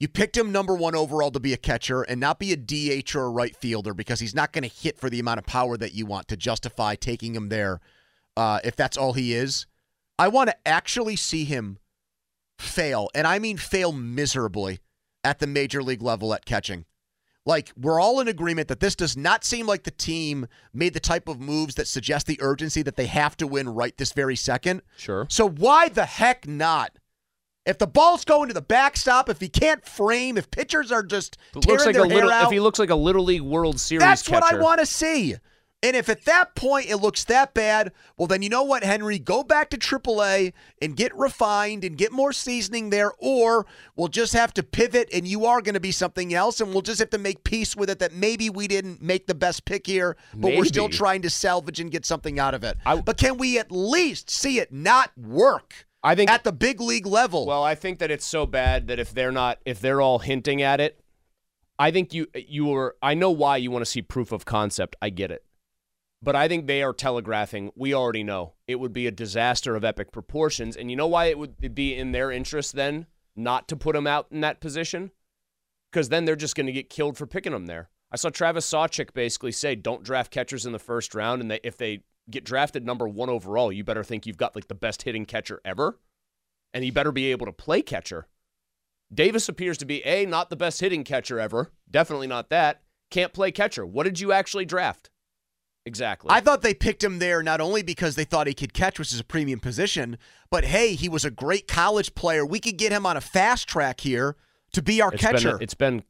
You 0.04 0.08
picked 0.08 0.36
him 0.36 0.52
number 0.52 0.74
one 0.74 0.94
overall 0.94 1.30
to 1.30 1.40
be 1.40 1.54
a 1.54 1.56
catcher 1.56 2.02
and 2.02 2.20
not 2.20 2.38
be 2.38 2.52
a 2.52 2.56
DH 2.58 3.16
or 3.16 3.22
a 3.22 3.30
right 3.30 3.56
fielder 3.56 3.94
because 3.94 4.20
he's 4.20 4.34
not 4.34 4.52
going 4.52 4.60
to 4.60 4.68
hit 4.68 4.98
for 4.98 5.08
the 5.08 5.18
amount 5.18 5.38
of 5.38 5.46
power 5.46 5.78
that 5.78 5.94
you 5.94 6.04
want 6.04 6.28
to 6.28 6.36
justify 6.36 6.94
taking 6.94 7.34
him 7.34 7.48
there 7.48 7.80
uh, 8.36 8.60
if 8.64 8.76
that's 8.76 8.98
all 8.98 9.14
he 9.14 9.32
is. 9.32 9.64
I 10.18 10.28
want 10.28 10.50
to 10.50 10.68
actually 10.68 11.16
see 11.16 11.44
him 11.44 11.78
fail, 12.58 13.08
and 13.14 13.26
I 13.26 13.38
mean 13.38 13.56
fail 13.56 13.92
miserably 13.92 14.80
at 15.24 15.38
the 15.38 15.46
major 15.46 15.82
league 15.82 16.02
level 16.02 16.34
at 16.34 16.44
catching. 16.44 16.84
Like, 17.46 17.72
we're 17.74 17.98
all 17.98 18.20
in 18.20 18.28
agreement 18.28 18.68
that 18.68 18.80
this 18.80 18.94
does 18.94 19.16
not 19.16 19.42
seem 19.42 19.64
like 19.64 19.84
the 19.84 19.90
team 19.90 20.48
made 20.74 20.92
the 20.92 21.00
type 21.00 21.28
of 21.28 21.40
moves 21.40 21.76
that 21.76 21.88
suggest 21.88 22.26
the 22.26 22.38
urgency 22.42 22.82
that 22.82 22.96
they 22.96 23.06
have 23.06 23.38
to 23.38 23.46
win 23.46 23.70
right 23.70 23.96
this 23.96 24.12
very 24.12 24.36
second. 24.36 24.82
Sure. 24.98 25.26
So, 25.30 25.48
why 25.48 25.88
the 25.88 26.04
heck 26.04 26.46
not? 26.46 26.92
If 27.66 27.78
the 27.78 27.86
ball's 27.86 28.24
going 28.24 28.48
to 28.48 28.54
the 28.54 28.60
backstop, 28.60 29.28
if 29.28 29.40
he 29.40 29.48
can't 29.48 29.84
frame, 29.86 30.36
if 30.36 30.50
pitchers 30.50 30.92
are 30.92 31.02
just 31.02 31.38
tearing 31.52 31.68
looks 31.68 31.86
like 31.86 31.94
their 31.94 32.04
a 32.04 32.08
hair 32.08 32.16
little. 32.16 32.30
out, 32.30 32.44
If 32.44 32.52
he 32.52 32.60
looks 32.60 32.78
like 32.78 32.90
a 32.90 32.94
little 32.94 33.24
league 33.24 33.42
World 33.42 33.80
Series 33.80 34.00
that's 34.02 34.22
catcher, 34.22 34.40
what 34.40 34.54
I 34.54 34.58
want 34.58 34.80
to 34.80 34.86
see. 34.86 35.36
And 35.82 35.94
if 35.94 36.08
at 36.08 36.24
that 36.24 36.54
point 36.54 36.88
it 36.88 36.96
looks 36.96 37.24
that 37.24 37.52
bad, 37.52 37.92
well, 38.16 38.26
then 38.26 38.40
you 38.40 38.48
know 38.48 38.62
what, 38.62 38.84
Henry? 38.84 39.18
Go 39.18 39.42
back 39.42 39.68
to 39.68 39.76
AAA 39.76 40.54
and 40.80 40.96
get 40.96 41.14
refined 41.14 41.84
and 41.84 41.98
get 41.98 42.10
more 42.10 42.32
seasoning 42.32 42.88
there, 42.88 43.12
or 43.18 43.66
we'll 43.94 44.08
just 44.08 44.32
have 44.32 44.54
to 44.54 44.62
pivot 44.62 45.10
and 45.12 45.28
you 45.28 45.44
are 45.44 45.60
going 45.60 45.74
to 45.74 45.80
be 45.80 45.92
something 45.92 46.32
else, 46.32 46.62
and 46.62 46.72
we'll 46.72 46.80
just 46.80 47.00
have 47.00 47.10
to 47.10 47.18
make 47.18 47.44
peace 47.44 47.76
with 47.76 47.90
it 47.90 47.98
that 47.98 48.14
maybe 48.14 48.48
we 48.48 48.66
didn't 48.66 49.02
make 49.02 49.26
the 49.26 49.34
best 49.34 49.66
pick 49.66 49.86
here, 49.86 50.16
but 50.34 50.56
we're 50.56 50.64
still 50.64 50.88
trying 50.88 51.20
to 51.20 51.28
salvage 51.28 51.80
and 51.80 51.90
get 51.90 52.06
something 52.06 52.38
out 52.38 52.54
of 52.54 52.64
it. 52.64 52.78
but 53.04 53.18
can 53.18 53.36
we 53.36 53.58
at 53.58 53.70
least 53.70 54.30
see 54.30 54.58
it 54.58 54.72
not 54.72 55.10
work? 55.18 55.86
I 56.04 56.14
think 56.14 56.30
at 56.30 56.44
the 56.44 56.52
big 56.52 56.82
league 56.82 57.06
level. 57.06 57.46
Well, 57.46 57.64
I 57.64 57.74
think 57.74 57.98
that 57.98 58.10
it's 58.10 58.26
so 58.26 58.44
bad 58.44 58.88
that 58.88 58.98
if 58.98 59.14
they're 59.14 59.32
not, 59.32 59.58
if 59.64 59.80
they're 59.80 60.02
all 60.02 60.18
hinting 60.18 60.60
at 60.60 60.78
it, 60.78 61.00
I 61.78 61.90
think 61.90 62.12
you 62.12 62.26
you 62.34 62.72
are. 62.74 62.94
I 63.02 63.14
know 63.14 63.30
why 63.30 63.56
you 63.56 63.70
want 63.70 63.84
to 63.84 63.90
see 63.90 64.02
proof 64.02 64.30
of 64.30 64.44
concept. 64.44 64.96
I 65.00 65.08
get 65.08 65.30
it, 65.30 65.44
but 66.22 66.36
I 66.36 66.46
think 66.46 66.66
they 66.66 66.82
are 66.82 66.92
telegraphing. 66.92 67.72
We 67.74 67.94
already 67.94 68.22
know 68.22 68.52
it 68.68 68.76
would 68.76 68.92
be 68.92 69.06
a 69.06 69.10
disaster 69.10 69.74
of 69.74 69.84
epic 69.84 70.12
proportions, 70.12 70.76
and 70.76 70.90
you 70.90 70.96
know 70.96 71.08
why 71.08 71.26
it 71.26 71.38
would 71.38 71.74
be 71.74 71.94
in 71.94 72.12
their 72.12 72.30
interest 72.30 72.74
then 72.74 73.06
not 73.34 73.66
to 73.68 73.76
put 73.76 73.96
him 73.96 74.06
out 74.06 74.26
in 74.30 74.42
that 74.42 74.60
position, 74.60 75.10
because 75.90 76.10
then 76.10 76.26
they're 76.26 76.36
just 76.36 76.54
going 76.54 76.66
to 76.66 76.72
get 76.72 76.90
killed 76.90 77.16
for 77.16 77.26
picking 77.26 77.54
him 77.54 77.66
there. 77.66 77.88
I 78.12 78.16
saw 78.16 78.28
Travis 78.28 78.70
Sawchik 78.70 79.14
basically 79.14 79.52
say, 79.52 79.74
"Don't 79.74 80.04
draft 80.04 80.30
catchers 80.30 80.66
in 80.66 80.72
the 80.72 80.78
first 80.78 81.14
round, 81.14 81.40
and 81.40 81.50
they, 81.50 81.60
if 81.64 81.78
they 81.78 82.02
get 82.30 82.44
drafted 82.44 82.84
number 82.84 83.08
one 83.08 83.28
overall, 83.28 83.72
you 83.72 83.84
better 83.84 84.04
think 84.04 84.26
you've 84.26 84.36
got 84.36 84.54
like 84.54 84.68
the 84.68 84.74
best 84.74 85.02
hitting 85.02 85.26
catcher 85.26 85.60
ever." 85.64 85.98
and 86.74 86.84
you 86.84 86.92
better 86.92 87.12
be 87.12 87.30
able 87.30 87.46
to 87.46 87.52
play 87.52 87.80
catcher. 87.80 88.26
Davis 89.12 89.48
appears 89.48 89.78
to 89.78 89.84
be 89.86 90.04
A, 90.04 90.26
not 90.26 90.50
the 90.50 90.56
best 90.56 90.80
hitting 90.80 91.04
catcher 91.04 91.38
ever. 91.38 91.70
Definitely 91.88 92.26
not 92.26 92.50
that. 92.50 92.82
Can't 93.10 93.32
play 93.32 93.52
catcher. 93.52 93.86
What 93.86 94.02
did 94.02 94.18
you 94.18 94.32
actually 94.32 94.64
draft? 94.64 95.08
Exactly. 95.86 96.30
I 96.32 96.40
thought 96.40 96.62
they 96.62 96.74
picked 96.74 97.04
him 97.04 97.20
there 97.20 97.42
not 97.42 97.60
only 97.60 97.82
because 97.82 98.16
they 98.16 98.24
thought 98.24 98.46
he 98.46 98.54
could 98.54 98.72
catch, 98.72 98.98
which 98.98 99.12
is 99.12 99.20
a 99.20 99.24
premium 99.24 99.60
position, 99.60 100.18
but 100.50 100.64
hey, 100.64 100.94
he 100.94 101.08
was 101.08 101.24
a 101.24 101.30
great 101.30 101.68
college 101.68 102.14
player. 102.14 102.44
We 102.44 102.58
could 102.58 102.76
get 102.76 102.90
him 102.90 103.06
on 103.06 103.16
a 103.16 103.20
fast 103.20 103.68
track 103.68 104.00
here 104.00 104.36
to 104.72 104.82
be 104.82 105.00
our 105.00 105.12
It's 105.12 105.22
catcher. 105.22 105.52
Been, 105.52 105.62
it's 105.62 105.74
been 105.74 106.02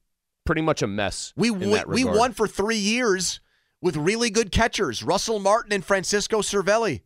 pretty 0.47 0.63
much 0.63 0.81
a 0.81 0.87
mess. 0.87 1.35
we 1.37 1.51
we 1.51 2.05
won 2.05 2.33
for 2.33 2.47
three 2.47 2.79
years 2.79 3.41
with 3.85 3.99
really 3.99 4.31
good 4.31 4.51
catchers, 4.51 5.03
Russell 5.03 5.39
Martin 5.39 5.71
and 5.71 5.85
Francisco 5.85 6.41
Cervelli. 6.41 7.03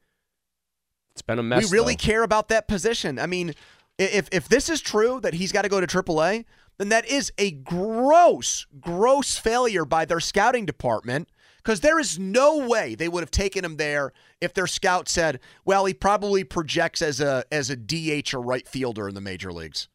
It's 1.10 1.22
been 1.22 1.40
a 1.40 1.42
mess. 1.42 1.68
we 1.68 1.76
really 1.76 1.94
though. 1.94 2.04
care 2.04 2.22
about 2.22 2.46
that 2.48 2.68
position. 2.68 3.18
I 3.18 3.26
mean, 3.26 3.54
if 3.98 4.28
if 4.30 4.48
this 4.48 4.68
is 4.68 4.80
true 4.80 5.20
that 5.22 5.34
he's 5.34 5.50
got 5.50 5.62
to 5.62 5.68
go 5.68 5.80
to 5.80 5.86
AAA, 5.88 6.44
then 6.78 6.88
that 6.90 7.04
is 7.04 7.32
a 7.36 7.50
gross, 7.50 8.64
gross 8.80 9.36
failure 9.36 9.84
by 9.84 10.04
their 10.04 10.20
scouting 10.20 10.64
department. 10.64 11.28
Because 11.56 11.80
there 11.80 11.98
is 11.98 12.18
no 12.18 12.66
way 12.68 12.94
they 12.94 13.08
would 13.08 13.22
have 13.22 13.32
taken 13.32 13.64
him 13.64 13.76
there 13.76 14.12
if 14.40 14.54
their 14.54 14.68
scout 14.68 15.08
said, 15.08 15.40
"Well, 15.64 15.84
he 15.84 15.92
probably 15.92 16.44
projects 16.44 17.02
as 17.02 17.20
a 17.20 17.44
as 17.50 17.70
a 17.70 17.76
DH 17.76 18.32
or 18.32 18.40
right 18.40 18.66
fielder 18.68 19.08
in 19.08 19.16
the 19.16 19.20
major 19.20 19.52
leagues." 19.52 19.88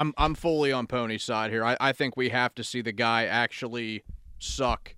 I'm 0.00 0.12
I'm 0.18 0.34
fully 0.34 0.72
on 0.72 0.88
Pony's 0.88 1.22
side 1.22 1.52
here. 1.52 1.64
I, 1.64 1.76
I 1.80 1.92
think 1.92 2.16
we 2.16 2.30
have 2.30 2.52
to 2.56 2.64
see 2.64 2.82
the 2.82 2.90
guy 2.90 3.26
actually 3.26 4.02
suck 4.40 4.96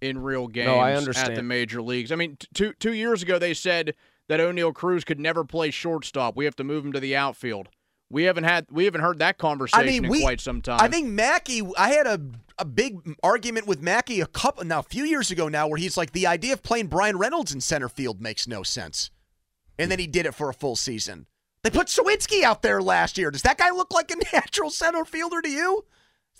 in 0.00 0.18
real 0.18 0.46
games 0.48 1.08
I 1.16 1.20
at 1.20 1.34
the 1.34 1.42
major 1.42 1.82
leagues. 1.82 2.12
I 2.12 2.16
mean, 2.16 2.36
t- 2.36 2.48
two 2.54 2.72
two 2.74 2.92
years 2.92 3.22
ago 3.22 3.38
they 3.38 3.54
said 3.54 3.94
that 4.28 4.40
Oneil 4.40 4.74
Cruz 4.74 5.04
could 5.04 5.18
never 5.20 5.44
play 5.44 5.70
shortstop. 5.70 6.36
We 6.36 6.44
have 6.44 6.56
to 6.56 6.64
move 6.64 6.84
him 6.84 6.92
to 6.92 7.00
the 7.00 7.16
outfield. 7.16 7.68
We 8.10 8.24
haven't 8.24 8.44
had 8.44 8.66
we 8.70 8.84
haven't 8.84 9.02
heard 9.02 9.18
that 9.18 9.38
conversation 9.38 10.04
in 10.04 10.10
we- 10.10 10.22
quite 10.22 10.40
some 10.40 10.62
time. 10.62 10.78
I 10.80 10.88
think 10.88 11.08
Mackey. 11.08 11.62
I 11.76 11.90
had 11.90 12.06
a 12.06 12.20
a 12.58 12.64
big 12.64 13.16
argument 13.22 13.66
with 13.66 13.80
Mackey 13.80 14.20
a 14.20 14.26
couple 14.26 14.64
now 14.64 14.80
a 14.80 14.82
few 14.82 15.04
years 15.04 15.30
ago 15.30 15.48
now, 15.48 15.68
where 15.68 15.78
he's 15.78 15.96
like 15.96 16.12
the 16.12 16.26
idea 16.26 16.54
of 16.54 16.62
playing 16.62 16.86
Bryan 16.88 17.18
Reynolds 17.18 17.52
in 17.52 17.60
center 17.60 17.88
field 17.88 18.20
makes 18.20 18.48
no 18.48 18.62
sense, 18.62 19.10
and 19.78 19.90
then 19.90 19.98
he 19.98 20.06
did 20.06 20.26
it 20.26 20.34
for 20.34 20.48
a 20.48 20.54
full 20.54 20.74
season. 20.76 21.26
They 21.62 21.70
put 21.70 21.88
Suwinski 21.88 22.42
out 22.44 22.62
there 22.62 22.80
last 22.80 23.18
year. 23.18 23.30
Does 23.30 23.42
that 23.42 23.58
guy 23.58 23.70
look 23.70 23.92
like 23.92 24.10
a 24.10 24.16
natural 24.36 24.70
center 24.70 25.04
fielder 25.04 25.42
to 25.42 25.50
you? 25.50 25.84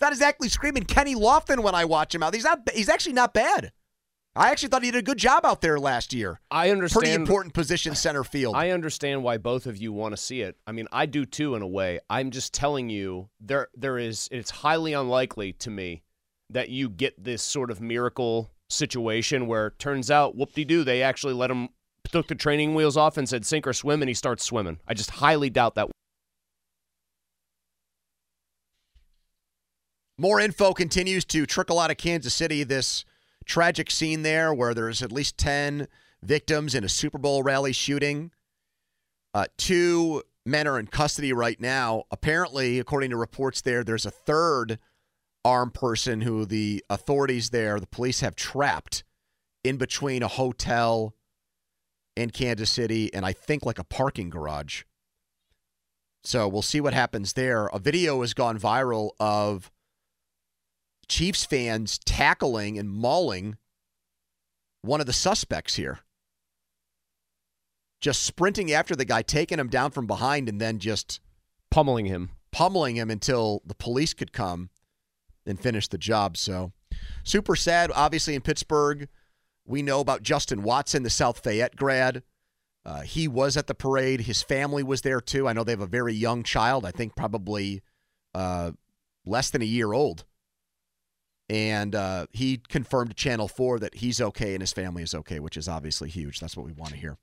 Not 0.01 0.11
exactly 0.11 0.49
screaming 0.49 0.83
Kenny 0.83 1.15
Lofton 1.15 1.61
when 1.61 1.75
I 1.75 1.85
watch 1.85 2.15
him 2.15 2.23
out. 2.23 2.33
He's 2.33 2.43
not. 2.43 2.69
He's 2.73 2.89
actually 2.89 3.13
not 3.13 3.33
bad. 3.33 3.71
I 4.35 4.51
actually 4.51 4.69
thought 4.69 4.83
he 4.83 4.91
did 4.91 4.99
a 4.99 5.03
good 5.03 5.17
job 5.17 5.43
out 5.43 5.59
there 5.61 5.79
last 5.79 6.13
year. 6.13 6.39
I 6.49 6.69
understand. 6.69 7.01
Pretty 7.01 7.13
important 7.15 7.53
position 7.53 7.95
center 7.95 8.23
field. 8.23 8.55
I 8.55 8.69
understand 8.69 9.23
why 9.23 9.37
both 9.37 9.65
of 9.65 9.77
you 9.77 9.91
want 9.91 10.13
to 10.13 10.17
see 10.17 10.41
it. 10.41 10.55
I 10.65 10.71
mean, 10.71 10.87
I 10.91 11.07
do 11.07 11.25
too 11.25 11.55
in 11.55 11.61
a 11.61 11.67
way. 11.67 11.99
I'm 12.09 12.31
just 12.31 12.53
telling 12.53 12.89
you 12.89 13.29
there 13.41 13.67
there 13.75 13.97
is 13.97 14.29
it's 14.31 14.51
highly 14.51 14.93
unlikely 14.93 15.53
to 15.53 15.69
me 15.69 16.03
that 16.51 16.69
you 16.69 16.89
get 16.89 17.21
this 17.21 17.43
sort 17.43 17.69
of 17.69 17.81
miracle 17.81 18.51
situation 18.69 19.47
where 19.47 19.67
it 19.67 19.79
turns 19.79 20.11
out 20.11 20.35
whoop-de-doo 20.35 20.83
they 20.83 21.01
actually 21.01 21.33
let 21.33 21.49
him 21.49 21.69
took 22.11 22.27
the 22.27 22.35
training 22.35 22.75
wheels 22.75 22.95
off 22.97 23.17
and 23.17 23.27
said 23.27 23.45
sink 23.45 23.67
or 23.67 23.73
swim 23.73 24.01
and 24.01 24.09
he 24.09 24.13
starts 24.13 24.43
swimming. 24.43 24.79
I 24.87 24.93
just 24.93 25.09
highly 25.09 25.49
doubt 25.49 25.75
that. 25.75 25.89
More 30.19 30.41
info 30.41 30.73
continues 30.73 31.23
to 31.25 31.45
trickle 31.45 31.79
out 31.79 31.91
of 31.91 31.95
Kansas 31.95 32.33
City. 32.33 32.65
This 32.65 33.05
tragic 33.45 33.89
scene 33.89 34.21
there 34.21 34.53
where 34.53 34.73
there's 34.73 35.01
at 35.01 35.13
least 35.13 35.37
10 35.37 35.87
victims 36.21 36.75
in 36.75 36.83
a 36.83 36.89
Super 36.89 37.17
Bowl 37.17 37.41
rally 37.41 37.71
shooting. 37.71 38.31
Uh, 39.33 39.45
two 39.57 40.21
men 40.45 40.67
are 40.67 40.77
in 40.77 40.87
custody 40.87 41.31
right 41.31 41.57
now. 41.61 42.03
Apparently, 42.11 42.79
according 42.79 43.11
to 43.11 43.15
reports 43.15 43.61
there, 43.61 43.81
there's 43.81 44.05
a 44.05 44.11
third 44.11 44.77
armed 45.45 45.73
person 45.73 46.19
who 46.19 46.43
the 46.43 46.83
authorities 46.89 47.51
there, 47.51 47.79
the 47.79 47.87
police 47.87 48.19
have 48.19 48.35
trapped 48.35 49.05
in 49.63 49.77
between 49.77 50.21
a 50.21 50.27
hotel 50.27 51.15
in 52.17 52.29
Kansas 52.29 52.69
City 52.69 53.09
and 53.13 53.25
I 53.25 53.31
think 53.31 53.65
like 53.65 53.79
a 53.79 53.85
parking 53.85 54.29
garage. 54.29 54.83
So 56.25 56.45
we'll 56.49 56.61
see 56.61 56.81
what 56.81 56.93
happens 56.93 57.31
there. 57.31 57.67
A 57.67 57.79
video 57.79 58.19
has 58.19 58.33
gone 58.33 58.59
viral 58.59 59.11
of 59.17 59.71
Chiefs 61.09 61.43
fans 61.43 61.97
tackling 61.97 62.77
and 62.77 62.89
mauling 62.89 63.57
one 64.81 65.01
of 65.01 65.07
the 65.07 65.13
suspects 65.13 65.75
here. 65.75 65.99
Just 67.99 68.23
sprinting 68.23 68.71
after 68.71 68.95
the 68.95 69.03
guy, 69.03 69.21
taking 69.21 69.59
him 69.59 69.67
down 69.67 69.91
from 69.91 70.07
behind, 70.07 70.47
and 70.47 70.61
then 70.61 70.79
just 70.79 71.19
pummeling 71.69 72.05
him. 72.05 72.29
Pummeling 72.51 72.95
him 72.95 73.09
until 73.09 73.61
the 73.65 73.75
police 73.75 74.13
could 74.13 74.31
come 74.31 74.69
and 75.45 75.59
finish 75.59 75.87
the 75.87 75.97
job. 75.97 76.37
So, 76.37 76.71
super 77.23 77.55
sad. 77.55 77.91
Obviously, 77.93 78.35
in 78.35 78.41
Pittsburgh, 78.41 79.09
we 79.65 79.81
know 79.81 79.99
about 79.99 80.23
Justin 80.23 80.63
Watson, 80.63 81.03
the 81.03 81.09
South 81.09 81.43
Fayette 81.43 81.75
grad. 81.75 82.23
Uh, 82.85 83.01
he 83.01 83.27
was 83.27 83.57
at 83.57 83.67
the 83.67 83.75
parade. 83.75 84.21
His 84.21 84.41
family 84.41 84.83
was 84.83 85.01
there 85.01 85.19
too. 85.19 85.47
I 85.47 85.53
know 85.53 85.63
they 85.63 85.73
have 85.73 85.81
a 85.81 85.87
very 85.87 86.13
young 86.13 86.43
child. 86.43 86.85
I 86.85 86.91
think 86.91 87.15
probably 87.15 87.81
uh, 88.33 88.71
less 89.25 89.49
than 89.49 89.61
a 89.61 89.65
year 89.65 89.91
old. 89.91 90.25
And 91.49 91.95
uh, 91.95 92.27
he 92.31 92.61
confirmed 92.69 93.09
to 93.09 93.15
Channel 93.15 93.47
4 93.47 93.79
that 93.79 93.95
he's 93.95 94.21
okay 94.21 94.53
and 94.53 94.61
his 94.61 94.71
family 94.71 95.01
is 95.01 95.15
okay, 95.15 95.39
which 95.39 95.57
is 95.57 95.67
obviously 95.67 96.09
huge. 96.09 96.39
That's 96.39 96.55
what 96.55 96.65
we 96.65 96.73
want 96.73 96.91
to 96.91 96.97
hear. 96.97 97.17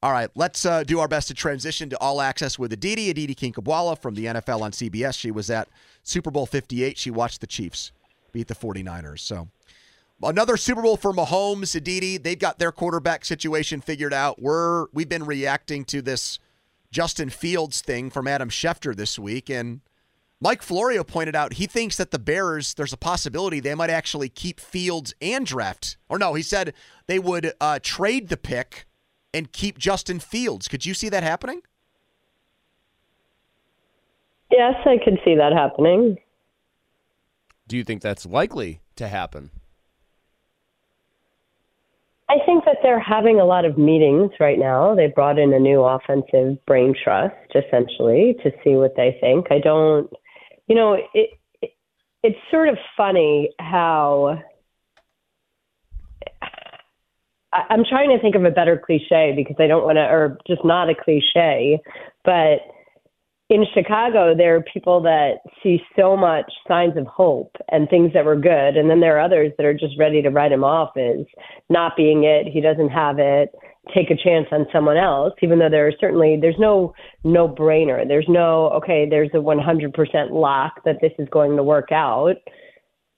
All 0.00 0.12
right, 0.12 0.30
let's 0.36 0.64
uh, 0.64 0.84
do 0.84 1.00
our 1.00 1.08
best 1.08 1.26
to 1.26 1.34
transition 1.34 1.90
to 1.90 1.98
all 1.98 2.20
access 2.20 2.56
with 2.56 2.72
Aditi. 2.72 3.10
Aditi 3.10 3.34
Kinkhabwala 3.34 3.98
from 4.00 4.14
the 4.14 4.26
NFL 4.26 4.60
on 4.60 4.70
CBS. 4.70 5.18
She 5.18 5.32
was 5.32 5.50
at 5.50 5.68
Super 6.04 6.30
Bowl 6.30 6.46
58. 6.46 6.96
She 6.96 7.10
watched 7.10 7.40
the 7.40 7.48
Chiefs 7.48 7.90
beat 8.32 8.46
the 8.46 8.54
49ers. 8.54 9.18
So 9.18 9.48
another 10.22 10.56
Super 10.56 10.82
Bowl 10.82 10.96
for 10.96 11.12
Mahomes, 11.12 11.74
Aditi. 11.74 12.16
They've 12.16 12.38
got 12.38 12.60
their 12.60 12.70
quarterback 12.70 13.24
situation 13.24 13.80
figured 13.80 14.14
out. 14.14 14.40
We're 14.40 14.86
we've 14.92 15.08
been 15.08 15.26
reacting 15.26 15.84
to 15.86 16.00
this 16.00 16.38
Justin 16.92 17.28
Fields 17.28 17.80
thing 17.80 18.08
from 18.08 18.28
Adam 18.28 18.50
Schefter 18.50 18.94
this 18.94 19.18
week, 19.18 19.50
and 19.50 19.80
Mike 20.40 20.62
Florio 20.62 21.02
pointed 21.02 21.34
out 21.34 21.54
he 21.54 21.66
thinks 21.66 21.96
that 21.96 22.12
the 22.12 22.18
Bears, 22.18 22.74
there's 22.74 22.92
a 22.92 22.96
possibility 22.96 23.58
they 23.58 23.74
might 23.74 23.90
actually 23.90 24.28
keep 24.28 24.60
Fields 24.60 25.12
and 25.20 25.44
draft. 25.44 25.96
Or 26.08 26.18
no, 26.18 26.34
he 26.34 26.42
said 26.42 26.74
they 27.06 27.18
would 27.18 27.52
uh, 27.60 27.80
trade 27.82 28.28
the 28.28 28.36
pick 28.36 28.86
and 29.34 29.50
keep 29.52 29.78
Justin 29.78 30.20
Fields. 30.20 30.68
Could 30.68 30.86
you 30.86 30.94
see 30.94 31.08
that 31.08 31.24
happening? 31.24 31.62
Yes, 34.50 34.74
I 34.86 34.96
could 35.04 35.18
see 35.24 35.34
that 35.34 35.52
happening. 35.52 36.18
Do 37.66 37.76
you 37.76 37.84
think 37.84 38.00
that's 38.00 38.24
likely 38.24 38.80
to 38.96 39.08
happen? 39.08 39.50
I 42.30 42.36
think 42.44 42.64
that 42.64 42.76
they're 42.82 43.00
having 43.00 43.40
a 43.40 43.44
lot 43.44 43.64
of 43.64 43.78
meetings 43.78 44.32
right 44.38 44.58
now. 44.58 44.94
They 44.94 45.06
brought 45.06 45.38
in 45.38 45.52
a 45.52 45.58
new 45.58 45.82
offensive 45.82 46.64
brain 46.66 46.94
trust, 47.02 47.34
essentially, 47.54 48.36
to 48.42 48.50
see 48.62 48.74
what 48.74 48.96
they 48.96 49.16
think. 49.20 49.46
I 49.50 49.58
don't, 49.58 50.10
you 50.68 50.74
know, 50.74 50.94
it, 50.94 51.30
it 51.62 51.70
it's 52.22 52.38
sort 52.50 52.68
of 52.68 52.76
funny 52.96 53.50
how 53.58 54.38
I, 57.52 57.62
I'm 57.70 57.84
trying 57.88 58.10
to 58.10 58.20
think 58.20 58.34
of 58.34 58.44
a 58.44 58.50
better 58.50 58.80
cliche 58.84 59.32
because 59.36 59.56
I 59.58 59.66
don't 59.66 59.84
want 59.84 59.96
to, 59.96 60.02
or 60.02 60.38
just 60.46 60.64
not 60.64 60.90
a 60.90 60.94
cliche, 60.94 61.80
but 62.24 62.60
in 63.50 63.64
Chicago, 63.72 64.34
there 64.36 64.56
are 64.56 64.64
people 64.72 65.00
that 65.02 65.36
see 65.62 65.80
so 65.96 66.16
much 66.16 66.52
signs 66.66 66.98
of 66.98 67.06
hope 67.06 67.56
and 67.70 67.88
things 67.88 68.12
that 68.12 68.26
were 68.26 68.36
good, 68.36 68.76
and 68.76 68.90
then 68.90 69.00
there 69.00 69.16
are 69.16 69.20
others 69.20 69.52
that 69.56 69.64
are 69.64 69.72
just 69.72 69.98
ready 69.98 70.20
to 70.20 70.28
write 70.28 70.52
him 70.52 70.64
off 70.64 70.96
as 70.98 71.24
not 71.70 71.96
being 71.96 72.24
it. 72.24 72.46
He 72.46 72.60
doesn't 72.60 72.90
have 72.90 73.18
it. 73.18 73.54
Take 73.94 74.10
a 74.10 74.16
chance 74.16 74.46
on 74.52 74.66
someone 74.72 74.96
else, 74.96 75.32
even 75.42 75.58
though 75.58 75.70
there 75.70 75.86
are 75.86 75.92
certainly 75.98 76.36
there's 76.40 76.58
no 76.58 76.94
no 77.24 77.48
brainer. 77.48 78.06
There's 78.06 78.28
no 78.28 78.68
okay. 78.70 79.06
There's 79.08 79.30
a 79.32 79.38
100% 79.38 80.30
lock 80.30 80.84
that 80.84 80.96
this 81.00 81.12
is 81.18 81.28
going 81.30 81.56
to 81.56 81.62
work 81.62 81.90
out 81.90 82.36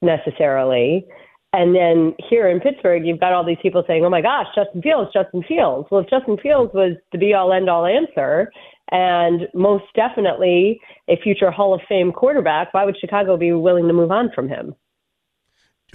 necessarily. 0.00 1.06
And 1.52 1.74
then 1.74 2.14
here 2.28 2.48
in 2.48 2.60
Pittsburgh, 2.60 3.04
you've 3.04 3.18
got 3.18 3.32
all 3.32 3.44
these 3.44 3.58
people 3.60 3.82
saying, 3.86 4.04
"Oh 4.04 4.10
my 4.10 4.20
gosh, 4.20 4.46
Justin 4.54 4.82
Fields, 4.82 5.10
Justin 5.12 5.42
Fields." 5.42 5.88
Well, 5.90 6.02
if 6.02 6.08
Justin 6.08 6.36
Fields 6.40 6.72
was 6.72 6.96
the 7.10 7.18
be-all, 7.18 7.52
end-all 7.52 7.86
answer, 7.86 8.52
and 8.92 9.48
most 9.52 9.84
definitely 9.96 10.80
a 11.08 11.16
future 11.16 11.50
Hall 11.50 11.74
of 11.74 11.80
Fame 11.88 12.12
quarterback, 12.12 12.72
why 12.72 12.84
would 12.84 12.96
Chicago 13.00 13.36
be 13.36 13.52
willing 13.52 13.88
to 13.88 13.92
move 13.92 14.12
on 14.12 14.30
from 14.32 14.48
him? 14.48 14.74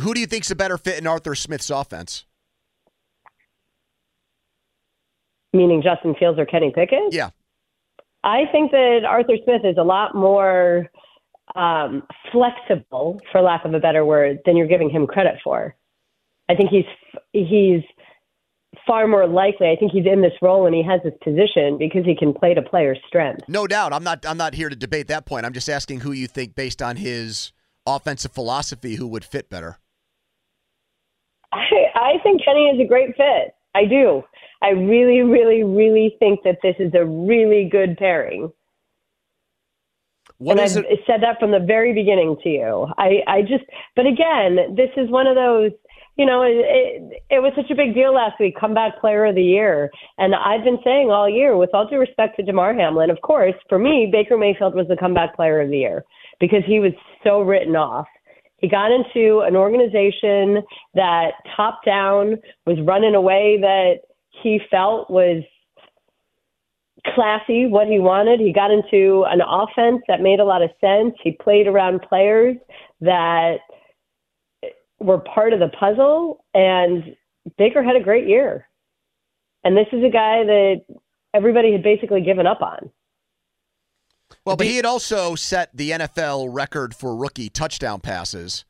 Who 0.01 0.13
do 0.13 0.19
you 0.19 0.27
think's 0.27 0.51
a 0.51 0.55
better 0.55 0.77
fit 0.77 0.99
in 0.99 1.07
Arthur 1.07 1.35
Smith's 1.35 1.69
offense? 1.69 2.25
Meaning 5.55 5.81
Justin 5.81 6.13
Fields 6.19 6.37
or 6.37 6.45
Kenny 6.45 6.71
Pickett? 6.75 7.11
Yeah. 7.11 7.29
I 8.23 8.43
think 8.51 8.71
that 8.71 9.01
Arthur 9.07 9.37
Smith 9.43 9.61
is 9.63 9.77
a 9.77 9.83
lot 9.83 10.15
more 10.15 10.87
um, 11.55 12.03
flexible, 12.31 13.19
for 13.31 13.41
lack 13.41 13.65
of 13.65 13.73
a 13.73 13.79
better 13.79 14.03
word, 14.03 14.39
than 14.45 14.57
you're 14.57 14.67
giving 14.67 14.89
him 14.89 15.07
credit 15.07 15.35
for. 15.43 15.75
I 16.49 16.55
think 16.55 16.69
he's 16.69 16.85
he's 17.31 17.81
far 18.85 19.07
more 19.07 19.27
likely. 19.27 19.69
I 19.69 19.75
think 19.75 19.91
he's 19.91 20.05
in 20.05 20.21
this 20.21 20.33
role 20.41 20.65
and 20.65 20.75
he 20.75 20.83
has 20.83 21.01
this 21.03 21.13
position 21.23 21.77
because 21.77 22.05
he 22.05 22.15
can 22.15 22.33
play 22.33 22.53
to 22.53 22.61
player's 22.61 22.99
strength. 23.07 23.43
No 23.47 23.67
doubt. 23.67 23.93
I'm 23.93 24.03
not. 24.03 24.25
I'm 24.25 24.37
not 24.37 24.53
here 24.53 24.69
to 24.69 24.75
debate 24.75 25.07
that 25.07 25.25
point. 25.25 25.45
I'm 25.45 25.53
just 25.53 25.69
asking 25.69 26.01
who 26.01 26.11
you 26.11 26.27
think, 26.27 26.55
based 26.55 26.81
on 26.81 26.97
his 26.97 27.51
offensive 27.85 28.31
philosophy, 28.31 28.95
who 28.95 29.07
would 29.07 29.23
fit 29.23 29.49
better. 29.49 29.77
I, 31.51 31.57
I 31.95 32.13
think 32.23 32.43
Kenny 32.43 32.65
is 32.65 32.79
a 32.81 32.87
great 32.87 33.15
fit. 33.15 33.55
I 33.75 33.85
do. 33.85 34.23
I 34.65 34.69
really, 34.69 35.21
really, 35.21 35.63
really 35.63 36.15
think 36.17 36.39
that 36.43 36.57
this 36.63 36.75
is 36.79 36.91
a 36.95 37.05
really 37.05 37.69
good 37.71 37.97
pairing. 37.97 38.51
What 40.39 40.59
and 40.59 40.61
I've 40.61 40.85
said 41.05 41.21
that 41.21 41.39
from 41.39 41.51
the 41.51 41.59
very 41.59 41.93
beginning 41.93 42.35
to 42.41 42.49
you. 42.49 42.87
I, 42.97 43.21
I 43.27 43.41
just, 43.41 43.63
but 43.95 44.07
again, 44.07 44.75
this 44.75 44.89
is 44.97 45.09
one 45.11 45.27
of 45.27 45.35
those, 45.35 45.71
you 46.17 46.25
know, 46.25 46.41
it, 46.41 46.57
it, 46.57 47.23
it 47.29 47.39
was 47.41 47.53
such 47.55 47.69
a 47.69 47.75
big 47.75 47.93
deal 47.93 48.13
last 48.13 48.39
week, 48.39 48.55
comeback 48.59 48.99
player 48.99 49.25
of 49.25 49.35
the 49.35 49.43
year. 49.43 49.91
And 50.17 50.33
I've 50.33 50.63
been 50.63 50.79
saying 50.83 51.11
all 51.11 51.29
year, 51.29 51.55
with 51.55 51.69
all 51.73 51.87
due 51.87 51.99
respect 51.99 52.37
to 52.37 52.43
Damar 52.43 52.73
Hamlin, 52.73 53.11
of 53.11 53.21
course, 53.21 53.53
for 53.69 53.77
me, 53.77 54.09
Baker 54.11 54.35
Mayfield 54.35 54.73
was 54.73 54.87
the 54.87 54.97
comeback 54.97 55.35
player 55.35 55.61
of 55.61 55.69
the 55.69 55.77
year 55.77 56.03
because 56.39 56.63
he 56.65 56.79
was 56.79 56.93
so 57.23 57.41
written 57.41 57.75
off. 57.75 58.07
He 58.57 58.67
got 58.67 58.91
into 58.91 59.41
an 59.41 59.55
organization 59.55 60.63
that 60.95 61.33
top 61.55 61.85
down 61.85 62.37
was 62.65 62.79
running 62.81 63.13
away 63.13 63.59
that 63.61 63.99
he 64.41 64.59
felt 64.69 65.09
was 65.09 65.43
classy, 67.13 67.65
what 67.67 67.87
he 67.87 67.99
wanted. 67.99 68.39
He 68.39 68.51
got 68.51 68.71
into 68.71 69.25
an 69.27 69.41
offense 69.41 70.01
that 70.07 70.21
made 70.21 70.39
a 70.39 70.45
lot 70.45 70.61
of 70.61 70.71
sense. 70.81 71.13
He 71.23 71.31
played 71.31 71.67
around 71.67 72.01
players 72.01 72.55
that 73.01 73.57
were 74.99 75.19
part 75.19 75.53
of 75.53 75.59
the 75.59 75.69
puzzle, 75.69 76.43
and 76.53 77.15
Baker 77.57 77.83
had 77.83 77.95
a 77.95 78.03
great 78.03 78.27
year. 78.27 78.67
And 79.63 79.75
this 79.75 79.87
is 79.91 80.03
a 80.03 80.09
guy 80.09 80.43
that 80.43 80.85
everybody 81.33 81.71
had 81.71 81.83
basically 81.83 82.21
given 82.21 82.47
up 82.47 82.61
on. 82.61 82.89
Well, 84.45 84.55
but 84.55 84.67
he 84.67 84.75
had 84.75 84.85
also 84.85 85.35
set 85.35 85.75
the 85.75 85.91
NFL 85.91 86.49
record 86.51 86.95
for 86.95 87.15
rookie 87.15 87.49
touchdown 87.49 87.99
passes 87.99 88.65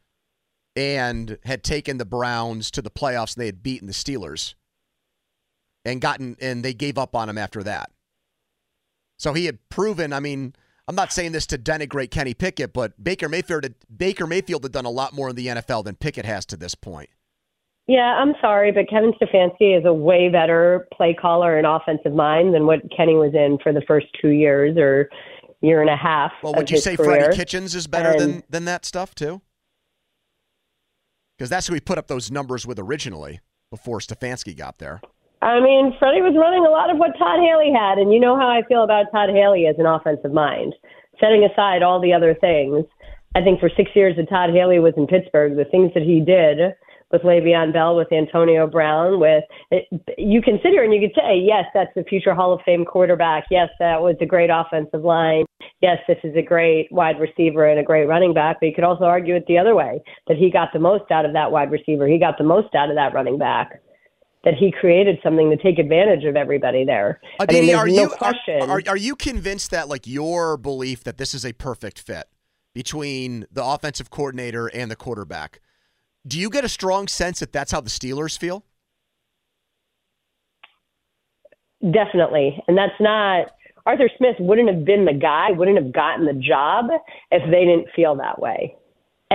and 0.76 1.38
had 1.46 1.64
taken 1.64 1.98
the 1.98 2.06
Browns 2.06 2.70
to 2.72 2.82
the 2.82 2.92
playoffs 2.92 3.36
and 3.36 3.42
they 3.42 3.46
had 3.46 3.64
beaten 3.64 3.88
the 3.88 3.94
Steelers 3.94 4.56
and 5.86 6.02
gotten 6.02 6.36
and 6.42 6.64
they 6.64 6.74
gave 6.74 6.98
up 6.98 7.16
on 7.16 7.30
him 7.30 7.38
after 7.38 7.64
that. 7.64 7.92
So 9.18 9.34
he 9.34 9.46
had 9.46 9.60
proven, 9.70 10.12
I 10.12 10.20
mean, 10.20 10.54
I'm 10.88 10.96
not 10.96 11.14
saying 11.14 11.32
this 11.32 11.46
to 11.48 11.58
denigrate 11.58 12.12
Kenny 12.12 12.34
Pickett, 12.34 12.74
but 12.74 13.02
Baker 13.02 13.30
Mayfield 13.30 13.64
had, 13.64 13.76
Baker 13.96 14.28
Mayfield 14.28 14.64
had 14.64 14.72
done 14.72 14.86
a 14.86 14.90
lot 14.90 15.14
more 15.14 15.30
in 15.30 15.36
the 15.36 15.48
NFL 15.48 15.86
than 15.86 15.96
Pickett 15.96 16.26
has 16.26 16.46
to 16.48 16.58
this 16.58 16.76
point. 16.76 17.10
Yeah, 17.88 18.16
I'm 18.20 18.34
sorry, 18.42 18.72
but 18.72 18.90
Kevin 18.90 19.14
Stefanski 19.14 19.78
is 19.78 19.86
a 19.86 19.94
way 19.94 20.28
better 20.30 20.88
play 20.92 21.14
caller 21.14 21.58
and 21.58 21.68
offensive 21.68 22.14
mind 22.14 22.54
than 22.54 22.66
what 22.66 22.80
Kenny 22.96 23.14
was 23.14 23.34
in 23.36 23.60
for 23.62 23.72
the 23.72 23.82
first 23.88 24.08
two 24.20 24.30
years 24.30 24.76
or 24.76 25.08
year 25.62 25.82
and 25.82 25.90
a 25.90 25.96
half. 25.96 26.32
Well, 26.44 26.54
would 26.56 26.70
you 26.70 26.80
say 26.80 26.96
career. 26.96 27.22
Freddie 27.22 27.36
Kitchens 27.38 27.76
is 27.76 27.86
better 27.88 28.10
And- 28.10 28.20
than 28.20 28.44
than 28.50 28.66
that 28.66 28.86
stuff 28.86 29.14
too? 29.16 29.42
Because 31.38 31.50
that's 31.50 31.68
who 31.68 31.74
he 31.74 31.80
put 31.80 31.98
up 31.98 32.08
those 32.08 32.32
numbers 32.32 32.66
with 32.66 32.80
originally 32.80 33.40
before 33.70 34.00
Stefanski 34.00 34.56
got 34.56 34.78
there. 34.80 35.02
I 35.46 35.62
mean, 35.62 35.94
Freddie 36.02 36.26
was 36.26 36.34
running 36.34 36.66
a 36.66 36.74
lot 36.74 36.90
of 36.90 36.98
what 36.98 37.14
Todd 37.22 37.38
Haley 37.38 37.70
had, 37.70 38.02
and 38.02 38.10
you 38.10 38.20
know 38.20 38.34
how 38.34 38.50
I 38.50 38.66
feel 38.66 38.84
about 38.84 39.14
Todd 39.14 39.30
Haley 39.30 39.70
as 39.70 39.78
an 39.78 39.86
offensive 39.86 40.34
mind. 40.34 40.74
Setting 41.22 41.46
aside 41.46 41.86
all 41.86 42.02
the 42.02 42.18
other 42.18 42.34
things, 42.34 42.82
I 43.38 43.46
think 43.46 43.60
for 43.60 43.70
six 43.70 43.92
years 43.94 44.18
that 44.18 44.28
Todd 44.28 44.50
Haley 44.50 44.80
was 44.82 44.98
in 44.98 45.06
Pittsburgh, 45.06 45.54
the 45.54 45.70
things 45.70 45.94
that 45.94 46.02
he 46.02 46.18
did 46.18 46.74
with 47.12 47.22
Le'Veon 47.22 47.72
Bell, 47.72 47.96
with 47.96 48.12
Antonio 48.12 48.66
Brown, 48.66 49.20
with 49.20 49.44
it, 49.70 49.86
you 50.18 50.42
here 50.42 50.84
and 50.84 50.92
you 50.92 51.00
could 51.00 51.14
say, 51.14 51.38
yes, 51.38 51.66
that's 51.78 51.94
the 51.94 52.04
future 52.10 52.34
Hall 52.34 52.52
of 52.52 52.66
Fame 52.66 52.84
quarterback. 52.84 53.46
Yes, 53.52 53.70
that 53.78 54.02
was 54.02 54.16
a 54.22 54.26
great 54.26 54.50
offensive 54.50 55.06
line. 55.06 55.46
Yes, 55.80 56.00
this 56.08 56.18
is 56.24 56.36
a 56.36 56.42
great 56.42 56.92
wide 56.92 57.20
receiver 57.20 57.70
and 57.70 57.80
a 57.80 57.84
great 57.84 58.08
running 58.08 58.34
back. 58.34 58.58
But 58.60 58.66
you 58.66 58.74
could 58.74 58.84
also 58.84 59.06
argue 59.06 59.36
it 59.36 59.46
the 59.48 59.60
other 59.60 59.76
way 59.76 60.02
that 60.28 60.38
he 60.38 60.50
got 60.50 60.74
the 60.74 60.80
most 60.80 61.12
out 61.12 61.24
of 61.26 61.34
that 61.34 61.52
wide 61.52 61.70
receiver. 61.70 62.08
He 62.08 62.18
got 62.18 62.40
the 62.40 62.44
most 62.44 62.74
out 62.74 62.90
of 62.90 62.96
that 62.96 63.14
running 63.14 63.38
back 63.38 63.80
that 64.46 64.54
he 64.54 64.72
created 64.72 65.20
something 65.24 65.50
to 65.50 65.58
take 65.58 65.80
advantage 65.80 66.24
of 66.24 66.36
everybody 66.36 66.86
there. 66.86 67.20
Uh, 67.40 67.46
I 67.50 67.52
mean, 67.52 67.64
Aditi, 67.64 67.68
there's 67.68 67.80
are 67.80 67.88
no 67.88 67.94
you 67.94 68.12
are, 68.12 68.18
question. 68.18 68.62
are, 68.70 68.82
are 68.88 68.98
you 68.98 69.16
convinced 69.16 69.72
that 69.72 69.90
like 69.90 70.08
your 70.08 70.56
belief 70.56 71.04
that 71.04 71.18
this 71.18 71.34
is 71.34 71.44
a 71.44 71.52
perfect 71.52 72.00
fit 72.00 72.28
between 72.74 73.48
the 73.52 73.64
offensive 73.66 74.10
coordinator 74.10 74.68
and 74.68 74.90
the 74.90 74.96
quarterback? 74.96 75.60
Do 76.26 76.40
you 76.40 76.50
get 76.50 76.64
a 76.64 76.70
strong 76.70 77.08
sense 77.08 77.40
that 77.40 77.52
that's 77.52 77.72
how 77.72 77.82
the 77.82 77.90
Steelers 77.90 78.38
feel? 78.38 78.64
Definitely. 81.92 82.64
And 82.68 82.78
that's 82.78 83.00
not 83.00 83.48
Arthur 83.86 84.10
Smith 84.18 84.36
wouldn't 84.40 84.70
have 84.70 84.86
been 84.86 85.06
the 85.06 85.14
guy, 85.14 85.52
wouldn't 85.52 85.78
have 85.78 85.94
gotten 85.94 86.26
the 86.26 86.34
job 86.34 86.86
if 87.32 87.44
they 87.52 87.66
didn't 87.66 87.88
feel 87.96 88.16
that 88.16 88.40
way. 88.40 88.76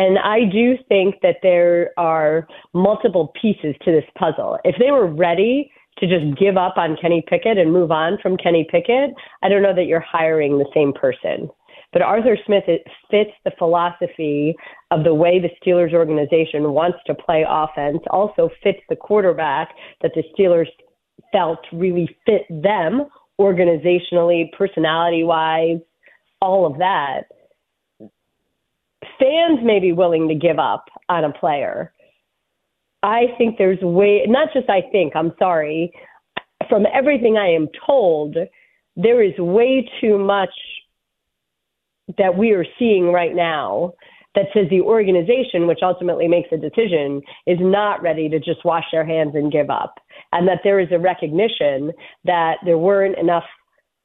And 0.01 0.19
I 0.19 0.45
do 0.51 0.79
think 0.89 1.17
that 1.21 1.37
there 1.43 1.91
are 1.99 2.49
multiple 2.73 3.35
pieces 3.39 3.75
to 3.85 3.93
this 3.93 4.05
puzzle. 4.19 4.59
If 4.65 4.77
they 4.79 4.91
were 4.91 5.07
ready 5.07 5.71
to 5.99 6.07
just 6.07 6.41
give 6.41 6.57
up 6.57 6.79
on 6.79 6.97
Kenny 6.99 7.23
Pickett 7.29 7.59
and 7.59 7.71
move 7.71 7.91
on 7.91 8.17
from 8.23 8.39
Kenny 8.39 8.67
Pickett, 8.71 9.11
I 9.43 9.51
don't 9.51 9.61
know 9.63 9.75
that 9.75 9.85
you're 9.85 10.01
hiring 10.01 10.57
the 10.57 10.71
same 10.73 10.95
person. 10.95 11.51
But 11.93 12.01
Arthur 12.01 12.39
Smith 12.47 12.65
it 12.67 12.83
fits 13.11 13.33
the 13.45 13.53
philosophy 13.59 14.55
of 14.91 15.05
the 15.05 15.13
way 15.13 15.39
the 15.39 15.51
Steelers 15.61 15.93
organization 15.93 16.73
wants 16.73 16.97
to 17.07 17.15
play 17.15 17.45
offense, 17.47 17.99
also 18.11 18.49
fits 18.63 18.81
the 18.89 18.97
quarterback 18.97 19.69
that 20.01 20.13
the 20.15 20.25
Steelers 20.33 20.69
felt 21.31 21.59
really 21.75 22.09
fit 22.25 22.47
them 22.49 23.05
organizationally, 23.39 24.51
personality 24.57 25.25
wise, 25.25 25.81
all 26.41 26.65
of 26.65 26.79
that. 26.79 27.25
Fans 29.21 29.61
may 29.63 29.81
be 29.81 29.93
willing 29.93 30.29
to 30.29 30.35
give 30.35 30.59
up 30.59 30.87
on 31.09 31.25
a 31.25 31.33
player. 31.33 31.93
I 33.03 33.27
think 33.39 33.59
there's 33.59 33.81
way, 33.81 34.25
not 34.27 34.49
just 34.55 34.69
I 34.69 34.83
think, 34.91 35.15
I'm 35.15 35.33
sorry, 35.39 35.93
from 36.69 36.85
everything 36.93 37.37
I 37.37 37.49
am 37.49 37.69
told, 37.87 38.37
there 38.97 39.23
is 39.23 39.37
way 39.39 39.89
too 40.01 40.19
much 40.19 40.51
that 42.19 42.37
we 42.37 42.53
are 42.53 42.65
seeing 42.79 43.13
right 43.13 43.35
now 43.35 43.93
that 44.35 44.47
says 44.55 44.67
the 44.71 44.81
organization, 44.81 45.67
which 45.67 45.81
ultimately 45.83 46.29
makes 46.29 46.49
a 46.53 46.57
decision, 46.57 47.21
is 47.47 47.59
not 47.61 48.03
ready 48.03 48.29
to 48.29 48.39
just 48.39 48.65
wash 48.65 48.85
their 48.93 49.05
hands 49.05 49.33
and 49.35 49.53
give 49.53 49.71
up. 49.71 49.95
And 50.33 50.47
that 50.47 50.61
there 50.63 50.79
is 50.79 50.89
a 50.93 50.99
recognition 50.99 51.93
that 52.25 52.57
there 52.65 52.79
weren't 52.79 53.19
enough 53.19 53.45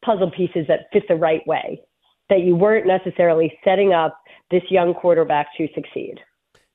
puzzle 0.04 0.32
pieces 0.32 0.66
that 0.68 0.88
fit 0.92 1.04
the 1.08 1.16
right 1.16 1.46
way, 1.46 1.82
that 2.30 2.42
you 2.42 2.56
weren't 2.56 2.88
necessarily 2.88 3.58
setting 3.64 3.94
up 3.94 4.20
this 4.52 4.64
young 4.70 4.94
quarterback 4.94 5.48
to 5.58 5.68
succeed. 5.76 6.16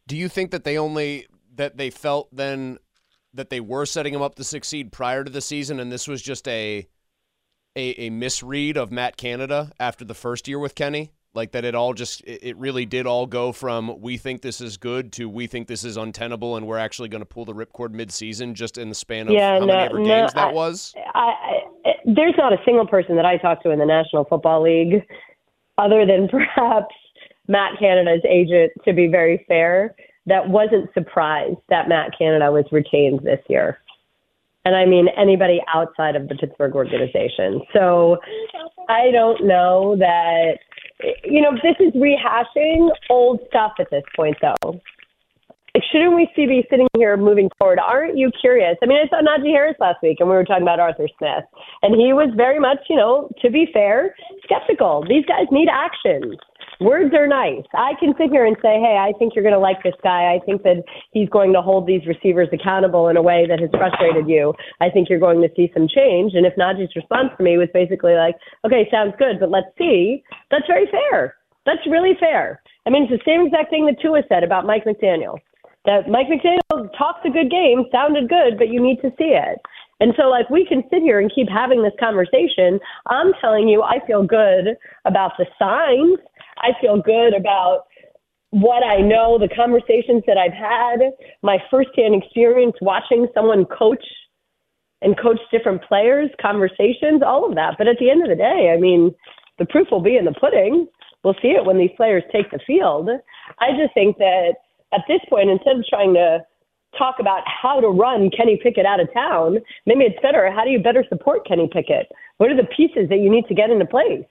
Do 0.07 0.17
you 0.17 0.29
think 0.29 0.51
that 0.51 0.65
they 0.65 0.79
only 0.79 1.27
that 1.57 1.77
they 1.77 1.91
felt 1.91 2.29
then 2.35 2.79
that 3.35 3.51
they 3.51 3.61
were 3.61 3.87
setting 3.87 4.13
him 4.15 4.23
up 4.23 4.35
to 4.37 4.45
succeed 4.45 4.91
prior 4.93 5.23
to 5.25 5.31
the 5.31 5.41
season, 5.41 5.79
and 5.81 5.91
this 5.93 6.09
was 6.09 6.21
just 6.23 6.47
a 6.49 6.87
a, 7.77 7.81
a 8.07 8.11
misread 8.11 8.77
of 8.77 8.91
Matt 8.91 9.17
Canada 9.17 9.71
after 9.79 10.05
the 10.05 10.15
first 10.15 10.49
year 10.49 10.59
with 10.59 10.75
Kenny? 10.75 11.13
Like 11.33 11.53
that, 11.53 11.65
it 11.65 11.77
all 11.77 11.95
just 11.95 12.23
it 12.27 12.57
really 12.57 12.87
did 12.87 13.07
all 13.07 13.25
go 13.25 13.53
from 13.53 14.01
we 14.01 14.17
think 14.17 14.43
this 14.43 14.61
is 14.61 14.77
good 14.79 15.13
to 15.13 15.29
we 15.29 15.47
think 15.47 15.69
this 15.69 15.85
is 15.85 15.97
untenable, 15.97 16.57
and 16.57 16.67
we're 16.67 16.79
actually 16.79 17.09
going 17.09 17.21
to 17.23 17.27
pull 17.27 17.45
the 17.45 17.55
ripcord 17.55 17.93
mid-season 17.93 18.57
just 18.57 18.79
in 18.79 18.89
the 18.89 18.97
span 18.97 19.29
of 19.29 19.35
Yeah, 19.35 19.53
how 19.53 19.59
no- 19.61 19.67
many 19.67 19.79
ever 19.79 19.99
no, 20.01 20.05
games 20.07 20.33
that 20.33 20.49
I- 20.49 20.53
was. 20.53 20.93
I, 21.15 21.21
I, 21.21 21.91
there's 22.05 22.35
not 22.37 22.53
a 22.53 22.59
single 22.65 22.87
person 22.89 23.15
that 23.15 23.25
I 23.27 23.37
talk 23.37 23.63
to 23.63 23.71
in 23.71 23.79
the 23.79 23.87
National 23.87 24.25
Football 24.25 24.63
League 24.65 25.07
other 25.81 26.07
than 26.07 26.29
perhaps 26.31 26.95
Matt 27.49 27.79
Canada's 27.79 28.23
agent, 28.29 28.73
to 28.85 28.93
be 28.93 29.09
very 29.09 29.45
fair, 29.49 29.95
that 30.27 30.49
wasn't 30.49 30.93
surprised 30.95 31.59
that 31.69 31.89
Matt 31.89 32.17
Canada 32.17 32.53
was 32.53 32.65
retained 32.71 33.21
this 33.25 33.41
year. 33.49 33.79
And 34.65 34.77
I 34.77 34.85
mean 34.85 35.09
anybody 35.17 35.61
outside 35.75 36.17
of 36.17 36.29
the 36.29 36.35
Pittsburgh 36.35 36.75
organization. 36.75 37.63
So 37.73 38.19
I 38.89 39.11
don't 39.11 39.47
know 39.47 39.97
that, 39.99 40.59
you 41.25 41.41
know, 41.41 41.53
this 41.63 41.77
is 41.81 41.93
rehashing 41.95 42.91
old 43.09 43.41
stuff 43.49 43.73
at 43.79 43.91
this 43.91 44.05
point, 44.15 44.37
though. 44.43 44.81
Shouldn't 45.79 46.17
we 46.17 46.29
see 46.35 46.47
be 46.47 46.67
sitting 46.69 46.89
here 46.97 47.17
moving 47.17 47.49
forward? 47.59 47.79
Aren't 47.79 48.19
you 48.19 48.31
curious? 48.41 48.77
I 48.83 48.87
mean, 48.87 48.99
I 48.99 49.09
saw 49.09 49.23
Najee 49.23 49.55
Harris 49.55 49.77
last 49.79 50.03
week, 50.03 50.19
and 50.19 50.29
we 50.29 50.35
were 50.35 50.45
talking 50.45 50.63
about 50.65 50.81
Arthur 50.81 51.07
Smith, 51.19 51.45
and 51.83 51.95
he 51.95 52.13
was 52.13 52.33
very 52.37 52.59
much, 52.59 52.79
you 52.89 52.97
know, 52.97 53.31
to 53.43 53.51
be 53.51 53.69
fair, 53.73 54.15
skeptical. 54.43 55.05
These 55.09 55.25
guys 55.27 55.47
need 55.53 55.69
action. 55.71 56.35
Words 56.81 57.15
are 57.15 57.29
nice. 57.29 57.63
I 57.75 57.93
can 58.01 58.15
sit 58.19 58.31
here 58.31 58.47
and 58.47 58.57
say, 58.63 58.81
hey, 58.81 58.97
I 58.99 59.13
think 59.19 59.35
you're 59.35 59.45
going 59.45 59.55
to 59.55 59.61
like 59.61 59.83
this 59.85 59.95
guy. 60.03 60.35
I 60.35 60.41
think 60.45 60.63
that 60.63 60.83
he's 61.13 61.29
going 61.29 61.53
to 61.53 61.61
hold 61.61 61.87
these 61.87 62.07
receivers 62.07 62.49
accountable 62.53 63.09
in 63.09 63.17
a 63.17 63.23
way 63.23 63.47
that 63.47 63.61
has 63.61 63.69
frustrated 63.71 64.27
you. 64.27 64.55
I 64.81 64.89
think 64.89 65.09
you're 65.09 65.21
going 65.21 65.43
to 65.43 65.51
see 65.55 65.71
some 65.75 65.87
change. 65.87 66.33
And 66.35 66.47
if 66.47 66.57
Najee's 66.57 66.97
response 66.97 67.31
to 67.37 67.45
me 67.45 67.59
was 67.59 67.69
basically 67.75 68.15
like, 68.15 68.35
okay, 68.65 68.89
sounds 68.91 69.13
good, 69.19 69.39
but 69.39 69.51
let's 69.51 69.69
see, 69.77 70.25
that's 70.51 70.67
very 70.67 70.89
fair. 70.91 71.37
That's 71.67 71.85
really 71.87 72.17
fair. 72.19 72.63
I 72.87 72.91
mean, 72.91 73.05
it's 73.05 73.13
the 73.13 73.31
same 73.31 73.47
exact 73.47 73.69
thing 73.69 73.85
that 73.85 74.01
Tua 74.01 74.23
said 74.27 74.43
about 74.43 74.65
Mike 74.65 74.85
McDaniel 74.89 75.37
that 75.85 76.09
Mike 76.09 76.27
McDaniel 76.29 76.91
talks 76.97 77.21
a 77.25 77.31
good 77.31 77.51
game, 77.51 77.85
sounded 77.91 78.29
good, 78.29 78.59
but 78.59 78.69
you 78.69 78.81
need 78.81 79.01
to 79.03 79.11
see 79.19 79.33
it. 79.37 79.59
And 80.01 80.15
so, 80.17 80.29
like, 80.29 80.49
we 80.49 80.65
can 80.65 80.83
sit 80.91 81.03
here 81.03 81.21
and 81.21 81.31
keep 81.35 81.49
having 81.49 81.83
this 81.83 81.93
conversation. 82.01 82.81
I'm 83.07 83.33
telling 83.41 83.69
you, 83.69 83.83
I 83.83 84.05
feel 84.07 84.23
good 84.23 84.77
about 85.05 85.33
the 85.39 85.47
signs. 85.59 86.19
I 86.59 86.71
feel 86.81 87.01
good 87.01 87.35
about 87.35 87.85
what 88.51 88.85
I 88.85 89.01
know, 89.01 89.39
the 89.39 89.49
conversations 89.55 90.25
that 90.27 90.37
I've 90.37 90.53
had, 90.53 91.13
my 91.43 91.59
firsthand 91.71 92.21
experience 92.21 92.75
watching 92.81 93.29
someone 93.35 93.65
coach 93.67 94.05
and 95.03 95.19
coach 95.19 95.39
different 95.53 95.83
players, 95.85 96.31
conversations, 96.41 97.23
all 97.25 97.49
of 97.49 97.55
that. 97.55 97.77
But 97.79 97.89
at 97.89 97.97
the 97.99 98.11
end 98.11 98.23
of 98.23 98.29
the 98.29 98.35
day, 98.35 98.73
I 98.75 98.81
mean, 98.81 99.15
the 99.59 99.67
proof 99.67 99.89
will 99.91 100.03
be 100.03 100.17
in 100.17 100.25
the 100.25 100.33
pudding. 100.33 100.89
We'll 101.23 101.37
see 101.41 101.49
it 101.49 101.65
when 101.65 101.79
these 101.79 101.91
players 101.97 102.25
take 102.33 102.51
the 102.51 102.59
field. 102.67 103.09
I 103.61 103.69
just 103.79 103.95
think 103.95 104.19
that 104.19 104.55
at 104.93 105.03
this 105.09 105.21
point, 105.29 105.51
instead 105.51 105.77
of 105.77 105.85
trying 105.87 106.15
to 106.15 106.41
talk 106.99 107.17
about 107.21 107.43
how 107.47 107.81
to 107.81 107.89
run 107.89 108.31
Kenny 108.37 108.59
Pickett 108.63 108.87
out 108.87 109.01
of 109.01 109.13
town, 109.13 109.59
maybe 109.87 110.05
it's 110.05 110.21
better. 110.23 110.51
How 110.51 110.65
do 110.65 110.71
you 110.71 110.81
better 110.81 111.05
support 111.09 111.47
Kenny 111.47 111.69
Pickett? 111.73 112.11
What 112.39 112.51
are 112.51 112.57
the 112.57 112.69
pieces 112.77 113.09
that 113.11 113.19
you 113.19 113.31
need 113.31 113.47
to 113.49 113.55
get 113.55 113.71
into 113.71 113.87
place? 113.87 114.25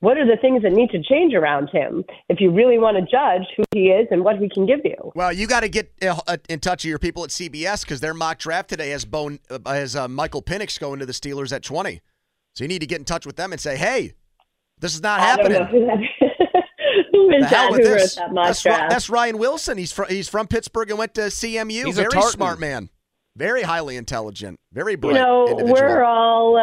What 0.00 0.18
are 0.18 0.26
the 0.26 0.36
things 0.36 0.62
that 0.64 0.72
need 0.72 0.90
to 0.90 1.02
change 1.02 1.32
around 1.32 1.70
him 1.70 2.04
if 2.28 2.38
you 2.38 2.50
really 2.50 2.78
want 2.78 2.98
to 2.98 3.02
judge 3.02 3.48
who 3.56 3.64
he 3.72 3.86
is 3.86 4.06
and 4.10 4.22
what 4.22 4.36
he 4.36 4.50
can 4.50 4.66
give 4.66 4.80
you? 4.84 5.12
Well, 5.14 5.32
you 5.32 5.46
got 5.46 5.60
to 5.60 5.68
get 5.68 5.92
uh, 6.02 6.36
in 6.48 6.60
touch 6.60 6.84
with 6.84 6.90
your 6.90 6.98
people 6.98 7.24
at 7.24 7.30
CBS 7.30 7.82
because 7.82 8.00
their 8.00 8.12
mock 8.12 8.38
draft 8.38 8.68
today 8.68 8.90
has 8.90 9.06
Bone 9.06 9.38
uh, 9.48 9.58
has 9.64 9.96
uh, 9.96 10.06
Michael 10.06 10.42
Penix 10.42 10.78
going 10.78 10.98
to 10.98 11.06
the 11.06 11.14
Steelers 11.14 11.54
at 11.54 11.62
twenty. 11.62 12.02
So 12.54 12.64
you 12.64 12.68
need 12.68 12.80
to 12.80 12.86
get 12.86 12.98
in 12.98 13.06
touch 13.06 13.24
with 13.24 13.36
them 13.36 13.52
and 13.52 13.60
say, 13.60 13.78
"Hey, 13.78 14.12
this 14.78 14.94
is 14.94 15.00
not 15.00 15.20
I 15.20 15.24
happening." 15.24 16.08
Know 17.14 17.40
that 17.40 17.40
is. 17.40 17.40
who 17.40 17.44
is 17.44 17.50
The 17.50 17.56
hell 17.56 17.70
that? 17.70 17.72
with 17.72 17.86
Who 17.86 17.92
wrote 17.92 17.98
this. 18.00 18.14
that 18.16 18.32
mock 18.32 18.46
That's, 18.46 18.64
Ri- 18.64 18.70
draft? 18.70 18.90
that's 18.90 19.10
Ryan 19.10 19.38
Wilson. 19.38 19.78
He's 19.78 19.92
from 19.92 20.06
he's 20.08 20.28
from 20.28 20.46
Pittsburgh 20.46 20.90
and 20.90 20.98
went 20.98 21.14
to 21.14 21.22
CMU. 21.22 21.84
He's 21.86 21.98
a 21.98 22.02
very 22.02 22.10
Tartan. 22.12 22.30
smart 22.30 22.60
man. 22.60 22.90
Very 23.36 23.62
highly 23.62 23.96
intelligent. 23.96 24.60
Very 24.72 24.94
bright. 24.94 25.14
you 25.14 25.20
know, 25.20 25.48
individual. 25.48 25.72
we're 25.74 26.04
all 26.04 26.56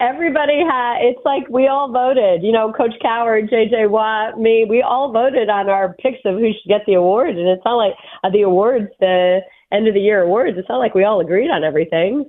everybody 0.00 0.60
had. 0.66 0.98
It's 1.02 1.20
like 1.24 1.46
we 1.50 1.66
all 1.68 1.92
voted. 1.92 2.42
You 2.42 2.50
know, 2.52 2.72
Coach 2.72 2.94
Cowher, 3.04 3.40
J.J. 3.48 3.86
Watt, 3.88 4.38
me. 4.38 4.64
We 4.68 4.80
all 4.80 5.12
voted 5.12 5.50
on 5.50 5.68
our 5.68 5.94
picks 5.94 6.20
of 6.24 6.36
who 6.36 6.48
should 6.48 6.68
get 6.68 6.80
the 6.86 6.94
awards, 6.94 7.36
and 7.38 7.46
it's 7.48 7.62
not 7.64 7.74
like 7.76 7.92
uh, 8.22 8.30
the 8.30 8.40
awards, 8.42 8.88
the 9.00 9.40
end 9.70 9.86
of 9.86 9.92
the 9.94 10.00
year 10.00 10.22
awards. 10.22 10.56
It's 10.56 10.68
not 10.68 10.78
like 10.78 10.94
we 10.94 11.04
all 11.04 11.20
agreed 11.20 11.50
on 11.50 11.62
everything. 11.62 12.24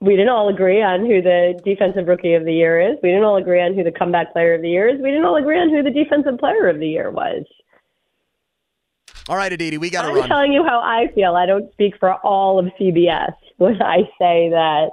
We 0.00 0.16
didn't 0.16 0.28
all 0.28 0.48
agree 0.48 0.82
on 0.82 1.00
who 1.00 1.20
the 1.20 1.60
defensive 1.64 2.06
rookie 2.06 2.34
of 2.34 2.44
the 2.44 2.52
year 2.52 2.80
is. 2.80 2.96
We 3.02 3.10
didn't 3.10 3.24
all 3.24 3.36
agree 3.36 3.60
on 3.60 3.74
who 3.74 3.84
the 3.84 3.92
comeback 3.92 4.32
player 4.32 4.54
of 4.54 4.62
the 4.62 4.70
year 4.70 4.88
is. 4.88 5.00
We 5.00 5.10
didn't 5.10 5.24
all 5.24 5.36
agree 5.36 5.58
on 5.58 5.70
who 5.70 5.82
the 5.82 5.90
defensive 5.90 6.38
player 6.38 6.68
of 6.68 6.78
the 6.78 6.88
year 6.88 7.10
was. 7.10 7.44
All 9.28 9.36
right, 9.36 9.52
Aditi, 9.52 9.78
we 9.78 9.88
got 9.88 10.02
to 10.02 10.20
I'm 10.20 10.28
telling 10.28 10.52
you 10.52 10.64
how 10.64 10.80
I 10.80 11.06
feel. 11.14 11.34
I 11.34 11.46
don't 11.46 11.72
speak 11.72 11.94
for 11.98 12.14
all 12.14 12.58
of 12.58 12.66
CBS 12.78 13.32
when 13.56 13.80
I 13.82 14.02
say 14.18 14.50
that 14.50 14.90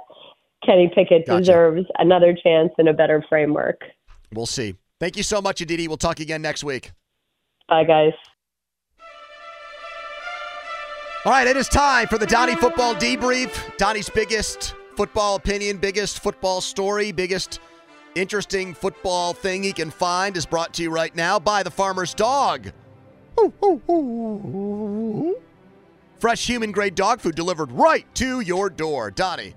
Kenny 0.64 0.90
Pickett 0.94 1.26
Gotcha. 1.26 1.40
deserves 1.40 1.86
another 1.98 2.34
chance 2.34 2.72
and 2.78 2.88
a 2.88 2.94
better 2.94 3.24
framework. 3.28 3.82
We'll 4.32 4.46
see. 4.46 4.76
Thank 4.98 5.16
you 5.16 5.22
so 5.22 5.42
much, 5.42 5.60
Aditi. 5.60 5.88
We'll 5.88 5.96
talk 5.96 6.20
again 6.20 6.40
next 6.40 6.64
week. 6.64 6.92
Bye, 7.68 7.84
guys. 7.84 8.12
All 11.24 11.30
right, 11.30 11.46
it 11.46 11.56
is 11.56 11.68
time 11.68 12.08
for 12.08 12.18
the 12.18 12.26
Donnie 12.26 12.56
Football 12.56 12.96
Debrief. 12.96 13.76
Donnie's 13.76 14.08
biggest 14.08 14.74
football 14.96 15.36
opinion, 15.36 15.76
biggest 15.76 16.20
football 16.20 16.60
story, 16.60 17.12
biggest 17.12 17.60
interesting 18.16 18.74
football 18.74 19.32
thing 19.32 19.62
he 19.62 19.72
can 19.72 19.92
find 19.92 20.36
is 20.36 20.44
brought 20.44 20.74
to 20.74 20.82
you 20.82 20.90
right 20.90 21.14
now 21.14 21.38
by 21.38 21.62
the 21.62 21.70
Farmer's 21.70 22.12
Dog. 22.12 22.72
Fresh 26.18 26.44
human 26.44 26.72
grade 26.72 26.96
dog 26.96 27.20
food 27.20 27.36
delivered 27.36 27.70
right 27.70 28.12
to 28.16 28.40
your 28.40 28.68
door. 28.68 29.12
Donnie. 29.12 29.54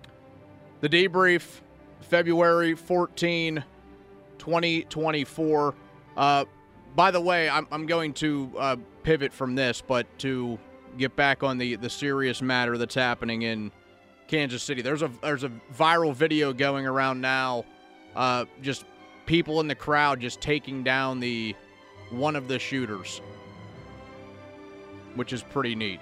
The 0.81 0.89
debrief, 0.89 1.61
February 2.01 2.75
14, 2.75 3.63
2024. 4.37 5.73
Uh, 6.15 6.45
by 6.95 7.09
the 7.09 7.21
way, 7.21 7.49
I'm, 7.49 7.65
I'm 7.71 7.87
going 7.87 8.13
to 8.13 8.51
uh, 8.55 8.75
pivot 9.01 9.33
from 9.33 9.55
this, 9.55 9.81
but 9.81 10.05
to 10.19 10.59
get 10.97 11.15
back 11.15 11.43
on 11.43 11.57
the, 11.57 11.75
the 11.75 11.89
serious 11.89 12.41
matter 12.41 12.77
that's 12.77 12.95
happening 12.95 13.43
in 13.43 13.71
Kansas 14.27 14.63
City. 14.63 14.81
There's 14.81 15.01
a 15.01 15.11
there's 15.21 15.43
a 15.43 15.51
viral 15.77 16.13
video 16.13 16.53
going 16.53 16.87
around 16.87 17.21
now, 17.21 17.65
uh, 18.15 18.45
just 18.61 18.85
people 19.25 19.59
in 19.59 19.67
the 19.67 19.75
crowd 19.75 20.19
just 20.19 20.41
taking 20.41 20.83
down 20.83 21.19
the 21.19 21.55
one 22.09 22.35
of 22.35 22.47
the 22.47 22.59
shooters, 22.59 23.21
which 25.15 25.33
is 25.33 25.43
pretty 25.43 25.75
neat. 25.75 25.99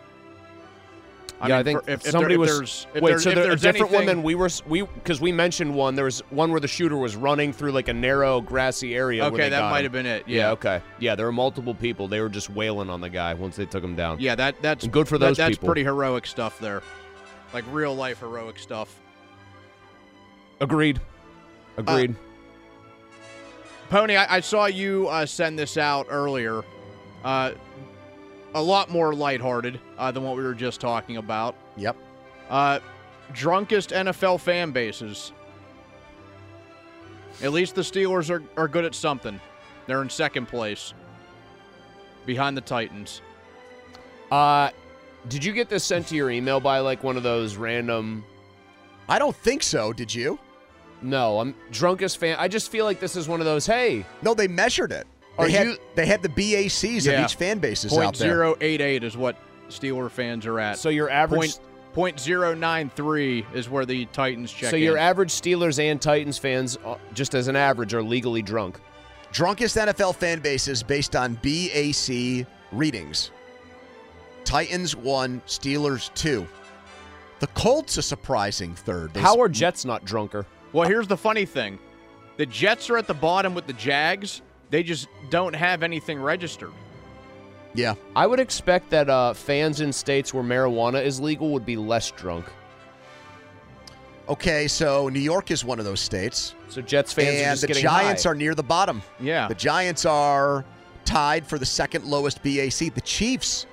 Yeah, 1.50 1.58
I 1.60 1.64
think 1.64 1.84
for- 1.84 1.90
if, 1.92 2.06
if 2.06 2.12
somebody 2.12 2.34
there, 2.36 2.40
was. 2.40 2.50
if 2.50 2.58
there's, 2.58 2.88
if 2.96 3.02
wait, 3.02 3.10
there's, 3.12 3.24
so 3.24 3.30
if 3.30 3.36
they're 3.36 3.44
a 3.44 3.48
there's 3.48 3.62
different 3.62 3.92
one 3.92 4.06
than 4.06 4.24
we 4.24 4.36
were. 4.36 4.50
We 4.68 4.82
because 4.84 5.20
we 5.22 5.32
mentioned 5.32 5.74
one. 5.76 5.96
There 5.96 6.06
was 6.06 6.20
one 6.30 6.52
where 6.52 6.60
the 6.60 6.68
shooter 6.68 6.98
was 6.98 7.16
running 7.16 7.54
through 7.54 7.72
like 7.72 7.88
a 7.88 7.94
narrow 7.94 8.42
grassy 8.42 8.96
area. 8.96 9.26
Okay, 9.26 9.50
that 9.50 9.70
might 9.72 9.80
him. 9.80 9.84
have 9.86 9.92
been 9.92 10.06
it, 10.06 10.24
Yeah. 10.28 10.38
yeah. 10.38 10.52
Okay. 10.52 10.82
Yeah, 11.00 11.16
there 11.16 11.26
were 11.26 11.32
multiple 11.32 11.74
people. 11.76 12.08
They 12.08 12.20
were 12.22 12.30
just 12.30 12.50
wailing 12.50 12.90
on 12.90 13.02
the 13.02 13.10
guy 13.10 13.34
once 13.34 13.56
they 13.56 13.66
took 13.66 13.84
him 13.84 13.96
down. 13.96 14.20
Yeah, 14.20 14.36
that 14.36 14.62
that's 14.62 14.84
And 14.84 14.94
good 14.94 15.08
for 15.08 15.18
that- 15.18 15.28
those 15.28 15.38
that's 15.38 15.58
people. 15.58 15.68
pretty 15.68 15.84
heroic 15.84 16.26
stuff 16.28 16.60
there, 16.60 16.82
like 17.54 17.66
real 17.72 17.96
life 17.96 18.20
heroic 18.20 18.58
stuff. 18.60 19.00
Agreed. 20.60 21.02
Agreed. 21.78 22.16
Pony, 23.90 24.16
I, 24.16 24.38
I 24.38 24.40
saw 24.40 24.66
you 24.66 25.08
uh, 25.10 25.26
send 25.26 25.58
this 25.60 25.78
out 25.78 26.08
earlier. 26.10 26.64
Uh, 27.24 27.52
a 28.56 28.62
lot 28.62 28.90
more 28.90 29.14
lighthearted 29.14 29.80
uh, 29.98 30.12
than 30.12 30.24
what 30.24 30.38
we 30.38 30.44
were 30.44 30.54
just 30.54 30.80
talking 30.80 31.18
about. 31.18 31.56
Yep. 31.78 31.96
Uh, 32.50 32.80
drunkest 33.34 33.90
NFL 33.90 34.40
fan 34.40 34.72
bases. 34.72 35.32
At 37.42 37.52
least 37.52 37.76
the 37.76 37.82
Steelers 37.82 38.30
are, 38.30 38.44
are 38.56 38.68
good 38.68 38.86
at 38.86 38.96
something. 38.96 39.40
They're 39.88 40.02
in 40.02 40.10
second 40.10 40.48
place, 40.48 40.94
behind 42.26 42.56
the 42.56 42.62
Titans. 42.62 43.22
Uh, 44.32 44.70
did 45.28 45.44
you 45.44 45.52
get 45.54 45.70
this 45.70 45.84
sent 45.84 46.08
to 46.08 46.16
your 46.16 46.30
email 46.30 46.60
by 46.60 46.80
like 46.80 47.04
one 47.04 47.18
of 47.18 47.24
those 47.24 47.56
random? 47.56 48.24
I 49.10 49.20
don't 49.20 49.36
think 49.36 49.64
so. 49.64 49.94
Did 49.94 50.14
you? 50.14 50.40
No, 51.02 51.40
I'm 51.40 51.54
drunkest 51.72 52.18
fan. 52.18 52.38
I 52.40 52.48
just 52.48 52.72
feel 52.72 52.86
like 52.86 53.00
this 53.00 53.16
is 53.16 53.28
one 53.28 53.42
of 53.42 53.46
those. 53.46 53.66
Hey, 53.66 54.06
No, 54.22 54.34
they 54.34 54.48
measured 54.48 54.92
it. 54.92 55.06
They 55.38 55.44
Are 55.46 55.50
had, 55.50 55.78
they 55.96 56.06
had 56.06 56.22
the 56.22 56.30
BACs 56.30 57.06
Yeah. 57.06 57.14
of 57.14 57.26
each 57.26 57.36
fan 57.36 57.60
bases 57.60 57.92
Point 57.92 58.06
out 58.06 58.16
there. 58.16 58.30
zero 58.30 58.56
eight 58.62 58.82
eight 58.82 59.04
is 59.04 59.18
what 59.18 59.36
Steeler 59.70 60.10
fans 60.12 60.46
are 60.46 60.60
at. 60.60 60.78
so 60.78 60.90
your 60.90 61.10
average. 61.10 61.40
Point 61.40 61.60
point 61.94 62.20
zero 62.20 62.54
nine 62.56 62.90
three 62.96 63.46
is 63.54 63.70
where 63.70 63.86
the 63.86 64.06
Titans 64.08 64.52
check 64.52 64.70
so 64.72 64.76
in. 64.78 64.84
your 64.84 64.98
average 64.98 65.30
Steelers 65.32 65.80
and 65.80 66.02
Titans 66.02 66.38
fans, 66.38 66.78
uh, 66.86 66.96
just 67.14 67.34
as 67.36 67.48
an 67.48 67.56
average, 67.56 67.94
are 67.94 68.04
legally 68.04 68.42
drunk. 68.42 68.80
Drunkest 69.32 69.76
NFL 69.78 70.16
fan 70.16 70.40
bases 70.40 70.84
based 70.84 71.16
on 71.16 71.36
BAC 71.42 72.46
readings. 72.72 73.32
Titans 74.46 74.96
one, 74.96 75.42
Steelers 75.48 76.14
two. 76.14 76.48
The 77.40 77.48
Colts 77.48 77.98
a 77.98 78.02
surprising 78.02 78.74
third. 78.76 79.14
They 79.14 79.22
How 79.22 79.40
are 79.42 79.50
Jets 79.50 79.86
not 79.86 80.06
drunker? 80.06 80.46
Well, 80.74 80.88
here's 80.88 81.08
the 81.08 81.18
funny 81.18 81.46
thing: 81.46 81.80
the 82.38 82.46
Jets 82.46 82.90
are 82.90 82.98
at 82.98 83.08
the 83.08 83.14
bottom 83.14 83.54
with 83.56 83.68
the 83.68 83.74
Jags. 83.74 84.42
They 84.74 84.82
just 84.82 85.08
don't 85.30 85.54
have 85.54 85.84
anything 85.84 86.20
registered. 86.20 86.72
Yeah. 87.76 87.94
I 88.16 88.26
would 88.26 88.40
expect 88.40 88.90
that 88.90 89.08
uh, 89.08 89.36
fans 89.36 89.82
in 89.82 89.94
states 89.94 90.34
where 90.34 90.44
marijuana 90.44 91.06
is 91.06 91.20
legal 91.20 91.50
would 91.52 91.64
be 91.64 91.76
less 91.78 92.10
drunk. 92.10 92.46
Okay, 94.28 94.68
so 94.68 95.10
New 95.10 95.20
York 95.20 95.52
is 95.52 95.64
one 95.64 95.78
of 95.78 95.86
those 95.86 96.00
states. 96.00 96.56
So 96.70 96.82
Jets 96.82 97.14
fans 97.14 97.28
are 97.28 97.32
and 97.44 97.52
just 97.52 97.62
the 97.62 97.68
getting 97.68 97.84
Giants 97.84 98.24
high. 98.24 98.32
are 98.32 98.34
near 98.36 98.56
the 98.56 98.64
bottom. 98.64 99.04
Yeah. 99.20 99.48
The 99.48 99.54
Giants 99.54 100.06
are 100.08 100.66
tied 101.06 101.46
for 101.46 101.60
the 101.60 101.68
second 101.68 102.06
lowest 102.06 102.42
BAC. 102.42 102.96
The 102.96 103.02
Chiefs 103.04 103.68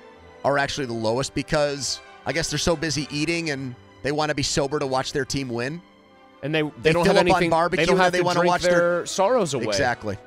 are 0.45 0.59
actually 0.59 0.87
the 0.87 0.93
lowest 0.93 1.33
because 1.33 1.99
I 2.27 2.35
guess 2.35 2.51
they're 2.51 2.59
so 2.59 2.77
busy 2.77 3.09
eating 3.11 3.49
and 3.49 3.75
they 4.03 4.13
want 4.13 4.29
to 4.29 4.35
be 4.35 4.43
sober 4.43 4.79
to 4.79 4.87
watch 4.87 5.15
their 5.15 5.25
team 5.25 5.49
win. 5.49 5.81
and 6.43 6.55
they 6.55 6.61
They, 6.61 6.71
they 6.83 6.93
don't 6.93 7.05
fill 7.07 7.15
have 7.15 7.27
up 7.27 7.27
anything. 7.27 7.45
on 7.45 7.59
barbecue 7.59 7.87
they 7.87 7.87
don't 7.87 7.95
and 7.97 8.03
have 8.05 8.13
they 8.13 8.19
to 8.19 8.25
want 8.25 8.37
to 8.37 8.41
drink 8.41 8.51
watch 8.53 8.63
their 8.65 9.07
sorrows 9.07 9.55
away. 9.55 9.65
Exactly. 9.65 10.19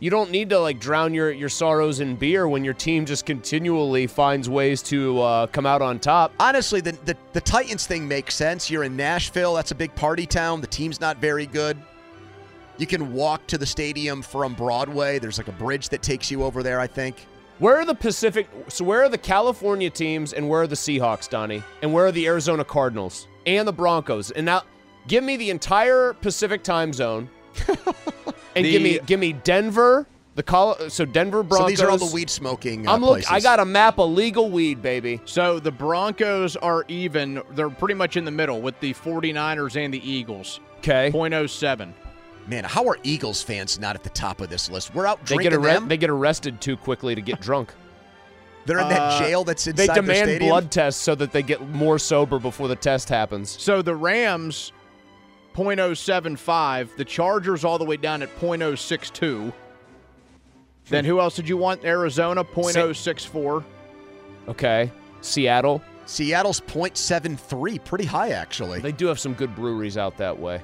You 0.00 0.08
don't 0.08 0.30
need 0.30 0.48
to 0.48 0.58
like 0.58 0.80
drown 0.80 1.12
your, 1.12 1.30
your 1.30 1.50
sorrows 1.50 2.00
in 2.00 2.16
beer 2.16 2.48
when 2.48 2.64
your 2.64 2.72
team 2.72 3.04
just 3.04 3.26
continually 3.26 4.06
finds 4.06 4.48
ways 4.48 4.82
to 4.84 5.20
uh, 5.20 5.46
come 5.48 5.66
out 5.66 5.82
on 5.82 5.98
top. 5.98 6.32
Honestly, 6.40 6.80
the, 6.80 6.92
the 7.04 7.16
the 7.34 7.40
Titans 7.40 7.86
thing 7.86 8.08
makes 8.08 8.34
sense. 8.34 8.70
You're 8.70 8.84
in 8.84 8.96
Nashville. 8.96 9.54
That's 9.54 9.72
a 9.72 9.74
big 9.74 9.94
party 9.94 10.24
town. 10.24 10.62
The 10.62 10.66
team's 10.66 11.00
not 11.00 11.18
very 11.18 11.44
good. 11.44 11.76
You 12.78 12.86
can 12.86 13.12
walk 13.12 13.46
to 13.48 13.58
the 13.58 13.66
stadium 13.66 14.22
from 14.22 14.54
Broadway. 14.54 15.18
There's 15.18 15.36
like 15.36 15.48
a 15.48 15.52
bridge 15.52 15.90
that 15.90 16.00
takes 16.00 16.30
you 16.30 16.44
over 16.44 16.62
there, 16.62 16.80
I 16.80 16.86
think. 16.86 17.26
Where 17.58 17.76
are 17.76 17.84
the 17.84 17.94
Pacific? 17.94 18.48
So 18.68 18.86
where 18.86 19.02
are 19.02 19.10
the 19.10 19.18
California 19.18 19.90
teams 19.90 20.32
and 20.32 20.48
where 20.48 20.62
are 20.62 20.66
the 20.66 20.76
Seahawks, 20.76 21.28
Donnie? 21.28 21.62
And 21.82 21.92
where 21.92 22.06
are 22.06 22.12
the 22.12 22.26
Arizona 22.26 22.64
Cardinals 22.64 23.28
and 23.44 23.68
the 23.68 23.72
Broncos? 23.72 24.30
And 24.30 24.46
now, 24.46 24.62
give 25.08 25.22
me 25.22 25.36
the 25.36 25.50
entire 25.50 26.14
Pacific 26.14 26.62
time 26.62 26.94
zone, 26.94 27.28
and 28.56 28.64
give 28.66 28.82
me 28.82 28.98
give 29.06 29.20
me 29.20 29.32
Denver, 29.32 30.06
the 30.34 30.42
Col- 30.42 30.76
so 30.90 31.04
Denver 31.04 31.42
Broncos. 31.42 31.66
So 31.66 31.70
these 31.70 31.80
are 31.82 31.90
all 31.90 31.98
the 31.98 32.12
weed 32.14 32.30
smoking 32.30 32.86
uh, 32.88 32.92
I'm 32.94 33.00
look. 33.00 33.10
places. 33.22 33.30
I 33.30 33.40
got 33.40 33.60
a 33.60 33.64
map 33.64 33.98
of 33.98 34.10
legal 34.10 34.50
weed, 34.50 34.82
baby. 34.82 35.20
So 35.24 35.58
the 35.60 35.70
Broncos 35.72 36.56
are 36.56 36.84
even. 36.88 37.42
They're 37.52 37.70
pretty 37.70 37.94
much 37.94 38.16
in 38.16 38.24
the 38.24 38.30
middle 38.30 38.60
with 38.60 38.78
the 38.80 38.94
49ers 38.94 39.76
and 39.82 39.92
the 39.94 40.10
Eagles. 40.10 40.60
Okay. 40.78 41.10
0.07. 41.12 41.92
Man, 42.46 42.64
how 42.64 42.86
are 42.88 42.98
Eagles 43.02 43.42
fans 43.42 43.78
not 43.78 43.94
at 43.96 44.02
the 44.02 44.08
top 44.10 44.40
of 44.40 44.48
this 44.48 44.70
list? 44.70 44.94
We're 44.94 45.06
out 45.06 45.24
They 45.26 45.36
get 45.36 45.52
arre- 45.52 45.62
them. 45.62 45.88
they 45.88 45.96
get 45.98 46.10
arrested 46.10 46.60
too 46.60 46.76
quickly 46.76 47.14
to 47.14 47.20
get 47.20 47.40
drunk. 47.42 47.72
They're 48.66 48.78
in 48.78 48.88
that 48.88 49.00
Uh, 49.00 49.18
jail 49.20 49.44
that's 49.44 49.64
They 49.64 49.70
inside 49.72 49.88
they 49.88 50.00
demand 50.00 50.40
blood 50.40 50.70
tests 50.70 51.00
so 51.00 51.14
that 51.14 51.32
they 51.32 51.42
get 51.42 51.60
more 51.70 51.98
sober 51.98 52.38
before 52.38 52.66
the 52.68 52.76
test 52.76 53.08
happens. 53.08 53.50
So 53.60 53.82
the 53.82 53.94
Rams 53.94 54.72
0.075, 55.54 56.96
the 56.96 57.04
Chargers 57.04 57.64
all 57.64 57.78
the 57.78 57.84
way 57.84 57.96
down 57.96 58.22
at 58.22 58.34
0.062. 58.38 59.52
Then 60.88 61.04
who 61.04 61.20
else 61.20 61.36
did 61.36 61.48
you 61.48 61.56
want? 61.56 61.84
Arizona 61.84 62.44
0.064. 62.44 63.64
Okay. 64.48 64.90
Seattle. 65.20 65.82
Seattle's 66.06 66.60
0.73, 66.60 67.84
pretty 67.84 68.04
high 68.04 68.30
actually. 68.30 68.80
They 68.80 68.90
do 68.92 69.06
have 69.06 69.20
some 69.20 69.34
good 69.34 69.54
breweries 69.54 69.96
out 69.96 70.16
that 70.16 70.36
way. 70.38 70.60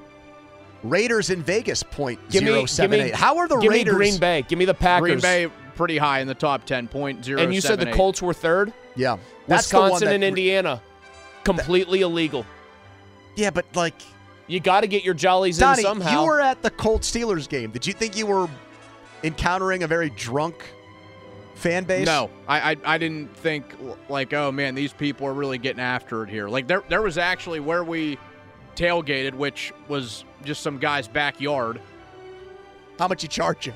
Raiders 0.83 1.31
in 1.31 1.43
Vegas 1.43 1.83
point 1.83 2.19
Give 2.31 2.43
me, 2.43 2.65
give 2.77 2.91
me. 2.91 3.11
How 3.11 3.39
are 3.39 3.49
the 3.49 3.57
give 3.57 3.71
Raiders? 3.71 3.93
me 3.93 3.97
Green 3.97 4.19
Bay. 4.19 4.43
Give 4.49 4.59
me 4.59 4.65
the 4.65 4.75
Packers. 4.75 5.09
Green 5.09 5.21
Bay 5.21 5.53
pretty 5.77 5.99
high 5.99 6.21
in 6.21 6.27
the 6.27 6.35
top 6.35 6.65
10, 6.65 6.89
0.078. 6.89 7.41
And 7.43 7.55
you 7.55 7.61
said 7.61 7.79
the 7.79 7.93
Colts 7.93 8.21
were 8.21 8.35
third. 8.35 8.73
Yeah, 8.97 9.19
that's 9.47 9.71
the 9.71 9.77
one 9.79 9.85
Wisconsin 9.93 10.09
that- 10.09 10.15
and 10.17 10.25
Indiana, 10.25 10.83
completely 11.45 12.01
illegal. 12.01 12.45
Yeah, 13.37 13.51
but 13.51 13.67
like 13.75 13.95
You 14.47 14.60
got 14.60 14.82
to 14.82 14.86
get 14.86 15.05
your 15.05 15.14
jollies 15.14 15.59
Donnie, 15.59 15.81
in 15.81 15.86
somehow. 15.86 16.20
you 16.20 16.27
were 16.27 16.40
at 16.40 16.62
the 16.62 16.70
Colts 16.70 17.10
Steelers 17.10 17.48
game. 17.48 17.70
Did 17.70 17.86
you 17.86 17.93
think 17.93 18.16
you 18.16 18.27
were 18.27 18.48
encountering 19.24 19.82
a 19.82 19.86
very 19.86 20.10
drunk 20.10 20.73
fan 21.55 21.85
base? 21.85 22.06
No, 22.06 22.31
I, 22.47 22.73
I 22.73 22.77
I 22.85 22.98
didn't 22.98 23.36
think 23.36 23.74
like, 24.09 24.32
oh 24.32 24.52
man, 24.52 24.74
these 24.74 24.93
people 24.93 25.27
are 25.27 25.35
really 25.35 25.59
getting 25.59 25.81
after 25.81 26.23
it 26.23 26.28
here. 26.28 26.48
Like 26.48 26.68
there 26.68 26.82
there 26.89 27.02
was 27.02 27.18
actually 27.18 27.60
where 27.60 27.82
we 27.82 28.18
tailgated, 28.77 29.35
which 29.35 29.73
was 29.89 30.24
just 30.44 30.62
some 30.62 30.78
guy's 30.78 31.09
backyard. 31.09 31.81
How 32.98 33.09
much 33.09 33.23
you 33.23 33.28
charge 33.28 33.66
you? 33.66 33.73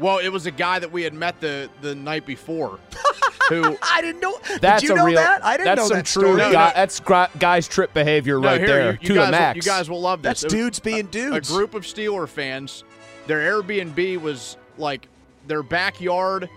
Well, 0.00 0.18
it 0.18 0.28
was 0.28 0.46
a 0.46 0.50
guy 0.50 0.78
that 0.78 0.90
we 0.90 1.02
had 1.02 1.14
met 1.14 1.40
the 1.40 1.70
the 1.80 1.94
night 1.94 2.26
before. 2.26 2.78
who 3.48 3.76
I 3.82 4.00
didn't 4.00 4.20
know. 4.20 4.38
That's 4.60 4.80
Did 4.82 4.88
you 4.88 4.94
a 4.94 4.98
know 4.98 5.04
real. 5.06 5.16
that? 5.16 5.44
I 5.44 5.56
didn't 5.56 5.66
that's 5.66 5.78
know 5.82 5.88
some 5.88 5.96
that 5.98 6.06
true. 6.06 6.22
story. 6.22 6.36
No, 6.38 6.52
guy, 6.52 6.68
no. 6.68 6.72
That's 6.74 7.00
gra- 7.00 7.30
guy's 7.38 7.68
trip 7.68 7.92
behavior 7.92 8.40
No, 8.40 8.48
right 8.48 8.58
here, 8.58 8.66
there 8.68 8.92
you, 8.92 8.98
you 9.02 9.08
to 9.08 9.14
guys 9.14 9.26
the 9.26 9.30
max. 9.32 9.56
you 9.56 9.62
guys 9.62 9.90
will 9.90 10.00
love 10.00 10.22
this. 10.22 10.40
That's 10.40 10.44
It 10.44 10.46
was 10.46 10.52
dudes 10.54 10.80
being 10.80 11.00
a, 11.00 11.10
dudes. 11.10 11.50
A 11.50 11.52
group 11.52 11.74
of 11.74 11.82
Steeler 11.84 12.28
fans. 12.28 12.84
Their 13.26 13.62
Airbnb 13.62 14.20
was 14.20 14.56
like 14.78 15.08
their 15.46 15.62
backyard, 15.62 16.48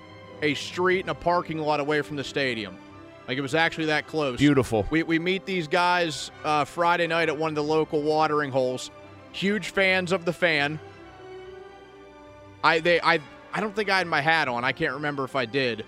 a 0.41 0.53
street, 0.53 1.01
and 1.01 1.09
a 1.09 1.15
parking 1.15 1.59
lot 1.59 1.79
away 1.79 2.01
from 2.01 2.15
the 2.15 2.23
stadium. 2.23 2.77
Like 3.27 3.37
it 3.37 3.41
was 3.41 3.55
actually 3.55 3.87
that 3.87 4.07
close. 4.07 4.37
Beautiful. 4.37 4.85
We, 4.89 5.03
we 5.03 5.19
meet 5.19 5.45
these 5.45 5.67
guys 5.67 6.31
uh, 6.45 6.63
Friday 6.63 7.07
night 7.07 7.27
at 7.27 7.37
one 7.37 7.49
of 7.49 7.55
the 7.55 7.63
local 7.63 8.01
watering 8.01 8.51
holes. 8.51 8.89
Huge 9.33 9.69
fans 9.69 10.13
of 10.13 10.23
the 10.23 10.31
fan. 10.33 10.79
I 12.67 12.79
they 12.79 12.99
I 13.01 13.19
I 13.53 13.59
don't 13.61 13.75
think 13.75 13.89
I 13.89 13.97
had 13.97 14.07
my 14.07 14.21
hat 14.21 14.47
on. 14.47 14.63
I 14.65 14.71
can't 14.71 14.93
remember 14.93 15.23
if 15.23 15.35
I 15.35 15.45
did. 15.45 15.85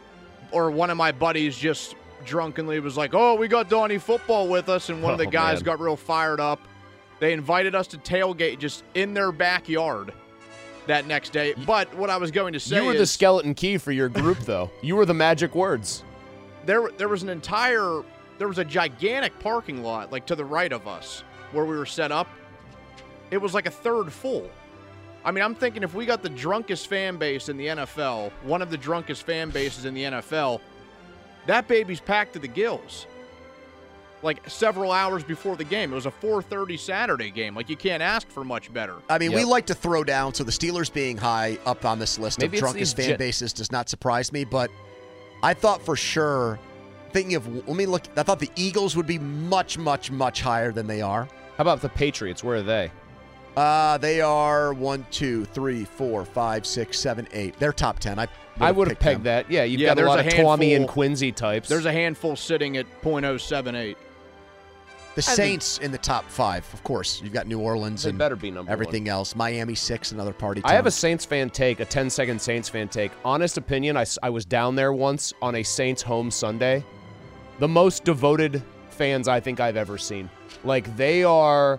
Or 0.51 0.71
one 0.71 0.89
of 0.89 0.97
my 0.97 1.11
buddies 1.11 1.57
just 1.57 1.95
drunkenly 2.25 2.79
was 2.79 2.97
like, 2.97 3.11
"Oh, 3.13 3.35
we 3.35 3.47
got 3.47 3.69
Donnie 3.69 3.97
football 3.97 4.47
with 4.47 4.69
us," 4.69 4.89
and 4.89 5.03
one 5.03 5.11
of 5.13 5.19
the 5.19 5.27
Oh, 5.27 5.31
guys 5.31 5.57
man. 5.59 5.63
got 5.65 5.79
real 5.79 5.95
fired 5.95 6.39
up. 6.39 6.59
They 7.19 7.33
invited 7.33 7.75
us 7.75 7.87
to 7.87 7.97
tailgate 7.97 8.59
just 8.59 8.83
in 8.95 9.13
their 9.13 9.31
backyard 9.31 10.13
that 10.87 11.05
next 11.05 11.31
day. 11.33 11.53
But 11.67 11.93
what 11.95 12.09
I 12.09 12.17
was 12.17 12.31
going 12.31 12.53
to 12.53 12.59
say 12.59 12.77
you 12.77 12.85
were 12.85 12.97
the 12.97 13.05
skeleton 13.05 13.53
key 13.53 13.77
for 13.77 13.91
your 13.91 14.09
group, 14.09 14.39
though. 14.39 14.71
You 14.81 14.95
were 14.95 15.05
the 15.05 15.13
magic 15.13 15.53
words. 15.53 16.03
there 16.65 16.89
there 16.97 17.09
was 17.09 17.21
an 17.23 17.29
entire 17.29 18.01
there 18.37 18.47
was 18.47 18.57
a 18.57 18.65
gigantic 18.65 19.37
parking 19.39 19.83
lot 19.83 20.11
like 20.13 20.25
to 20.27 20.35
the 20.35 20.45
right 20.45 20.71
of 20.71 20.87
us 20.87 21.23
where 21.51 21.65
we 21.65 21.75
were 21.77 21.85
set 21.85 22.11
up. 22.11 22.27
It 23.31 23.37
was 23.37 23.53
like 23.53 23.67
a 23.67 23.71
third 23.71 24.11
full. 24.11 24.49
I 25.23 25.31
mean, 25.31 25.43
I'm 25.43 25.55
thinking 25.55 25.83
if 25.83 25.93
we 25.93 26.05
got 26.05 26.21
the 26.23 26.29
drunkest 26.29 26.87
fan 26.87 27.17
base 27.17 27.49
in 27.49 27.57
the 27.57 27.67
NFL, 27.67 28.31
one 28.43 28.61
of 28.61 28.71
the 28.71 28.77
drunkest 28.77 29.23
fan 29.23 29.49
bases 29.49 29.85
in 29.85 29.93
the 29.93 30.03
NFL, 30.03 30.61
that 31.45 31.67
baby's 31.67 31.99
packed 31.99 32.33
to 32.33 32.39
the 32.39 32.47
gills. 32.47 33.05
Like 34.21 34.49
several 34.49 34.91
hours 34.91 35.23
before 35.23 35.55
the 35.55 35.63
game. 35.63 35.93
It 35.93 35.95
was 35.95 36.05
a 36.05 36.11
4:30 36.11 36.77
Saturday 36.77 37.31
game. 37.31 37.55
Like 37.55 37.69
you 37.69 37.77
can't 37.77 38.03
ask 38.03 38.27
for 38.29 38.43
much 38.43 38.71
better. 38.73 38.95
I 39.09 39.17
mean, 39.17 39.31
we 39.31 39.45
like 39.45 39.65
to 39.67 39.73
throw 39.73 40.03
down, 40.03 40.33
so 40.33 40.43
the 40.43 40.51
Steelers 40.51 40.91
being 40.91 41.15
high 41.15 41.57
up 41.65 41.85
on 41.85 41.99
this 41.99 42.19
list 42.19 42.39
Maybe 42.39 42.57
of 42.57 42.61
drunkest 42.63 42.97
fan 42.97 43.09
jet- 43.09 43.17
bases 43.17 43.53
does 43.53 43.71
not 43.71 43.87
surprise 43.87 44.33
me. 44.33 44.43
But 44.43 44.71
I 45.41 45.53
thought 45.53 45.81
for 45.81 45.95
sure, 45.95 46.59
thinking 47.13 47.35
of, 47.35 47.47
let 47.47 47.77
me 47.77 47.85
look. 47.85 48.03
I 48.17 48.23
thought 48.23 48.39
the 48.39 48.51
Eagles 48.57 48.97
would 48.97 49.07
be 49.07 49.19
much, 49.19 49.77
much, 49.77 50.11
much 50.11 50.41
higher 50.41 50.73
than 50.73 50.85
they 50.85 51.01
are. 51.01 51.29
How 51.55 51.61
about 51.61 51.79
the 51.81 51.89
Patriots? 51.89 52.43
Where 52.43 52.57
are 52.57 52.61
they? 52.61 52.91
Uh, 53.59 53.97
they 53.97 54.21
are 54.21 54.71
one, 54.73 55.05
two, 55.11 55.43
three, 55.43 55.83
four, 55.83 56.23
five, 56.23 56.65
six, 56.65 56.97
seven, 56.97 57.27
eight. 57.33 57.59
They're 57.59 57.73
top 57.73 57.99
ten. 57.99 58.17
I 58.17 58.29
I 58.57 58.71
would 58.71 58.87
have 58.87 58.95
picked 58.95 59.01
pegged 59.03 59.17
them. 59.17 59.23
that. 59.23 59.51
Yeah, 59.51 59.65
you've 59.65 59.81
Yeah, 59.81 59.95
got 59.95 60.01
a 60.01 60.07
lot 60.07 60.19
a 60.19 60.25
of 60.25 60.33
Tommy 60.33 60.75
and 60.75 60.87
Quincy 60.87 61.33
types. 61.33 61.67
There's 61.67 61.85
a 61.85 61.91
handful 61.91 62.37
sitting 62.37 62.77
at 62.77 62.85
.078. 63.01 63.97
The 65.15 65.21
Saints 65.21 65.79
in 65.79 65.91
the 65.91 65.97
top 65.97 66.23
five, 66.29 66.65
of 66.73 66.81
course. 66.85 67.21
You've 67.21 67.33
got 67.33 67.47
New 67.47 67.59
Orleans 67.59 68.05
and 68.05 68.17
better 68.17 68.37
be 68.37 68.49
number 68.49 68.71
everything 68.71 69.09
else. 69.09 69.35
Miami 69.35 69.75
six, 69.75 70.13
another 70.13 70.31
party. 70.31 70.61
I 70.63 70.71
have 70.73 70.85
a. 70.85 70.91
Saints 70.91 71.25
fan 71.25 71.49
take, 71.49 71.81
a 71.81 71.85
10 71.85 72.09
second 72.09 72.41
Saints 72.41 72.69
fan 72.69 72.87
take. 72.87 73.11
Honest 73.25 73.57
opinion, 73.57 73.97
I, 73.97 74.05
I 74.23 74.29
was 74.29 74.45
down 74.45 74.75
there 74.75 74.93
once 74.93 75.33
on 75.41 75.55
a 75.55 75.63
Saints 75.63 76.01
home 76.01 76.31
Sunday. 76.31 76.85
The 77.59 77.67
most 77.67 78.05
devoted 78.05 78.63
fans 78.89 79.27
I 79.27 79.41
think 79.41 79.59
I've 79.59 79.75
ever 79.75 79.97
seen. 79.97 80.29
Like, 80.63 80.95
they 80.95 81.25
are, 81.25 81.77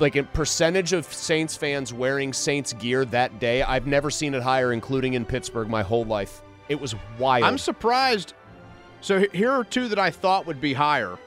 like, 0.00 0.16
a 0.16 0.22
percentage 0.22 0.92
of 0.92 1.04
Saints 1.06 1.56
fans 1.56 1.92
wearing 1.92 2.32
Saints 2.32 2.72
gear 2.74 3.04
that 3.06 3.38
day. 3.38 3.62
I've 3.62 3.86
never 3.86 4.10
seen 4.10 4.34
it 4.34 4.42
higher, 4.42 4.72
including 4.72 5.14
in 5.14 5.24
Pittsburgh, 5.24 5.68
my 5.68 5.82
whole 5.82 6.04
life. 6.04 6.42
It 6.68 6.80
was 6.80 6.94
wild. 7.18 7.44
I'm 7.44 7.58
surprised. 7.58 8.34
So 9.00 9.24
here 9.32 9.50
are 9.50 9.64
two 9.64 9.88
that 9.88 9.98
I 9.98 10.10
thought 10.10 10.46
would 10.46 10.60
be 10.60 10.72
higher. 10.72 11.18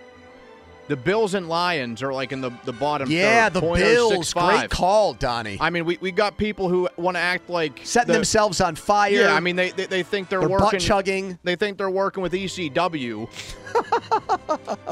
The 0.91 0.97
Bills 0.97 1.35
and 1.35 1.47
Lions 1.47 2.03
are 2.03 2.13
like 2.13 2.33
in 2.33 2.41
the, 2.41 2.51
the 2.65 2.73
bottom 2.73 3.09
Yeah, 3.09 3.47
third, 3.47 3.61
the 3.61 3.65
oh 3.65 3.75
Bills. 3.75 4.33
0.065. 4.33 4.57
Great 4.57 4.69
call, 4.69 5.13
Donnie. 5.13 5.57
I 5.61 5.69
mean, 5.69 5.85
we, 5.85 5.97
we 6.01 6.11
got 6.11 6.35
people 6.35 6.67
who 6.67 6.89
want 6.97 7.15
to 7.15 7.21
act 7.21 7.49
like 7.49 7.79
Setting 7.85 8.07
the- 8.07 8.13
themselves 8.15 8.59
on 8.59 8.75
fire. 8.75 9.09
Yeah, 9.09 9.33
I 9.33 9.39
mean 9.39 9.55
they 9.55 9.71
they, 9.71 9.85
they 9.85 10.03
think 10.03 10.27
they're, 10.27 10.41
They're 10.41 10.49
butt 10.49 10.63
working 10.63 10.81
chugging. 10.81 11.39
They 11.43 11.55
think 11.55 11.77
they're 11.77 11.89
working 11.89 12.21
with 12.21 12.33
ECW. 12.33 13.29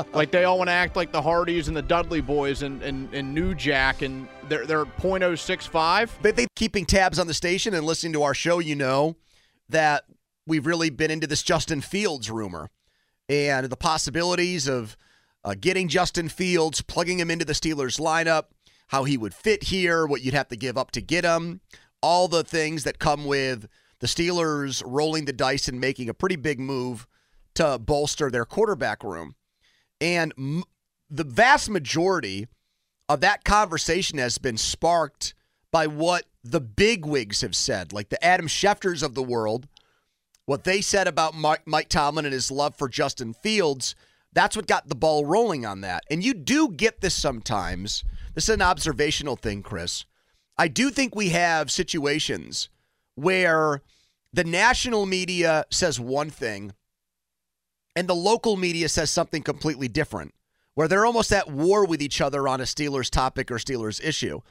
like 0.14 0.32
they 0.32 0.46
all 0.46 0.58
want 0.58 0.70
to 0.70 0.74
act 0.74 0.96
like 0.96 1.12
the 1.12 1.22
Hardys 1.22 1.68
and 1.68 1.76
the 1.76 1.82
Dudley 1.82 2.22
Boyz 2.22 2.64
and, 2.64 2.82
and, 2.82 3.14
and 3.14 3.36
New 3.36 3.54
Jack 3.54 4.02
and 4.02 4.26
they're 4.48 4.66
they're 4.66 4.86
.065. 4.86 6.12
But 6.22 6.38
they 6.38 6.48
keeping 6.56 6.86
tabs 6.86 7.20
on 7.20 7.28
the 7.28 7.34
station 7.34 7.74
and 7.74 7.86
listening 7.86 8.14
to 8.14 8.24
our 8.24 8.34
show, 8.34 8.60
you 8.60 8.76
know 8.76 9.18
that 9.68 10.06
we've 10.48 10.66
really 10.66 10.92
been 10.92 11.12
into 11.12 11.28
this 11.28 11.44
Justin 11.44 11.82
Fields 11.82 12.32
rumor 12.32 12.70
and 13.28 13.66
the 13.68 13.76
possibilities 13.76 14.66
of 14.70 14.96
uh, 15.44 15.56
getting 15.60 15.88
Justin 15.88 16.30
Fields, 16.30 16.82
plugging 16.82 17.20
him 17.20 17.32
into 17.32 17.46
the 17.46 17.54
Steelers 17.54 18.00
lineup, 18.00 18.46
how 18.88 19.04
he 19.04 19.18
would 19.18 19.34
fit 19.34 19.64
here, 19.64 20.06
what 20.06 20.22
you'd 20.22 20.34
have 20.34 20.50
to 20.50 20.56
give 20.56 20.78
up 20.78 20.92
to 20.92 21.02
get 21.02 21.24
him, 21.24 21.62
all 22.02 22.28
the 22.28 22.44
things 22.44 22.84
that 22.84 23.00
come 23.00 23.26
with 23.26 23.68
the 24.00 24.08
Steelers 24.08 24.82
rolling 24.86 25.26
the 25.26 25.34
dice 25.34 25.68
and 25.68 25.80
making 25.80 26.10
a 26.10 26.14
pretty 26.14 26.36
big 26.36 26.60
move 26.60 27.06
to 27.56 27.78
bolster 27.78 28.32
their 28.32 28.46
quarterback 28.46 29.04
room. 29.04 29.36
And 30.00 30.34
m- 30.38 30.64
the 31.10 31.24
vast 31.24 31.70
majority 31.70 32.48
of 33.08 33.22
that 33.22 33.44
conversation 33.44 34.18
has 34.18 34.38
been 34.38 34.58
sparked 34.58 35.34
by 35.72 35.88
what 35.88 36.26
the 36.44 36.62
big 36.62 37.06
wigs 37.06 37.42
have 37.42 37.56
said, 37.56 37.92
like 37.92 38.10
the 38.10 38.24
Adam 38.24 38.48
Schefters 38.48 39.04
of 39.04 39.14
the 39.14 39.24
world, 39.24 39.68
what 40.46 40.64
they 40.64 40.82
said 40.82 41.08
about 41.08 41.36
Mike, 41.36 41.62
Mike 41.66 41.90
Tomlin 41.90 42.26
and 42.26 42.34
his 42.34 42.50
love 42.50 42.76
for 42.76 42.88
Justin 42.88 43.34
Fields. 43.34 43.96
That's 44.34 44.56
what 44.56 44.68
got 44.68 44.88
the 44.88 44.96
ball 44.96 45.26
rolling 45.26 45.66
on 45.66 45.82
that. 45.82 46.04
And 46.10 46.24
you 46.24 46.34
do 46.34 46.70
get 46.70 47.02
this 47.02 47.16
sometimes. 47.16 48.04
This 48.36 48.46
is 48.46 48.56
an 48.56 48.62
observational 48.62 49.36
thing, 49.36 49.64
Chris. 49.64 50.06
I 50.58 50.68
do 50.68 50.90
think 50.90 51.16
we 51.16 51.30
have 51.30 51.72
situations 51.72 52.70
where 53.16 53.82
the 54.32 54.44
national 54.44 55.06
media 55.06 55.66
says 55.72 56.00
one 56.00 56.30
thing 56.30 56.74
and 57.96 58.08
the 58.08 58.16
local 58.16 58.56
media 58.56 58.88
says 58.88 59.10
something 59.10 59.42
completely 59.42 59.88
different, 59.88 60.34
where 60.76 60.88
they're 60.88 61.06
almost 61.06 61.34
at 61.34 61.50
war 61.50 61.86
with 61.86 62.02
each 62.02 62.22
other 62.22 62.48
on 62.48 62.62
a 62.62 62.66
Steelers 62.66 63.10
topic 63.10 63.50
or 63.50 63.56
Steelers 63.56 64.04
issue. 64.04 64.42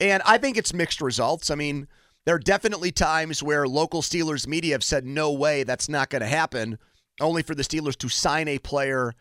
And 0.00 0.22
I 0.24 0.38
think 0.38 0.56
it's 0.56 0.72
mixed 0.72 1.00
results. 1.00 1.50
I 1.50 1.56
mean, 1.56 1.88
there 2.24 2.36
are 2.36 2.38
definitely 2.40 2.92
times 2.92 3.42
where 3.42 3.66
local 3.66 4.00
Steelers 4.00 4.46
media 4.46 4.74
have 4.74 4.84
said, 4.84 5.04
no 5.04 5.32
way, 5.32 5.64
that's 5.64 5.88
not 5.88 6.08
going 6.08 6.22
to 6.22 6.28
happen, 6.28 6.78
only 7.20 7.42
for 7.42 7.54
the 7.54 7.62
Steelers 7.62 7.96
to 7.98 8.08
sign 8.08 8.48
a 8.48 8.58
player 8.58 9.14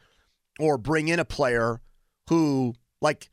or 0.59 0.77
bring 0.77 1.07
in 1.07 1.19
a 1.19 1.25
player 1.25 1.81
who, 2.29 2.75
like, 3.01 3.29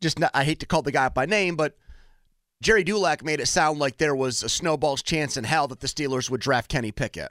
just 0.00 0.18
not, 0.18 0.30
I 0.34 0.44
hate 0.44 0.60
to 0.60 0.66
call 0.66 0.82
the 0.82 0.92
guy 0.92 1.08
by 1.08 1.26
name, 1.26 1.56
but 1.56 1.76
Gerry 2.62 2.84
Dulac 2.84 3.24
made 3.24 3.40
it 3.40 3.46
sound 3.46 3.78
like 3.78 3.98
there 3.98 4.14
was 4.14 4.42
a 4.42 4.48
snowball's 4.48 5.02
chance 5.02 5.36
in 5.36 5.44
hell 5.44 5.68
that 5.68 5.80
the 5.80 5.86
Steelers 5.86 6.30
would 6.30 6.40
draft 6.40 6.70
Kenny 6.70 6.92
Pickett. 6.92 7.30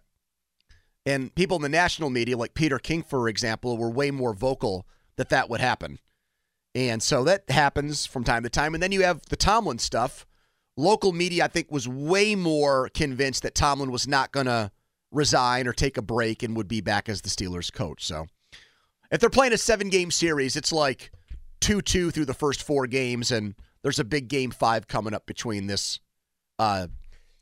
And 1.05 1.33
people 1.35 1.57
in 1.57 1.63
the 1.63 1.69
national 1.69 2.09
media, 2.09 2.37
like 2.37 2.53
Peter 2.53 2.79
King, 2.79 3.03
for 3.03 3.27
example, 3.27 3.77
were 3.77 3.89
way 3.89 4.11
more 4.11 4.33
vocal 4.33 4.85
that 5.17 5.29
that 5.29 5.49
would 5.49 5.59
happen. 5.59 5.99
And 6.75 7.03
so 7.03 7.23
that 7.25 7.49
happens 7.49 8.05
from 8.05 8.23
time 8.23 8.43
to 8.43 8.49
time. 8.49 8.73
And 8.73 8.81
then 8.81 8.91
you 8.91 9.03
have 9.03 9.21
the 9.29 9.35
Tomlin 9.35 9.79
stuff. 9.79 10.25
Local 10.75 11.11
media, 11.11 11.45
I 11.45 11.47
think, 11.47 11.71
was 11.71 11.87
way 11.87 12.35
more 12.35 12.89
convinced 12.89 13.43
that 13.43 13.53
Tomlin 13.53 13.91
was 13.91 14.07
not 14.07 14.31
going 14.31 14.47
to 14.47 14.71
resign 15.13 15.67
or 15.67 15.73
take 15.73 15.97
a 15.97 16.01
break 16.01 16.43
and 16.43 16.57
would 16.57 16.67
be 16.67 16.81
back 16.81 17.07
as 17.07 17.21
the 17.21 17.29
Steelers 17.29 17.71
coach. 17.71 18.05
So 18.05 18.25
if 19.11 19.19
they're 19.21 19.29
playing 19.29 19.53
a 19.53 19.57
seven 19.57 19.89
game 19.89 20.11
series, 20.11 20.55
it's 20.55 20.71
like 20.73 21.11
2 21.61 21.81
2 21.81 22.11
through 22.11 22.25
the 22.25 22.33
first 22.33 22.63
four 22.63 22.87
games. 22.87 23.31
And 23.31 23.55
there's 23.83 23.99
a 23.99 24.03
big 24.03 24.27
game 24.27 24.51
five 24.51 24.87
coming 24.87 25.13
up 25.13 25.25
between 25.25 25.67
this 25.67 25.99
uh, 26.59 26.87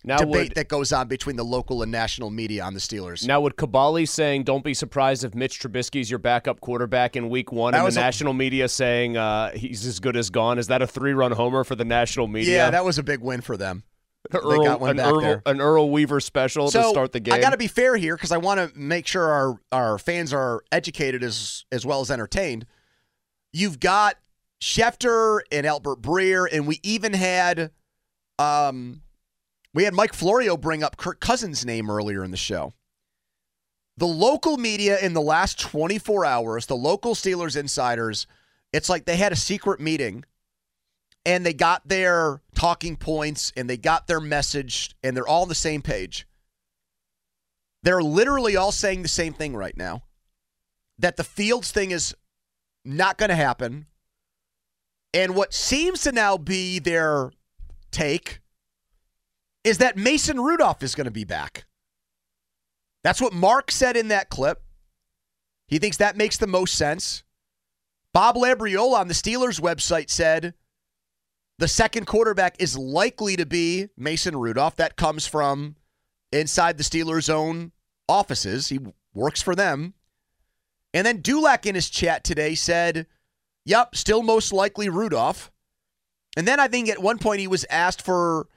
Now 0.03 0.17
debate 0.17 0.33
would- 0.49 0.55
that 0.55 0.67
goes 0.67 0.91
on 0.91 1.07
between 1.07 1.35
the 1.37 1.43
local 1.45 1.81
and 1.83 1.91
national 1.91 2.29
media 2.29 2.63
on 2.63 2.73
the 2.73 2.79
Steelers. 2.79 3.25
Now, 3.25 3.39
would 3.41 3.55
Kaboly 3.55 4.07
saying, 4.07 4.43
don't 4.43 4.63
be 4.63 4.73
surprised 4.73 5.23
if 5.23 5.33
Mitch 5.35 5.59
Trubisky's 5.59 6.09
your 6.09 6.19
backup 6.19 6.59
quarterback 6.59 7.15
in 7.15 7.29
week 7.29 7.51
one, 7.51 7.73
That 7.73 7.85
and 7.85 7.93
the 7.95 7.99
a- 7.99 8.03
national 8.03 8.33
media 8.33 8.67
saying 8.67 9.15
uh, 9.17 9.51
he's 9.51 9.85
as 9.85 9.99
good 9.99 10.17
as 10.17 10.29
gone? 10.29 10.57
Is 10.59 10.67
that 10.67 10.81
a 10.81 10.87
three 10.87 11.13
run 11.13 11.31
homer 11.31 11.63
for 11.63 11.75
the 11.75 11.85
national 11.85 12.27
media? 12.27 12.55
Yeah, 12.55 12.69
that 12.71 12.83
was 12.85 12.97
a 12.97 13.03
big 13.03 13.21
win 13.21 13.41
for 13.41 13.55
them. 13.57 13.83
Earl, 14.33 14.49
they 14.49 14.65
got 14.65 14.79
one 14.79 14.91
an, 14.91 14.97
back 14.97 15.13
Earl, 15.13 15.21
there. 15.21 15.41
an 15.45 15.61
Earl 15.61 15.89
Weaver 15.89 16.19
special 16.19 16.69
to 16.69 16.83
start 16.83 17.11
the 17.11 17.19
game. 17.19 17.33
I 17.33 17.39
got 17.41 17.51
to 17.51 17.57
be 17.57 17.67
fair 17.67 17.95
here 17.95 18.15
because 18.15 18.31
I 18.31 18.37
want 18.37 18.59
to 18.59 18.79
make 18.79 19.07
sure 19.07 19.29
our 19.29 19.59
our 19.71 19.97
fans 19.97 20.33
are 20.33 20.63
educated 20.71 21.23
as 21.23 21.65
as 21.71 21.85
well 21.85 22.01
as 22.01 22.11
entertained. 22.11 22.65
You've 23.51 23.79
got 23.79 24.17
Schefter 24.61 25.41
and 25.51 25.65
Albert 25.65 26.01
Breer, 26.01 26.47
and 26.51 26.67
we 26.67 26.79
even 26.83 27.13
had 27.13 27.71
um 28.37 29.01
we 29.73 29.83
had 29.83 29.93
Mike 29.93 30.13
Florio 30.13 30.55
bring 30.55 30.83
up 30.83 30.97
Kirk 30.97 31.19
Cousins' 31.19 31.65
name 31.65 31.89
earlier 31.89 32.23
in 32.23 32.31
the 32.31 32.37
show. 32.37 32.73
The 33.97 34.07
local 34.07 34.57
media 34.57 34.99
in 34.99 35.13
the 35.13 35.21
last 35.21 35.59
24 35.59 36.25
hours, 36.25 36.65
the 36.65 36.75
local 36.75 37.13
Steelers 37.13 37.57
insiders, 37.57 38.25
it's 38.73 38.89
like 38.89 39.05
they 39.05 39.17
had 39.17 39.31
a 39.31 39.35
secret 39.35 39.79
meeting 39.79 40.23
and 41.25 41.45
they 41.45 41.53
got 41.53 41.87
their 41.87 42.41
talking 42.55 42.95
points 42.95 43.51
and 43.55 43.69
they 43.69 43.77
got 43.77 44.07
their 44.07 44.19
message 44.19 44.95
and 45.03 45.15
they're 45.15 45.27
all 45.27 45.43
on 45.43 45.49
the 45.49 45.55
same 45.55 45.81
page. 45.81 46.27
They're 47.83 48.01
literally 48.01 48.55
all 48.55 48.71
saying 48.71 49.01
the 49.01 49.07
same 49.07 49.33
thing 49.33 49.55
right 49.55 49.75
now 49.75 50.03
that 50.99 51.17
the 51.17 51.23
Fields 51.23 51.71
thing 51.71 51.91
is 51.91 52.15
not 52.85 53.17
going 53.17 53.29
to 53.29 53.35
happen. 53.35 53.87
And 55.13 55.35
what 55.35 55.53
seems 55.53 56.01
to 56.03 56.11
now 56.11 56.37
be 56.37 56.79
their 56.79 57.31
take 57.91 58.39
is 59.63 59.79
that 59.79 59.97
Mason 59.97 60.39
Rudolph 60.39 60.83
is 60.83 60.95
going 60.95 61.05
to 61.05 61.11
be 61.11 61.25
back. 61.25 61.65
That's 63.03 63.21
what 63.21 63.33
Mark 63.33 63.71
said 63.71 63.97
in 63.97 64.09
that 64.09 64.29
clip. 64.29 64.61
He 65.67 65.79
thinks 65.79 65.97
that 65.97 66.17
makes 66.17 66.37
the 66.37 66.47
most 66.47 66.75
sense. 66.75 67.23
Bob 68.13 68.35
Labriola 68.35 68.99
on 68.99 69.07
the 69.07 69.13
Steelers 69.13 69.59
website 69.59 70.09
said 70.09 70.53
the 71.61 71.67
second 71.67 72.07
quarterback 72.07 72.55
is 72.57 72.75
likely 72.75 73.35
to 73.35 73.45
be 73.45 73.87
Mason 73.95 74.35
Rudolph. 74.35 74.77
That 74.77 74.95
comes 74.95 75.27
from 75.27 75.75
inside 76.31 76.79
the 76.79 76.83
Steelers' 76.83 77.29
own 77.29 77.71
offices. 78.09 78.69
He 78.69 78.79
works 79.13 79.43
for 79.43 79.53
them. 79.53 79.93
And 80.91 81.05
then 81.05 81.21
Dulac 81.21 81.67
in 81.67 81.75
his 81.75 81.87
chat 81.87 82.23
today 82.23 82.55
said, 82.55 83.05
Yep, 83.65 83.95
still 83.95 84.23
most 84.23 84.51
likely 84.51 84.89
Rudolph. 84.89 85.51
And 86.35 86.47
then 86.47 86.59
I 86.59 86.67
think 86.67 86.89
at 86.89 86.99
one 86.99 87.19
point 87.19 87.41
he 87.41 87.47
was 87.47 87.63
asked 87.69 88.01
for, 88.01 88.47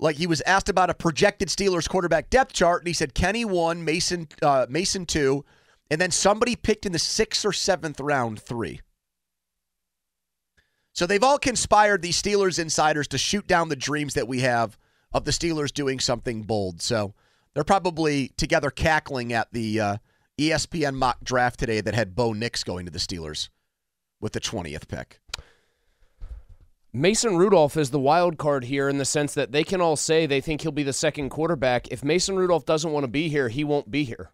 like, 0.00 0.16
he 0.16 0.26
was 0.26 0.40
asked 0.40 0.68
about 0.68 0.90
a 0.90 0.94
projected 0.94 1.50
Steelers 1.50 1.88
quarterback 1.88 2.28
depth 2.28 2.54
chart, 2.54 2.82
and 2.82 2.88
he 2.88 2.92
said 2.92 3.14
Kenny 3.14 3.44
one, 3.44 3.84
Mason, 3.84 4.26
uh, 4.42 4.66
Mason 4.68 5.06
two, 5.06 5.44
and 5.92 6.00
then 6.00 6.10
somebody 6.10 6.56
picked 6.56 6.86
in 6.86 6.90
the 6.90 6.98
sixth 6.98 7.44
or 7.44 7.52
seventh 7.52 8.00
round 8.00 8.42
three. 8.42 8.80
So 10.98 11.06
they've 11.06 11.22
all 11.22 11.38
conspired, 11.38 12.02
these 12.02 12.20
Steelers 12.20 12.58
insiders, 12.58 13.06
to 13.06 13.18
shoot 13.18 13.46
down 13.46 13.68
the 13.68 13.76
dreams 13.76 14.14
that 14.14 14.26
we 14.26 14.40
have 14.40 14.76
of 15.12 15.24
the 15.24 15.30
Steelers 15.30 15.72
doing 15.72 16.00
something 16.00 16.42
bold. 16.42 16.82
So 16.82 17.14
they're 17.54 17.62
probably 17.62 18.32
together 18.36 18.68
cackling 18.68 19.32
at 19.32 19.46
the 19.52 19.80
uh, 19.80 19.96
ESPN 20.40 20.96
mock 20.96 21.22
draft 21.22 21.60
today 21.60 21.80
that 21.80 21.94
had 21.94 22.16
Bo 22.16 22.32
Nix 22.32 22.64
going 22.64 22.84
to 22.84 22.90
the 22.90 22.98
Steelers 22.98 23.48
with 24.20 24.32
the 24.32 24.40
20th 24.40 24.88
pick. 24.88 25.20
Mason 26.92 27.36
Rudolph 27.36 27.76
is 27.76 27.90
the 27.90 28.00
wild 28.00 28.36
card 28.36 28.64
here 28.64 28.88
in 28.88 28.98
the 28.98 29.04
sense 29.04 29.34
that 29.34 29.52
they 29.52 29.62
can 29.62 29.80
all 29.80 29.94
say 29.94 30.26
they 30.26 30.40
think 30.40 30.62
he'll 30.62 30.72
be 30.72 30.82
the 30.82 30.92
second 30.92 31.28
quarterback. 31.28 31.86
If 31.92 32.02
Mason 32.02 32.34
Rudolph 32.34 32.66
doesn't 32.66 32.90
want 32.90 33.04
to 33.04 33.08
be 33.08 33.28
here, 33.28 33.50
he 33.50 33.62
won't 33.62 33.92
be 33.92 34.02
here. 34.02 34.32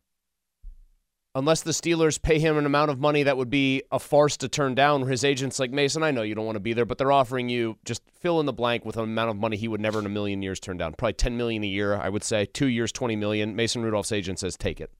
Unless 1.36 1.62
the 1.62 1.72
Steelers 1.72 2.22
pay 2.22 2.38
him 2.38 2.56
an 2.56 2.64
amount 2.64 2.92
of 2.92 3.00
money 3.00 3.24
that 3.24 3.36
would 3.36 3.50
be 3.50 3.82
a 3.90 3.98
farce 3.98 4.36
to 4.36 4.48
turn 4.48 4.76
down. 4.76 5.00
Where 5.00 5.10
his 5.10 5.24
agent's 5.24 5.58
like, 5.58 5.72
Mason, 5.72 6.04
I 6.04 6.12
know 6.12 6.22
you 6.22 6.36
don't 6.36 6.46
want 6.46 6.54
to 6.54 6.60
be 6.60 6.74
there, 6.74 6.84
but 6.84 6.96
they're 6.96 7.10
offering 7.10 7.48
you 7.48 7.76
just 7.84 8.02
fill 8.20 8.38
in 8.38 8.46
the 8.46 8.52
blank 8.52 8.84
with 8.84 8.96
an 8.96 9.02
amount 9.02 9.30
of 9.30 9.36
money 9.36 9.56
he 9.56 9.66
would 9.66 9.80
never 9.80 9.98
in 9.98 10.06
a 10.06 10.10
million 10.10 10.42
years 10.42 10.60
turn 10.60 10.76
down. 10.76 10.94
Probably 10.94 11.14
ten 11.14 11.36
million 11.36 11.64
a 11.64 11.66
year, 11.66 11.96
I 11.96 12.08
would 12.08 12.22
say. 12.22 12.46
Two 12.46 12.68
years, 12.68 12.92
twenty 12.92 13.16
million. 13.16 13.56
Mason 13.56 13.82
Rudolph's 13.82 14.12
agent 14.12 14.38
says 14.38 14.56
take 14.56 14.80
it. 14.80 14.92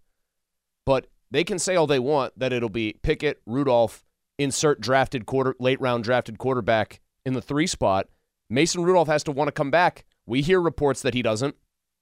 But 0.85 1.07
they 1.31 1.45
can 1.45 1.61
say 1.61 1.77
all 1.77 1.87
they 1.87 2.01
want 2.01 2.37
that 2.37 2.53
it'll 2.53 2.69
be 2.69 2.97
Pickett, 3.03 3.41
Rudolph, 3.47 4.05
insert 4.37 4.81
drafted 4.81 5.27
quarter 5.27 5.55
late 5.61 5.81
round 5.81 6.03
drafted 6.03 6.39
quarterback 6.39 7.01
in 7.25 7.35
the 7.35 7.43
three 7.43 7.69
spot. 7.69 8.09
Mason 8.51 8.83
Rudolph 8.83 9.09
has 9.09 9.23
to 9.25 9.33
want 9.33 9.49
to 9.49 9.53
come 9.53 9.71
back. 9.71 10.05
We 10.27 10.43
hear 10.43 10.61
reports 10.61 11.01
that 11.03 11.15
he 11.15 11.23
doesn't, 11.23 11.55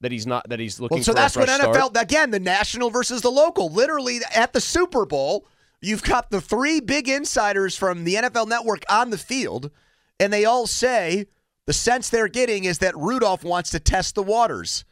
that 0.02 0.12
he's 0.12 0.26
not, 0.26 0.48
that 0.48 0.60
he's 0.60 0.78
looking 0.78 0.96
Well, 0.98 1.04
so 1.04 1.12
that's 1.12 1.36
what 1.36 1.48
NFL 1.48 1.74
start. 1.74 1.96
again, 1.96 2.30
the 2.30 2.40
national 2.40 2.90
versus 2.90 3.22
the 3.22 3.30
local. 3.30 3.70
Literally 3.70 4.18
at 4.34 4.52
the 4.52 4.60
Super 4.60 5.06
Bowl, 5.06 5.46
you've 5.80 6.02
got 6.02 6.30
the 6.30 6.40
three 6.40 6.80
big 6.80 7.08
insiders 7.08 7.76
from 7.76 8.04
the 8.04 8.16
NFL 8.16 8.48
network 8.48 8.84
on 8.90 9.10
the 9.10 9.18
field, 9.18 9.70
and 10.20 10.32
they 10.32 10.44
all 10.44 10.66
say 10.66 11.26
the 11.66 11.72
sense 11.72 12.08
they're 12.08 12.28
getting 12.28 12.64
is 12.64 12.78
that 12.78 12.96
Rudolph 12.96 13.44
wants 13.44 13.70
to 13.70 13.80
test 13.80 14.14
the 14.14 14.22
waters 14.22 14.84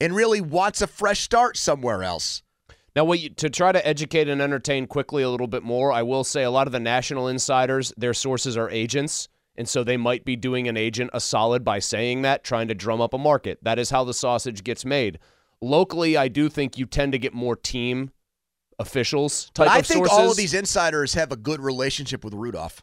and 0.00 0.14
really 0.14 0.40
wants 0.40 0.82
a 0.82 0.86
fresh 0.86 1.20
start 1.20 1.56
somewhere 1.56 2.02
else. 2.02 2.42
Now, 2.94 3.04
what 3.04 3.20
you, 3.20 3.30
to 3.30 3.50
try 3.50 3.72
to 3.72 3.86
educate 3.86 4.28
and 4.28 4.42
entertain 4.42 4.86
quickly 4.86 5.22
a 5.22 5.30
little 5.30 5.46
bit 5.46 5.62
more, 5.62 5.92
I 5.92 6.02
will 6.02 6.24
say 6.24 6.42
a 6.42 6.50
lot 6.50 6.66
of 6.66 6.72
the 6.72 6.80
national 6.80 7.28
insiders, 7.28 7.92
their 7.96 8.14
sources 8.14 8.56
are 8.56 8.70
agents, 8.70 9.28
and 9.58 9.68
so 9.68 9.84
they 9.84 9.96
might 9.98 10.24
be 10.24 10.36
doing 10.36 10.68
an 10.68 10.76
agent 10.76 11.10
a 11.12 11.20
solid 11.20 11.64
by 11.64 11.80
saying 11.80 12.22
that, 12.22 12.44
trying 12.44 12.68
to 12.68 12.74
drum 12.74 13.00
up 13.00 13.12
a 13.12 13.18
market. 13.18 13.58
That 13.62 13.78
is 13.78 13.90
how 13.90 14.04
the 14.04 14.14
sausage 14.14 14.64
gets 14.64 14.84
made. 14.84 15.18
Locally, 15.60 16.16
I 16.16 16.28
do 16.28 16.48
think 16.48 16.78
you 16.78 16.86
tend 16.86 17.12
to 17.12 17.18
get 17.18 17.34
more 17.34 17.56
team 17.56 18.12
officials 18.78 19.50
type 19.54 19.66
But 19.66 19.68
I 19.68 19.78
of 19.80 19.86
think 19.86 20.06
sources. 20.06 20.18
all 20.18 20.30
of 20.30 20.36
these 20.36 20.54
insiders 20.54 21.14
have 21.14 21.32
a 21.32 21.36
good 21.36 21.60
relationship 21.60 22.24
with 22.24 22.32
Rudolph. 22.32 22.82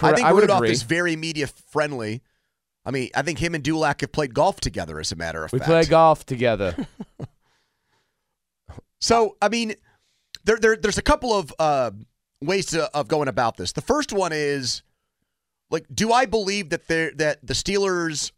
I 0.00 0.12
think 0.12 0.26
I 0.26 0.30
Rudolph 0.30 0.58
agree. 0.58 0.70
is 0.70 0.84
very 0.84 1.16
media 1.16 1.48
friendly. 1.48 2.22
I 2.86 2.90
mean, 2.92 3.10
I 3.14 3.22
think 3.22 3.40
him 3.40 3.54
and 3.54 3.64
Dulac 3.64 4.02
have 4.02 4.12
played 4.12 4.34
golf 4.34 4.60
together, 4.60 5.00
as 5.00 5.10
a 5.10 5.16
matter 5.16 5.44
of 5.44 5.52
we 5.52 5.58
fact. 5.58 5.68
We 5.68 5.74
play 5.74 5.84
golf 5.84 6.24
together. 6.24 6.76
So, 9.00 9.36
I 9.42 9.50
mean, 9.50 9.74
there, 10.44 10.56
there 10.56 10.76
there's 10.76 10.96
a 10.96 11.02
couple 11.02 11.34
of 11.34 11.52
uh, 11.58 11.90
ways 12.40 12.64
to, 12.66 12.90
of 12.96 13.06
going 13.06 13.28
about 13.28 13.58
this. 13.58 13.72
The 13.72 13.82
first 13.82 14.14
one 14.14 14.32
is 14.32 14.82
like, 15.70 15.86
do 15.92 16.12
I 16.12 16.26
believe 16.26 16.70
that 16.70 16.88
there 16.88 17.12
that 17.16 17.46
the 17.46 17.54
Steelers, 17.54 18.32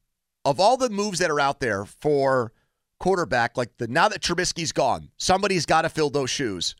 of 0.44 0.60
all 0.60 0.76
the 0.76 0.90
moves 0.90 1.18
that 1.18 1.30
are 1.30 1.40
out 1.40 1.60
there 1.60 1.84
for 1.84 2.52
quarterback, 2.98 3.56
like 3.56 3.76
the 3.78 3.88
now 3.88 4.08
that 4.08 4.20
Trubisky's 4.20 4.72
gone, 4.72 5.10
somebody's 5.16 5.66
got 5.66 5.82
to 5.82 5.88
fill 5.88 6.10
those 6.10 6.30
shoes. 6.30 6.76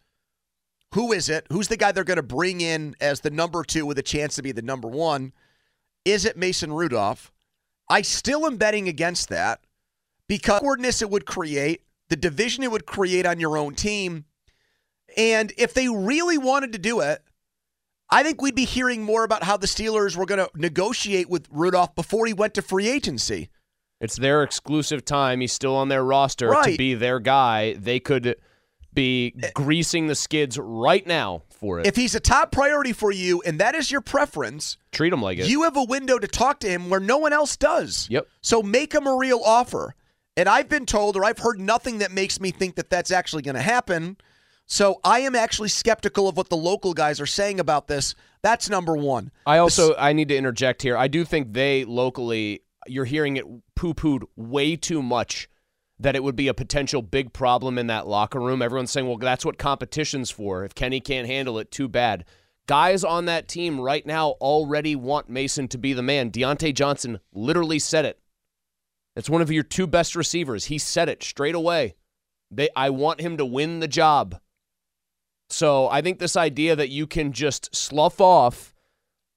Who 0.94 1.12
is 1.12 1.28
it? 1.28 1.47
Who's 1.51 1.68
the 1.68 1.77
guy 1.77 1.93
they're 1.93 2.05
going 2.05 2.16
to 2.16 2.23
bring 2.23 2.60
in 2.60 2.94
as 3.01 3.20
the 3.20 3.31
number 3.31 3.62
two 3.64 3.85
with 3.85 3.98
a 3.98 4.02
chance 4.02 4.36
to 4.36 4.43
be 4.43 4.52
the 4.52 4.62
number 4.62 4.89
one? 4.89 5.32
is 6.06 6.24
it 6.24 6.39
Mason 6.39 6.73
Rudolph? 6.73 7.32
I 7.90 8.01
still 8.01 8.47
am 8.47 8.56
betting 8.56 8.89
against 8.89 9.28
that 9.28 9.60
because 10.28 10.60
awkwardness 10.60 11.02
it 11.02 11.10
would 11.10 11.27
create, 11.27 11.82
the 12.09 12.16
division 12.16 12.62
it 12.62 12.70
would 12.70 12.86
create 12.86 13.27
on 13.27 13.40
your 13.40 13.59
own 13.59 13.74
team. 13.74 14.24
And 15.16 15.52
if 15.59 15.74
they 15.74 15.89
really 15.89 16.39
wanted 16.39 16.73
to 16.73 16.78
do 16.78 17.01
it, 17.01 17.23
I 18.11 18.23
think 18.23 18.41
we'd 18.41 18.55
be 18.55 18.65
hearing 18.65 19.03
more 19.03 19.24
about 19.24 19.43
how 19.43 19.57
the 19.57 19.66
Steelers 19.66 20.16
were 20.16 20.27
going 20.27 20.39
to 20.39 20.51
negotiate 20.55 21.28
with 21.28 21.49
Rudolph 21.51 21.95
before 21.95 22.27
he 22.27 22.33
went 22.33 22.55
to 22.55 22.62
free 22.62 22.89
agency. 22.89 23.51
It's 24.01 24.16
their 24.16 24.43
exclusive 24.43 25.05
time. 25.05 25.41
He's 25.41 25.53
still 25.53 25.74
on 25.74 25.89
their 25.89 26.05
roster 26.05 26.55
to 26.65 26.77
be 26.77 26.95
their 26.95 27.19
guy. 27.19 27.74
They 27.74 27.99
could 27.99 28.37
be 28.93 29.35
eh. 29.43 29.51
greasing 29.55 30.07
the 30.07 30.15
skids 30.15 30.59
right 30.59 31.07
now 31.07 31.43
for 31.51 31.81
it. 31.81 31.87
If 31.87 31.97
he's 31.97 32.15
a 32.15 32.20
top 32.20 32.53
priority 32.53 32.93
for 32.93 33.11
you 33.11 33.43
and 33.43 33.59
that 33.59 33.74
is 33.74 33.91
your 33.91 34.01
preference, 34.01 34.77
Treat 34.93 35.12
him 35.12 35.23
like 35.23 35.39
it. 35.39 35.49
you 35.49 35.62
have 35.62 35.77
a 35.77 35.85
window 35.85 36.19
to 36.19 36.28
talk 36.28 36.61
to 36.61 36.69
him 36.69 36.91
where 36.91 37.01
no 37.01 37.19
one 37.19 37.33
else 37.33 37.57
does. 37.57 38.07
Yep. 38.11 38.27
So 38.41 38.62
make 38.62 38.93
him 38.95 39.07
a 39.07 39.16
real 39.16 39.41
offer. 39.45 39.95
And 40.37 40.49
I've 40.49 40.69
been 40.69 40.85
told, 40.85 41.16
or 41.16 41.24
I've 41.24 41.39
heard 41.39 41.59
nothing 41.59 41.99
that 41.99 42.12
makes 42.12 42.41
me 42.41 42.51
think 42.51 42.74
that 42.77 42.91
that's 42.91 43.11
actually 43.11 43.43
going 43.43 43.55
to 43.55 43.62
happen. 43.62 44.19
So 44.66 45.01
I 45.05 45.20
am 45.20 45.36
actually 45.36 45.68
skeptical 45.68 46.28
of 46.28 46.36
what 46.36 46.48
the 46.48 46.56
local 46.56 46.93
guys 46.93 47.20
are 47.20 47.26
saying 47.26 47.60
about 47.60 47.86
this. 47.86 48.14
That's 48.43 48.68
number 48.68 48.97
one. 48.97 49.30
I 49.47 49.59
also 49.59 49.94
I 49.97 50.12
need 50.12 50.28
to 50.28 50.36
interject 50.36 50.82
here. 50.82 50.97
I 50.97 51.09
do 51.09 51.24
think 51.24 51.52
they 51.52 51.84
locally 51.84 52.62
you're 52.88 53.05
hearing 53.05 53.36
it 53.36 53.44
poo-pooed 53.74 54.24
way 54.36 54.76
too 54.76 55.02
much 55.02 55.48
that 55.98 56.14
it 56.14 56.22
would 56.22 56.36
be 56.36 56.48
a 56.48 56.55
potential 56.55 57.02
big 57.02 57.32
problem 57.32 57.78
in 57.78 57.86
that 57.86 58.06
locker 58.06 58.38
room. 58.40 58.60
Everyone's 58.60 58.90
saying, 58.90 59.06
"Well, 59.06 59.16
that's 59.16 59.44
what 59.44 59.59
competition's 59.59 60.30
for. 60.30 60.64
If 60.64 60.74
Kenny 60.74 61.01
can't 61.01 61.26
handle 61.26 61.59
it, 61.59 61.70
too 61.70 61.88
bad." 61.88 62.24
Guys 62.66 63.05
on 63.05 63.26
that 63.26 63.48
team 63.48 63.80
right 63.80 64.05
now 64.05 64.30
already 64.40 64.97
want 64.97 65.30
Mason 65.30 65.68
to 65.68 65.78
be 65.78 65.93
the 65.93 66.02
man. 66.02 66.30
Diontae 66.30 66.74
Johnson 66.74 67.20
literally 67.32 67.78
said 67.78 68.05
it. 68.05 68.20
It's 69.14 69.30
one 69.30 69.40
of 69.40 69.51
your 69.51 69.62
two 69.62 69.86
best 69.86 70.16
receivers. 70.16 70.66
He 70.66 70.78
said 70.78 71.09
it 71.09 71.22
straight 71.22 71.55
away. 71.55 71.94
They 72.51 72.68
I 72.76 72.90
want 72.90 73.20
him 73.20 73.36
to 73.36 73.47
win 73.47 73.80
the 73.80 73.88
job. 73.88 74.40
So 75.48 75.89
I 75.89 76.02
think 76.02 76.18
this 76.18 76.36
idea 76.36 76.77
that 76.77 76.89
you 76.89 77.06
can 77.06 77.32
just 77.32 77.74
slough 77.74 78.20
off 78.20 78.74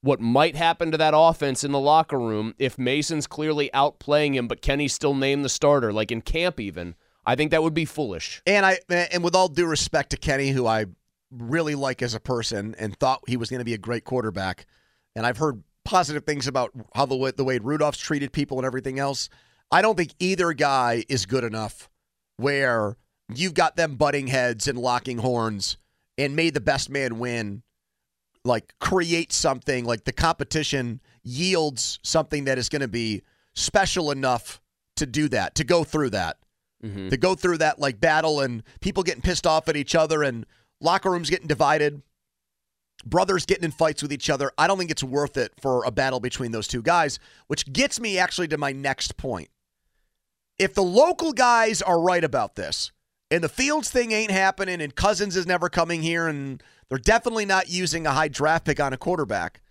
what 0.02 0.22
might 0.22 0.56
happen 0.56 0.92
to 0.92 0.98
that 0.98 1.14
offense 1.16 1.64
in 1.64 1.72
the 1.72 1.80
locker 1.80 2.18
room 2.18 2.56
if 2.58 2.78
Mason's 2.78 3.28
clearly 3.28 3.70
outplaying 3.74 4.34
him, 4.34 4.48
but 4.48 4.62
Kenny's 4.62 4.94
still 4.94 5.14
named 5.14 5.44
the 5.44 5.50
starter, 5.50 5.92
like 5.92 6.12
in 6.12 6.22
camp 6.22 6.60
even, 6.60 6.96
I 7.26 7.36
think 7.36 7.52
that 7.52 7.62
would 7.62 7.74
be 7.74 7.86
foolish. 7.86 8.42
And 8.48 8.66
I 8.66 8.80
and 8.90 9.24
with 9.24 9.36
all 9.36 9.50
due 9.50 9.66
respect 9.66 10.12
to 10.12 10.18
Kenny, 10.18 10.50
who 10.50 10.66
I 10.66 10.86
really 11.32 11.76
like 11.76 12.02
as 12.02 12.14
a 12.14 12.20
person 12.20 12.76
and 12.80 12.98
thought 12.98 13.28
he 13.28 13.38
was 13.38 13.50
going 13.50 13.60
to 13.60 13.66
be 13.66 13.74
a 13.74 13.78
great 13.78 14.06
quarterback, 14.06 14.66
and 15.16 15.26
I've 15.26 15.38
heard 15.38 15.64
positive 15.84 16.24
things 16.24 16.48
about 16.48 16.72
how 16.94 17.06
the 17.06 17.16
way, 17.16 17.32
the 17.32 17.44
way 17.44 17.60
Rudolph's 17.60 18.00
treated 18.00 18.32
people 18.32 18.58
and 18.58 18.66
everything 18.66 19.00
else. 19.00 19.30
I 19.72 19.82
don't 19.82 19.96
think 19.96 20.14
either 20.20 20.54
guy 20.54 21.04
is 21.10 21.26
good 21.26 21.44
enough 21.44 21.90
where 22.38 22.98
you've 23.34 23.54
got 23.54 23.76
them 23.76 23.96
butting 23.96 24.28
heads 24.28 24.68
and 24.68 24.80
locking 24.80 25.20
horns 25.20 25.78
and 26.20 26.36
made 26.36 26.54
the 26.54 26.62
best 26.62 26.90
man 26.90 27.18
win 27.18 27.64
like 28.46 28.74
create 28.80 29.32
something 29.32 29.86
like 29.86 30.04
the 30.04 30.12
competition 30.12 31.02
yields 31.24 32.00
something 32.04 32.46
that 32.46 32.58
is 32.58 32.70
going 32.70 32.82
to 32.82 32.88
be 32.88 33.24
special 33.56 34.12
enough 34.12 34.62
to 34.98 35.06
do 35.06 35.30
that 35.30 35.56
to 35.56 35.64
go 35.64 35.84
through 35.84 36.12
that. 36.12 36.38
Mm-hmm. 36.84 37.10
To 37.10 37.18
go 37.18 37.36
through 37.36 37.58
that 37.58 37.80
like 37.80 38.00
battle 38.00 38.40
and 38.40 38.64
people 38.80 39.04
getting 39.04 39.22
pissed 39.22 39.46
off 39.46 39.68
at 39.68 39.76
each 39.76 39.96
other 39.96 40.24
and 40.24 40.46
locker 40.80 41.12
rooms 41.12 41.30
getting 41.30 41.48
divided 41.48 42.02
brothers 43.06 43.46
getting 43.46 43.66
in 43.66 43.72
fights 43.72 44.02
with 44.02 44.12
each 44.14 44.30
other. 44.30 44.52
I 44.58 44.68
don't 44.68 44.78
think 44.78 44.92
it's 44.92 45.04
worth 45.04 45.38
it 45.38 45.54
for 45.62 45.84
a 45.86 45.92
battle 45.92 46.20
between 46.20 46.52
those 46.52 46.68
two 46.68 46.82
guys 46.82 47.20
which 47.48 47.72
gets 47.72 48.00
me 48.00 48.18
actually 48.18 48.48
to 48.50 48.58
my 48.58 48.72
next 48.72 49.18
point. 49.18 49.50
If 50.58 50.74
the 50.74 50.84
local 50.84 51.34
guys 51.34 51.82
are 51.82 52.00
right 52.00 52.24
about 52.24 52.56
this 52.56 52.92
and 53.32 53.44
the 53.44 53.50
fields 53.50 53.90
thing 53.90 54.12
ain't 54.12 54.32
happening 54.32 54.82
and 54.82 54.96
cousins 54.96 55.36
is 55.36 55.46
never 55.46 55.70
coming 55.70 56.02
here 56.02 56.28
and 56.28 56.64
they're 56.90 56.98
definitely 56.98 57.46
not 57.46 57.70
using 57.70 58.06
a 58.08 58.12
high 58.12 58.28
draft 58.28 58.66
pick 58.66 58.80
on 58.80 58.94
a 58.94 58.98
quarterback. 58.98 59.62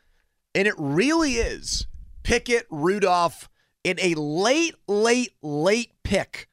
And 0.55 0.69
it 0.69 0.75
really 0.77 1.35
is 1.35 1.87
pickett 2.23 2.67
rudolph 2.71 3.49
in 3.85 3.99
a 4.01 4.15
late 4.15 4.75
late 4.87 5.33
late 5.43 5.93
pick 6.03 6.49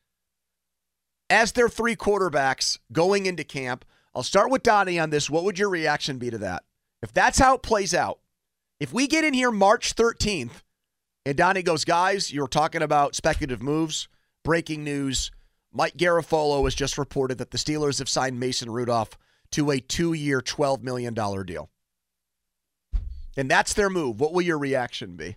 as 1.29 1.51
their 1.51 1.69
three 1.69 1.95
quarterbacks 1.95 2.79
going 2.91 3.25
into 3.25 3.43
camp. 3.43 3.85
I'll 4.13 4.23
start 4.23 4.49
with 4.49 4.63
donnie 4.63 4.99
on 4.99 5.09
this. 5.09 5.29
What 5.29 5.43
would 5.43 5.59
your 5.59 5.69
reaction 5.69 6.17
be 6.17 6.29
to 6.29 6.37
that? 6.39 6.63
If 7.01 7.13
that's 7.13 7.39
how 7.39 7.55
it 7.55 7.61
plays 7.61 7.93
out 7.93 8.19
if 8.79 8.93
we 8.93 9.07
get 9.07 9.23
in 9.23 9.33
here 9.33 9.51
march 9.51 9.95
13th 9.95 10.63
and 11.25 11.37
donnie 11.37 11.63
goes 11.63 11.85
guys 11.85 12.31
you're 12.31 12.47
talking 12.47 12.81
about 12.81 13.15
speculative 13.15 13.61
moves 13.61 14.07
breaking 14.43 14.83
news 14.83 15.31
Mike 15.75 15.97
Garafolo 15.97 16.63
has 16.63 16.73
just 16.73 16.97
reported 16.97 17.37
that 17.37 17.51
the 17.51 17.57
Steelers 17.57 17.99
have 17.99 18.07
signed 18.07 18.39
Mason 18.39 18.71
Rudolph 18.71 19.17
to 19.51 19.71
a 19.71 19.79
two 19.81 20.13
year, 20.13 20.39
$12 20.39 20.81
million 20.81 21.13
deal. 21.13 21.69
And 23.35 23.51
that's 23.51 23.73
their 23.73 23.89
move. 23.89 24.21
What 24.21 24.33
will 24.33 24.41
your 24.41 24.57
reaction 24.57 25.17
be 25.17 25.35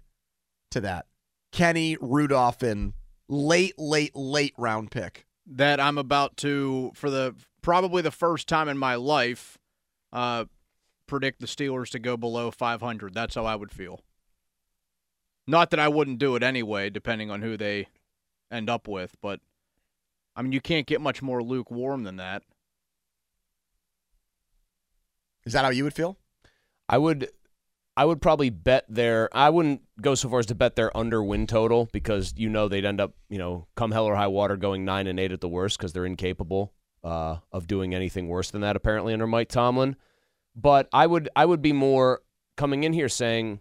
to 0.71 0.81
that? 0.83 1.07
Kenny 1.51 1.97
Rudolph 2.01 2.63
in 2.63 2.95
late, 3.29 3.77
late, 3.79 4.15
late 4.15 4.55
round 4.57 4.93
pick. 4.93 5.27
that 5.45 5.81
I'm 5.81 5.99
about 5.99 6.37
to, 6.39 6.93
for 6.95 7.11
the 7.11 7.35
probably 7.61 8.03
the 8.03 8.11
first 8.13 8.47
time 8.47 8.69
in 8.69 8.79
my 8.79 8.95
life, 8.95 9.59
uh, 10.13 10.45
predict 11.09 11.41
the 11.41 11.47
Steelers 11.47 11.91
to 11.91 11.99
go 11.99 12.17
below 12.17 12.53
500. 12.53 13.13
That's 13.13 13.35
how 13.35 13.45
I 13.45 13.57
would 13.57 13.73
feel. 13.73 14.03
Not 15.49 15.71
that 15.71 15.81
I 15.81 15.89
wouldn't 15.89 16.19
do 16.19 16.37
it 16.37 16.43
anyway, 16.45 16.91
depending 16.91 17.31
on 17.31 17.43
who 17.43 17.57
they 17.57 17.89
end 18.53 18.71
up 18.71 18.87
with, 18.87 19.17
but 19.21 19.41
I 20.39 20.43
mean, 20.43 20.53
you 20.53 20.61
can't 20.61 20.87
get 20.87 21.01
much 21.01 21.21
more 21.21 21.43
lukewarm 21.43 22.05
than 22.05 22.17
that. 22.17 22.45
Is 25.45 25.53
that 25.53 25.65
how 25.65 25.71
you 25.71 25.83
would 25.83 25.95
feel? 25.95 26.17
I 26.89 26.97
would 26.97 27.29
I 27.97 28.05
would 28.05 28.23
probably 28.23 28.49
bet 28.49 28.85
their 28.89 29.29
I 29.37 29.51
wouldn't 29.51 29.83
go 30.01 30.15
so 30.15 30.29
far 30.29 30.39
as 30.39 30.47
to 30.47 30.55
bet 30.55 30.77
their 30.77 30.97
under 30.97 31.25
win 31.25 31.49
total 31.49 31.89
because 31.93 32.35
you 32.37 32.49
know 32.49 32.69
they'd 32.69 32.85
end 32.85 33.01
up, 33.01 33.15
you 33.29 33.39
know, 33.39 33.67
come 33.75 33.91
hell 33.91 34.05
or 34.05 34.15
high 34.15 34.29
water 34.29 34.57
going 34.57 34.85
9 34.85 35.09
and 35.09 35.19
8 35.19 35.33
at 35.33 35.41
the 35.41 35.49
worst 35.49 35.77
because 35.77 35.93
they're 35.93 36.07
incapable 36.07 36.73
uh, 37.03 37.39
of 37.51 37.67
doing 37.67 37.93
anything 37.93 38.29
worse 38.29 38.53
than 38.53 38.61
that 38.61 38.77
apparently 38.77 39.13
under 39.13 39.27
Mike 39.27 39.49
Tomlin. 39.49 39.97
But 40.55 40.89
I 40.93 41.09
would 41.09 41.29
I 41.35 41.47
would 41.47 41.63
be 41.63 41.73
more 41.73 42.23
coming 42.57 42.85
in 42.85 42.93
here 42.93 43.09
saying 43.09 43.59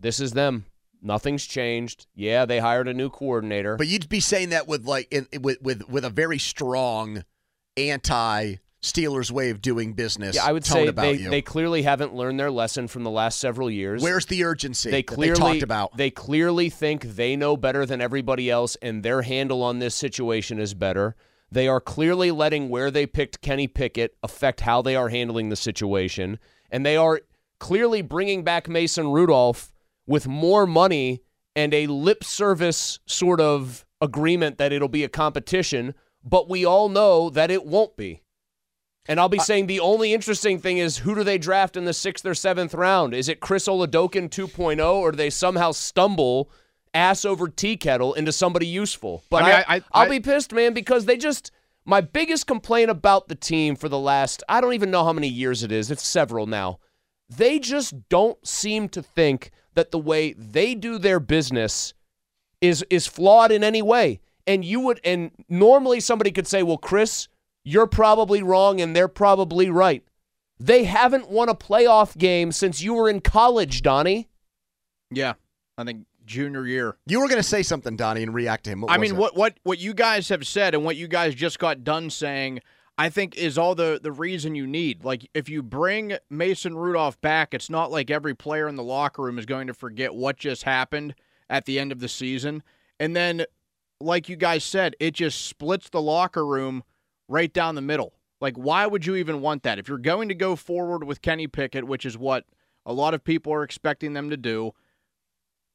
this 0.00 0.18
is 0.18 0.32
them. 0.32 0.66
Nothing's 1.02 1.46
changed. 1.46 2.06
Yeah, 2.14 2.44
they 2.44 2.58
hired 2.58 2.88
a 2.88 2.94
new 2.94 3.10
coordinator. 3.10 3.76
But 3.76 3.86
you'd 3.86 4.08
be 4.08 4.20
saying 4.20 4.50
that 4.50 4.68
with 4.68 4.84
like 4.84 5.08
in, 5.10 5.26
with 5.40 5.60
with 5.62 5.88
with 5.88 6.04
a 6.04 6.10
very 6.10 6.38
strong 6.38 7.24
anti 7.76 8.56
Steelers 8.82 9.30
way 9.30 9.50
of 9.50 9.60
doing 9.60 9.92
business. 9.92 10.36
yeah, 10.36 10.44
I 10.44 10.52
would 10.52 10.64
say 10.64 10.86
about 10.86 11.02
they, 11.02 11.14
you. 11.14 11.28
they 11.28 11.42
clearly 11.42 11.82
haven't 11.82 12.14
learned 12.14 12.40
their 12.40 12.50
lesson 12.50 12.88
from 12.88 13.04
the 13.04 13.10
last 13.10 13.38
several 13.38 13.70
years. 13.70 14.02
Where's 14.02 14.24
the 14.24 14.42
urgency 14.44 14.90
They 14.90 15.02
clearly 15.02 15.34
they 15.34 15.38
talked 15.38 15.62
about? 15.62 15.96
They 15.98 16.10
clearly 16.10 16.70
think 16.70 17.02
they 17.02 17.36
know 17.36 17.58
better 17.58 17.84
than 17.84 18.00
everybody 18.00 18.50
else, 18.50 18.76
and 18.80 19.02
their 19.02 19.20
handle 19.20 19.62
on 19.62 19.80
this 19.80 19.94
situation 19.94 20.58
is 20.58 20.72
better. 20.72 21.14
They 21.52 21.68
are 21.68 21.80
clearly 21.80 22.30
letting 22.30 22.70
where 22.70 22.90
they 22.90 23.06
picked 23.06 23.42
Kenny 23.42 23.66
Pickett 23.66 24.16
affect 24.22 24.60
how 24.60 24.80
they 24.80 24.96
are 24.96 25.10
handling 25.10 25.50
the 25.50 25.56
situation, 25.56 26.38
and 26.70 26.86
they 26.86 26.96
are 26.96 27.20
clearly 27.58 28.00
bringing 28.00 28.44
back 28.44 28.66
Mason 28.66 29.08
Rudolph 29.08 29.69
with 30.10 30.26
more 30.26 30.66
money 30.66 31.22
and 31.54 31.72
a 31.72 31.86
lip 31.86 32.24
service 32.24 32.98
sort 33.06 33.40
of 33.40 33.86
agreement 34.00 34.58
that 34.58 34.72
it'll 34.72 34.88
be 34.88 35.04
a 35.04 35.08
competition, 35.08 35.94
but 36.24 36.48
we 36.48 36.64
all 36.64 36.88
know 36.88 37.30
that 37.30 37.48
it 37.48 37.64
won't 37.64 37.96
be. 37.96 38.20
And 39.06 39.20
I'll 39.20 39.28
be 39.28 39.38
saying 39.38 39.68
the 39.68 39.78
only 39.78 40.12
interesting 40.12 40.58
thing 40.58 40.78
is 40.78 40.98
who 40.98 41.14
do 41.14 41.22
they 41.22 41.38
draft 41.38 41.76
in 41.76 41.84
the 41.84 41.92
sixth 41.92 42.26
or 42.26 42.34
seventh 42.34 42.74
round? 42.74 43.14
Is 43.14 43.28
it 43.28 43.38
Chris 43.38 43.68
Oladokun 43.68 44.28
2.0, 44.28 44.84
or 44.94 45.12
do 45.12 45.16
they 45.16 45.30
somehow 45.30 45.70
stumble 45.70 46.50
ass 46.92 47.24
over 47.24 47.46
tea 47.46 47.76
kettle 47.76 48.12
into 48.14 48.32
somebody 48.32 48.66
useful? 48.66 49.22
But 49.30 49.44
I 49.44 49.46
mean, 49.46 49.54
I, 49.54 49.76
I- 49.76 49.82
I- 49.92 50.02
will 50.04 50.10
be 50.10 50.20
pissed, 50.20 50.52
man, 50.52 50.74
because 50.74 51.04
they 51.06 51.16
just. 51.18 51.52
My 51.84 52.00
biggest 52.00 52.46
complaint 52.48 52.90
about 52.90 53.28
the 53.28 53.34
team 53.36 53.74
for 53.76 53.88
the 53.88 53.98
last, 53.98 54.42
I 54.48 54.60
don't 54.60 54.74
even 54.74 54.90
know 54.90 55.02
how 55.04 55.12
many 55.14 55.28
years 55.28 55.62
it 55.62 55.70
is, 55.72 55.90
it's 55.90 56.06
several 56.06 56.46
now. 56.46 56.78
They 57.28 57.58
just 57.58 58.08
don't 58.10 58.44
seem 58.46 58.88
to 58.90 59.02
think 59.02 59.50
that 59.74 59.90
the 59.90 59.98
way 59.98 60.32
they 60.32 60.74
do 60.74 60.98
their 60.98 61.20
business 61.20 61.94
is 62.60 62.84
is 62.90 63.06
flawed 63.06 63.52
in 63.52 63.64
any 63.64 63.82
way. 63.82 64.20
And 64.46 64.64
you 64.64 64.80
would 64.80 65.00
and 65.04 65.30
normally 65.48 66.00
somebody 66.00 66.32
could 66.32 66.46
say, 66.46 66.62
"Well, 66.62 66.78
Chris, 66.78 67.28
you're 67.64 67.86
probably 67.86 68.42
wrong 68.42 68.80
and 68.80 68.94
they're 68.94 69.08
probably 69.08 69.70
right." 69.70 70.04
They 70.58 70.84
haven't 70.84 71.30
won 71.30 71.48
a 71.48 71.54
playoff 71.54 72.16
game 72.18 72.52
since 72.52 72.82
you 72.82 72.92
were 72.94 73.08
in 73.08 73.20
college, 73.20 73.80
Donnie. 73.80 74.28
Yeah, 75.10 75.34
I 75.78 75.84
think 75.84 76.06
junior 76.26 76.66
year. 76.66 76.96
You 77.06 77.20
were 77.20 77.28
going 77.28 77.40
to 77.40 77.48
say 77.48 77.62
something, 77.62 77.96
Donnie, 77.96 78.22
and 78.22 78.32
react 78.34 78.64
to 78.64 78.70
him. 78.70 78.82
What 78.82 78.92
I 78.92 78.98
mean, 78.98 79.12
it? 79.12 79.16
what 79.16 79.36
what 79.36 79.58
what 79.62 79.78
you 79.78 79.94
guys 79.94 80.28
have 80.28 80.46
said 80.46 80.74
and 80.74 80.84
what 80.84 80.96
you 80.96 81.08
guys 81.08 81.34
just 81.34 81.58
got 81.58 81.84
done 81.84 82.10
saying, 82.10 82.60
I 83.00 83.08
think 83.08 83.34
is 83.34 83.56
all 83.56 83.74
the 83.74 83.98
the 84.00 84.12
reason 84.12 84.54
you 84.54 84.66
need. 84.66 85.06
Like 85.06 85.26
if 85.32 85.48
you 85.48 85.62
bring 85.62 86.18
Mason 86.28 86.76
Rudolph 86.76 87.18
back, 87.22 87.54
it's 87.54 87.70
not 87.70 87.90
like 87.90 88.10
every 88.10 88.34
player 88.34 88.68
in 88.68 88.76
the 88.76 88.82
locker 88.82 89.22
room 89.22 89.38
is 89.38 89.46
going 89.46 89.68
to 89.68 89.72
forget 89.72 90.14
what 90.14 90.36
just 90.36 90.64
happened 90.64 91.14
at 91.48 91.64
the 91.64 91.80
end 91.80 91.92
of 91.92 92.00
the 92.00 92.10
season. 92.10 92.62
And 92.98 93.16
then 93.16 93.46
like 94.02 94.28
you 94.28 94.36
guys 94.36 94.64
said, 94.64 94.96
it 95.00 95.14
just 95.14 95.46
splits 95.46 95.88
the 95.88 96.02
locker 96.02 96.44
room 96.44 96.84
right 97.26 97.50
down 97.50 97.74
the 97.74 97.80
middle. 97.80 98.12
Like 98.38 98.58
why 98.58 98.86
would 98.86 99.06
you 99.06 99.16
even 99.16 99.40
want 99.40 99.62
that? 99.62 99.78
If 99.78 99.88
you're 99.88 99.96
going 99.96 100.28
to 100.28 100.34
go 100.34 100.54
forward 100.54 101.04
with 101.04 101.22
Kenny 101.22 101.46
Pickett, 101.46 101.86
which 101.86 102.04
is 102.04 102.18
what 102.18 102.44
a 102.84 102.92
lot 102.92 103.14
of 103.14 103.24
people 103.24 103.50
are 103.54 103.62
expecting 103.62 104.12
them 104.12 104.28
to 104.28 104.36
do, 104.36 104.72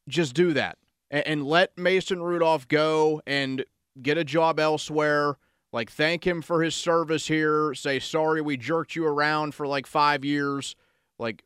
just 0.08 0.32
do 0.32 0.52
that. 0.52 0.78
And, 1.10 1.26
and 1.26 1.44
let 1.44 1.76
Mason 1.76 2.22
Rudolph 2.22 2.68
go 2.68 3.20
and 3.26 3.64
get 4.00 4.16
a 4.16 4.22
job 4.22 4.60
elsewhere 4.60 5.38
like 5.72 5.90
thank 5.90 6.26
him 6.26 6.42
for 6.42 6.62
his 6.62 6.74
service 6.74 7.26
here. 7.26 7.74
Say 7.74 7.98
sorry 7.98 8.40
we 8.40 8.56
jerked 8.56 8.96
you 8.96 9.06
around 9.06 9.54
for 9.54 9.66
like 9.66 9.86
five 9.86 10.24
years. 10.24 10.76
Like 11.18 11.42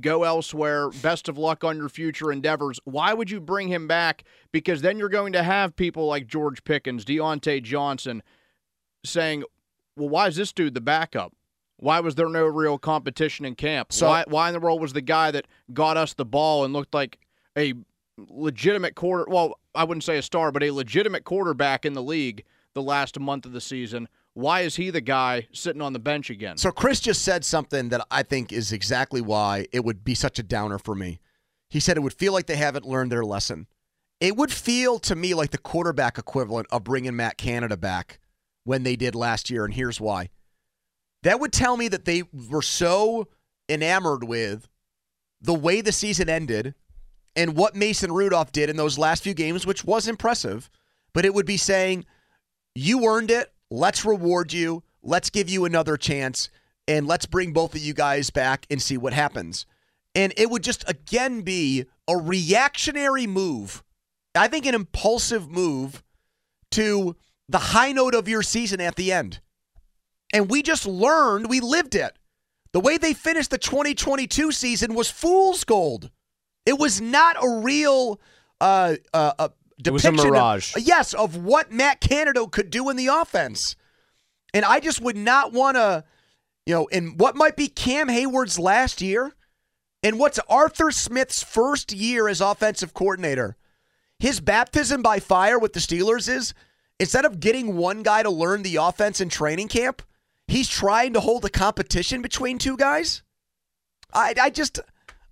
go 0.00 0.24
elsewhere. 0.24 0.90
Best 0.90 1.28
of 1.28 1.38
luck 1.38 1.62
on 1.62 1.76
your 1.76 1.88
future 1.88 2.32
endeavors. 2.32 2.80
Why 2.84 3.12
would 3.12 3.30
you 3.30 3.40
bring 3.40 3.68
him 3.68 3.86
back? 3.86 4.24
Because 4.50 4.82
then 4.82 4.98
you're 4.98 5.08
going 5.08 5.32
to 5.34 5.42
have 5.42 5.76
people 5.76 6.06
like 6.06 6.26
george 6.26 6.64
pickens 6.64 7.04
Diontae 7.04 7.62
johnson 7.62 8.22
saying 9.04 9.44
well 9.96 10.08
why 10.08 10.28
is 10.28 10.36
this 10.36 10.52
dude 10.52 10.74
the 10.74 10.80
backup? 10.80 11.32
Why 11.76 11.98
was 12.00 12.14
there 12.14 12.28
no 12.28 12.44
real 12.46 12.78
competition 12.78 13.44
in 13.44 13.56
camp? 13.56 13.92
So- 13.92 14.08
why, 14.08 14.24
why 14.28 14.48
in 14.48 14.54
the 14.54 14.60
world 14.60 14.80
was 14.80 14.92
the 14.92 15.00
guy 15.00 15.30
that 15.32 15.46
got 15.72 15.96
us 15.96 16.14
the 16.14 16.24
ball 16.24 16.64
and 16.64 16.72
looked 16.72 16.94
like 16.94 17.18
a 17.56 17.74
legitimate 18.18 18.94
quarter 18.94 19.24
well 19.28 19.58
i 19.74 19.82
wouldn't 19.82 20.04
say 20.04 20.18
a 20.18 20.22
star 20.22 20.52
but 20.52 20.62
a 20.62 20.70
legitimate 20.70 21.24
quarterback 21.24 21.84
in 21.84 21.94
the 21.94 22.02
league 22.02 22.44
the 22.74 22.82
last 22.82 23.18
month 23.18 23.46
of 23.46 23.52
the 23.52 23.60
season 23.60 24.08
why 24.34 24.60
is 24.60 24.76
he 24.76 24.90
the 24.90 25.00
guy 25.00 25.46
sitting 25.52 25.82
on 25.82 25.92
the 25.92 25.98
bench 25.98 26.30
again 26.30 26.56
So 26.56 26.70
Chris 26.70 27.00
just 27.00 27.22
said 27.22 27.44
something 27.44 27.90
that 27.90 28.06
I 28.10 28.22
think 28.22 28.52
is 28.52 28.72
exactly 28.72 29.20
why 29.20 29.66
it 29.72 29.84
would 29.84 30.04
be 30.04 30.14
such 30.14 30.38
a 30.38 30.42
downer 30.42 30.78
for 30.78 30.94
me. 30.94 31.20
He 31.68 31.80
said 31.80 31.96
it 31.96 32.00
would 32.00 32.14
feel 32.14 32.32
like 32.32 32.46
they 32.46 32.56
haven't 32.56 32.86
learned 32.86 33.12
their 33.12 33.24
lesson. 33.24 33.66
It 34.20 34.36
would 34.36 34.52
feel 34.52 34.98
to 35.00 35.16
me 35.16 35.34
like 35.34 35.50
the 35.50 35.58
quarterback 35.58 36.16
equivalent 36.16 36.68
of 36.70 36.84
bringing 36.84 37.16
Matt 37.16 37.36
Canada 37.36 37.76
back 37.76 38.20
when 38.64 38.84
they 38.84 38.94
did 38.94 39.14
last 39.14 39.50
year, 39.50 39.64
and 39.64 39.74
here's 39.74 40.00
why. 40.00 40.30
That 41.24 41.40
would 41.40 41.52
tell 41.52 41.76
me 41.76 41.88
that 41.88 42.04
they 42.04 42.22
were 42.32 42.62
so 42.62 43.28
enamored 43.68 44.24
with 44.24 44.68
the 45.40 45.54
way 45.54 45.80
the 45.80 45.92
season 45.92 46.28
ended 46.28 46.74
and 47.34 47.56
what 47.56 47.74
Mason 47.74 48.12
Rudolph 48.12 48.52
did 48.52 48.70
in 48.70 48.76
those 48.76 48.98
last 48.98 49.22
few 49.22 49.34
games, 49.34 49.66
which 49.66 49.84
was 49.84 50.06
impressive, 50.06 50.70
but 51.12 51.24
it 51.24 51.34
would 51.34 51.46
be 51.46 51.56
saying, 51.56 52.04
you 52.74 53.06
earned 53.06 53.30
it. 53.30 53.52
Let's 53.70 54.04
reward 54.04 54.52
you. 54.52 54.82
Let's 55.02 55.30
give 55.30 55.48
you 55.48 55.64
another 55.64 55.96
chance. 55.96 56.48
And 56.88 57.06
let's 57.06 57.26
bring 57.26 57.52
both 57.52 57.74
of 57.74 57.80
you 57.80 57.94
guys 57.94 58.30
back 58.30 58.66
and 58.70 58.80
see 58.80 58.96
what 58.96 59.12
happens. 59.12 59.66
And 60.14 60.32
it 60.36 60.50
would 60.50 60.62
just 60.62 60.88
again 60.88 61.42
be 61.42 61.86
a 62.08 62.16
reactionary 62.16 63.26
move. 63.26 63.82
I 64.34 64.48
think 64.48 64.66
an 64.66 64.74
impulsive 64.74 65.50
move 65.50 66.02
to 66.72 67.16
the 67.48 67.58
high 67.58 67.92
note 67.92 68.14
of 68.14 68.28
your 68.28 68.42
season 68.42 68.80
at 68.80 68.96
the 68.96 69.12
end. 69.12 69.40
And 70.32 70.50
we 70.50 70.62
just 70.62 70.86
learned, 70.86 71.48
we 71.48 71.60
lived 71.60 71.94
it. 71.94 72.12
The 72.72 72.80
way 72.80 72.96
they 72.96 73.12
finished 73.12 73.50
the 73.50 73.58
2022 73.58 74.50
season 74.52 74.94
was 74.94 75.10
fool's 75.10 75.64
gold. 75.64 76.10
It 76.64 76.78
was 76.78 77.00
not 77.00 77.36
a 77.42 77.60
real 77.62 78.18
uh, 78.60 78.96
uh, 79.12 79.48
It 79.84 79.90
was 79.90 80.04
a 80.04 80.08
depiction 80.08 80.28
of- 80.28 80.32
mirage. 80.34 80.74
yes, 80.78 81.14
of 81.14 81.36
what 81.36 81.72
Matt 81.72 82.00
Canada 82.00 82.46
could 82.46 82.70
do 82.70 82.88
in 82.88 82.96
the 82.96 83.08
offense. 83.08 83.76
And 84.54 84.64
I 84.64 84.80
just 84.80 85.00
would 85.00 85.16
not 85.16 85.52
want 85.52 85.76
to, 85.76 86.04
you 86.66 86.74
know, 86.74 86.86
in 86.86 87.16
what 87.16 87.36
might 87.36 87.56
be 87.56 87.68
Cam 87.68 88.08
Hayward's 88.08 88.58
last 88.58 89.00
year 89.00 89.32
and 90.02 90.18
what's 90.18 90.38
Arthur 90.48 90.90
Smith's 90.90 91.42
first 91.42 91.92
year 91.92 92.28
as 92.28 92.40
offensive 92.40 92.92
coordinator. 92.92 93.56
His 94.18 94.40
baptism 94.40 95.02
by 95.02 95.20
fire 95.20 95.58
with 95.58 95.72
the 95.72 95.80
Steelers 95.80 96.28
is 96.28 96.54
instead 97.00 97.24
of 97.24 97.40
getting 97.40 97.76
one 97.76 98.02
guy 98.02 98.22
to 98.22 98.30
learn 98.30 98.62
the 98.62 98.76
offense 98.76 99.20
in 99.20 99.28
training 99.28 99.68
camp, 99.68 100.02
he's 100.46 100.68
trying 100.68 101.12
to 101.14 101.20
hold 101.20 101.44
a 101.44 101.50
competition 101.50 102.22
between 102.22 102.58
two 102.58 102.76
guys. 102.76 103.22
I, 104.12 104.34
I 104.40 104.50
just 104.50 104.78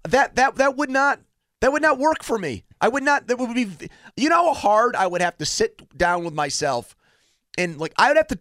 that 0.09 0.35
that 0.36 0.56
that 0.56 0.77
would 0.77 0.90
not 0.90 1.20
that 1.60 1.72
would 1.72 1.82
not 1.82 1.98
work 1.98 2.24
for 2.24 2.39
me. 2.39 2.64
I 2.81 2.89
would 2.89 3.02
not. 3.02 3.27
That 3.27 3.39
would 3.39 3.55
be. 3.55 3.69
You 4.16 4.28
know 4.28 4.47
how 4.47 4.55
hard 4.55 4.97
I 4.97 5.07
would 5.07 5.20
have 5.20 5.36
to 5.39 5.47
sit 5.47 5.97
down 5.97 6.24
with 6.24 6.35
myself, 6.35 6.97
and 7.59 7.78
like 7.78 7.93
I 7.98 8.09
would 8.09 8.16
have 8.16 8.28
to 8.28 8.39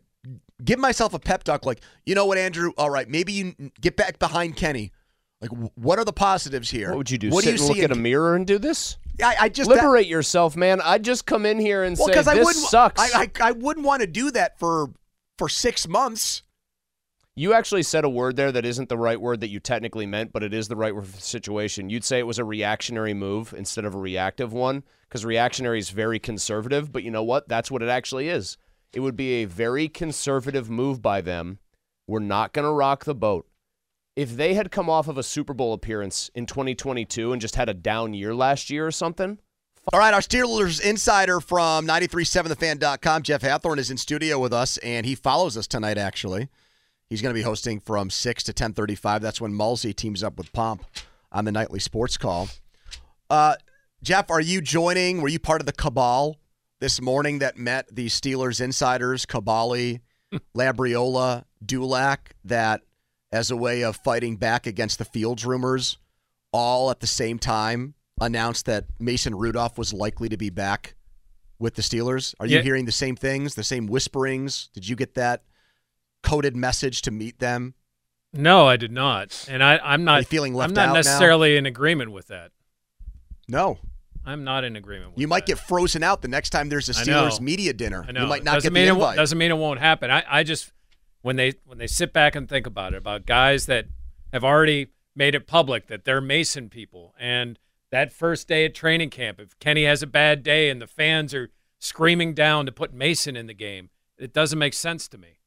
give 0.64 0.80
myself 0.80 1.14
a 1.14 1.20
pep 1.20 1.44
talk. 1.44 1.66
Like 1.66 1.82
you 2.06 2.16
know 2.16 2.26
what, 2.26 2.38
Andrew? 2.38 2.72
All 2.78 2.90
right, 2.90 3.08
maybe 3.10 3.34
you 3.34 3.54
get 3.82 3.96
back 3.96 4.20
behind 4.20 4.56
Kenny. 4.56 4.92
Like 5.42 5.52
what 5.76 6.00
are 6.00 6.06
the 6.06 6.14
positives 6.14 6.70
here? 6.70 6.90
What 6.90 6.98
would 6.98 7.12
you 7.12 7.18
do? 7.18 7.30
What 7.30 7.44
Sit 7.44 7.52
do 7.52 7.56
you 7.56 7.62
and 7.62 7.68
look 7.70 7.78
see? 7.78 7.84
at 7.84 7.92
a 7.92 7.96
mirror 7.96 8.36
and 8.36 8.46
do 8.46 8.58
this? 8.58 8.98
I, 9.24 9.36
I 9.42 9.50
just 9.50 9.70
that- 9.70 9.76
liberate 9.78 10.08
yourself, 10.08 10.56
man. 10.56 10.82
I'd 10.82 11.04
just 11.04 11.26
come 11.26 11.46
in 11.46 11.60
here 11.60 11.84
and 11.84 11.98
well, 11.98 12.08
say 12.08 12.14
this 12.16 12.28
I 12.28 12.36
wouldn't. 12.36 12.56
sucks. 12.56 13.02
I, 13.16 13.22
I 13.24 13.32
I 13.42 13.52
wouldn't 13.52 13.86
want 13.86 14.02
to 14.02 14.08
do 14.08 14.32
that 14.32 14.58
for 14.60 14.90
for 15.38 15.48
six 15.50 15.88
months. 15.88 16.44
You 17.40 17.54
actually 17.54 17.84
said 17.84 18.04
a 18.04 18.10
word 18.10 18.36
there 18.36 18.52
that 18.52 18.66
isn't 18.66 18.90
the 18.90 18.98
right 18.98 19.22
word 19.22 19.40
that 19.40 19.48
you 19.48 19.62
technically 19.62 20.06
meant, 20.06 20.34
but 20.34 20.44
it 20.44 20.54
is 20.54 20.68
the 20.68 20.76
right 20.76 20.94
word 20.94 21.06
for 21.06 21.16
the 21.16 21.22
situation. 21.22 21.90
You'd 21.90 22.04
say 22.04 22.20
it 22.20 22.28
was 22.28 22.38
a 22.38 22.44
reactionary 22.44 23.14
move 23.14 23.54
instead 23.58 23.86
of 23.86 23.96
a 23.96 23.98
reactive 23.98 24.52
one, 24.52 24.84
because 25.08 25.24
reactionary 25.24 25.80
is 25.80 25.90
very 25.90 26.20
conservative, 26.20 26.92
but 26.92 27.02
you 27.02 27.12
know 27.12 27.24
what? 27.24 27.48
That's 27.48 27.72
what 27.72 27.82
it 27.82 27.88
actually 27.88 28.28
is. 28.28 28.58
It 28.92 29.00
would 29.00 29.16
be 29.16 29.36
a 29.36 29.46
very 29.46 29.88
conservative 29.88 30.70
move 30.70 31.02
by 31.02 31.22
them. 31.22 31.60
We're 32.08 32.20
not 32.20 32.52
going 32.52 32.66
to 32.66 32.74
rock 32.74 33.06
the 33.06 33.16
boat. 33.16 33.48
If 34.18 34.36
they 34.36 34.56
had 34.56 34.70
come 34.70 34.90
off 34.90 35.08
of 35.08 35.18
a 35.18 35.24
Super 35.24 35.54
Bowl 35.54 35.72
appearance 35.72 36.30
in 36.36 36.46
2022 36.46 37.32
and 37.32 37.42
just 37.42 37.56
had 37.56 37.70
a 37.70 37.74
down 37.74 38.14
year 38.14 38.36
last 38.36 38.70
year 38.70 38.86
or 38.86 38.92
something, 38.92 39.40
All 39.94 40.00
right, 40.00 40.14
our 40.14 40.20
Steelers 40.20 40.82
insider 40.82 41.40
from 41.40 41.88
937thefan.com, 41.88 43.24
Jeff 43.24 43.44
Hathhorn, 43.44 43.78
is 43.78 43.90
in 43.90 43.96
studio 43.96 44.40
with 44.40 44.52
us, 44.52 44.76
and 44.80 45.06
he 45.06 45.16
follows 45.16 45.56
us 45.56 45.68
tonight, 45.68 45.98
actually. 45.98 46.50
He's 47.10 47.22
going 47.22 47.34
to 47.34 47.38
be 47.40 47.44
hosting 47.44 47.80
from 47.80 48.10
6 48.10 48.44
to 48.44 48.50
1035. 48.52 49.22
That's 49.22 49.42
when 49.42 49.54
Mulsey 49.54 49.94
teams 49.96 50.24
up 50.24 50.38
with 50.38 50.52
Pomp 50.54 50.86
on 51.32 51.46
the 51.46 51.52
nightly 51.52 51.80
sports 51.80 52.18
call. 52.18 52.50
Uh, 53.30 53.56
Jeff, 54.04 54.30
are 54.30 54.42
you 54.42 54.62
joining? 54.62 55.22
Were 55.22 55.28
you 55.28 55.40
part 55.40 55.62
of 55.62 55.66
the 55.66 55.74
cabal 55.74 56.38
this 56.80 57.02
morning 57.02 57.40
that 57.40 57.58
met 57.58 57.88
the 57.94 58.08
Steelers 58.08 58.62
insiders, 58.62 59.26
Kaboly, 59.26 60.02
Labriola, 60.56 61.46
Dulac, 61.66 62.36
that 62.46 62.82
as 63.32 63.52
a 63.52 63.58
way 63.58 63.84
of 63.84 63.96
fighting 63.98 64.36
back 64.38 64.68
against 64.68 65.00
the 65.00 65.06
Fields 65.06 65.46
rumors, 65.46 65.98
all 66.52 66.90
at 66.92 67.00
the 67.00 67.08
same 67.08 67.38
time 67.40 67.96
announced 68.22 68.66
that 68.68 68.86
Mason 69.00 69.36
Rudolph 69.36 69.78
was 69.78 69.94
likely 69.94 70.30
to 70.30 70.38
be 70.38 70.50
back 70.50 70.96
with 71.58 71.76
the 71.76 71.82
Steelers? 71.82 72.34
Are 72.40 72.46
you 72.46 72.58
Yeah. 72.58 72.64
hearing 72.64 72.86
the 72.86 72.92
same 72.92 73.16
things, 73.16 73.56
the 73.56 73.64
same 73.64 73.88
whisperings? 73.88 74.70
Did 74.74 74.88
you 74.88 74.96
get 74.96 75.16
that 75.16 75.44
coded 76.24 76.56
message 76.56 77.02
to 77.04 77.12
meet 77.12 77.40
them? 77.40 77.74
No, 78.32 78.68
I 78.68 78.78
did 78.78 78.92
not, 78.92 79.48
and 79.50 79.64
I, 79.64 79.80
I'm 79.84 80.04
not 80.04 80.26
feeling 80.28 80.54
left 80.54 80.70
I'm 80.70 80.76
not 80.76 80.82
out 80.82 80.88
now? 80.90 80.94
necessarily 80.96 81.58
in 81.58 81.66
agreement 81.66 82.12
with 82.12 82.28
that. 82.28 82.52
No. 83.48 83.80
I'm 84.26 84.44
not 84.44 84.64
in 84.64 84.76
agreement. 84.76 85.12
with 85.14 85.20
You 85.20 85.28
might 85.28 85.46
get 85.48 85.58
frozen 85.58 86.04
out 86.04 86.22
the 86.22 86.28
next 86.28 86.52
time 86.52 86.70
there's 86.70 86.90
a. 86.90 86.94
Steelers 86.94 87.40
media 87.42 87.74
dinner. 87.74 88.06
I 88.08 88.12
know. 88.12 88.22
You 88.24 88.28
might 88.28 88.44
not 88.44 88.56
doesn't 88.56 88.68
get 88.68 88.74
mean 88.74 88.86
the 88.94 89.00
it, 89.00 89.04
won't- 89.04 89.16
doesn't 89.18 89.38
mean 89.38 89.50
it 89.50 89.58
won't 89.58 89.80
happen. 89.80 90.12
I, 90.12 90.24
I 90.30 90.44
just 90.44 90.72
when 91.22 91.36
they 91.38 91.54
when 91.66 91.78
they 91.80 91.88
sit 91.88 92.14
back 92.14 92.36
and 92.36 92.48
think 92.48 92.68
about 92.68 92.94
it, 92.94 92.98
about 92.98 93.26
guys 93.26 93.66
that 93.66 93.86
have 94.32 94.44
already 94.44 94.88
made 95.16 95.34
it 95.34 95.48
public 95.48 95.88
that 95.88 96.06
they're 96.06 96.22
Mason 96.22 96.70
people, 96.70 97.16
and 97.20 97.58
that 97.92 98.14
first 98.14 98.48
day 98.48 98.66
at 98.66 98.76
training 98.76 99.10
camp, 99.10 99.40
if 99.40 99.58
Kenny 99.58 99.86
has 99.86 100.04
a 100.04 100.08
bad 100.08 100.44
day 100.44 100.70
and 100.70 100.80
the 100.80 100.86
fans 100.88 101.34
are 101.34 101.50
screaming 101.80 102.36
down 102.36 102.68
to 102.68 102.72
put 102.72 102.94
Mason 102.94 103.36
in 103.36 103.48
the 103.48 103.54
game, 103.56 103.90
it 104.20 104.34
doesn't 104.34 104.60
make 104.60 104.74
sense 104.76 105.08
to 105.08 105.18
me. 105.18 105.39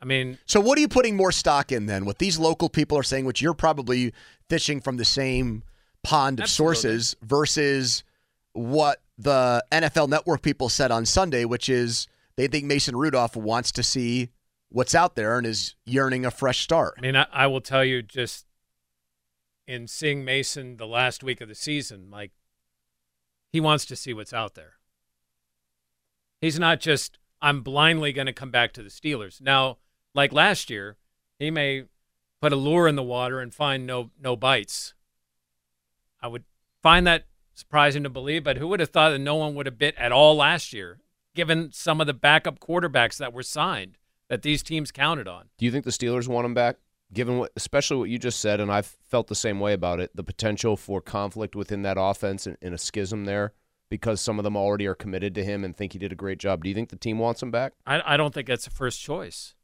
I 0.00 0.04
mean, 0.04 0.38
So 0.46 0.60
what 0.60 0.76
are 0.78 0.80
you 0.80 0.88
putting 0.88 1.16
more 1.16 1.32
stock 1.32 1.72
in 1.72 1.86
then? 1.86 2.04
What 2.04 2.18
these 2.18 2.38
local 2.38 2.68
people 2.68 2.98
are 2.98 3.02
saying, 3.02 3.24
which 3.24 3.40
you're 3.40 3.54
probably 3.54 4.12
fishing 4.48 4.80
from 4.80 4.96
the 4.98 5.04
same 5.04 5.62
pond 6.02 6.38
of 6.38 6.44
Absolutely. 6.44 6.74
sources, 6.76 7.16
versus 7.22 8.04
what 8.52 9.00
the 9.18 9.64
NFL 9.72 10.08
Network 10.08 10.42
people 10.42 10.68
said 10.68 10.90
on 10.90 11.06
Sunday, 11.06 11.44
which 11.44 11.68
is 11.68 12.06
they 12.36 12.46
think 12.46 12.64
Mason 12.64 12.94
Rudolph 12.96 13.36
wants 13.36 13.72
to 13.72 13.82
see 13.82 14.30
what's 14.68 14.94
out 14.94 15.16
there 15.16 15.38
and 15.38 15.46
is 15.46 15.74
yearning 15.84 16.26
a 16.26 16.30
fresh 16.30 16.60
start. 16.60 16.94
I 16.98 17.00
mean, 17.00 17.16
I, 17.16 17.26
I 17.32 17.46
will 17.46 17.60
tell 17.62 17.84
you 17.84 18.02
just 18.02 18.46
in 19.66 19.88
seeing 19.88 20.24
Mason 20.24 20.76
the 20.76 20.86
last 20.86 21.24
week 21.24 21.40
of 21.40 21.48
the 21.48 21.54
season, 21.54 22.10
like 22.10 22.32
he 23.50 23.60
wants 23.60 23.86
to 23.86 23.96
see 23.96 24.12
what's 24.12 24.32
out 24.34 24.54
there. 24.54 24.74
He's 26.40 26.58
not 26.58 26.80
just 26.80 27.18
I'm 27.40 27.62
blindly 27.62 28.12
going 28.12 28.26
to 28.26 28.32
come 28.32 28.50
back 28.50 28.72
to 28.74 28.82
the 28.82 28.88
Steelers. 28.90 29.40
Now, 29.40 29.78
like 30.16 30.32
last 30.32 30.70
year, 30.70 30.96
he 31.38 31.50
may 31.50 31.84
put 32.40 32.52
a 32.52 32.56
lure 32.56 32.88
in 32.88 32.96
the 32.96 33.02
water 33.02 33.38
and 33.38 33.54
find 33.54 33.86
no 33.86 34.10
no 34.20 34.34
bites. 34.34 34.94
I 36.20 36.26
would 36.26 36.44
find 36.82 37.06
that 37.06 37.26
surprising 37.54 38.02
to 38.02 38.10
believe, 38.10 38.42
but 38.42 38.56
who 38.56 38.66
would 38.68 38.80
have 38.80 38.90
thought 38.90 39.10
that 39.10 39.18
no 39.20 39.36
one 39.36 39.54
would 39.54 39.66
have 39.66 39.78
bit 39.78 39.94
at 39.96 40.10
all 40.10 40.34
last 40.34 40.72
year, 40.72 40.98
given 41.34 41.70
some 41.72 42.00
of 42.00 42.08
the 42.08 42.14
backup 42.14 42.58
quarterbacks 42.58 43.18
that 43.18 43.32
were 43.32 43.44
signed? 43.44 43.98
that 44.28 44.42
these 44.42 44.62
teams 44.62 44.90
counted 44.90 45.28
on. 45.28 45.48
Do 45.58 45.64
you 45.64 45.72
think 45.72 45.84
the 45.84 45.90
Steelers 45.90 46.28
want 46.28 46.44
him 46.44 46.54
back? 46.54 46.76
Given 47.12 47.38
what, 47.38 47.52
especially 47.56 47.98
what 47.98 48.08
you 48.08 48.18
just 48.18 48.40
said, 48.40 48.60
and 48.60 48.70
I've 48.70 48.86
felt 48.86 49.28
the 49.28 49.34
same 49.34 49.60
way 49.60 49.72
about 49.72 50.00
it, 50.00 50.10
the 50.14 50.24
potential 50.24 50.76
for 50.76 51.00
conflict 51.00 51.54
within 51.54 51.82
that 51.82 51.96
offense 51.98 52.46
and, 52.46 52.56
and 52.60 52.74
a 52.74 52.78
schism 52.78 53.24
there 53.24 53.52
because 53.88 54.20
some 54.20 54.40
of 54.40 54.42
them 54.42 54.56
already 54.56 54.86
are 54.86 54.94
committed 54.94 55.34
to 55.36 55.44
him 55.44 55.62
and 55.62 55.76
think 55.76 55.92
he 55.92 55.98
did 56.00 56.10
a 56.10 56.16
great 56.16 56.38
job. 56.38 56.64
Do 56.64 56.68
you 56.68 56.74
think 56.74 56.88
the 56.88 56.96
team 56.96 57.20
wants 57.20 57.40
him 57.40 57.52
back? 57.52 57.74
I, 57.86 58.02
I 58.04 58.16
don't 58.16 58.34
think 58.34 58.48
that's 58.48 58.66
a 58.66 58.70
first 58.70 59.00
choice. 59.00 59.54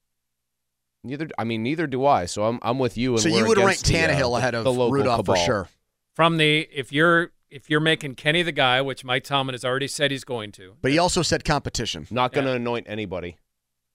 Neither. 1.05 1.29
I 1.39 1.45
mean, 1.45 1.63
neither 1.63 1.87
do 1.87 2.07
I. 2.07 2.27
So 2.27 2.45
I'm 2.45 2.59
I'm 2.63 2.79
with 2.79 2.97
you. 2.97 3.13
And 3.13 3.21
So 3.21 3.29
you 3.29 3.37
we're 3.43 3.49
would 3.49 3.59
rank 3.59 3.81
against 3.81 3.87
the, 3.87 3.99
uh, 3.99 4.09
Tannehill 4.09 4.39
ahead 4.39 4.55
of 4.55 4.65
the 4.65 4.73
local 4.73 4.93
Rudolph 4.93 5.27
for 5.27 5.37
sure. 5.37 5.69
From 6.15 6.37
the 6.37 6.69
if 6.73 6.93
you're 6.93 7.33
if 7.51 7.69
you're 7.69 7.81
making 7.81 8.15
Kenny 8.15 8.43
the 8.43 8.53
guy, 8.53 8.81
which 8.81 9.05
Mike 9.05 9.25
Tomlin 9.25 9.55
has 9.55 9.65
already 9.65 9.89
said 9.89 10.11
he's 10.11 10.25
going 10.25 10.53
to, 10.53 10.75
But 10.81 10.91
he 10.93 10.99
also 10.99 11.23
said 11.23 11.45
competition. 11.45 12.07
Not 12.11 12.33
going 12.33 12.47
to 12.47 12.53
anoint 12.53 12.87
anybody. 12.89 13.37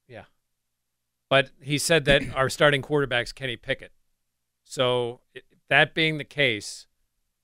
Yeah. 0.07 0.25
But 1.29 1.49
he 1.61 1.77
said 1.77 2.05
that 2.05 2.21
our 2.35 2.49
starting 2.49 2.81
quarterback's 2.81 3.31
Kenny 3.31 3.55
Pickett. 3.55 3.91
So 4.63 5.21
i- 5.35 5.41
that 5.69 5.93
being 5.95 6.17
the 6.17 6.23
case, 6.23 6.85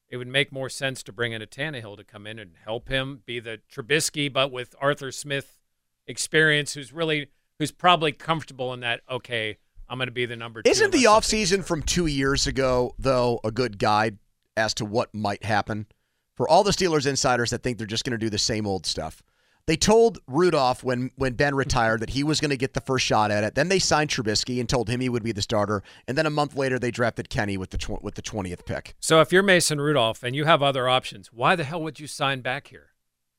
it 0.08 0.18
would 0.18 0.28
make 0.28 0.52
more 0.52 0.70
sense 0.70 1.02
to 1.04 1.12
bring 1.12 1.32
in 1.32 1.42
a 1.42 1.48
Tannehill 1.48 1.98
to 1.98 2.04
come 2.04 2.28
in 2.28 2.38
and 2.38 2.52
help 2.64 2.90
him 2.90 3.24
be 3.26 3.40
the 3.40 3.60
Trubisky, 3.72 4.32
but 4.32 4.52
with 4.52 4.76
Arthur 4.80 5.12
Smith 5.12 5.60
experience, 6.06 6.74
who's 6.76 6.94
really 6.94 7.30
who's 7.64 7.72
probably 7.72 8.12
comfortable 8.12 8.74
in 8.74 8.82
that. 8.82 9.00
Okay, 9.10 9.58
I'm 9.88 9.98
going 9.98 10.10
to 10.10 10.12
be 10.12 10.26
the 10.26 10.36
number 10.36 10.62
two. 10.62 10.70
Isn't 10.70 10.92
the 10.92 11.06
offseason 11.06 11.64
from 11.64 11.82
two 11.82 12.08
years 12.08 12.46
ago, 12.46 12.94
though, 13.00 13.40
a 13.46 13.52
good 13.52 13.80
guide 13.80 14.18
as 14.58 14.74
to 14.76 14.86
what 14.86 15.16
might 15.16 15.46
happen? 15.46 15.88
For 16.36 16.46
all 16.50 16.66
the 16.66 16.72
Steelers 16.72 17.08
insiders 17.08 17.52
that 17.52 17.64
think 17.64 17.78
they're 17.78 17.88
just 17.88 18.04
going 18.04 18.12
to 18.12 18.18
do 18.18 18.30
the 18.30 18.38
same 18.38 18.68
old 18.68 18.86
stuff. 18.86 19.24
They 19.66 19.78
told 19.78 20.20
Rudolph 20.28 20.84
when, 20.84 21.12
when 21.16 21.36
Ben 21.36 21.56
retired 21.56 22.02
that 22.02 22.10
he 22.10 22.22
was 22.22 22.42
going 22.42 22.52
to 22.52 22.58
get 22.58 22.74
the 22.74 22.82
first 22.82 23.06
shot 23.06 23.32
at 23.32 23.46
it. 23.46 23.56
Then 23.56 23.70
they 23.70 23.80
signed 23.80 24.10
Trubisky 24.10 24.60
and 24.60 24.68
told 24.68 24.90
him 24.90 25.00
he 25.00 25.08
would 25.08 25.24
be 25.24 25.32
the 25.32 25.42
starter. 25.42 25.84
And 26.06 26.18
then 26.18 26.26
a 26.26 26.30
month 26.30 26.58
later, 26.58 26.78
they 26.78 26.92
drafted 26.92 27.30
Kenny 27.30 27.56
with 27.56 27.70
the 27.70 27.78
tw- 27.78 28.04
with 28.04 28.16
the 28.16 28.22
twentieth 28.22 28.66
pick. 28.66 28.94
So 29.00 29.22
if 29.22 29.32
you're 29.32 29.42
Mason 29.42 29.80
Rudolph 29.80 30.22
and 30.22 30.36
you 30.36 30.44
have 30.44 30.62
other 30.62 30.90
options, 30.90 31.32
why 31.32 31.56
the 31.56 31.64
hell 31.64 31.82
would 31.82 31.98
you 31.98 32.08
sign 32.08 32.42
back 32.42 32.68
here? 32.68 32.88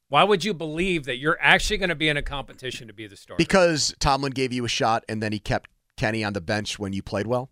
Why 0.08 0.22
would 0.22 0.44
you 0.44 0.54
believe 0.54 1.04
that 1.06 1.16
you're 1.16 1.38
actually 1.40 1.78
going 1.78 1.88
to 1.88 1.94
be 1.94 2.08
in 2.08 2.16
a 2.16 2.22
competition 2.22 2.86
to 2.88 2.92
be 2.92 3.06
the 3.06 3.16
starter? 3.16 3.38
Because 3.38 3.94
Tomlin 3.98 4.32
gave 4.32 4.52
you 4.52 4.64
a 4.64 4.68
shot, 4.68 5.04
and 5.08 5.22
then 5.22 5.32
he 5.32 5.38
kept 5.38 5.70
Kenny 5.96 6.22
on 6.22 6.32
the 6.32 6.40
bench 6.40 6.78
when 6.78 6.92
you 6.92 7.02
played 7.02 7.26
well. 7.26 7.50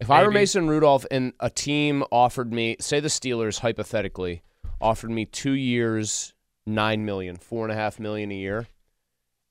If 0.00 0.10
I 0.10 0.22
were 0.22 0.30
Mason 0.30 0.68
Rudolph 0.68 1.04
and 1.10 1.32
a 1.40 1.50
team 1.50 2.04
offered 2.12 2.52
me, 2.52 2.76
say 2.78 3.00
the 3.00 3.08
Steelers 3.08 3.60
hypothetically 3.60 4.42
offered 4.80 5.10
me 5.10 5.24
two 5.24 5.52
years, 5.52 6.34
nine 6.66 7.04
million, 7.04 7.36
four 7.36 7.64
and 7.64 7.72
a 7.72 7.74
half 7.74 7.98
million 7.98 8.30
a 8.30 8.36
year, 8.36 8.68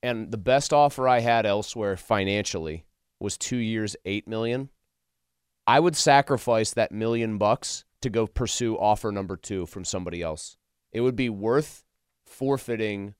and 0.02 0.32
the 0.32 0.38
best 0.38 0.72
offer 0.72 1.08
I 1.08 1.20
had 1.20 1.46
elsewhere 1.46 1.98
financially 1.98 2.86
was 3.20 3.38
two 3.38 3.58
years, 3.58 3.98
eight 4.06 4.28
million, 4.28 4.70
I 5.66 5.82
would 5.82 5.98
sacrifice 5.98 6.74
that 6.74 6.94
million 6.94 7.38
bucks 7.38 7.84
to 8.02 8.10
go 8.10 8.26
pursue 8.26 8.78
offer 8.78 9.12
number 9.12 9.36
two 9.36 9.66
from 9.66 9.84
somebody 9.84 10.22
else. 10.22 10.56
It 10.94 11.02
would 11.02 11.16
be 11.18 11.30
worth 11.30 11.84
forfeiting 12.28 13.16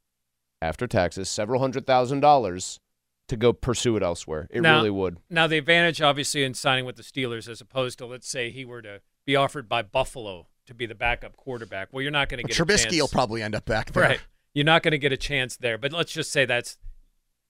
after 0.62 0.88
taxes 0.88 1.30
several 1.30 1.60
hundred 1.62 1.86
thousand 1.88 2.20
dollars 2.20 2.80
to 3.28 3.36
go 3.36 3.52
pursue 3.54 3.98
it 3.98 4.04
elsewhere. 4.04 4.48
It 4.52 4.62
Now- 4.62 4.78
really 4.78 4.90
would. 4.90 5.18
Now, 5.30 5.48
the 5.48 5.58
advantage, 5.58 6.02
obviously, 6.02 6.44
in 6.44 6.54
signing 6.54 6.86
with 6.86 6.96
the 6.96 7.04
Steelers, 7.04 7.50
as 7.50 7.60
opposed 7.60 7.98
to, 8.00 8.06
let's 8.06 8.28
say, 8.30 8.50
he 8.52 8.64
were 8.64 8.82
to 8.82 9.02
be 9.26 9.36
offered 9.36 9.68
by 9.68 9.82
Buffalo 9.82 10.48
to 10.66 10.74
be 10.74 10.86
the 10.86 10.96
backup 10.96 11.36
quarterback. 11.36 11.90
Well, 11.92 12.02
you're 12.02 12.12
not 12.12 12.30
going 12.30 12.42
to 12.42 12.48
get 12.48 12.58
a 12.58 12.64
Trubisky 12.64 12.84
chance. 12.84 13.02
will 13.02 13.08
probably 13.10 13.42
end 13.42 13.54
up 13.56 13.66
back 13.66 13.92
there. 13.92 14.04
right. 14.04 14.20
You're 14.54 14.66
not 14.66 14.82
going 14.82 14.94
to 14.94 14.98
get 14.98 15.12
a 15.12 15.18
chance 15.18 15.58
there. 15.58 15.78
But 15.78 15.92
let's 15.94 16.12
just 16.12 16.32
say 16.32 16.46
that's. 16.46 16.78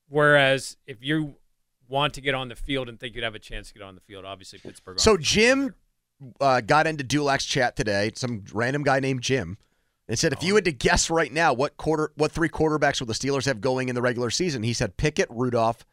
Whereas 0.09 0.77
if 0.87 0.97
you 1.03 1.35
want 1.87 2.13
to 2.15 2.21
get 2.21 2.33
on 2.35 2.49
the 2.49 2.55
field 2.55 2.89
and 2.89 2.99
think 2.99 3.15
you'd 3.15 3.23
have 3.23 3.35
a 3.35 3.39
chance 3.39 3.67
to 3.69 3.73
get 3.73 3.83
on 3.83 3.95
the 3.95 4.01
field, 4.01 4.25
obviously 4.25 4.59
Pittsburgh. 4.59 4.99
So 4.99 5.17
Jim 5.17 5.75
uh, 6.41 6.61
got 6.61 6.87
into 6.87 7.03
Dulac's 7.03 7.45
chat 7.45 7.75
today. 7.75 8.11
Some 8.15 8.43
random 8.53 8.83
guy 8.83 8.99
named 8.99 9.21
Jim. 9.21 9.57
And 10.07 10.17
said, 10.17 10.31
if 10.31 10.41
you 10.41 10.53
oh. 10.53 10.55
had 10.55 10.65
to 10.65 10.71
guess 10.71 11.09
right 11.09 11.31
now 11.31 11.53
what 11.53 11.75
quarter, 11.75 12.11
what 12.15 12.31
three 12.31 12.49
quarterbacks 12.49 12.99
will 12.99 13.07
the 13.07 13.13
Steelers 13.13 13.45
have 13.45 13.59
going 13.59 13.89
in 13.89 13.95
the 13.95 14.01
regular 14.01 14.29
season, 14.29 14.63
he 14.63 14.73
said 14.73 14.95
Pickett, 14.95 15.27
Rudolph, 15.29 15.85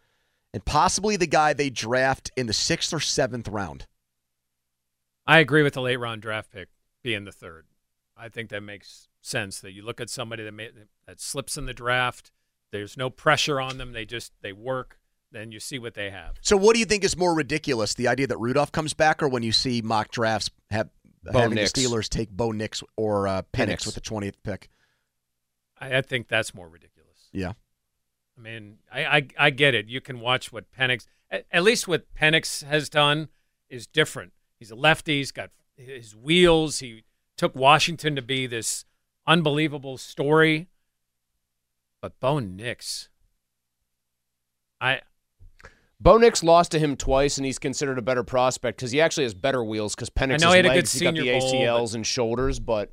and 0.52 0.64
possibly 0.64 1.16
the 1.16 1.26
guy 1.26 1.52
they 1.52 1.68
draft 1.68 2.30
in 2.36 2.46
the 2.46 2.52
sixth 2.52 2.92
or 2.92 3.00
seventh 3.00 3.48
round. 3.48 3.86
I 5.26 5.38
agree 5.38 5.62
with 5.62 5.74
the 5.74 5.80
late 5.80 5.96
round 5.96 6.22
draft 6.22 6.52
pick 6.52 6.68
being 7.02 7.24
the 7.24 7.32
third. 7.32 7.66
I 8.16 8.28
think 8.28 8.50
that 8.50 8.62
makes 8.62 9.08
sense. 9.20 9.58
That 9.60 9.72
you 9.72 9.84
look 9.84 10.00
at 10.00 10.10
somebody 10.10 10.44
that 10.44 10.52
may, 10.52 10.70
that 11.06 11.20
slips 11.20 11.56
in 11.56 11.66
the 11.66 11.74
draft. 11.74 12.30
There's 12.70 12.96
no 12.96 13.10
pressure 13.10 13.60
on 13.60 13.78
them. 13.78 13.92
They 13.92 14.04
just 14.04 14.32
they 14.42 14.52
work. 14.52 14.98
Then 15.32 15.50
you 15.50 15.58
see 15.58 15.80
what 15.80 15.94
they 15.94 16.10
have. 16.10 16.36
So, 16.40 16.56
what 16.56 16.74
do 16.74 16.80
you 16.80 16.86
think 16.86 17.02
is 17.02 17.16
more 17.16 17.34
ridiculous, 17.34 17.94
the 17.94 18.06
idea 18.06 18.28
that 18.28 18.38
Rudolph 18.38 18.70
comes 18.70 18.94
back, 18.94 19.20
or 19.20 19.28
when 19.28 19.42
you 19.42 19.50
see 19.50 19.82
mock 19.82 20.12
drafts 20.12 20.50
have 20.70 20.90
Bo 21.32 21.40
having 21.40 21.56
Nix. 21.56 21.72
the 21.72 21.80
Steelers 21.82 22.08
take 22.08 22.30
Bo 22.30 22.52
Nix 22.52 22.82
or 22.96 23.26
uh, 23.28 23.42
Penix, 23.52 23.68
Penix. 23.68 23.86
with 23.86 23.94
the 23.94 24.00
twentieth 24.00 24.42
pick? 24.42 24.68
I, 25.78 25.96
I 25.96 26.00
think 26.02 26.28
that's 26.28 26.54
more 26.54 26.68
ridiculous. 26.68 27.28
Yeah. 27.32 27.52
I 28.36 28.40
mean, 28.40 28.78
I, 28.92 29.04
I 29.04 29.26
I 29.38 29.50
get 29.50 29.74
it. 29.74 29.86
You 29.86 30.00
can 30.00 30.20
watch 30.20 30.52
what 30.52 30.70
Penix, 30.72 31.06
at, 31.30 31.46
at 31.52 31.62
least 31.62 31.86
what 31.86 32.12
Penix 32.14 32.64
has 32.64 32.88
done, 32.88 33.28
is 33.68 33.86
different. 33.86 34.32
He's 34.58 34.70
a 34.70 34.76
lefty. 34.76 35.18
He's 35.18 35.32
got 35.32 35.50
his 35.76 36.14
wheels. 36.16 36.80
He 36.80 37.04
took 37.36 37.54
Washington 37.54 38.16
to 38.16 38.22
be 38.22 38.46
this 38.46 38.84
unbelievable 39.26 39.98
story. 39.98 40.68
But 42.00 42.20
Bo 42.20 42.38
Nix, 42.38 43.08
I 44.80 45.00
Bo 46.04 46.18
Nix 46.18 46.42
lost 46.42 46.70
to 46.72 46.78
him 46.78 46.96
twice, 46.98 47.38
and 47.38 47.46
he's 47.46 47.58
considered 47.58 47.98
a 47.98 48.02
better 48.02 48.22
prospect 48.22 48.76
because 48.76 48.92
he 48.92 49.00
actually 49.00 49.22
has 49.24 49.32
better 49.32 49.64
wheels. 49.64 49.94
Because 49.94 50.10
Penix 50.10 50.34
I 50.34 50.36
know 50.36 50.50
he 50.50 50.58
had 50.58 50.66
a 50.66 50.68
good 50.68 50.86
he 50.86 51.00
got 51.00 51.14
the 51.14 51.20
Senior 51.20 51.40
Bowl, 51.40 51.52
ACLs 51.52 51.94
and 51.94 52.06
shoulders, 52.06 52.60
but 52.60 52.92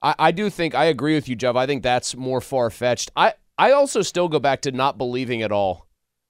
I, 0.00 0.14
I 0.20 0.30
do 0.30 0.48
think 0.48 0.72
I 0.76 0.84
agree 0.84 1.16
with 1.16 1.28
you, 1.28 1.34
Jeff. 1.34 1.56
I 1.56 1.66
think 1.66 1.82
that's 1.82 2.16
more 2.16 2.40
far 2.40 2.70
fetched. 2.70 3.10
I 3.16 3.34
I 3.58 3.72
also 3.72 4.02
still 4.02 4.28
go 4.28 4.38
back 4.38 4.62
to 4.62 4.70
not 4.70 4.96
believing 4.96 5.42
at 5.42 5.50
all 5.50 5.88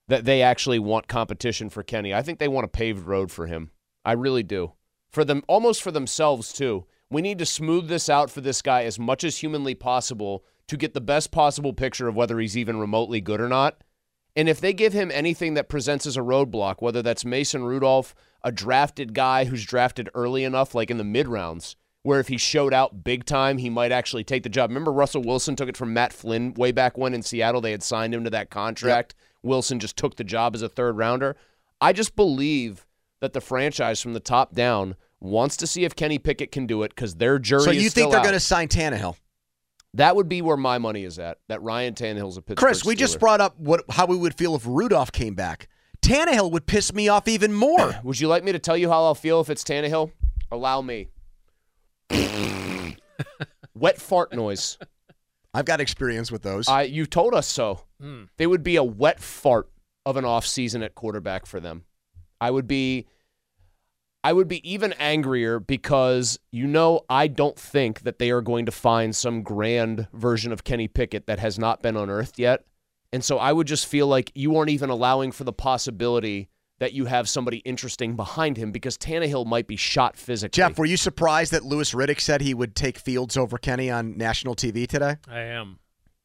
that 0.08 0.24
they 0.24 0.40
actually 0.40 0.78
want 0.78 1.08
competition 1.08 1.68
for 1.68 1.82
Kenny. 1.82 2.14
I 2.14 2.22
think 2.22 2.38
they 2.38 2.48
want 2.48 2.64
a 2.64 2.68
paved 2.68 3.06
road 3.06 3.30
for 3.30 3.46
him. 3.46 3.70
I 4.02 4.12
really 4.12 4.42
do. 4.42 4.72
For 5.10 5.26
them, 5.26 5.42
almost 5.46 5.82
for 5.82 5.90
themselves 5.90 6.54
too. 6.54 6.86
We 7.10 7.20
need 7.20 7.38
to 7.38 7.46
smooth 7.46 7.88
this 7.88 8.08
out 8.08 8.30
for 8.30 8.40
this 8.40 8.62
guy 8.62 8.84
as 8.84 8.98
much 8.98 9.24
as 9.24 9.38
humanly 9.38 9.74
possible 9.74 10.42
to 10.68 10.76
get 10.78 10.94
the 10.94 11.00
best 11.02 11.30
possible 11.30 11.74
picture 11.74 12.08
of 12.08 12.14
whether 12.14 12.38
he's 12.38 12.56
even 12.56 12.78
remotely 12.78 13.20
good 13.20 13.42
or 13.42 13.48
not. 13.48 13.82
And 14.38 14.48
if 14.48 14.60
they 14.60 14.72
give 14.72 14.92
him 14.92 15.10
anything 15.12 15.54
that 15.54 15.68
presents 15.68 16.06
as 16.06 16.16
a 16.16 16.20
roadblock, 16.20 16.76
whether 16.78 17.02
that's 17.02 17.24
Mason 17.24 17.64
Rudolph, 17.64 18.14
a 18.44 18.52
drafted 18.52 19.12
guy 19.12 19.46
who's 19.46 19.64
drafted 19.64 20.08
early 20.14 20.44
enough, 20.44 20.76
like 20.76 20.92
in 20.92 20.96
the 20.96 21.02
mid 21.02 21.26
rounds, 21.26 21.74
where 22.04 22.20
if 22.20 22.28
he 22.28 22.36
showed 22.36 22.72
out 22.72 23.02
big 23.02 23.24
time, 23.24 23.58
he 23.58 23.68
might 23.68 23.90
actually 23.90 24.22
take 24.22 24.44
the 24.44 24.48
job. 24.48 24.70
Remember, 24.70 24.92
Russell 24.92 25.24
Wilson 25.24 25.56
took 25.56 25.68
it 25.68 25.76
from 25.76 25.92
Matt 25.92 26.12
Flynn 26.12 26.54
way 26.54 26.70
back 26.70 26.96
when 26.96 27.14
in 27.14 27.22
Seattle. 27.22 27.60
They 27.60 27.72
had 27.72 27.82
signed 27.82 28.14
him 28.14 28.22
to 28.22 28.30
that 28.30 28.48
contract. 28.48 29.16
Wilson 29.42 29.80
just 29.80 29.96
took 29.96 30.14
the 30.14 30.22
job 30.22 30.54
as 30.54 30.62
a 30.62 30.68
third 30.68 30.96
rounder. 30.96 31.34
I 31.80 31.92
just 31.92 32.14
believe 32.14 32.86
that 33.20 33.32
the 33.32 33.40
franchise 33.40 34.00
from 34.00 34.12
the 34.12 34.20
top 34.20 34.54
down 34.54 34.94
wants 35.18 35.56
to 35.56 35.66
see 35.66 35.84
if 35.84 35.96
Kenny 35.96 36.20
Pickett 36.20 36.52
can 36.52 36.64
do 36.64 36.84
it 36.84 36.90
because 36.90 37.16
their 37.16 37.40
jury 37.40 37.62
So 37.64 37.72
you 37.72 37.90
think 37.90 38.12
they're 38.12 38.20
going 38.20 38.34
to 38.34 38.40
sign 38.40 38.68
Tannehill? 38.68 39.16
That 39.98 40.14
would 40.14 40.28
be 40.28 40.42
where 40.42 40.56
my 40.56 40.78
money 40.78 41.04
is 41.04 41.18
at. 41.18 41.38
That 41.48 41.60
Ryan 41.60 41.94
Tannehill's 41.94 42.36
a 42.36 42.42
Pittsburgh 42.42 42.68
Chris, 42.68 42.84
we 42.84 42.94
just 42.94 43.18
brought 43.18 43.40
up 43.40 43.58
what 43.58 43.82
how 43.90 44.06
we 44.06 44.16
would 44.16 44.34
feel 44.34 44.54
if 44.54 44.64
Rudolph 44.64 45.10
came 45.10 45.34
back. 45.34 45.68
Tannehill 46.00 46.52
would 46.52 46.66
piss 46.66 46.94
me 46.94 47.08
off 47.08 47.26
even 47.26 47.52
more. 47.52 47.96
Would 48.04 48.20
you 48.20 48.28
like 48.28 48.44
me 48.44 48.52
to 48.52 48.60
tell 48.60 48.76
you 48.76 48.88
how 48.88 49.02
I'll 49.02 49.16
feel 49.16 49.40
if 49.40 49.50
it's 49.50 49.64
Tannehill? 49.64 50.12
Allow 50.52 50.80
me. 50.80 51.08
Wet 53.74 54.00
fart 54.00 54.32
noise. 54.32 54.78
I've 55.52 55.64
got 55.64 55.80
experience 55.80 56.30
with 56.30 56.42
those. 56.42 56.68
I 56.68 56.82
you 56.82 57.04
told 57.04 57.34
us 57.34 57.48
so. 57.48 57.80
Hmm. 58.00 58.24
They 58.36 58.46
would 58.46 58.62
be 58.62 58.76
a 58.76 58.84
wet 58.84 59.18
fart 59.18 59.68
of 60.06 60.16
an 60.16 60.24
off 60.24 60.46
season 60.46 60.84
at 60.84 60.94
quarterback 60.94 61.44
for 61.44 61.58
them. 61.58 61.82
I 62.40 62.52
would 62.52 62.68
be 62.68 63.08
I 64.24 64.32
would 64.32 64.48
be 64.48 64.68
even 64.68 64.92
angrier 64.94 65.60
because 65.60 66.38
you 66.50 66.66
know 66.66 67.02
I 67.08 67.28
don't 67.28 67.58
think 67.58 68.00
that 68.02 68.18
they 68.18 68.30
are 68.30 68.40
going 68.40 68.66
to 68.66 68.72
find 68.72 69.14
some 69.14 69.42
grand 69.42 70.08
version 70.12 70.52
of 70.52 70.64
Kenny 70.64 70.88
Pickett 70.88 71.26
that 71.26 71.38
has 71.38 71.58
not 71.58 71.82
been 71.82 71.96
unearthed 71.96 72.38
yet. 72.38 72.64
And 73.12 73.24
so 73.24 73.38
I 73.38 73.52
would 73.52 73.66
just 73.66 73.86
feel 73.86 74.06
like 74.06 74.32
you 74.34 74.56
aren't 74.56 74.70
even 74.70 74.90
allowing 74.90 75.32
for 75.32 75.44
the 75.44 75.52
possibility 75.52 76.48
that 76.78 76.92
you 76.92 77.06
have 77.06 77.28
somebody 77.28 77.58
interesting 77.58 78.16
behind 78.16 78.56
him 78.56 78.70
because 78.70 78.96
Tannehill 78.96 79.46
might 79.46 79.66
be 79.66 79.76
shot 79.76 80.16
physically. 80.16 80.56
Jeff, 80.56 80.78
were 80.78 80.84
you 80.84 80.96
surprised 80.96 81.52
that 81.52 81.64
Louis 81.64 81.92
Riddick 81.92 82.20
said 82.20 82.40
he 82.40 82.54
would 82.54 82.76
take 82.76 82.98
Fields 82.98 83.36
over 83.36 83.58
Kenny 83.58 83.90
on 83.90 84.16
national 84.16 84.54
TV 84.54 84.86
today? 84.86 85.16
I 85.26 85.40
am, 85.40 85.78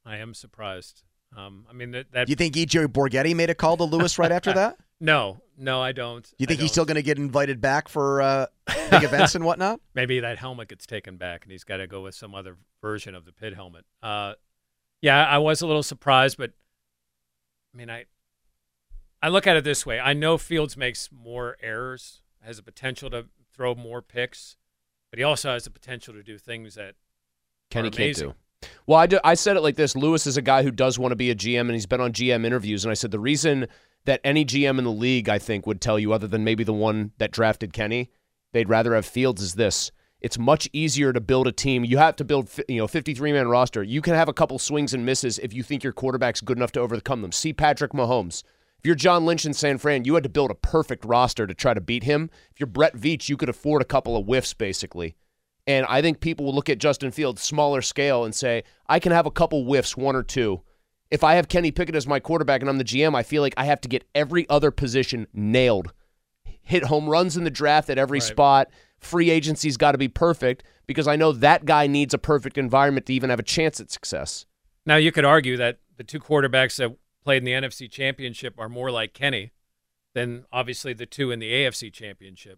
I 0.06 0.18
am 0.18 0.34
surprised. 0.34 1.04
Um, 1.36 1.66
I 1.70 1.74
mean 1.74 1.92
that. 1.92 2.12
that 2.12 2.30
you 2.30 2.36
think 2.36 2.56
EJ 2.56 2.88
Borghetti 2.88 3.36
made 3.36 3.50
a 3.50 3.56
call 3.56 3.78
to 3.78 3.84
Louis 3.84 4.20
right 4.20 4.32
after 4.32 4.54
that? 4.54 4.78
No, 5.00 5.42
no, 5.58 5.82
I 5.82 5.92
don't. 5.92 6.32
You 6.38 6.46
think 6.46 6.60
he's 6.60 6.70
don't. 6.70 6.74
still 6.74 6.86
going 6.86 6.96
to 6.96 7.04
get 7.04 7.18
invited 7.18 7.60
back 7.60 7.90
for 7.90 8.22
uh, 8.22 8.46
big 8.90 9.04
events 9.04 9.36
and 9.36 9.44
whatnot? 9.44 9.80
Maybe 9.94 10.20
that 10.20 10.38
helmet 10.38 10.70
gets 10.70 10.86
taken 10.86 11.18
back, 11.18 11.44
and 11.44 11.52
he's 11.52 11.64
got 11.64 11.78
to 11.78 11.88
go 11.88 12.02
with 12.02 12.16
some 12.16 12.34
other 12.34 12.58
version 12.82 13.16
of 13.16 13.26
the 13.26 13.32
Pitt 13.32 13.54
helmet. 13.56 13.86
Uh, 14.02 14.34
yeah, 15.02 15.26
I 15.26 15.38
was 15.40 15.62
a 15.62 15.68
little 15.68 15.84
surprised, 15.84 16.38
but 16.38 16.52
I 17.74 17.78
mean, 17.78 17.90
I 17.90 18.06
I 19.22 19.30
look 19.30 19.48
at 19.48 19.56
it 19.56 19.64
this 19.64 19.86
way. 19.86 20.00
I 20.00 20.14
know 20.14 20.38
Fields 20.38 20.78
makes 20.78 21.10
more 21.12 21.58
errors, 21.62 22.22
has 22.42 22.58
the 22.58 22.64
potential 22.64 23.10
to 23.10 23.26
throw 23.54 23.76
more 23.76 24.02
picks, 24.02 24.58
but 25.10 25.20
he 25.20 25.24
also 25.24 25.52
has 25.52 25.64
the 25.64 25.70
potential 25.70 26.14
to 26.14 26.24
do 26.24 26.38
things 26.38 26.76
that 26.76 26.96
Kenny 27.70 27.88
are 27.88 27.92
can't 27.92 28.16
do. 28.16 28.34
Well, 28.88 28.98
I, 28.98 29.08
do, 29.08 29.20
I 29.24 29.34
said 29.34 29.58
it 29.58 29.62
like 29.62 29.76
this. 29.76 29.96
Louis 29.96 30.26
is 30.26 30.38
a 30.38 30.42
guy 30.42 30.64
who 30.64 30.72
does 30.72 30.98
want 30.98 31.12
to 31.12 31.16
be 31.16 31.30
a 31.32 31.36
GM, 31.36 31.62
and 31.62 31.72
he's 31.72 31.86
been 31.86 32.02
on 32.02 32.14
GM 32.14 32.46
interviews. 32.46 32.86
And 32.86 32.92
I 32.92 32.94
said 32.94 33.12
the 33.12 33.20
reason 33.20 33.68
that 34.06 34.22
any 34.24 34.46
GM 34.46 34.78
in 34.78 34.84
the 34.84 34.92
league, 34.92 35.30
I 35.30 35.40
think, 35.40 35.66
would 35.66 35.82
tell 35.82 35.98
you, 35.98 36.14
other 36.14 36.28
than 36.28 36.44
maybe 36.44 36.64
the 36.64 36.74
one 36.74 37.12
that 37.18 37.32
drafted 37.32 37.74
Kenny, 37.74 38.12
they'd 38.52 38.70
rather 38.70 38.96
have 38.96 39.06
Fields 39.06 39.42
is 39.42 39.54
this. 39.56 39.92
It's 40.22 40.40
much 40.40 40.70
easier 40.72 41.12
to 41.12 41.20
build 41.20 41.48
a 41.48 41.52
team. 41.52 41.84
You 41.84 41.98
have 41.98 42.16
to 42.16 42.24
build, 42.24 42.50
you 42.70 42.78
know, 42.78 42.88
53 42.88 43.34
man 43.34 43.50
roster. 43.50 43.84
You 43.84 44.02
can 44.02 44.14
have 44.14 44.30
a 44.30 44.34
couple 44.34 44.58
swings 44.58 44.94
and 44.94 45.06
misses 45.06 45.38
if 45.40 45.54
you 45.54 45.64
think 45.64 45.84
your 45.84 45.92
quarterback's 45.92 46.40
good 46.40 46.58
enough 46.58 46.72
to 46.74 46.80
overcome 46.80 47.22
them. 47.22 47.34
See 47.34 47.52
Patrick 47.52 47.92
Mahomes. 47.92 48.44
If 48.80 48.88
you're 48.88 48.96
John 48.96 49.26
Lynch 49.26 49.46
in 49.46 49.54
San 49.54 49.78
Fran, 49.78 50.06
you 50.06 50.14
had 50.14 50.24
to 50.24 50.30
build 50.30 50.52
a 50.52 50.56
perfect 50.56 51.06
roster 51.06 51.46
to 51.46 51.54
try 51.54 51.74
to 51.74 51.82
beat 51.82 52.04
him. 52.04 52.30
If 52.52 52.60
you're 52.60 52.68
Brett 52.68 52.96
Veach, 52.96 53.30
you 53.30 53.38
could 53.38 53.50
afford 53.50 53.82
a 53.82 53.86
couple 53.86 54.16
of 54.16 54.26
whiffs, 54.26 54.54
basically. 54.54 55.16
And 55.66 55.86
I 55.88 56.02
think 56.02 56.20
people 56.20 56.46
will 56.46 56.56
look 56.56 56.70
at 56.70 56.80
Justin 56.80 57.12
Fields, 57.12 57.42
smaller 57.42 57.82
scale, 57.82 58.26
and 58.26 58.36
say, 58.36 58.64
I 58.88 59.00
can 59.00 59.14
have 59.14 59.26
a 59.26 59.32
couple 59.32 59.64
whiffs, 59.64 59.96
one 59.96 60.16
or 60.16 60.24
two. 60.24 60.62
If 61.14 61.24
I 61.24 61.36
have 61.36 61.48
Kenny 61.48 61.70
Pickett 61.70 61.94
as 61.96 62.08
my 62.08 62.20
quarterback 62.20 62.62
and 62.62 62.70
I'm 62.72 62.80
the 62.80 62.84
GM, 62.84 63.14
I 63.14 63.22
feel 63.22 63.44
like 63.44 63.54
I 63.56 63.66
have 63.66 63.80
to 63.82 63.88
get 63.88 64.04
every 64.16 64.50
other 64.50 64.72
position 64.72 65.28
nailed. 65.32 65.94
Hit 66.64 66.86
home 66.86 67.08
runs 67.08 67.38
in 67.38 67.44
the 67.44 67.52
draft 67.52 67.92
at 67.92 68.00
every 68.00 68.16
Right. 68.18 68.24
spot. 68.24 68.70
Free 68.98 69.30
agency's 69.30 69.78
got 69.78 69.92
to 69.92 70.00
be 70.00 70.08
perfect 70.08 70.64
because 70.88 71.08
I 71.08 71.16
know 71.16 71.32
that 71.34 71.66
guy 71.66 71.86
needs 71.86 72.16
a 72.16 72.18
perfect 72.18 72.58
environment 72.58 73.06
to 73.06 73.14
even 73.14 73.30
have 73.30 73.38
a 73.38 73.44
chance 73.44 73.80
at 73.80 73.92
success. 73.92 74.48
Now 74.88 74.96
you 74.96 75.12
could 75.12 75.24
argue 75.24 75.56
that 75.58 75.78
the 75.98 76.04
two 76.04 76.20
quarterbacks 76.20 76.78
that 76.78 76.98
played 77.24 77.38
in 77.38 77.44
the 77.44 77.52
NFC 77.54 77.88
Championship 77.88 78.56
are 78.58 78.68
more 78.68 78.90
like 78.90 79.14
Kenny 79.14 79.52
than 80.16 80.46
obviously 80.52 80.94
the 80.94 81.06
two 81.06 81.30
in 81.30 81.38
the 81.38 81.52
AFC 81.54 81.92
Championship. 81.94 82.58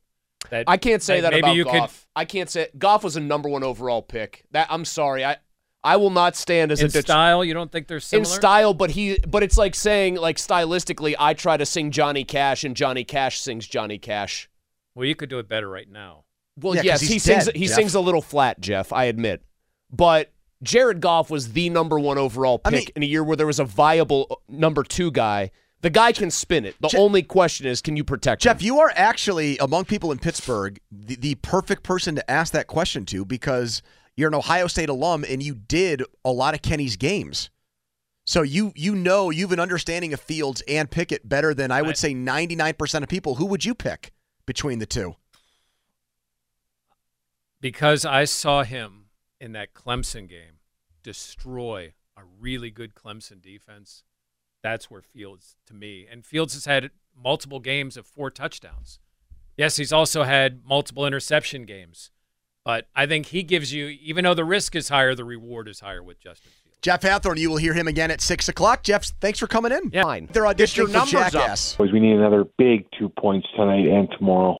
That 0.49 0.63
I 0.67 0.77
can't 0.77 1.03
say 1.03 1.19
that 1.19 1.31
maybe 1.31 1.39
about 1.41 1.55
you 1.57 1.65
Goff. 1.65 2.07
I 2.15 2.23
can't 2.23 2.49
say 2.49 2.69
Goff 2.77 3.03
was 3.03 3.17
a 3.17 3.19
number 3.19 3.49
one 3.49 3.63
overall 3.63 4.01
pick. 4.01 4.45
That 4.51 4.67
I'm 4.69 4.85
sorry. 4.85 5.25
I 5.25 5.39
I 5.85 5.95
will 5.97 6.09
not 6.09 6.35
stand 6.35 6.71
as 6.71 6.79
could 6.79 6.85
in 6.85 6.89
a 6.89 6.93
det- 6.93 7.01
style. 7.03 7.45
You 7.45 7.53
don't 7.53 7.71
think 7.71 7.87
they're 7.87 7.99
similar? 8.01 8.21
in 8.29 8.35
style, 8.35 8.73
but 8.73 8.91
he 8.91 9.19
but 9.27 9.43
it's 9.43 9.57
like 9.57 9.75
saying 9.75 10.15
like 10.15 10.37
stylistically, 10.37 11.15
I 11.19 11.33
try 11.33 11.55
to 11.57 11.65
sing 11.65 11.91
Johnny 11.91 12.23
Cash 12.23 12.63
and 12.63 12.75
Johnny 12.75 13.03
Cash 13.03 13.39
sings 13.39 13.67
Johnny 13.67 13.97
Cash. 13.97 14.49
Well, 14.95 15.05
you 15.05 15.15
could 15.15 15.29
do 15.29 15.39
it 15.39 15.47
better 15.47 15.69
right 15.69 15.89
now. 15.89 16.23
Well, 16.59 16.73
Yeah, 16.75 16.81
'cause 16.81 16.85
yes, 16.85 17.01
he's 17.01 17.09
he 17.11 17.19
sings 17.19 17.49
he 17.55 17.67
Jeff. 17.67 17.75
sings 17.75 17.95
a 17.95 17.99
little 17.99 18.21
flat, 18.21 18.59
Jeff, 18.59 18.91
I 18.91 19.05
admit. 19.05 19.43
But 19.91 20.31
Jared 20.63 21.01
Goff 21.01 21.29
was 21.29 21.53
the 21.53 21.69
number 21.69 21.99
one 21.99 22.17
overall 22.17 22.57
pick 22.59 22.73
I 22.73 22.77
mean- 22.77 22.87
in 22.95 23.03
a 23.03 23.05
year 23.05 23.23
where 23.23 23.35
there 23.37 23.45
was 23.47 23.59
a 23.59 23.65
viable 23.65 24.27
uh, 24.31 24.35
number 24.49 24.83
two 24.83 25.11
guy. 25.11 25.51
The 25.81 25.89
guy 25.91 26.13
can 26.13 26.31
spin 26.31 26.65
it. 26.65 26.75
The 26.81 26.87
Je- 26.87 26.97
only 26.97 27.21
question 27.21 27.67
is, 27.67 27.79
can 27.81 27.95
you 27.95 28.03
protect 28.03 28.41
Jeff, 28.41 28.59
him? 28.59 28.65
you 28.65 28.79
are 28.79 28.91
actually 28.95 29.57
among 29.59 29.85
people 29.85 30.11
in 30.11 30.17
Pittsburgh 30.17 30.79
the, 30.91 31.15
the 31.15 31.35
perfect 31.35 31.83
person 31.83 32.15
to 32.15 32.31
ask 32.31 32.53
that 32.53 32.65
question 32.65 33.05
to 33.07 33.23
because 33.23 33.83
you're 34.17 34.29
an 34.29 34.35
Ohio 34.35 34.67
State 34.67 34.89
alum 34.89 35.25
and 35.27 35.41
you 35.43 35.55
did 35.55 36.03
a 36.23 36.31
lot 36.31 36.53
of 36.53 36.61
Kenny's 36.61 36.95
games. 36.95 37.49
So 38.25 38.41
you 38.41 38.71
you 38.75 38.95
know 38.95 39.29
you 39.29 39.43
have 39.45 39.51
an 39.51 39.59
understanding 39.59 40.13
of 40.13 40.19
Fields 40.19 40.63
and 40.67 40.89
Pickett 40.89 41.27
better 41.29 41.53
than 41.53 41.69
I 41.71 41.81
would 41.81 41.89
Right. 41.89 41.97
say 41.97 42.13
99% 42.13 43.03
of 43.03 43.09
people. 43.09 43.35
Who 43.35 43.45
would 43.45 43.65
you 43.65 43.75
pick 43.75 44.11
between 44.45 44.79
the 44.79 44.85
two? 44.85 45.15
because 47.61 48.05
I 48.05 48.25
saw 48.25 48.63
him 48.63 49.05
in 49.39 49.51
that 49.53 49.73
Clemson 49.73 50.27
game 50.29 50.59
destroy 51.03 51.93
a 52.17 52.21
really 52.39 52.69
good 52.69 52.93
Clemson 52.95 53.41
defense. 53.41 54.03
That's 54.61 54.89
where 54.91 55.01
Fields, 55.01 55.55
to 55.67 55.73
me, 55.73 56.05
and 56.09 56.25
Fields 56.25 56.53
has 56.53 56.65
had 56.65 56.91
multiple 57.15 57.59
games 57.59 57.97
of 57.97 58.05
four 58.05 58.29
touchdowns. 58.29 58.99
Yes, 59.57 59.77
he's 59.77 59.93
also 59.93 60.23
had 60.23 60.63
multiple 60.65 61.05
interception 61.05 61.65
games, 61.65 62.11
but 62.65 62.87
I 62.95 63.05
think 63.05 63.27
he 63.27 63.43
gives 63.43 63.71
you, 63.71 63.87
even 64.01 64.25
though 64.25 64.33
the 64.33 64.43
risk 64.43 64.75
is 64.75 64.89
higher, 64.89 65.15
the 65.15 65.23
reward 65.23 65.69
is 65.69 65.79
higher 65.79 66.03
with 66.03 66.19
Justin 66.19 66.51
Fields. 66.51 66.61
Jeff 66.81 67.01
Hathhorn, 67.01 67.37
you 67.37 67.49
will 67.49 67.57
hear 67.57 67.73
him 67.73 67.87
again 67.87 68.11
at 68.11 68.21
6 68.21 68.47
o'clock. 68.49 68.83
Jeff, 68.83 69.05
thanks 69.19 69.39
for 69.39 69.47
coming 69.47 69.71
in. 69.71 69.89
Yeah. 69.91 70.03
Fine. 70.03 70.29
They're 70.31 70.43
Get 70.53 70.75
your 70.75 70.87
auditioning 70.87 71.07
for 71.07 71.15
numbers 71.15 71.35
up. 71.35 71.77
Boys, 71.77 71.91
we 71.91 71.99
need 71.99 72.13
another 72.13 72.45
big 72.57 72.85
two 72.97 73.09
points 73.09 73.47
tonight 73.55 73.87
and 73.87 74.07
tomorrow. 74.11 74.53